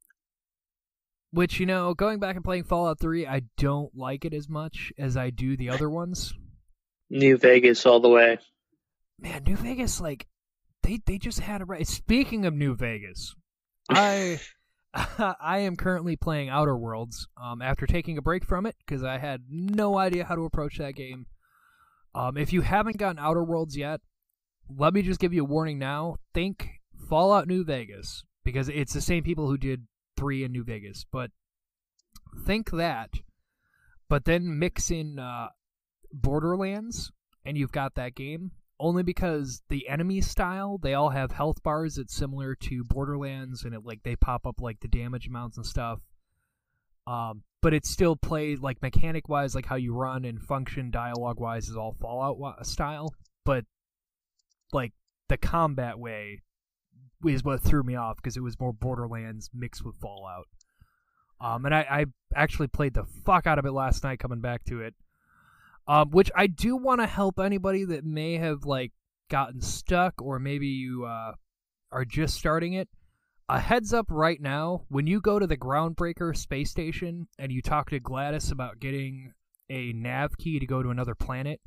which 1.32 1.61
you 1.61 1.66
know, 1.66 1.94
going 1.94 2.19
back 2.19 2.36
and 2.36 2.44
playing 2.44 2.65
Fallout 2.65 2.98
Three, 2.98 3.27
I 3.27 3.43
don't 3.57 3.94
like 3.97 4.24
it 4.24 4.35
as 4.35 4.48
much 4.48 4.93
as 4.98 5.16
I 5.16 5.31
do 5.31 5.57
the 5.57 5.70
other 5.70 5.89
ones. 5.89 6.35
New 7.09 7.36
Vegas 7.36 7.86
all 7.86 8.01
the 8.01 8.09
way. 8.09 8.39
Man, 9.19 9.44
New 9.44 9.57
Vegas, 9.57 10.01
like 10.01 10.27
they 10.82 11.01
they 11.07 11.19
just 11.19 11.40
had 11.40 11.61
it 11.61 11.69
right. 11.69 11.86
Speaking 11.86 12.47
of 12.47 12.55
New 12.55 12.74
Vegas, 12.74 13.35
I 13.89 14.40
I 14.95 15.59
am 15.59 15.77
currently 15.77 16.17
playing 16.17 16.49
Outer 16.49 16.77
Worlds 16.77 17.29
um, 17.41 17.62
after 17.62 17.87
taking 17.87 18.19
a 18.19 18.23
break 18.23 18.45
from 18.45 18.67
it 18.67 18.77
because 18.85 19.05
I 19.05 19.19
had 19.19 19.45
no 19.49 19.99
idea 19.99 20.25
how 20.25 20.35
to 20.35 20.45
approach 20.45 20.79
that 20.79 20.95
game. 20.95 21.27
Um, 22.15 22.37
if 22.37 22.53
you 22.53 22.62
haven't 22.62 22.97
gotten 22.97 23.19
Outer 23.19 23.45
Worlds 23.45 23.77
yet, 23.77 24.01
let 24.69 24.93
me 24.93 25.03
just 25.03 25.21
give 25.21 25.33
you 25.33 25.43
a 25.43 25.49
warning 25.49 25.79
now. 25.79 26.17
Think 26.35 26.81
Fallout 27.09 27.47
New 27.47 27.65
Vegas. 27.65 28.25
because 28.45 28.69
it's 28.69 28.93
the 28.93 29.01
same 29.01 29.23
people 29.23 29.47
who 29.49 29.59
did 29.59 29.87
three 30.17 30.45
in 30.45 30.53
New 30.53 30.65
Vegas. 30.65 31.05
But 31.11 31.31
think 32.45 32.71
that, 32.73 33.11
but 34.09 34.25
then 34.25 34.59
mix 34.59 34.91
in 34.91 35.19
uh, 35.19 35.49
Borderlands, 36.12 37.12
and 37.45 37.57
you've 37.57 37.73
got 37.73 37.95
that 37.95 38.15
game. 38.15 38.53
Only 38.82 39.02
because 39.02 39.62
the 39.69 39.89
enemy 39.89 40.23
style, 40.23 40.78
they 40.78 40.94
all 40.94 41.11
have 41.11 41.32
health 41.32 41.62
bars 41.62 41.97
that's 41.97 42.16
similar 42.16 42.55
to 42.55 42.82
Borderlands, 42.82 43.62
and 43.65 43.74
it 43.74 43.85
like 43.85 44.02
they 44.02 44.16
pop 44.16 44.47
up 44.47 44.62
like 44.62 44.81
the 44.81 44.89
damage 44.89 45.27
amounts 45.28 45.59
and 45.59 45.66
stuff. 45.66 46.01
Um, 47.07 47.43
but 47.61 47.74
it's 47.74 47.90
still 47.90 48.16
played 48.16 48.61
like 48.61 48.81
mechanic 48.81 49.28
wise, 49.28 49.55
like 49.55 49.66
how 49.66 49.77
you 49.77 49.94
run 49.94 50.24
and 50.24 50.40
function 50.40 50.90
dialogue 50.90 51.39
wise 51.39 51.69
is 51.69 51.77
all 51.77 51.94
Fallout 52.01 52.66
style. 52.66 53.15
But 53.44 53.66
like 54.73 54.93
the 55.28 55.36
combat 55.36 55.98
way 55.98 56.40
is 57.27 57.44
what 57.44 57.62
threw 57.62 57.82
me 57.82 57.97
off 57.97 58.16
because 58.16 58.36
it 58.36 58.43
was 58.43 58.59
more 58.59 58.73
Borderlands 58.73 59.51
mixed 59.52 59.85
with 59.85 60.01
Fallout. 60.01 60.47
Um, 61.40 61.66
and 61.66 61.74
I, 61.74 61.81
I 61.90 62.05
actually 62.35 62.69
played 62.69 62.94
the 62.94 63.05
fuck 63.24 63.47
out 63.47 63.59
of 63.59 63.66
it 63.66 63.73
last 63.73 64.05
night 64.05 64.20
coming 64.20 64.40
back 64.40 64.65
to 64.65 64.81
it. 64.81 64.94
Um, 65.89 66.11
which 66.11 66.31
I 66.36 66.47
do 66.47 66.77
want 66.77 67.01
to 67.01 67.07
help 67.07 67.40
anybody 67.40 67.85
that 67.85 68.05
may 68.05 68.36
have 68.36 68.65
like 68.65 68.93
gotten 69.28 69.61
stuck 69.61 70.20
or 70.23 70.39
maybe 70.39 70.66
you 70.66 71.05
uh, 71.05 71.32
are 71.90 72.05
just 72.05 72.36
starting 72.36 72.74
it. 72.74 72.89
A 73.48 73.59
heads 73.59 73.93
up 73.93 74.07
right 74.09 74.40
now, 74.40 74.85
when 74.89 75.09
you 75.09 75.20
go 75.20 75.40
to 75.40 75.47
the 75.47 75.57
Groundbreaker 75.57 76.36
space 76.36 76.70
station 76.70 77.27
and 77.39 77.51
you 77.51 77.61
talk 77.61 77.90
to 77.90 77.98
Gladys 77.98 78.52
about 78.52 78.78
getting 78.78 79.32
a 79.69 79.93
nav 79.93 80.39
key 80.39 80.61
to 80.61 80.66
go 80.66 80.82
to 80.82 80.90
another 80.90 81.16
planet, 81.16 81.61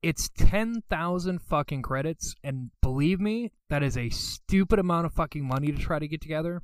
it's 0.00 0.28
10,000 0.38 1.42
fucking 1.42 1.82
credits. 1.82 2.36
And 2.44 2.70
believe 2.82 3.18
me, 3.18 3.50
that 3.68 3.82
is 3.82 3.96
a 3.96 4.10
stupid 4.10 4.78
amount 4.78 5.06
of 5.06 5.12
fucking 5.12 5.44
money 5.44 5.72
to 5.72 5.78
try 5.78 5.98
to 5.98 6.06
get 6.06 6.20
together. 6.20 6.62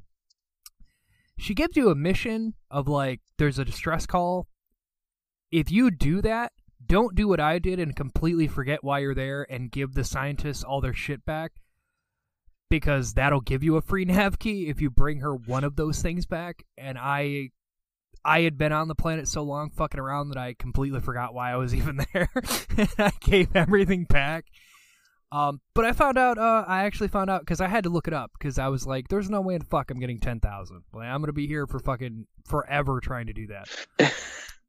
She 1.36 1.54
gives 1.54 1.76
you 1.76 1.90
a 1.90 1.96
mission 1.96 2.54
of 2.70 2.86
like, 2.86 3.20
there's 3.38 3.58
a 3.58 3.64
distress 3.64 4.06
call. 4.06 4.46
If 5.52 5.70
you 5.70 5.90
do 5.90 6.22
that, 6.22 6.52
don't 6.84 7.14
do 7.14 7.28
what 7.28 7.38
I 7.38 7.58
did 7.58 7.78
and 7.78 7.94
completely 7.94 8.48
forget 8.48 8.82
why 8.82 9.00
you're 9.00 9.14
there 9.14 9.46
and 9.48 9.70
give 9.70 9.92
the 9.92 10.02
scientists 10.02 10.64
all 10.64 10.80
their 10.80 10.94
shit 10.94 11.24
back 11.24 11.52
because 12.70 13.12
that'll 13.12 13.42
give 13.42 13.62
you 13.62 13.76
a 13.76 13.82
free 13.82 14.04
nav 14.06 14.38
key 14.38 14.68
if 14.68 14.80
you 14.80 14.88
bring 14.90 15.20
her 15.20 15.34
one 15.34 15.62
of 15.62 15.76
those 15.76 16.00
things 16.00 16.26
back. 16.26 16.64
And 16.78 16.98
i 16.98 17.50
i 18.24 18.40
had 18.42 18.56
been 18.56 18.72
on 18.72 18.86
the 18.88 18.94
planet 18.94 19.26
so 19.26 19.42
long 19.42 19.68
fucking 19.68 19.98
around 19.98 20.28
that 20.28 20.38
i 20.38 20.54
completely 20.54 21.00
forgot 21.00 21.34
why 21.34 21.52
i 21.52 21.56
was 21.56 21.74
even 21.74 22.00
there. 22.12 22.30
And 22.78 22.88
i 22.98 23.12
gave 23.20 23.54
everything 23.54 24.04
back. 24.04 24.46
Um 25.30 25.60
but 25.74 25.84
i 25.84 25.92
found 25.92 26.16
out 26.16 26.38
uh 26.38 26.64
i 26.66 26.84
actually 26.84 27.08
found 27.08 27.28
out 27.30 27.42
because 27.42 27.60
i 27.60 27.68
had 27.68 27.84
to 27.84 27.90
look 27.90 28.08
it 28.08 28.14
up 28.14 28.30
because 28.38 28.58
i 28.58 28.68
was 28.68 28.86
like 28.86 29.08
there's 29.08 29.28
no 29.28 29.40
way 29.40 29.54
in 29.54 29.62
fuck 29.62 29.90
i'm 29.90 29.98
getting 29.98 30.20
10000 30.20 30.82
like 30.94 31.08
i'm 31.08 31.20
gonna 31.20 31.32
be 31.32 31.46
here 31.46 31.66
for 31.66 31.78
fucking 31.78 32.26
forever 32.46 33.00
trying 33.00 33.26
to 33.26 33.32
do 33.32 33.48
that 33.48 33.68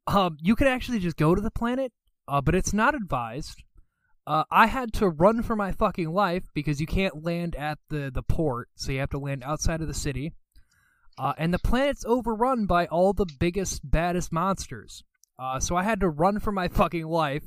um 0.06 0.36
you 0.40 0.54
could 0.56 0.66
actually 0.66 0.98
just 0.98 1.16
go 1.16 1.34
to 1.34 1.40
the 1.40 1.50
planet 1.50 1.92
uh 2.28 2.40
but 2.40 2.54
it's 2.54 2.72
not 2.72 2.94
advised 2.94 3.62
uh, 4.26 4.44
I 4.50 4.66
had 4.68 4.92
to 4.94 5.08
run 5.08 5.42
for 5.42 5.54
my 5.54 5.70
fucking 5.70 6.10
life 6.10 6.44
because 6.54 6.80
you 6.80 6.86
can't 6.86 7.24
land 7.24 7.54
at 7.56 7.78
the, 7.90 8.10
the 8.12 8.22
port, 8.22 8.70
so 8.74 8.90
you 8.90 9.00
have 9.00 9.10
to 9.10 9.18
land 9.18 9.42
outside 9.44 9.82
of 9.82 9.86
the 9.86 9.94
city. 9.94 10.32
Uh, 11.18 11.34
and 11.36 11.52
the 11.52 11.58
planet's 11.58 12.04
overrun 12.06 12.66
by 12.66 12.86
all 12.86 13.12
the 13.12 13.26
biggest, 13.38 13.88
baddest 13.88 14.32
monsters. 14.32 15.04
Uh, 15.38 15.60
so 15.60 15.76
I 15.76 15.82
had 15.82 16.00
to 16.00 16.08
run 16.08 16.40
for 16.40 16.52
my 16.52 16.68
fucking 16.70 17.06
life. 17.06 17.44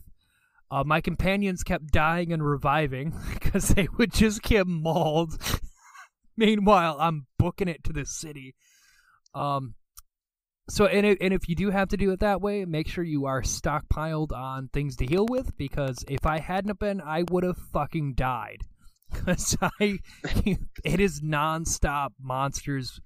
Uh, 0.69 0.83
my 0.83 1.01
companions 1.01 1.63
kept 1.63 1.91
dying 1.91 2.31
and 2.31 2.45
reviving 2.45 3.13
because 3.33 3.69
they 3.69 3.87
would 3.97 4.13
just 4.13 4.43
get 4.43 4.67
mauled. 4.67 5.37
Meanwhile, 6.37 6.97
I'm 6.99 7.25
booking 7.39 7.67
it 7.67 7.83
to 7.85 7.93
the 7.93 8.05
city. 8.05 8.53
Um, 9.33 9.73
so 10.69 10.85
and 10.85 11.05
it, 11.05 11.17
and 11.21 11.33
if 11.33 11.47
you 11.47 11.55
do 11.55 11.69
have 11.69 11.89
to 11.89 11.97
do 11.97 12.11
it 12.11 12.19
that 12.19 12.41
way, 12.41 12.65
make 12.65 12.87
sure 12.87 13.03
you 13.03 13.25
are 13.25 13.41
stockpiled 13.41 14.31
on 14.33 14.69
things 14.73 14.95
to 14.97 15.05
heal 15.05 15.25
with 15.27 15.55
because 15.57 16.03
if 16.07 16.25
I 16.25 16.39
hadn't 16.39 16.79
been, 16.79 16.99
I 16.99 17.23
would 17.29 17.43
have 17.43 17.57
fucking 17.57 18.15
died. 18.15 18.63
Cause 19.13 19.55
I, 19.61 19.99
it 20.83 20.99
is 20.99 21.21
nonstop 21.21 22.09
monsters, 22.19 22.99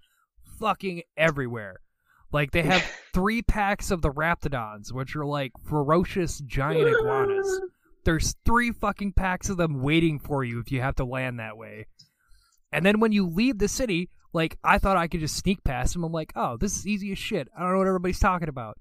fucking 0.60 1.04
everywhere. 1.16 1.78
Like 2.32 2.52
they 2.52 2.64
have 2.64 2.84
three 3.14 3.42
packs 3.44 3.92
of 3.92 4.02
the 4.02 4.12
Raptidons, 4.12 4.92
which 4.92 5.16
are 5.16 5.26
like 5.26 5.52
ferocious 5.68 6.40
giant 6.40 6.88
iguanas. 6.88 7.62
There's 8.04 8.36
three 8.46 8.72
fucking 8.72 9.14
packs 9.14 9.50
of 9.50 9.58
them 9.58 9.82
waiting 9.82 10.18
for 10.18 10.44
you 10.44 10.60
if 10.60 10.72
you 10.72 10.82
have 10.82 10.96
to 10.96 11.06
land 11.06 11.40
that 11.40 11.58
way. 11.58 11.86
And 12.72 12.84
then 12.86 13.00
when 13.00 13.12
you 13.12 13.28
leave 13.28 13.60
the 13.60 13.68
city, 13.68 14.10
like 14.34 14.58
I 14.64 14.78
thought 14.78 14.98
I 14.98 15.08
could 15.08 15.20
just 15.20 15.38
sneak 15.38 15.64
past 15.64 15.94
them. 15.94 16.04
I'm 16.04 16.12
like, 16.12 16.32
oh, 16.36 16.58
this 16.58 16.78
is 16.78 16.88
easy 16.88 17.12
as 17.12 17.18
shit. 17.18 17.48
I 17.56 17.62
don't 17.62 17.74
know 17.74 17.78
what 17.80 17.88
everybody's 17.88 18.20
talking 18.20 18.50
about. 18.50 18.78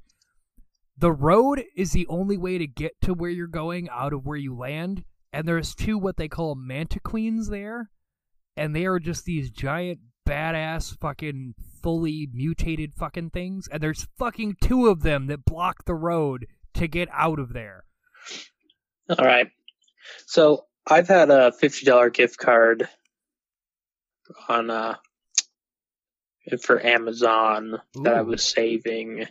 The 0.96 1.12
road 1.12 1.64
is 1.76 1.92
the 1.92 2.06
only 2.08 2.36
way 2.36 2.58
to 2.58 2.66
get 2.66 2.92
to 3.02 3.14
where 3.14 3.30
you're 3.30 3.46
going 3.46 3.88
out 3.90 4.12
of 4.12 4.26
where 4.26 4.36
you 4.36 4.56
land, 4.56 5.04
and 5.32 5.48
there's 5.48 5.74
two 5.74 5.96
what 5.98 6.16
they 6.16 6.28
call 6.28 6.54
mantiqueens 6.54 7.48
there, 7.48 7.90
and 8.56 8.76
they 8.76 8.84
are 8.84 8.98
just 8.98 9.24
these 9.24 9.50
giant 9.50 10.00
badass 10.28 10.96
fucking 10.98 11.54
fully 11.82 12.28
mutated 12.32 12.94
fucking 12.94 13.30
things, 13.30 13.66
and 13.72 13.82
there's 13.82 14.08
fucking 14.18 14.56
two 14.60 14.88
of 14.88 15.02
them 15.02 15.26
that 15.28 15.44
block 15.44 15.84
the 15.86 15.94
road 15.94 16.46
to 16.74 16.86
get 16.86 17.08
out 17.12 17.38
of 17.38 17.52
there. 17.52 17.84
All 19.08 19.24
right. 19.24 19.50
So 20.26 20.66
I've 20.86 21.08
had 21.08 21.30
a 21.30 21.52
fifty 21.52 21.86
dollar 21.86 22.10
gift 22.10 22.38
card 22.38 22.88
on 24.48 24.70
uh 24.70 24.96
for 26.58 26.84
Amazon 26.84 27.80
that 28.02 28.14
I 28.14 28.22
was 28.22 28.42
saving, 28.42 29.26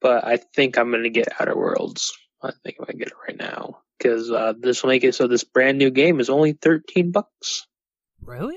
but 0.00 0.24
I 0.24 0.36
think 0.38 0.78
I'm 0.78 0.90
gonna 0.90 1.08
get 1.10 1.28
Outer 1.40 1.56
Worlds. 1.56 2.16
I 2.42 2.52
think 2.62 2.76
I'm 2.78 2.86
gonna 2.86 2.98
get 2.98 3.08
it 3.08 3.14
right 3.26 3.36
now 3.38 3.78
because 3.98 4.30
uh, 4.30 4.52
this 4.58 4.82
will 4.82 4.90
make 4.90 5.04
it 5.04 5.14
so 5.14 5.26
this 5.26 5.44
brand 5.44 5.78
new 5.78 5.90
game 5.90 6.20
is 6.20 6.30
only 6.30 6.52
thirteen 6.52 7.12
bucks. 7.12 7.66
Really? 8.22 8.56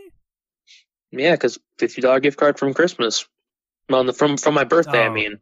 Yeah, 1.11 1.31
because 1.31 1.59
fifty 1.77 2.01
dollar 2.01 2.19
gift 2.19 2.37
card 2.37 2.59
from 2.59 2.73
Christmas. 2.73 3.25
Well, 3.89 4.03
the- 4.03 4.13
from 4.13 4.37
from 4.37 4.53
my 4.53 4.63
birthday. 4.63 5.03
I 5.03 5.07
Oh. 5.07 5.13
mean, 5.13 5.39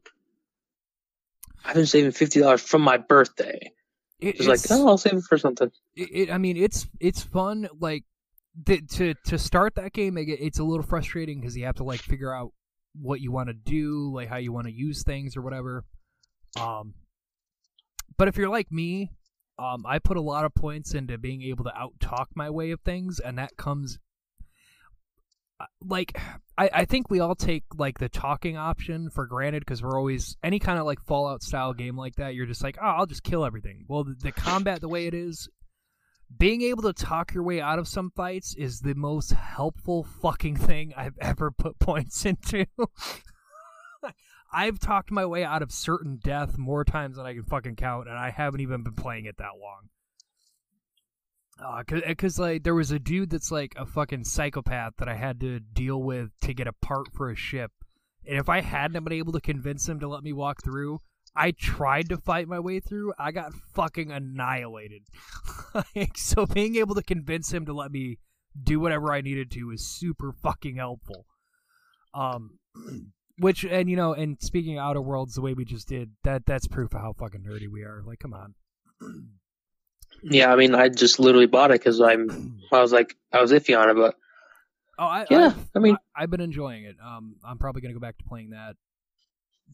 I've 1.66 1.76
been 1.76 1.86
saving 1.86 2.12
fifty 2.12 2.40
dollars 2.40 2.62
from 2.62 2.82
my 2.82 2.98
birthday. 2.98 3.72
It, 4.20 4.38
Just 4.38 4.50
like, 4.50 4.60
oh, 4.80 4.88
I'll 4.88 4.98
save 4.98 5.14
it 5.14 5.24
for 5.30 5.38
something. 5.38 5.70
it, 5.96 6.10
it 6.12 6.32
I 6.32 6.38
mean 6.38 6.58
it's 6.58 6.88
it's 7.00 7.22
fun 7.22 7.68
like 7.80 8.04
to 8.66 9.14
to 9.14 9.38
start 9.38 9.76
that 9.76 9.94
game 9.94 10.18
it, 10.18 10.28
it's 10.30 10.60
a 10.60 10.64
little 10.64 10.86
frustrating 10.86 11.40
because 11.40 11.56
you 11.56 11.66
have 11.66 11.76
to 11.76 11.84
like 11.84 12.02
figure 12.02 12.34
out 12.34 12.52
what 13.00 13.22
you 13.22 13.32
want 13.32 13.50
to 13.50 13.54
do 13.54 14.12
like 14.14 14.28
how 14.28 14.38
you 14.38 14.52
want 14.52 14.66
to 14.66 14.74
use 14.74 15.04
things 15.04 15.38
or 15.38 15.42
whatever. 15.42 15.84
Um 16.60 16.94
but 18.18 18.28
if 18.28 18.38
you're 18.38 18.50
like 18.50 18.72
me 18.72 19.12
um 19.60 19.86
I 19.86 20.00
put 20.00 20.18
a 20.18 20.22
lot 20.22 20.46
of 20.46 20.56
points 20.56 20.94
into 20.94 21.18
being 21.18 21.44
able 21.44 21.66
to 21.66 21.78
out 21.78 21.94
talk 22.00 22.30
my 22.36 22.50
way 22.50 22.72
of 22.72 22.82
things 22.82 23.20
and 23.20 23.38
that 23.38 23.56
comes 23.58 24.00
uh, 25.60 25.66
like 25.82 26.20
I, 26.58 26.70
I 26.74 26.86
think 26.86 27.10
we 27.10 27.20
all 27.20 27.36
take 27.36 27.64
like 27.78 28.00
the 28.00 28.10
talking 28.10 28.58
option 28.58 29.10
for 29.10 29.28
granted 29.28 29.60
because 29.60 29.84
we're 29.84 29.98
always 29.98 30.38
any 30.44 30.60
kind 30.60 30.80
of 30.80 30.86
like 30.86 31.00
fallout 31.02 31.44
style 31.44 31.74
game 31.74 31.96
like 31.96 32.16
that 32.16 32.34
you're 32.34 32.46
just 32.48 32.64
like 32.64 32.78
oh 32.82 32.86
i'll 32.86 33.06
just 33.06 33.24
kill 33.24 33.46
everything. 33.46 33.86
Well 33.88 34.04
the, 34.04 34.16
the 34.20 34.32
combat 34.32 34.82
the 34.82 34.90
way 34.90 35.06
it 35.06 35.14
is 35.14 35.48
being 36.36 36.62
able 36.62 36.84
to 36.84 36.94
talk 36.94 37.34
your 37.34 37.44
way 37.44 37.62
out 37.62 37.80
of 37.80 37.88
some 37.88 38.12
fights 38.12 38.54
is 38.56 38.82
the 38.82 38.96
most 38.96 39.32
helpful 39.32 40.04
fucking 40.04 40.58
thing 40.58 40.94
I've 40.96 41.18
ever 41.22 41.52
put 41.52 41.80
points 41.80 42.26
into. 42.26 42.66
I've 44.52 44.80
talked 44.80 45.12
my 45.12 45.26
way 45.26 45.44
out 45.44 45.62
of 45.62 45.72
certain 45.72 46.20
death 46.24 46.58
more 46.58 46.86
times 46.86 47.18
than 47.18 47.26
I 47.26 47.34
can 47.34 47.44
fucking 47.44 47.76
count, 47.76 48.08
and 48.08 48.18
I 48.18 48.30
haven't 48.30 48.62
even 48.62 48.84
been 48.84 48.94
playing 48.94 49.26
it 49.26 49.38
that 49.38 49.60
long. 49.60 49.90
Uh, 51.60 51.84
cause, 51.84 52.02
'cause, 52.18 52.40
like 52.40 52.64
there 52.64 52.76
was 52.76 52.92
a 52.92 53.00
dude 53.00 53.32
that's 53.32 53.52
like 53.52 53.74
a 53.76 53.86
fucking 53.86 54.24
psychopath 54.24 54.94
that 54.98 55.10
I 55.10 55.16
had 55.16 55.40
to 55.42 55.60
deal 55.60 56.02
with 56.02 56.32
to 56.42 56.54
get 56.54 56.68
a 56.68 56.74
part 56.74 57.12
for 57.14 57.32
a 57.32 57.36
ship, 57.36 57.72
and 58.26 58.38
if 58.38 58.48
I 58.48 58.62
hadn't 58.62 59.04
been 59.04 59.14
able 59.14 59.34
to 59.34 59.42
convince 59.42 59.90
him 59.90 60.00
to 60.00 60.08
let 60.08 60.24
me 60.24 60.34
walk 60.34 60.64
through, 60.64 61.02
I 61.38 61.52
tried 61.52 62.10
to 62.10 62.18
fight 62.18 62.48
my 62.48 62.60
way 62.60 62.80
through. 62.80 63.14
I 63.18 63.32
got 63.32 63.54
fucking 63.74 64.12
annihilated. 64.12 65.04
like, 65.96 66.18
so 66.18 66.46
being 66.46 66.76
able 66.76 66.96
to 66.96 67.04
convince 67.04 67.54
him 67.54 67.66
to 67.66 67.74
let 67.74 67.92
me 67.92 68.18
do 68.62 68.80
whatever 68.80 69.14
I 69.14 69.22
needed 69.22 69.52
to 69.52 69.72
is 69.72 69.88
super 69.88 70.32
fucking 70.32 70.78
helpful. 70.78 71.26
Um, 72.14 72.60
which 73.40 73.64
and 73.64 73.90
you 73.90 73.96
know, 73.96 74.14
and 74.14 74.38
speaking 74.42 74.78
of 74.80 74.84
Outer 74.86 75.02
Worlds 75.02 75.36
the 75.36 75.42
way 75.42 75.54
we 75.54 75.64
just 75.64 75.88
did, 75.88 76.12
that 76.24 76.46
that's 76.46 76.68
proof 76.68 76.94
of 76.94 77.02
how 77.02 77.14
fucking 77.14 77.42
nerdy 77.42 77.70
we 77.72 77.84
are. 77.84 78.02
Like, 78.06 78.20
come 78.20 78.34
on. 78.34 78.56
Yeah, 80.24 80.52
I 80.52 80.56
mean, 80.56 80.74
I 80.74 80.90
just 80.90 81.20
literally 81.20 81.46
bought 81.46 81.70
it 81.70 81.80
because 81.80 82.02
I'm. 82.02 82.60
I 82.72 82.82
was 82.82 82.92
like, 82.92 83.16
I 83.32 83.40
was 83.40 83.52
iffy 83.52 83.80
on 83.80 83.92
it, 83.92 83.94
but 83.94 84.16
Oh, 85.00 85.06
I, 85.06 85.26
yeah, 85.30 85.48
I've, 85.48 85.70
I 85.76 85.80
mean, 85.80 85.98
I, 86.16 86.22
have 86.22 86.32
been 86.32 86.42
enjoying 86.42 86.86
it. 86.86 86.96
Um, 87.04 87.36
I'm 87.44 87.60
probably 87.60 87.82
gonna 87.82 87.94
go 87.94 88.00
back 88.00 88.18
to 88.18 88.24
playing 88.24 88.50
that 88.50 88.76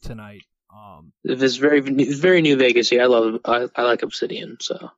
tonight. 0.02 0.42
Um, 0.74 1.14
if 1.24 1.42
it's 1.42 1.58
very, 1.58 1.80
it's 1.86 2.20
very 2.20 2.42
New 2.42 2.58
Vegas. 2.58 2.92
I 2.94 3.06
love. 3.06 3.40
I, 3.46 3.68
I 3.76 3.84
like 3.84 4.02
Obsidian. 4.02 4.58
So 4.60 4.90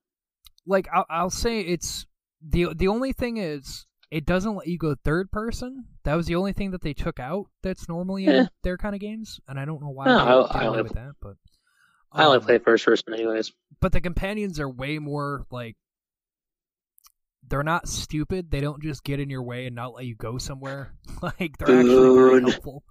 like 0.66 0.88
I'll, 0.94 1.06
I'll 1.10 1.30
say 1.30 1.60
it's 1.62 2.06
the 2.42 2.74
the 2.76 2.88
only 2.88 3.12
thing 3.14 3.38
is 3.38 3.86
it 4.12 4.26
doesn't 4.26 4.56
let 4.56 4.68
you 4.68 4.78
go 4.78 4.96
third 5.04 5.32
person. 5.32 5.86
That 6.04 6.16
was 6.16 6.28
the 6.28 6.36
only 6.36 6.54
thing 6.54 6.72
that 6.72 6.82
they 6.82 6.94
took 6.94 7.20
out 7.20 7.48
that's 7.64 7.90
normally 7.90 8.26
in 8.26 8.36
Eh. 8.36 8.46
their 8.64 8.78
kind 8.78 8.96
of 8.96 9.02
games, 9.02 9.40
and 9.48 9.60
I 9.60 9.66
don't 9.66 9.82
know 9.82 9.90
why 9.90 10.06
No, 10.06 10.14
they 10.18 10.22
I- 10.22 10.26
did 10.26 10.56
I 10.56 10.60
away 10.60 10.68
only- 10.70 10.84
with 10.84 10.94
that. 10.94 11.12
But 11.22 11.34
I 12.12 12.24
only 12.24 12.38
um, 12.38 12.44
play 12.44 12.60
first 12.60 12.86
person 12.86 13.14
anyways. 13.14 13.52
but 13.82 13.92
the 13.92 14.00
companions 14.02 14.60
are 14.62 14.70
way 14.70 15.00
more 15.00 15.46
like 15.52 15.76
they're 17.48 17.64
not 17.64 17.88
stupid. 17.88 18.50
They 18.50 18.62
don't 18.62 18.82
just 18.82 19.04
get 19.04 19.20
in 19.20 19.30
your 19.30 19.44
way 19.44 19.66
and 19.68 19.76
not 19.76 19.94
let 19.94 20.06
you 20.06 20.16
go 20.16 20.38
somewhere. 20.38 20.94
like 21.22 21.58
they're 21.58 21.80
actually 21.80 22.16
very 22.16 22.42
helpful. 22.42 22.84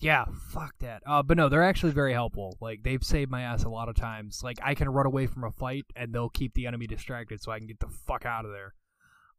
Yeah, 0.00 0.26
fuck 0.50 0.74
that. 0.78 1.02
Uh, 1.04 1.22
but 1.24 1.36
no, 1.36 1.48
they're 1.48 1.64
actually 1.64 1.92
very 1.92 2.12
helpful. 2.12 2.56
Like 2.60 2.82
they've 2.84 3.02
saved 3.02 3.30
my 3.30 3.42
ass 3.42 3.64
a 3.64 3.68
lot 3.68 3.88
of 3.88 3.96
times. 3.96 4.42
Like 4.44 4.58
I 4.62 4.74
can 4.74 4.88
run 4.88 5.06
away 5.06 5.26
from 5.26 5.42
a 5.44 5.50
fight 5.50 5.86
and 5.96 6.12
they'll 6.12 6.28
keep 6.28 6.54
the 6.54 6.66
enemy 6.66 6.86
distracted 6.86 7.42
so 7.42 7.50
I 7.50 7.58
can 7.58 7.66
get 7.66 7.80
the 7.80 7.88
fuck 8.06 8.24
out 8.24 8.44
of 8.44 8.52
there. 8.52 8.74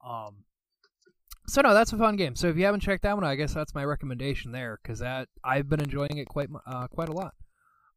Um. 0.05 0.43
So 1.47 1.61
no, 1.61 1.73
that's 1.73 1.93
a 1.93 1.97
fun 1.97 2.15
game. 2.15 2.35
So 2.35 2.47
if 2.47 2.57
you 2.57 2.65
haven't 2.65 2.81
checked 2.81 3.03
that 3.03 3.15
one, 3.15 3.23
out, 3.23 3.29
I 3.29 3.35
guess 3.35 3.53
that's 3.53 3.73
my 3.73 3.83
recommendation 3.83 4.51
there 4.51 4.79
because 4.83 4.99
that 4.99 5.29
I've 5.43 5.69
been 5.69 5.79
enjoying 5.81 6.17
it 6.17 6.27
quite 6.27 6.49
uh, 6.67 6.87
quite 6.87 7.09
a 7.09 7.13
lot. 7.13 7.33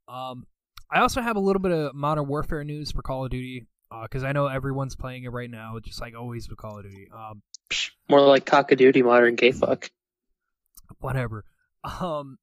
Um, 0.09 0.47
I 0.91 1.01
also 1.01 1.21
have 1.21 1.37
a 1.37 1.41
little 1.41 1.61
bit 1.61 1.73
of 1.73 1.95
Modern 1.95 2.29
Warfare 2.29 2.65
news 2.65 2.93
for 2.93 3.03
Call 3.03 3.25
of 3.25 3.31
Duty 3.31 3.67
because 4.03 4.25
I 4.25 4.33
know 4.33 4.47
everyone's 4.47 4.97
playing 4.97 5.25
it 5.25 5.33
right 5.33 5.51
now, 5.51 5.79
just 5.83 6.01
like 6.01 6.15
always 6.17 6.49
with 6.49 6.59
Call 6.59 6.79
of 6.79 6.85
Duty. 6.85 7.09
Um, 7.15 7.43
More 8.09 8.21
like 8.21 8.47
cock 8.47 8.71
a 8.73 8.77
duty 8.77 9.03
modern 9.03 9.35
gay 9.35 9.51
fuck. 9.53 9.91
whatever. 11.01 11.45
Um, 12.01 12.39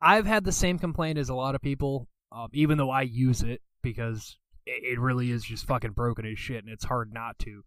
I've 0.00 0.26
had 0.26 0.44
the 0.44 0.52
same 0.52 0.78
complaint 0.78 1.18
as 1.18 1.28
a 1.28 1.34
lot 1.34 1.54
of 1.54 1.60
people, 1.60 2.08
um, 2.32 2.48
even 2.52 2.78
though 2.78 2.90
I 2.90 3.02
use 3.02 3.42
it 3.42 3.60
because 3.82 4.36
it, 4.66 4.82
it 4.84 5.00
really 5.00 5.30
is 5.30 5.42
just 5.44 5.66
fucking 5.66 5.92
broken 5.92 6.26
as 6.26 6.38
shit, 6.38 6.64
and 6.64 6.72
it's 6.72 6.84
hard 6.84 7.12
not 7.12 7.38
to. 7.40 7.64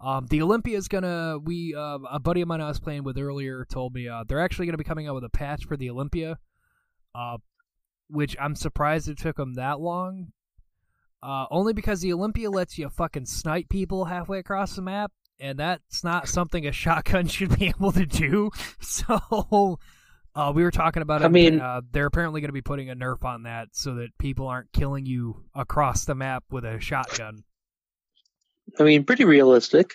Um, 0.00 0.26
the 0.28 0.42
Olympia 0.42 0.76
is 0.76 0.88
gonna. 0.88 1.38
We 1.38 1.74
uh, 1.74 1.98
a 2.10 2.18
buddy 2.18 2.40
of 2.40 2.48
mine 2.48 2.60
I 2.60 2.68
was 2.68 2.80
playing 2.80 3.04
with 3.04 3.18
earlier 3.18 3.64
told 3.70 3.94
me 3.94 4.08
uh, 4.08 4.24
they're 4.26 4.40
actually 4.40 4.66
gonna 4.66 4.78
be 4.78 4.84
coming 4.84 5.06
out 5.06 5.14
with 5.14 5.24
a 5.24 5.30
patch 5.30 5.64
for 5.64 5.76
the 5.76 5.90
Olympia, 5.90 6.38
uh, 7.14 7.38
which 8.08 8.36
I'm 8.40 8.56
surprised 8.56 9.08
it 9.08 9.18
took 9.18 9.36
them 9.36 9.54
that 9.54 9.80
long. 9.80 10.32
Uh, 11.22 11.46
only 11.52 11.72
because 11.72 12.00
the 12.00 12.12
Olympia 12.12 12.50
lets 12.50 12.78
you 12.78 12.88
fucking 12.88 13.26
snipe 13.26 13.68
people 13.68 14.06
halfway 14.06 14.40
across 14.40 14.74
the 14.74 14.82
map, 14.82 15.12
and 15.38 15.56
that's 15.56 16.02
not 16.02 16.28
something 16.28 16.66
a 16.66 16.72
shotgun 16.72 17.26
should 17.28 17.56
be 17.56 17.68
able 17.68 17.92
to 17.92 18.06
do. 18.06 18.50
So, 18.80 19.78
uh, 20.34 20.52
we 20.54 20.62
were 20.62 20.70
talking 20.70 21.02
about 21.02 21.22
it. 21.22 21.26
I 21.26 21.28
mean- 21.28 21.60
uh, 21.60 21.82
they're 21.90 22.06
apparently 22.06 22.40
going 22.40 22.48
to 22.48 22.52
be 22.54 22.62
putting 22.62 22.90
a 22.90 22.96
nerf 22.96 23.24
on 23.24 23.42
that 23.44 23.68
so 23.72 23.94
that 23.96 24.08
people 24.18 24.46
aren't 24.46 24.72
killing 24.72 25.06
you 25.06 25.44
across 25.54 26.04
the 26.04 26.14
map 26.14 26.44
with 26.50 26.64
a 26.64 26.80
shotgun. 26.80 27.44
I 28.78 28.84
mean, 28.84 29.04
pretty 29.04 29.24
realistic. 29.24 29.94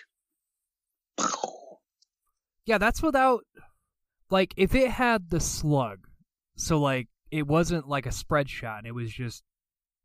Yeah, 2.64 2.78
that's 2.78 3.02
without 3.02 3.44
like 4.30 4.52
if 4.56 4.74
it 4.74 4.90
had 4.90 5.30
the 5.30 5.40
slug. 5.40 6.06
So 6.56 6.78
like 6.78 7.08
it 7.30 7.46
wasn't 7.46 7.88
like 7.88 8.06
a 8.06 8.12
spread 8.12 8.48
shot. 8.50 8.78
And 8.78 8.86
it 8.86 8.94
was 8.94 9.10
just 9.10 9.42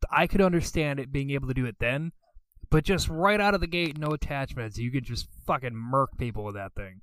I 0.10 0.28
could 0.28 0.42
understand 0.42 1.00
it 1.00 1.12
being 1.12 1.32
able 1.32 1.48
to 1.50 1.54
do 1.54 1.66
it 1.66 1.76
then, 1.80 2.12
but 2.70 2.84
just 2.84 3.10
right 3.10 3.40
out 3.40 3.54
of 3.54 3.62
the 3.62 3.68
gate, 3.68 3.98
no 3.98 4.08
attachments, 4.12 4.78
you 4.78 4.92
could 4.92 5.04
just 5.04 5.28
fucking 5.46 5.76
murk 5.76 6.18
people 6.18 6.44
with 6.44 6.56
that 6.56 6.74
thing. 6.74 7.02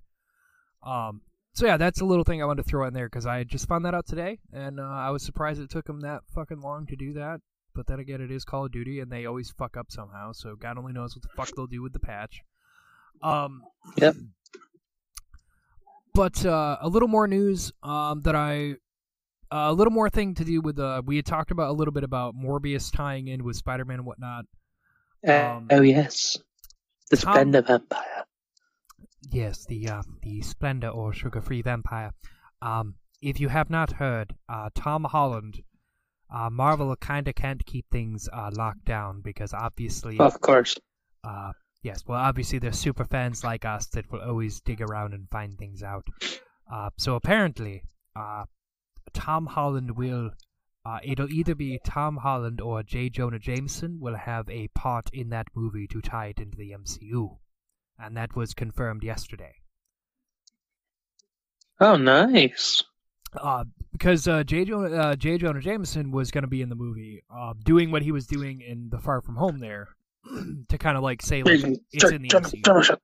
Um. 0.85 1.21
So 1.53 1.67
yeah, 1.67 1.77
that's 1.77 2.01
a 2.01 2.05
little 2.05 2.25
thing 2.25 2.43
I 2.43 2.47
wanted 2.47 2.63
to 2.63 2.69
throw 2.69 2.87
in 2.87 2.95
there 2.95 3.09
because 3.09 3.27
I 3.27 3.45
just 3.45 3.67
found 3.69 3.85
that 3.85 3.95
out 3.95 4.07
today, 4.07 4.39
and 4.53 4.79
uh, 4.79 4.85
I 4.85 5.11
was 5.11 5.23
surprised 5.23 5.61
it 5.61 5.71
took 5.71 5.87
them 5.87 6.01
that 6.01 6.21
fucking 6.35 6.61
long 6.61 6.87
to 6.87 6.97
do 6.97 7.13
that. 7.15 7.41
But 7.75 7.87
then 7.87 8.01
again, 8.01 8.21
it 8.21 8.31
is 8.31 8.45
Call 8.45 8.67
of 8.67 8.73
Duty, 8.73 9.01
and 9.01 9.11
they 9.11 9.27
always 9.27 9.51
fuck 9.51 9.77
up 9.77 9.91
somehow. 9.91 10.33
So 10.33 10.57
God 10.57 10.79
only 10.79 10.93
knows 10.93 11.15
what 11.15 11.23
the 11.23 11.29
fuck 11.37 11.51
they'll 11.55 11.67
do 11.67 11.83
with 11.83 11.93
the 11.93 12.01
patch. 12.01 12.41
Um. 13.23 13.63
Yep. 13.97 14.17
But 16.15 16.45
uh, 16.45 16.79
a 16.81 16.89
little 16.89 17.09
more 17.09 17.29
news 17.29 17.73
um, 17.83 18.23
that 18.23 18.35
I, 18.35 18.73
uh, 19.53 19.71
a 19.71 19.73
little 19.73 19.93
more 19.93 20.11
thing 20.11 20.35
to 20.35 20.45
do 20.45 20.61
with 20.61 20.79
uh, 20.79 21.03
we 21.07 21.17
had 21.17 21.25
talked 21.27 21.51
about 21.51 21.71
a 21.71 21.73
little 21.73 21.93
bit 21.93 22.03
about 22.03 22.35
Morbius 22.35 22.93
tying 22.95 23.29
in 23.29 23.45
with 23.45 23.57
Spider-Man 23.57 23.99
and 23.99 24.07
whatnot. 24.07 24.45
Um, 25.27 25.69
oh 25.71 25.83
yes, 25.83 26.37
the 27.11 27.17
Tom- 27.17 27.37
Splenda 27.37 27.67
Vampire. 27.67 28.25
Yes, 29.31 29.65
the 29.67 29.89
uh, 29.89 30.03
the 30.23 30.41
Splenda 30.41 30.95
or 30.95 31.13
Sugar-Free 31.13 31.63
Vampire. 31.63 32.13
Um, 32.63 32.95
if 33.21 33.39
you 33.39 33.49
have 33.49 33.69
not 33.71 33.93
heard, 33.93 34.35
uh, 34.49 34.71
Tom 34.75 35.05
Holland, 35.05 35.63
uh, 36.35 36.49
Marvel 36.51 36.95
kind 36.97 37.29
of 37.29 37.35
can't 37.35 37.65
keep 37.67 37.87
things 37.91 38.29
uh, 38.33 38.51
locked 38.55 38.85
down 38.87 39.21
because 39.21 39.53
obviously, 39.53 40.19
Of 40.19 40.41
course. 40.41 40.77
uh, 41.25 41.53
yes, 41.83 42.03
well, 42.07 42.19
obviously 42.19 42.59
there's 42.59 42.79
super 42.79 43.05
fans 43.05 43.45
like 43.45 43.65
us 43.65 43.87
that 43.89 44.11
will 44.11 44.23
always 44.23 44.61
dig 44.63 44.81
around 44.81 45.13
and 45.13 45.29
find 45.31 45.59
things 45.59 45.83
out. 45.83 46.07
Uh, 46.73 46.89
so 46.97 47.15
apparently, 47.15 47.83
uh, 48.17 48.45
Tom 49.13 49.47
Holland 49.47 49.97
will. 49.97 50.31
Uh, 50.83 50.99
it'll 51.05 51.31
either 51.31 51.55
be 51.55 51.79
Tom 51.85 52.17
Holland 52.17 52.59
or 52.63 52.83
J. 52.83 53.11
Jonah 53.11 53.39
Jameson 53.39 53.99
will 54.01 54.17
have 54.17 54.49
a 54.49 54.69
part 54.69 55.11
in 55.13 55.29
that 55.29 55.47
movie 55.55 55.87
to 55.89 56.01
tie 56.01 56.29
it 56.29 56.39
into 56.39 56.57
the 56.57 56.71
MCU, 56.71 57.37
and 58.03 58.17
that 58.17 58.35
was 58.37 58.55
confirmed 58.55 59.03
yesterday. 59.05 59.55
Oh, 61.81 61.97
nice. 61.97 62.83
uh, 63.35 63.65
because 63.93 64.29
uh, 64.29 64.45
J. 64.45 64.65
Jonah, 64.65 64.97
uh, 64.97 65.17
J. 65.17 65.39
Jonah 65.39 65.61
Jameson 65.61 66.11
was 66.11 66.31
going 66.31 66.43
to 66.43 66.49
be 66.49 66.63
in 66.63 66.69
the 66.69 66.75
movie, 66.75 67.23
uh, 67.35 67.55
doing 67.65 67.91
what 67.91 68.03
he 68.03 68.13
was 68.13 68.27
doing 68.27 68.61
in 68.61 68.89
the 68.91 68.99
Far 68.99 69.21
From 69.21 69.37
Home 69.37 69.59
there, 69.61 69.89
to 70.69 70.79
kind 70.79 70.97
of 70.97 71.03
like 71.03 71.23
say 71.23 71.43
like 71.43 71.61
it's 71.93 72.11
in 72.11 72.23
the 72.23 72.29
MCU. 72.29 72.99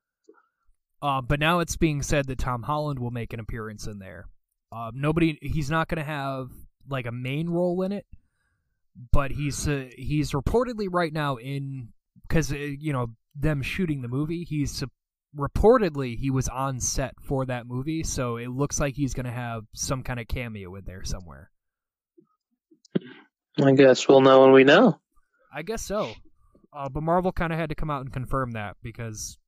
Uh, 1.02 1.20
but 1.20 1.38
now 1.38 1.60
it's 1.60 1.76
being 1.76 2.02
said 2.02 2.26
that 2.26 2.38
Tom 2.38 2.62
Holland 2.62 2.98
will 2.98 3.10
make 3.10 3.32
an 3.32 3.40
appearance 3.40 3.86
in 3.86 3.98
there. 3.98 4.28
Uh, 4.72 4.90
nobody, 4.94 5.38
he's 5.42 5.70
not 5.70 5.88
going 5.88 5.98
to 5.98 6.10
have 6.10 6.50
like 6.88 7.06
a 7.06 7.12
main 7.12 7.48
role 7.48 7.82
in 7.82 7.92
it, 7.92 8.06
but 9.12 9.30
he's 9.30 9.68
uh, 9.68 9.86
he's 9.96 10.32
reportedly 10.32 10.88
right 10.90 11.12
now 11.12 11.36
in 11.36 11.88
because 12.26 12.52
uh, 12.52 12.56
you 12.56 12.92
know 12.92 13.08
them 13.38 13.62
shooting 13.62 14.02
the 14.02 14.08
movie. 14.08 14.44
He's 14.44 14.82
reportedly 15.36 16.16
he 16.16 16.30
was 16.30 16.48
on 16.48 16.80
set 16.80 17.14
for 17.22 17.46
that 17.46 17.66
movie, 17.66 18.02
so 18.02 18.36
it 18.36 18.48
looks 18.48 18.80
like 18.80 18.94
he's 18.94 19.14
going 19.14 19.26
to 19.26 19.32
have 19.32 19.64
some 19.74 20.02
kind 20.02 20.18
of 20.18 20.28
cameo 20.28 20.74
in 20.76 20.84
there 20.84 21.04
somewhere. 21.04 21.50
I 23.62 23.72
guess 23.72 24.08
we'll 24.08 24.20
know 24.20 24.42
when 24.42 24.52
we 24.52 24.64
know. 24.64 25.00
I 25.52 25.62
guess 25.62 25.82
so. 25.82 26.12
Uh, 26.72 26.88
but 26.88 27.02
Marvel 27.02 27.32
kind 27.32 27.52
of 27.52 27.58
had 27.58 27.70
to 27.70 27.74
come 27.74 27.90
out 27.90 28.02
and 28.02 28.12
confirm 28.12 28.52
that 28.52 28.76
because 28.82 29.38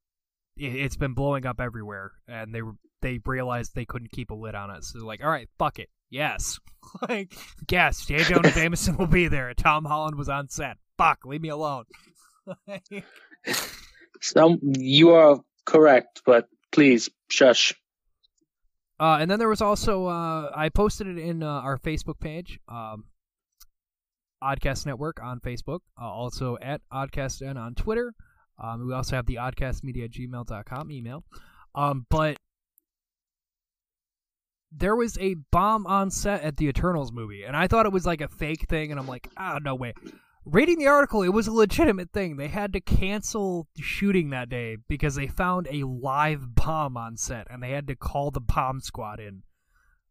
it, 0.57 0.75
it's 0.75 0.97
been 0.97 1.15
blowing 1.15 1.47
up 1.47 1.61
everywhere, 1.61 2.13
and 2.27 2.55
they 2.55 2.63
were 2.63 2.73
they 3.01 3.21
realized 3.25 3.75
they 3.75 3.85
couldn't 3.85 4.11
keep 4.13 4.31
a 4.31 4.35
lid 4.35 4.55
on 4.55 4.71
it. 4.71 4.85
So 4.85 4.99
they're 4.99 5.07
like, 5.07 5.23
all 5.23 5.31
right, 5.31 5.49
fuck 5.59 5.79
it, 5.79 5.89
yes, 6.11 6.59
like 7.09 7.35
yes, 7.71 8.07
J. 8.07 8.19
Jonah 8.19 8.51
Jameson 8.55 8.97
will 8.97 9.07
be 9.07 9.29
there. 9.29 9.53
Tom 9.55 9.85
Holland 9.85 10.17
was 10.17 10.29
on 10.29 10.49
set. 10.49 10.79
Fuck, 10.97 11.25
leave 11.25 11.43
me 11.43 11.51
alone. 11.51 11.85
So 14.21 14.59
you 14.63 15.11
are 15.11 15.41
correct, 15.65 16.23
but 16.27 16.49
please 16.73 17.09
shush. 17.29 17.75
Uh, 19.01 19.19
and 19.21 19.31
then 19.31 19.39
there 19.39 19.49
was 19.49 19.63
also 19.63 20.07
uh, 20.07 20.51
I 20.55 20.71
posted 20.71 21.07
it 21.07 21.19
in 21.19 21.43
uh, 21.43 21.47
our 21.47 21.79
Facebook 21.79 22.19
page, 22.19 22.59
um, 22.69 23.05
Oddcast 24.43 24.87
Network 24.87 25.23
on 25.23 25.39
Facebook, 25.41 25.81
uh, 26.01 26.07
also 26.07 26.59
at 26.61 26.81
OddcastN 26.93 27.57
on 27.57 27.75
Twitter. 27.75 28.13
Um, 28.61 28.87
we 28.89 28.93
also 28.93 29.15
have 29.15 29.27
the 29.27 29.37
oddcastmedia 29.37 30.07
at 30.07 30.11
gmail.com 30.11 30.91
email. 30.91 31.25
Um, 31.77 32.07
but 32.11 32.39
there 34.73 34.97
was 34.97 35.17
a 35.19 35.35
bomb 35.53 35.87
on 35.87 36.11
set 36.11 36.43
at 36.43 36.57
the 36.57 36.67
Eternals 36.67 37.13
movie, 37.13 37.45
and 37.45 37.57
I 37.57 37.69
thought 37.69 37.87
it 37.87 37.93
was 37.93 38.05
like 38.05 38.21
a 38.21 38.29
fake 38.29 38.69
thing, 38.69 38.91
and 38.91 38.99
I'm 38.99 39.07
like, 39.07 39.29
ah, 39.37 39.59
no 39.63 39.77
way. 39.77 39.95
Reading 40.51 40.79
the 40.79 40.87
article, 40.87 41.23
it 41.23 41.29
was 41.29 41.47
a 41.47 41.53
legitimate 41.53 42.11
thing. 42.11 42.37
They 42.37 42.49
had 42.49 42.73
to 42.73 42.81
cancel 42.81 43.69
shooting 43.77 44.31
that 44.31 44.49
day 44.49 44.79
because 44.89 45.15
they 45.15 45.27
found 45.27 45.69
a 45.71 45.85
live 45.87 46.55
bomb 46.55 46.97
on 46.97 47.19
set, 47.19 47.47
and 47.51 47.63
they 47.63 47.73
had 47.73 47.87
to 47.89 47.95
call 47.95 48.31
the 48.31 48.41
bomb 48.41 48.81
squad 48.81 49.21
in. 49.21 49.43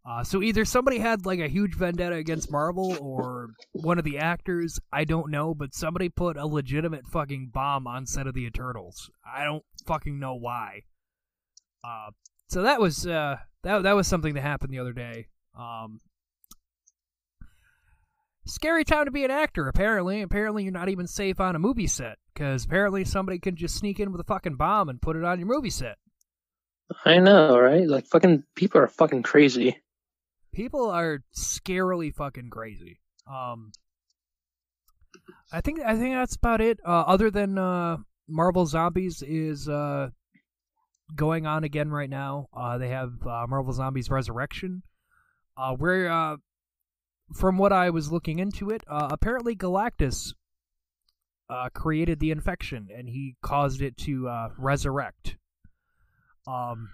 Uh, 0.07 0.23
so 0.23 0.43
either 0.43 0.64
somebody 0.64 0.99
had 0.99 1.26
like 1.26 1.39
a 1.39 1.47
huge 1.47 1.73
vendetta 1.73 2.15
against 2.15 2.51
Marvel, 2.51 2.95
or 3.01 3.49
one 3.72 3.97
of 3.97 4.05
the 4.05 4.19
actors, 4.19 4.80
I 4.93 5.05
don't 5.05 5.31
know, 5.31 5.55
but 5.55 5.73
somebody 5.73 6.07
put 6.07 6.38
a 6.38 6.45
legitimate 6.45 7.07
fucking 7.07 7.49
bomb 7.51 7.88
on 7.88 8.05
set 8.05 8.27
of 8.27 8.35
the 8.35 8.45
Eternals. 8.45 9.09
I 9.26 9.43
don't 9.43 9.65
fucking 9.88 10.19
know 10.19 10.35
why. 10.35 10.84
Uh, 11.84 12.11
so 12.47 12.61
that 12.61 12.80
was 12.80 13.07
uh, 13.07 13.38
that 13.64 13.81
that 13.81 13.95
was 13.95 14.05
something 14.05 14.35
that 14.35 14.41
happened 14.41 14.72
the 14.72 14.80
other 14.80 14.93
day. 14.93 15.30
Um, 15.57 15.99
scary 18.47 18.83
time 18.83 19.05
to 19.05 19.11
be 19.11 19.23
an 19.23 19.31
actor. 19.31 19.67
Apparently, 19.67 20.21
apparently 20.21 20.63
you're 20.63 20.71
not 20.71 20.89
even 20.89 21.07
safe 21.07 21.39
on 21.39 21.55
a 21.55 21.59
movie 21.59 21.87
set 21.87 22.17
because 22.33 22.65
apparently 22.65 23.05
somebody 23.05 23.39
can 23.39 23.55
just 23.55 23.75
sneak 23.75 23.99
in 23.99 24.11
with 24.11 24.21
a 24.21 24.25
fucking 24.25 24.55
bomb 24.55 24.89
and 24.89 25.01
put 25.01 25.15
it 25.15 25.23
on 25.23 25.39
your 25.39 25.47
movie 25.47 25.69
set. 25.69 25.97
I 27.05 27.19
know, 27.19 27.57
right? 27.59 27.87
Like 27.87 28.05
fucking 28.07 28.43
people 28.55 28.79
are 28.81 28.87
fucking 28.87 29.23
crazy. 29.23 29.77
People 30.53 30.89
are 30.89 31.19
scarily 31.37 32.13
fucking 32.13 32.49
crazy. 32.49 32.99
Um, 33.29 33.71
I 35.51 35.61
think 35.61 35.79
I 35.81 35.95
think 35.95 36.15
that's 36.15 36.35
about 36.35 36.61
it. 36.61 36.79
Uh, 36.85 37.01
other 37.01 37.29
than 37.29 37.57
uh, 37.57 37.97
Marvel 38.27 38.65
Zombies 38.65 39.21
is 39.21 39.67
uh, 39.69 40.09
going 41.15 41.45
on 41.45 41.63
again 41.63 41.89
right 41.89 42.09
now. 42.09 42.47
Uh, 42.55 42.77
they 42.77 42.89
have 42.89 43.11
uh, 43.25 43.45
Marvel 43.47 43.73
Zombies 43.73 44.09
Resurrection, 44.09 44.83
Uh, 45.57 45.75
we're 45.77 46.07
uh, 46.09 46.37
from 47.33 47.57
what 47.57 47.73
I 47.73 47.89
was 47.89 48.11
looking 48.11 48.39
into 48.39 48.69
it, 48.69 48.83
uh, 48.87 49.09
apparently 49.11 49.55
Galactus 49.55 50.33
uh, 51.49 51.69
created 51.73 52.19
the 52.19 52.31
infection 52.31 52.87
and 52.95 53.07
he 53.07 53.35
caused 53.41 53.81
it 53.81 53.97
to 53.97 54.27
uh, 54.27 54.49
resurrect. 54.57 55.37
Um, 56.45 56.89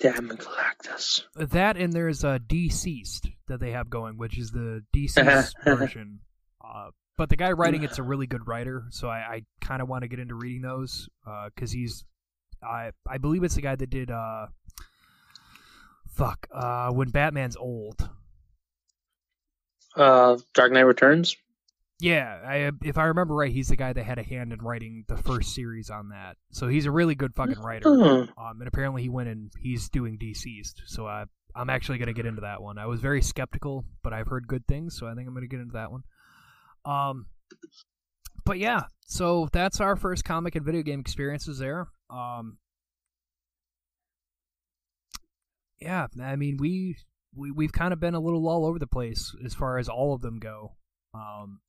Damn 0.00 0.28
Galactus. 0.28 1.22
that 1.34 1.76
and 1.76 1.92
there's 1.92 2.22
a 2.22 2.38
deceased 2.38 3.28
that 3.48 3.60
they 3.60 3.72
have 3.72 3.90
going, 3.90 4.16
which 4.16 4.38
is 4.38 4.50
the 4.50 4.84
deceased 4.92 5.56
version. 5.64 6.20
Uh, 6.64 6.90
but 7.16 7.30
the 7.30 7.36
guy 7.36 7.50
writing 7.52 7.82
it's 7.82 7.98
a 7.98 8.02
really 8.04 8.26
good 8.26 8.46
writer, 8.46 8.84
so 8.90 9.08
I, 9.08 9.16
I 9.16 9.42
kind 9.60 9.82
of 9.82 9.88
want 9.88 10.02
to 10.02 10.08
get 10.08 10.20
into 10.20 10.34
reading 10.34 10.62
those 10.62 11.08
because 11.46 11.72
he's, 11.72 12.04
I 12.62 12.92
I 13.08 13.18
believe 13.18 13.42
it's 13.42 13.56
the 13.56 13.62
guy 13.62 13.74
that 13.74 13.90
did 13.90 14.10
uh, 14.10 14.46
fuck 16.06 16.46
uh, 16.52 16.90
when 16.90 17.10
Batman's 17.10 17.56
old. 17.56 18.08
Uh, 19.98 20.38
Dark 20.54 20.72
Knight 20.72 20.82
Returns. 20.82 21.36
Yeah, 22.00 22.38
I, 22.46 22.70
if 22.84 22.96
I 22.96 23.06
remember 23.06 23.34
right, 23.34 23.50
he's 23.50 23.68
the 23.68 23.76
guy 23.76 23.92
that 23.92 24.04
had 24.04 24.20
a 24.20 24.22
hand 24.22 24.52
in 24.52 24.60
writing 24.60 25.04
the 25.08 25.16
first 25.16 25.52
series 25.52 25.90
on 25.90 26.10
that. 26.10 26.36
So 26.52 26.68
he's 26.68 26.86
a 26.86 26.92
really 26.92 27.16
good 27.16 27.34
fucking 27.34 27.58
writer. 27.58 27.92
Hmm. 27.92 28.40
Um, 28.40 28.60
and 28.60 28.68
apparently 28.68 29.02
he 29.02 29.08
went 29.08 29.28
and 29.28 29.50
he's 29.60 29.88
doing 29.88 30.16
DCeased. 30.16 30.82
So 30.86 31.08
I, 31.08 31.24
I'm 31.56 31.70
actually 31.70 31.98
gonna 31.98 32.12
get 32.12 32.26
into 32.26 32.42
that 32.42 32.62
one. 32.62 32.78
I 32.78 32.86
was 32.86 33.00
very 33.00 33.20
skeptical, 33.20 33.84
but 34.04 34.12
I've 34.12 34.28
heard 34.28 34.46
good 34.46 34.64
things, 34.68 34.96
so 34.96 35.08
I 35.08 35.14
think 35.14 35.26
I'm 35.26 35.34
gonna 35.34 35.48
get 35.48 35.58
into 35.58 35.72
that 35.72 35.90
one. 35.90 36.04
Um, 36.84 37.26
but 38.44 38.58
yeah, 38.58 38.82
so 39.06 39.48
that's 39.52 39.80
our 39.80 39.96
first 39.96 40.24
comic 40.24 40.54
and 40.54 40.64
video 40.64 40.82
game 40.82 41.00
experiences 41.00 41.58
there. 41.58 41.88
Um, 42.10 42.58
yeah, 45.80 46.06
I 46.22 46.36
mean 46.36 46.58
we 46.58 46.96
we 47.38 47.50
we've 47.50 47.72
kind 47.72 47.92
of 47.92 48.00
been 48.00 48.14
a 48.14 48.20
little 48.20 48.48
all 48.48 48.66
over 48.66 48.78
the 48.78 48.86
place 48.86 49.34
as 49.44 49.54
far 49.54 49.78
as 49.78 49.88
all 49.88 50.12
of 50.14 50.20
them 50.20 50.38
go. 50.38 50.74
Um, 51.14 51.60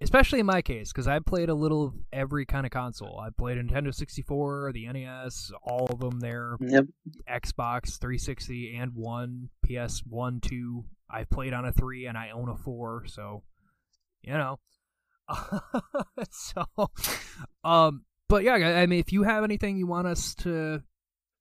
especially 0.00 0.40
in 0.40 0.46
my 0.46 0.62
case 0.62 0.92
because 0.92 1.08
I 1.08 1.18
played 1.18 1.48
a 1.48 1.54
little 1.54 1.86
of 1.86 1.94
every 2.12 2.46
kind 2.46 2.66
of 2.66 2.72
console. 2.72 3.18
I 3.18 3.30
played 3.30 3.58
Nintendo 3.58 3.94
64, 3.94 4.72
the 4.72 4.86
NES, 4.92 5.52
all 5.62 5.86
of 5.86 6.00
them 6.00 6.20
there, 6.20 6.56
Yep. 6.60 6.86
Xbox 7.28 7.98
360 7.98 8.76
and 8.76 8.94
one, 8.94 9.48
PS 9.64 10.02
one, 10.06 10.40
two. 10.40 10.84
I've 11.10 11.30
played 11.30 11.52
on 11.52 11.64
a 11.64 11.72
three 11.72 12.06
and 12.06 12.16
I 12.18 12.30
own 12.30 12.48
a 12.48 12.56
four, 12.56 13.04
so 13.06 13.42
you 14.22 14.32
know. 14.32 14.58
so, 16.30 16.64
um, 17.64 18.04
but 18.28 18.44
yeah, 18.44 18.54
I 18.54 18.82
I 18.82 18.86
mean, 18.86 19.00
if 19.00 19.12
you 19.12 19.22
have 19.24 19.44
anything 19.44 19.76
you 19.76 19.86
want 19.86 20.06
us 20.06 20.34
to, 20.36 20.82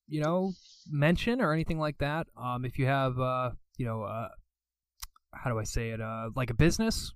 you 0.07 0.21
know, 0.21 0.53
mention 0.89 1.41
or 1.41 1.53
anything 1.53 1.79
like 1.79 1.97
that, 1.99 2.27
um, 2.37 2.65
if 2.65 2.77
you 2.79 2.85
have, 2.85 3.19
uh, 3.19 3.51
you 3.77 3.85
know, 3.85 4.03
uh, 4.03 4.29
how 5.33 5.49
do 5.49 5.59
I 5.59 5.63
say 5.63 5.89
it, 5.89 6.01
uh, 6.01 6.29
like 6.35 6.49
a 6.49 6.53
business, 6.53 7.13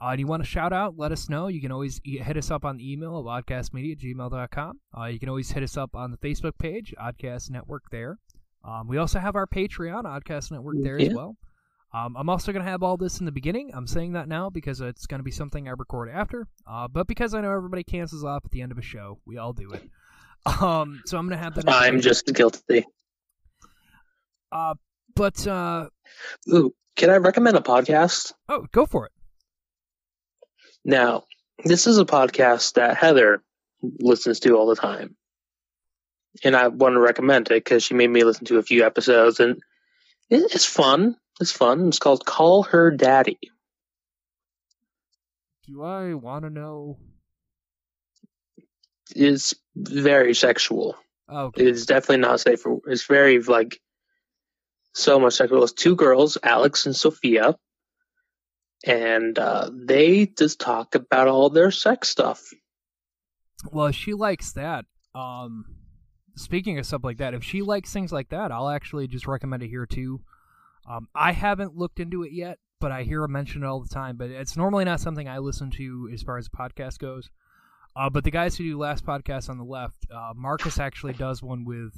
uh, 0.00 0.08
and 0.08 0.20
you 0.20 0.26
want 0.26 0.42
to 0.42 0.48
shout 0.48 0.72
out, 0.72 0.98
let 0.98 1.12
us 1.12 1.28
know. 1.28 1.48
You 1.48 1.60
can 1.60 1.72
always 1.72 2.00
e- 2.04 2.18
hit 2.18 2.36
us 2.36 2.50
up 2.50 2.64
on 2.64 2.76
the 2.76 2.92
email 2.92 3.18
at 3.18 3.46
oddcastmedia@gmail.com. 3.46 4.80
Uh, 4.96 5.04
you 5.06 5.18
can 5.18 5.28
always 5.28 5.50
hit 5.50 5.62
us 5.62 5.76
up 5.76 5.94
on 5.94 6.10
the 6.10 6.18
Facebook 6.18 6.58
page, 6.58 6.94
Oddcast 7.00 7.50
Network 7.50 7.84
there. 7.90 8.18
Um, 8.64 8.88
we 8.88 8.98
also 8.98 9.18
have 9.18 9.36
our 9.36 9.46
Patreon, 9.46 10.02
Oddcast 10.04 10.50
Network 10.50 10.76
there 10.82 10.98
as 10.98 11.14
well. 11.14 11.36
Um, 11.94 12.14
I'm 12.16 12.28
also 12.28 12.52
going 12.52 12.64
to 12.64 12.70
have 12.70 12.82
all 12.82 12.96
this 12.98 13.20
in 13.20 13.26
the 13.26 13.32
beginning. 13.32 13.70
I'm 13.72 13.86
saying 13.86 14.12
that 14.12 14.28
now 14.28 14.50
because 14.50 14.80
it's 14.80 15.06
going 15.06 15.20
to 15.20 15.24
be 15.24 15.30
something 15.30 15.66
I 15.66 15.70
record 15.70 16.10
after. 16.10 16.46
Uh, 16.68 16.88
but 16.88 17.06
because 17.06 17.32
I 17.32 17.40
know 17.40 17.52
everybody 17.52 17.84
cancels 17.84 18.24
off 18.24 18.44
at 18.44 18.50
the 18.50 18.60
end 18.60 18.72
of 18.72 18.76
a 18.76 18.82
show, 18.82 19.20
we 19.24 19.38
all 19.38 19.52
do 19.54 19.70
it. 19.70 19.88
Um, 20.46 21.02
so 21.06 21.18
I'm 21.18 21.28
to 21.30 21.36
have 21.36 21.54
that. 21.56 21.64
the 21.64 21.72
I'm 21.72 22.00
just 22.00 22.32
guilty. 22.32 22.86
Uh, 24.52 24.74
but 25.14 25.46
uh, 25.46 25.88
Ooh, 26.52 26.72
can 26.94 27.10
I 27.10 27.16
recommend 27.16 27.56
a 27.56 27.60
podcast? 27.60 28.32
oh, 28.48 28.66
go 28.72 28.86
for 28.86 29.06
it. 29.06 29.12
Now, 30.84 31.24
this 31.64 31.86
is 31.86 31.98
a 31.98 32.04
podcast 32.04 32.74
that 32.74 32.96
Heather 32.96 33.42
listens 33.82 34.40
to 34.40 34.56
all 34.56 34.66
the 34.66 34.76
time. 34.76 35.16
And 36.44 36.54
I 36.54 36.68
want 36.68 36.94
to 36.94 37.00
recommend 37.00 37.50
it 37.50 37.64
because 37.64 37.82
she 37.82 37.94
made 37.94 38.10
me 38.10 38.22
listen 38.22 38.44
to 38.46 38.58
a 38.58 38.62
few 38.62 38.84
episodes 38.84 39.40
and 39.40 39.60
it's 40.30 40.64
fun. 40.64 41.16
It's 41.40 41.52
fun. 41.52 41.88
It's 41.88 41.98
called 41.98 42.24
Call 42.24 42.62
Her 42.64 42.90
Daddy. 42.90 43.38
Do 45.66 45.82
I 45.82 46.14
want 46.14 46.44
to 46.44 46.50
know? 46.50 46.98
It's 49.14 49.54
very 49.76 50.34
sexual. 50.34 50.96
Oh, 51.28 51.46
okay. 51.46 51.64
It's 51.64 51.86
definitely 51.86 52.18
not 52.18 52.40
safe 52.40 52.60
for, 52.60 52.80
it's 52.86 53.04
very 53.04 53.40
like 53.40 53.80
so 54.94 55.20
much 55.20 55.34
sexual. 55.34 55.62
It's 55.62 55.72
two 55.72 55.96
girls, 55.96 56.38
Alex 56.42 56.86
and 56.86 56.96
Sophia. 56.96 57.56
And 58.84 59.38
uh, 59.38 59.70
they 59.72 60.26
just 60.26 60.60
talk 60.60 60.94
about 60.94 61.28
all 61.28 61.50
their 61.50 61.70
sex 61.70 62.08
stuff. 62.08 62.42
Well, 63.72 63.90
she 63.90 64.12
likes 64.12 64.52
that, 64.52 64.84
um, 65.14 65.64
speaking 66.36 66.78
of 66.78 66.86
stuff 66.86 67.02
like 67.02 67.18
that, 67.18 67.34
if 67.34 67.42
she 67.42 67.62
likes 67.62 67.92
things 67.92 68.12
like 68.12 68.28
that, 68.28 68.52
I'll 68.52 68.68
actually 68.68 69.08
just 69.08 69.26
recommend 69.26 69.62
it 69.62 69.68
here 69.68 69.86
too. 69.86 70.20
Um, 70.88 71.08
I 71.14 71.32
haven't 71.32 71.74
looked 71.74 71.98
into 71.98 72.22
it 72.22 72.32
yet, 72.32 72.58
but 72.80 72.92
I 72.92 73.02
hear 73.02 73.22
her 73.22 73.28
mention 73.28 73.64
it 73.64 73.66
all 73.66 73.80
the 73.80 73.88
time. 73.88 74.16
But 74.16 74.30
it's 74.30 74.56
normally 74.56 74.84
not 74.84 75.00
something 75.00 75.26
I 75.28 75.38
listen 75.38 75.70
to 75.72 76.08
as 76.12 76.22
far 76.22 76.36
as 76.38 76.48
podcast 76.48 76.98
goes. 76.98 77.30
Uh, 77.96 78.10
but 78.10 78.24
the 78.24 78.30
guys 78.30 78.56
who 78.56 78.64
do 78.64 78.78
last 78.78 79.06
podcast 79.06 79.48
on 79.48 79.56
the 79.56 79.64
left, 79.64 80.06
uh, 80.14 80.32
Marcus 80.36 80.78
actually 80.78 81.14
does 81.14 81.42
one 81.42 81.64
with, 81.64 81.94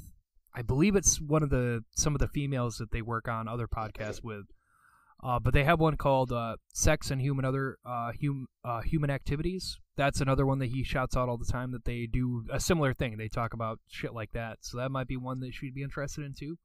I 0.55 0.63
believe 0.63 0.95
it's 0.95 1.21
one 1.21 1.43
of 1.43 1.51
the 1.51 1.83
some 1.97 2.15
of 2.15 2.21
the 2.21 2.29
females 2.29 2.77
that 2.79 2.93
they 2.93 3.03
work 3.03 3.27
on 3.27 3.49
other 3.49 3.67
podcasts 3.67 4.23
with. 4.23 4.45
Uh, 5.23 5.41
but 5.41 5.53
they 5.53 5.65
have 5.65 5.81
one 5.81 5.97
called 5.97 6.31
uh, 6.31 6.55
"Sex 6.73 7.11
and 7.11 7.21
Human 7.21 7.45
Other 7.45 7.77
uh, 7.85 8.13
hum, 8.23 8.47
uh, 8.65 8.83
Human 8.83 9.11
Activities." 9.11 9.77
That's 9.97 10.21
another 10.21 10.47
one 10.47 10.61
that 10.61 10.71
he 10.71 10.85
shouts 10.85 11.17
out 11.17 11.29
all 11.29 11.37
the 11.37 11.51
time. 11.51 11.73
That 11.73 11.85
they 11.85 12.07
do 12.07 12.45
a 12.53 12.61
similar 12.61 12.95
thing. 12.95 13.17
They 13.17 13.29
talk 13.29 13.53
about 13.53 13.81
shit 13.89 14.15
like 14.15 14.31
that. 14.33 14.59
So 14.61 14.79
that 14.79 14.93
might 14.93 15.09
be 15.09 15.17
one 15.17 15.41
that 15.41 15.55
she'd 15.55 15.75
be 15.75 15.83
interested 15.83 16.25
in 16.25 16.35
too. 16.39 16.59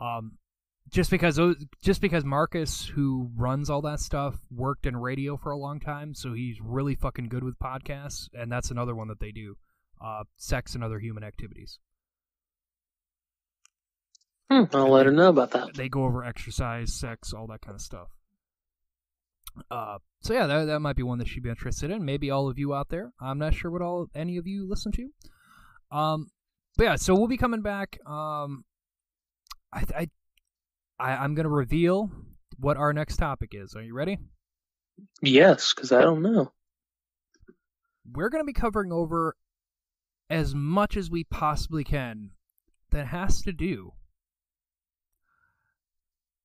Um, 0.00 0.38
just 0.90 1.10
because 1.10 1.40
just 1.82 2.00
because 2.00 2.24
Marcus, 2.24 2.86
who 2.86 3.30
runs 3.36 3.70
all 3.70 3.82
that 3.82 4.00
stuff, 4.00 4.36
worked 4.50 4.86
in 4.86 4.96
radio 4.96 5.36
for 5.36 5.50
a 5.50 5.56
long 5.56 5.80
time, 5.80 6.14
so 6.14 6.32
he's 6.32 6.60
really 6.60 6.94
fucking 6.94 7.28
good 7.28 7.44
with 7.44 7.58
podcasts, 7.58 8.28
and 8.32 8.50
that's 8.50 8.70
another 8.70 8.94
one 8.94 9.08
that 9.08 9.20
they 9.20 9.30
do. 9.30 9.56
Uh, 10.00 10.24
sex 10.36 10.74
and 10.74 10.84
other 10.84 11.00
human 11.00 11.24
activities. 11.24 11.78
Hmm, 14.50 14.64
I'll 14.72 14.90
let 14.90 15.06
her 15.06 15.12
know 15.12 15.28
about 15.28 15.50
that. 15.50 15.74
they 15.74 15.88
go 15.88 16.04
over 16.04 16.24
exercise, 16.24 16.94
sex, 16.94 17.32
all 17.32 17.46
that 17.48 17.60
kind 17.60 17.74
of 17.74 17.80
stuff. 17.80 18.08
Uh, 19.70 19.98
so 20.20 20.32
yeah, 20.32 20.46
that, 20.46 20.66
that 20.66 20.80
might 20.80 20.96
be 20.96 21.02
one 21.02 21.18
that 21.18 21.28
she'd 21.28 21.42
be 21.42 21.50
interested 21.50 21.90
in. 21.90 22.04
Maybe 22.04 22.30
all 22.30 22.48
of 22.48 22.58
you 22.58 22.74
out 22.74 22.88
there. 22.88 23.12
I'm 23.20 23.38
not 23.38 23.54
sure 23.54 23.70
what 23.70 23.82
all 23.82 24.06
any 24.14 24.36
of 24.36 24.46
you 24.46 24.68
listen 24.68 24.92
to. 24.92 25.96
Um, 25.96 26.28
but 26.76 26.84
yeah, 26.84 26.96
so 26.96 27.14
we'll 27.14 27.28
be 27.28 27.36
coming 27.36 27.60
back. 27.60 27.98
Um, 28.06 28.64
I, 29.72 29.84
I, 29.96 30.08
I 30.98 31.12
I'm 31.12 31.34
gonna 31.34 31.48
reveal 31.48 32.10
what 32.58 32.76
our 32.76 32.92
next 32.92 33.16
topic 33.16 33.50
is. 33.52 33.74
Are 33.74 33.82
you 33.82 33.94
ready? 33.94 34.18
Yes, 35.22 35.72
because 35.74 35.92
I 35.92 36.00
don't 36.00 36.22
know. 36.22 36.52
We're 38.10 38.30
gonna 38.30 38.44
be 38.44 38.52
covering 38.52 38.92
over 38.92 39.36
as 40.30 40.54
much 40.54 40.96
as 40.96 41.10
we 41.10 41.24
possibly 41.24 41.84
can 41.84 42.30
that 42.90 43.06
has 43.06 43.42
to 43.42 43.52
do 43.52 43.92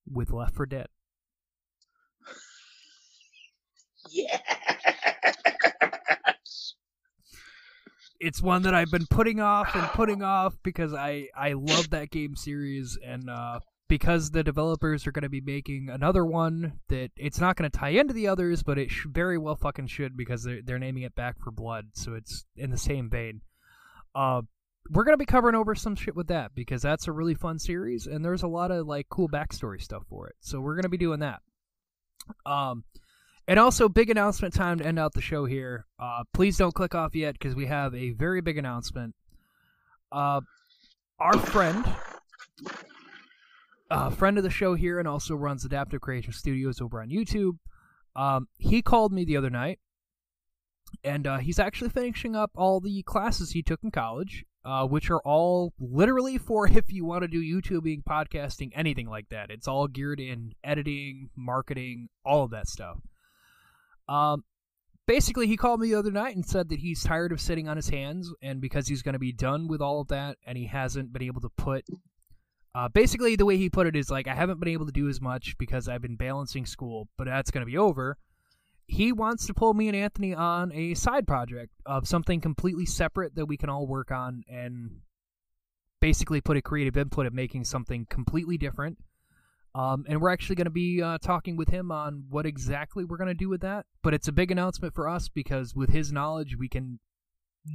with 0.09 0.31
Left 0.31 0.55
4 0.55 0.65
Dead. 0.65 0.87
Yes. 4.09 4.41
it's 8.19 8.41
one 8.41 8.63
that 8.63 8.75
I've 8.75 8.91
been 8.91 9.07
putting 9.09 9.39
off 9.39 9.75
and 9.75 9.87
putting 9.87 10.21
off 10.21 10.55
because 10.63 10.93
I 10.93 11.27
I 11.35 11.53
love 11.53 11.89
that 11.91 12.11
game 12.11 12.35
series 12.35 12.97
and 13.03 13.29
uh, 13.29 13.59
because 13.87 14.31
the 14.31 14.43
developers 14.43 15.05
are 15.05 15.11
going 15.11 15.23
to 15.23 15.29
be 15.29 15.41
making 15.41 15.89
another 15.89 16.25
one 16.25 16.79
that 16.89 17.11
it's 17.15 17.39
not 17.39 17.55
going 17.55 17.69
to 17.69 17.77
tie 17.77 17.89
into 17.89 18.13
the 18.13 18.27
others, 18.27 18.63
but 18.63 18.77
it 18.77 18.89
sh- 18.89 19.05
very 19.09 19.37
well 19.37 19.55
fucking 19.55 19.87
should 19.87 20.17
because 20.17 20.43
they're 20.43 20.61
they're 20.61 20.79
naming 20.79 21.03
it 21.03 21.15
Back 21.15 21.39
4 21.39 21.51
Blood, 21.51 21.89
so 21.93 22.13
it's 22.13 22.45
in 22.55 22.71
the 22.71 22.77
same 22.77 23.09
vein. 23.09 23.41
Uh, 24.15 24.41
we're 24.89 25.05
gonna 25.05 25.17
be 25.17 25.25
covering 25.25 25.55
over 25.55 25.75
some 25.75 25.95
shit 25.95 26.15
with 26.15 26.27
that 26.27 26.53
because 26.53 26.81
that's 26.81 27.07
a 27.07 27.11
really 27.11 27.35
fun 27.35 27.57
series 27.57 28.05
and 28.05 28.23
there's 28.23 28.43
a 28.43 28.47
lot 28.47 28.69
of 28.69 28.85
like 28.85 29.07
cool 29.09 29.29
backstory 29.29 29.81
stuff 29.81 30.03
for 30.09 30.27
it. 30.27 30.35
So 30.41 30.59
we're 30.59 30.75
gonna 30.75 30.89
be 30.89 30.97
doing 30.97 31.21
that. 31.21 31.39
Um, 32.45 32.83
and 33.47 33.59
also, 33.59 33.89
big 33.89 34.09
announcement 34.09 34.53
time 34.53 34.79
to 34.79 34.85
end 34.85 34.97
out 34.97 35.13
the 35.13 35.21
show 35.21 35.45
here. 35.45 35.85
Uh, 35.99 36.23
please 36.33 36.57
don't 36.57 36.73
click 36.73 36.95
off 36.95 37.13
yet 37.13 37.33
because 37.33 37.55
we 37.55 37.65
have 37.65 37.93
a 37.93 38.11
very 38.11 38.39
big 38.39 38.57
announcement. 38.57 39.15
Uh, 40.11 40.41
our 41.19 41.37
friend, 41.37 41.85
uh, 43.93 44.09
friend 44.09 44.37
of 44.37 44.43
the 44.43 44.49
show 44.49 44.73
here, 44.73 44.97
and 44.97 45.07
also 45.07 45.35
runs 45.35 45.63
Adaptive 45.63 46.01
Creation 46.01 46.33
Studios 46.33 46.81
over 46.81 46.99
on 46.99 47.09
YouTube. 47.09 47.57
Um, 48.15 48.47
he 48.57 48.81
called 48.81 49.13
me 49.13 49.23
the 49.23 49.37
other 49.37 49.51
night, 49.51 49.79
and 51.03 51.27
uh, 51.27 51.37
he's 51.37 51.59
actually 51.59 51.91
finishing 51.91 52.35
up 52.35 52.51
all 52.55 52.79
the 52.79 53.03
classes 53.03 53.51
he 53.51 53.61
took 53.61 53.83
in 53.83 53.91
college, 53.91 54.45
uh, 54.65 54.87
which 54.87 55.11
are 55.11 55.21
all 55.21 55.73
literally 55.79 56.39
for 56.39 56.67
if 56.71 56.91
you 56.91 57.05
want 57.05 57.21
to 57.21 57.27
do 57.27 57.41
YouTubing, 57.41 58.03
podcasting, 58.03 58.71
anything 58.73 59.07
like 59.07 59.29
that. 59.29 59.51
It's 59.51 59.67
all 59.67 59.87
geared 59.87 60.19
in 60.19 60.53
editing, 60.63 61.29
marketing, 61.35 62.09
all 62.25 62.43
of 62.43 62.51
that 62.51 62.67
stuff. 62.67 62.97
Um, 64.09 64.43
basically, 65.05 65.45
he 65.45 65.55
called 65.55 65.79
me 65.79 65.89
the 65.89 65.99
other 65.99 66.11
night 66.11 66.35
and 66.35 66.45
said 66.45 66.69
that 66.69 66.79
he's 66.79 67.03
tired 67.03 67.31
of 67.31 67.39
sitting 67.39 67.69
on 67.69 67.77
his 67.77 67.89
hands, 67.89 68.33
and 68.41 68.59
because 68.59 68.87
he's 68.87 69.03
going 69.03 69.13
to 69.13 69.19
be 69.19 69.31
done 69.33 69.67
with 69.67 69.81
all 69.81 70.01
of 70.01 70.07
that, 70.07 70.37
and 70.47 70.57
he 70.57 70.65
hasn't 70.65 71.13
been 71.13 71.21
able 71.21 71.41
to 71.41 71.49
put. 71.49 71.85
Uh, 72.75 72.89
basically, 72.89 73.35
the 73.35 73.45
way 73.45 73.57
he 73.57 73.69
put 73.69 73.87
it 73.87 73.95
is 73.95 74.09
like, 74.09 74.27
I 74.27 74.33
haven't 74.33 74.59
been 74.59 74.69
able 74.69 74.87
to 74.87 74.91
do 74.91 75.07
as 75.07 75.21
much 75.21 75.55
because 75.59 75.87
I've 75.87 76.01
been 76.01 76.15
balancing 76.15 76.65
school, 76.65 77.07
but 77.17 77.25
that's 77.25 77.51
going 77.51 77.65
to 77.65 77.71
be 77.71 77.77
over 77.77 78.17
he 78.87 79.11
wants 79.11 79.45
to 79.47 79.53
pull 79.53 79.73
me 79.73 79.87
and 79.87 79.95
Anthony 79.95 80.33
on 80.33 80.71
a 80.73 80.93
side 80.93 81.27
project 81.27 81.71
of 81.85 82.07
something 82.07 82.41
completely 82.41 82.85
separate 82.85 83.35
that 83.35 83.45
we 83.45 83.57
can 83.57 83.69
all 83.69 83.87
work 83.87 84.11
on 84.11 84.43
and 84.47 85.01
basically 85.99 86.41
put 86.41 86.57
a 86.57 86.61
creative 86.61 86.97
input 86.97 87.25
of 87.25 87.33
making 87.33 87.63
something 87.63 88.05
completely 88.09 88.57
different. 88.57 88.97
Um, 89.75 90.05
and 90.07 90.21
we're 90.21 90.29
actually 90.29 90.57
going 90.57 90.65
to 90.65 90.71
be 90.71 91.01
uh, 91.01 91.17
talking 91.17 91.55
with 91.55 91.69
him 91.69 91.91
on 91.91 92.25
what 92.29 92.45
exactly 92.45 93.05
we're 93.05 93.17
going 93.17 93.29
to 93.29 93.33
do 93.33 93.49
with 93.49 93.61
that. 93.61 93.85
But 94.03 94.13
it's 94.13 94.27
a 94.27 94.33
big 94.33 94.51
announcement 94.51 94.93
for 94.93 95.07
us 95.07 95.29
because 95.29 95.73
with 95.73 95.89
his 95.89 96.11
knowledge, 96.11 96.57
we 96.57 96.69
can 96.69 96.99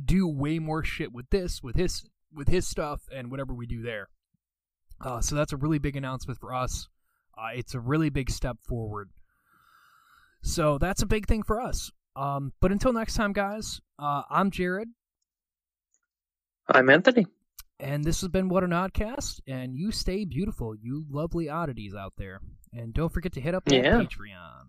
do 0.05 0.29
way 0.29 0.59
more 0.59 0.85
shit 0.85 1.12
with 1.12 1.31
this, 1.31 1.62
with 1.62 1.75
his 1.75 2.09
with 2.33 2.49
his 2.49 2.69
stuff, 2.69 3.01
and 3.12 3.31
whatever 3.31 3.55
we 3.55 3.66
do 3.66 3.83
there. 3.83 4.11
Uh, 5.01 5.20
so 5.20 5.35
that's 5.35 5.53
a 5.53 5.57
really 5.57 5.79
big 5.79 5.97
announcement 5.97 6.39
for 6.41 6.53
us. 6.55 6.89
Uh, 7.37 7.51
it's 7.55 7.75
a 7.75 7.81
really 7.81 8.11
big 8.11 8.31
step 8.31 8.57
forward. 8.66 9.11
So 10.43 10.79
that's 10.79 11.03
a 11.03 11.07
big 11.07 11.27
thing 11.27 11.43
for 11.43 11.61
us. 11.61 11.91
Um, 12.16 12.53
but 12.61 12.73
until 12.73 12.93
next 12.93 13.15
time, 13.15 13.33
guys, 13.33 13.81
uh, 13.99 14.23
I'm 14.29 14.51
Jared. 14.51 14.89
I'm 16.69 16.91
Anthony. 16.91 17.27
And 17.81 18.03
this 18.03 18.20
has 18.23 18.29
been 18.29 18.49
What 18.49 18.65
an 18.65 18.70
Oddcast. 18.70 19.41
And 19.47 19.77
you 19.77 19.93
stay 19.93 20.25
beautiful, 20.25 20.75
you 20.75 21.05
lovely 21.09 21.49
oddities 21.49 21.95
out 21.95 22.15
there. 22.19 22.41
And 22.73 22.93
don't 22.93 23.12
forget 23.12 23.33
to 23.35 23.41
hit 23.41 23.55
up 23.55 23.65
Yeah. 23.66 24.01
Patreon. 24.01 24.65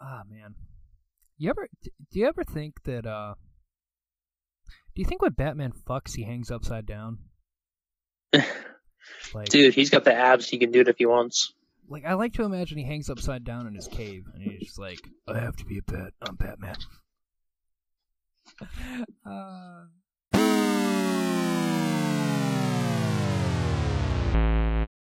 Ah, 0.00 0.22
man. 0.28 0.54
You 1.36 1.50
ever 1.50 1.68
do 1.82 2.18
you 2.18 2.26
ever 2.26 2.44
think 2.44 2.82
that 2.84 3.06
uh 3.06 3.34
do 4.94 5.02
you 5.02 5.04
think 5.04 5.20
when 5.22 5.32
Batman 5.32 5.72
fucks 5.72 6.14
he 6.14 6.22
hangs 6.22 6.50
upside 6.50 6.86
down? 6.86 7.18
Like, 9.34 9.48
Dude, 9.48 9.74
he's 9.74 9.90
got 9.90 10.04
the 10.04 10.14
abs. 10.14 10.48
He 10.48 10.58
can 10.58 10.70
do 10.70 10.80
it 10.80 10.88
if 10.88 10.98
he 10.98 11.06
wants. 11.06 11.52
Like 11.88 12.04
I 12.06 12.14
like 12.14 12.34
to 12.34 12.44
imagine 12.44 12.78
he 12.78 12.84
hangs 12.84 13.10
upside 13.10 13.44
down 13.44 13.66
in 13.66 13.74
his 13.74 13.88
cave, 13.88 14.24
and 14.32 14.42
he's 14.42 14.60
just 14.60 14.78
like, 14.78 15.00
"I 15.28 15.38
have 15.38 15.56
to 15.56 15.64
be 15.64 15.78
a 15.78 15.82
bat. 15.82 16.12
I'm 16.22 16.36
Batman." 16.36 16.76
uh... 19.26 19.84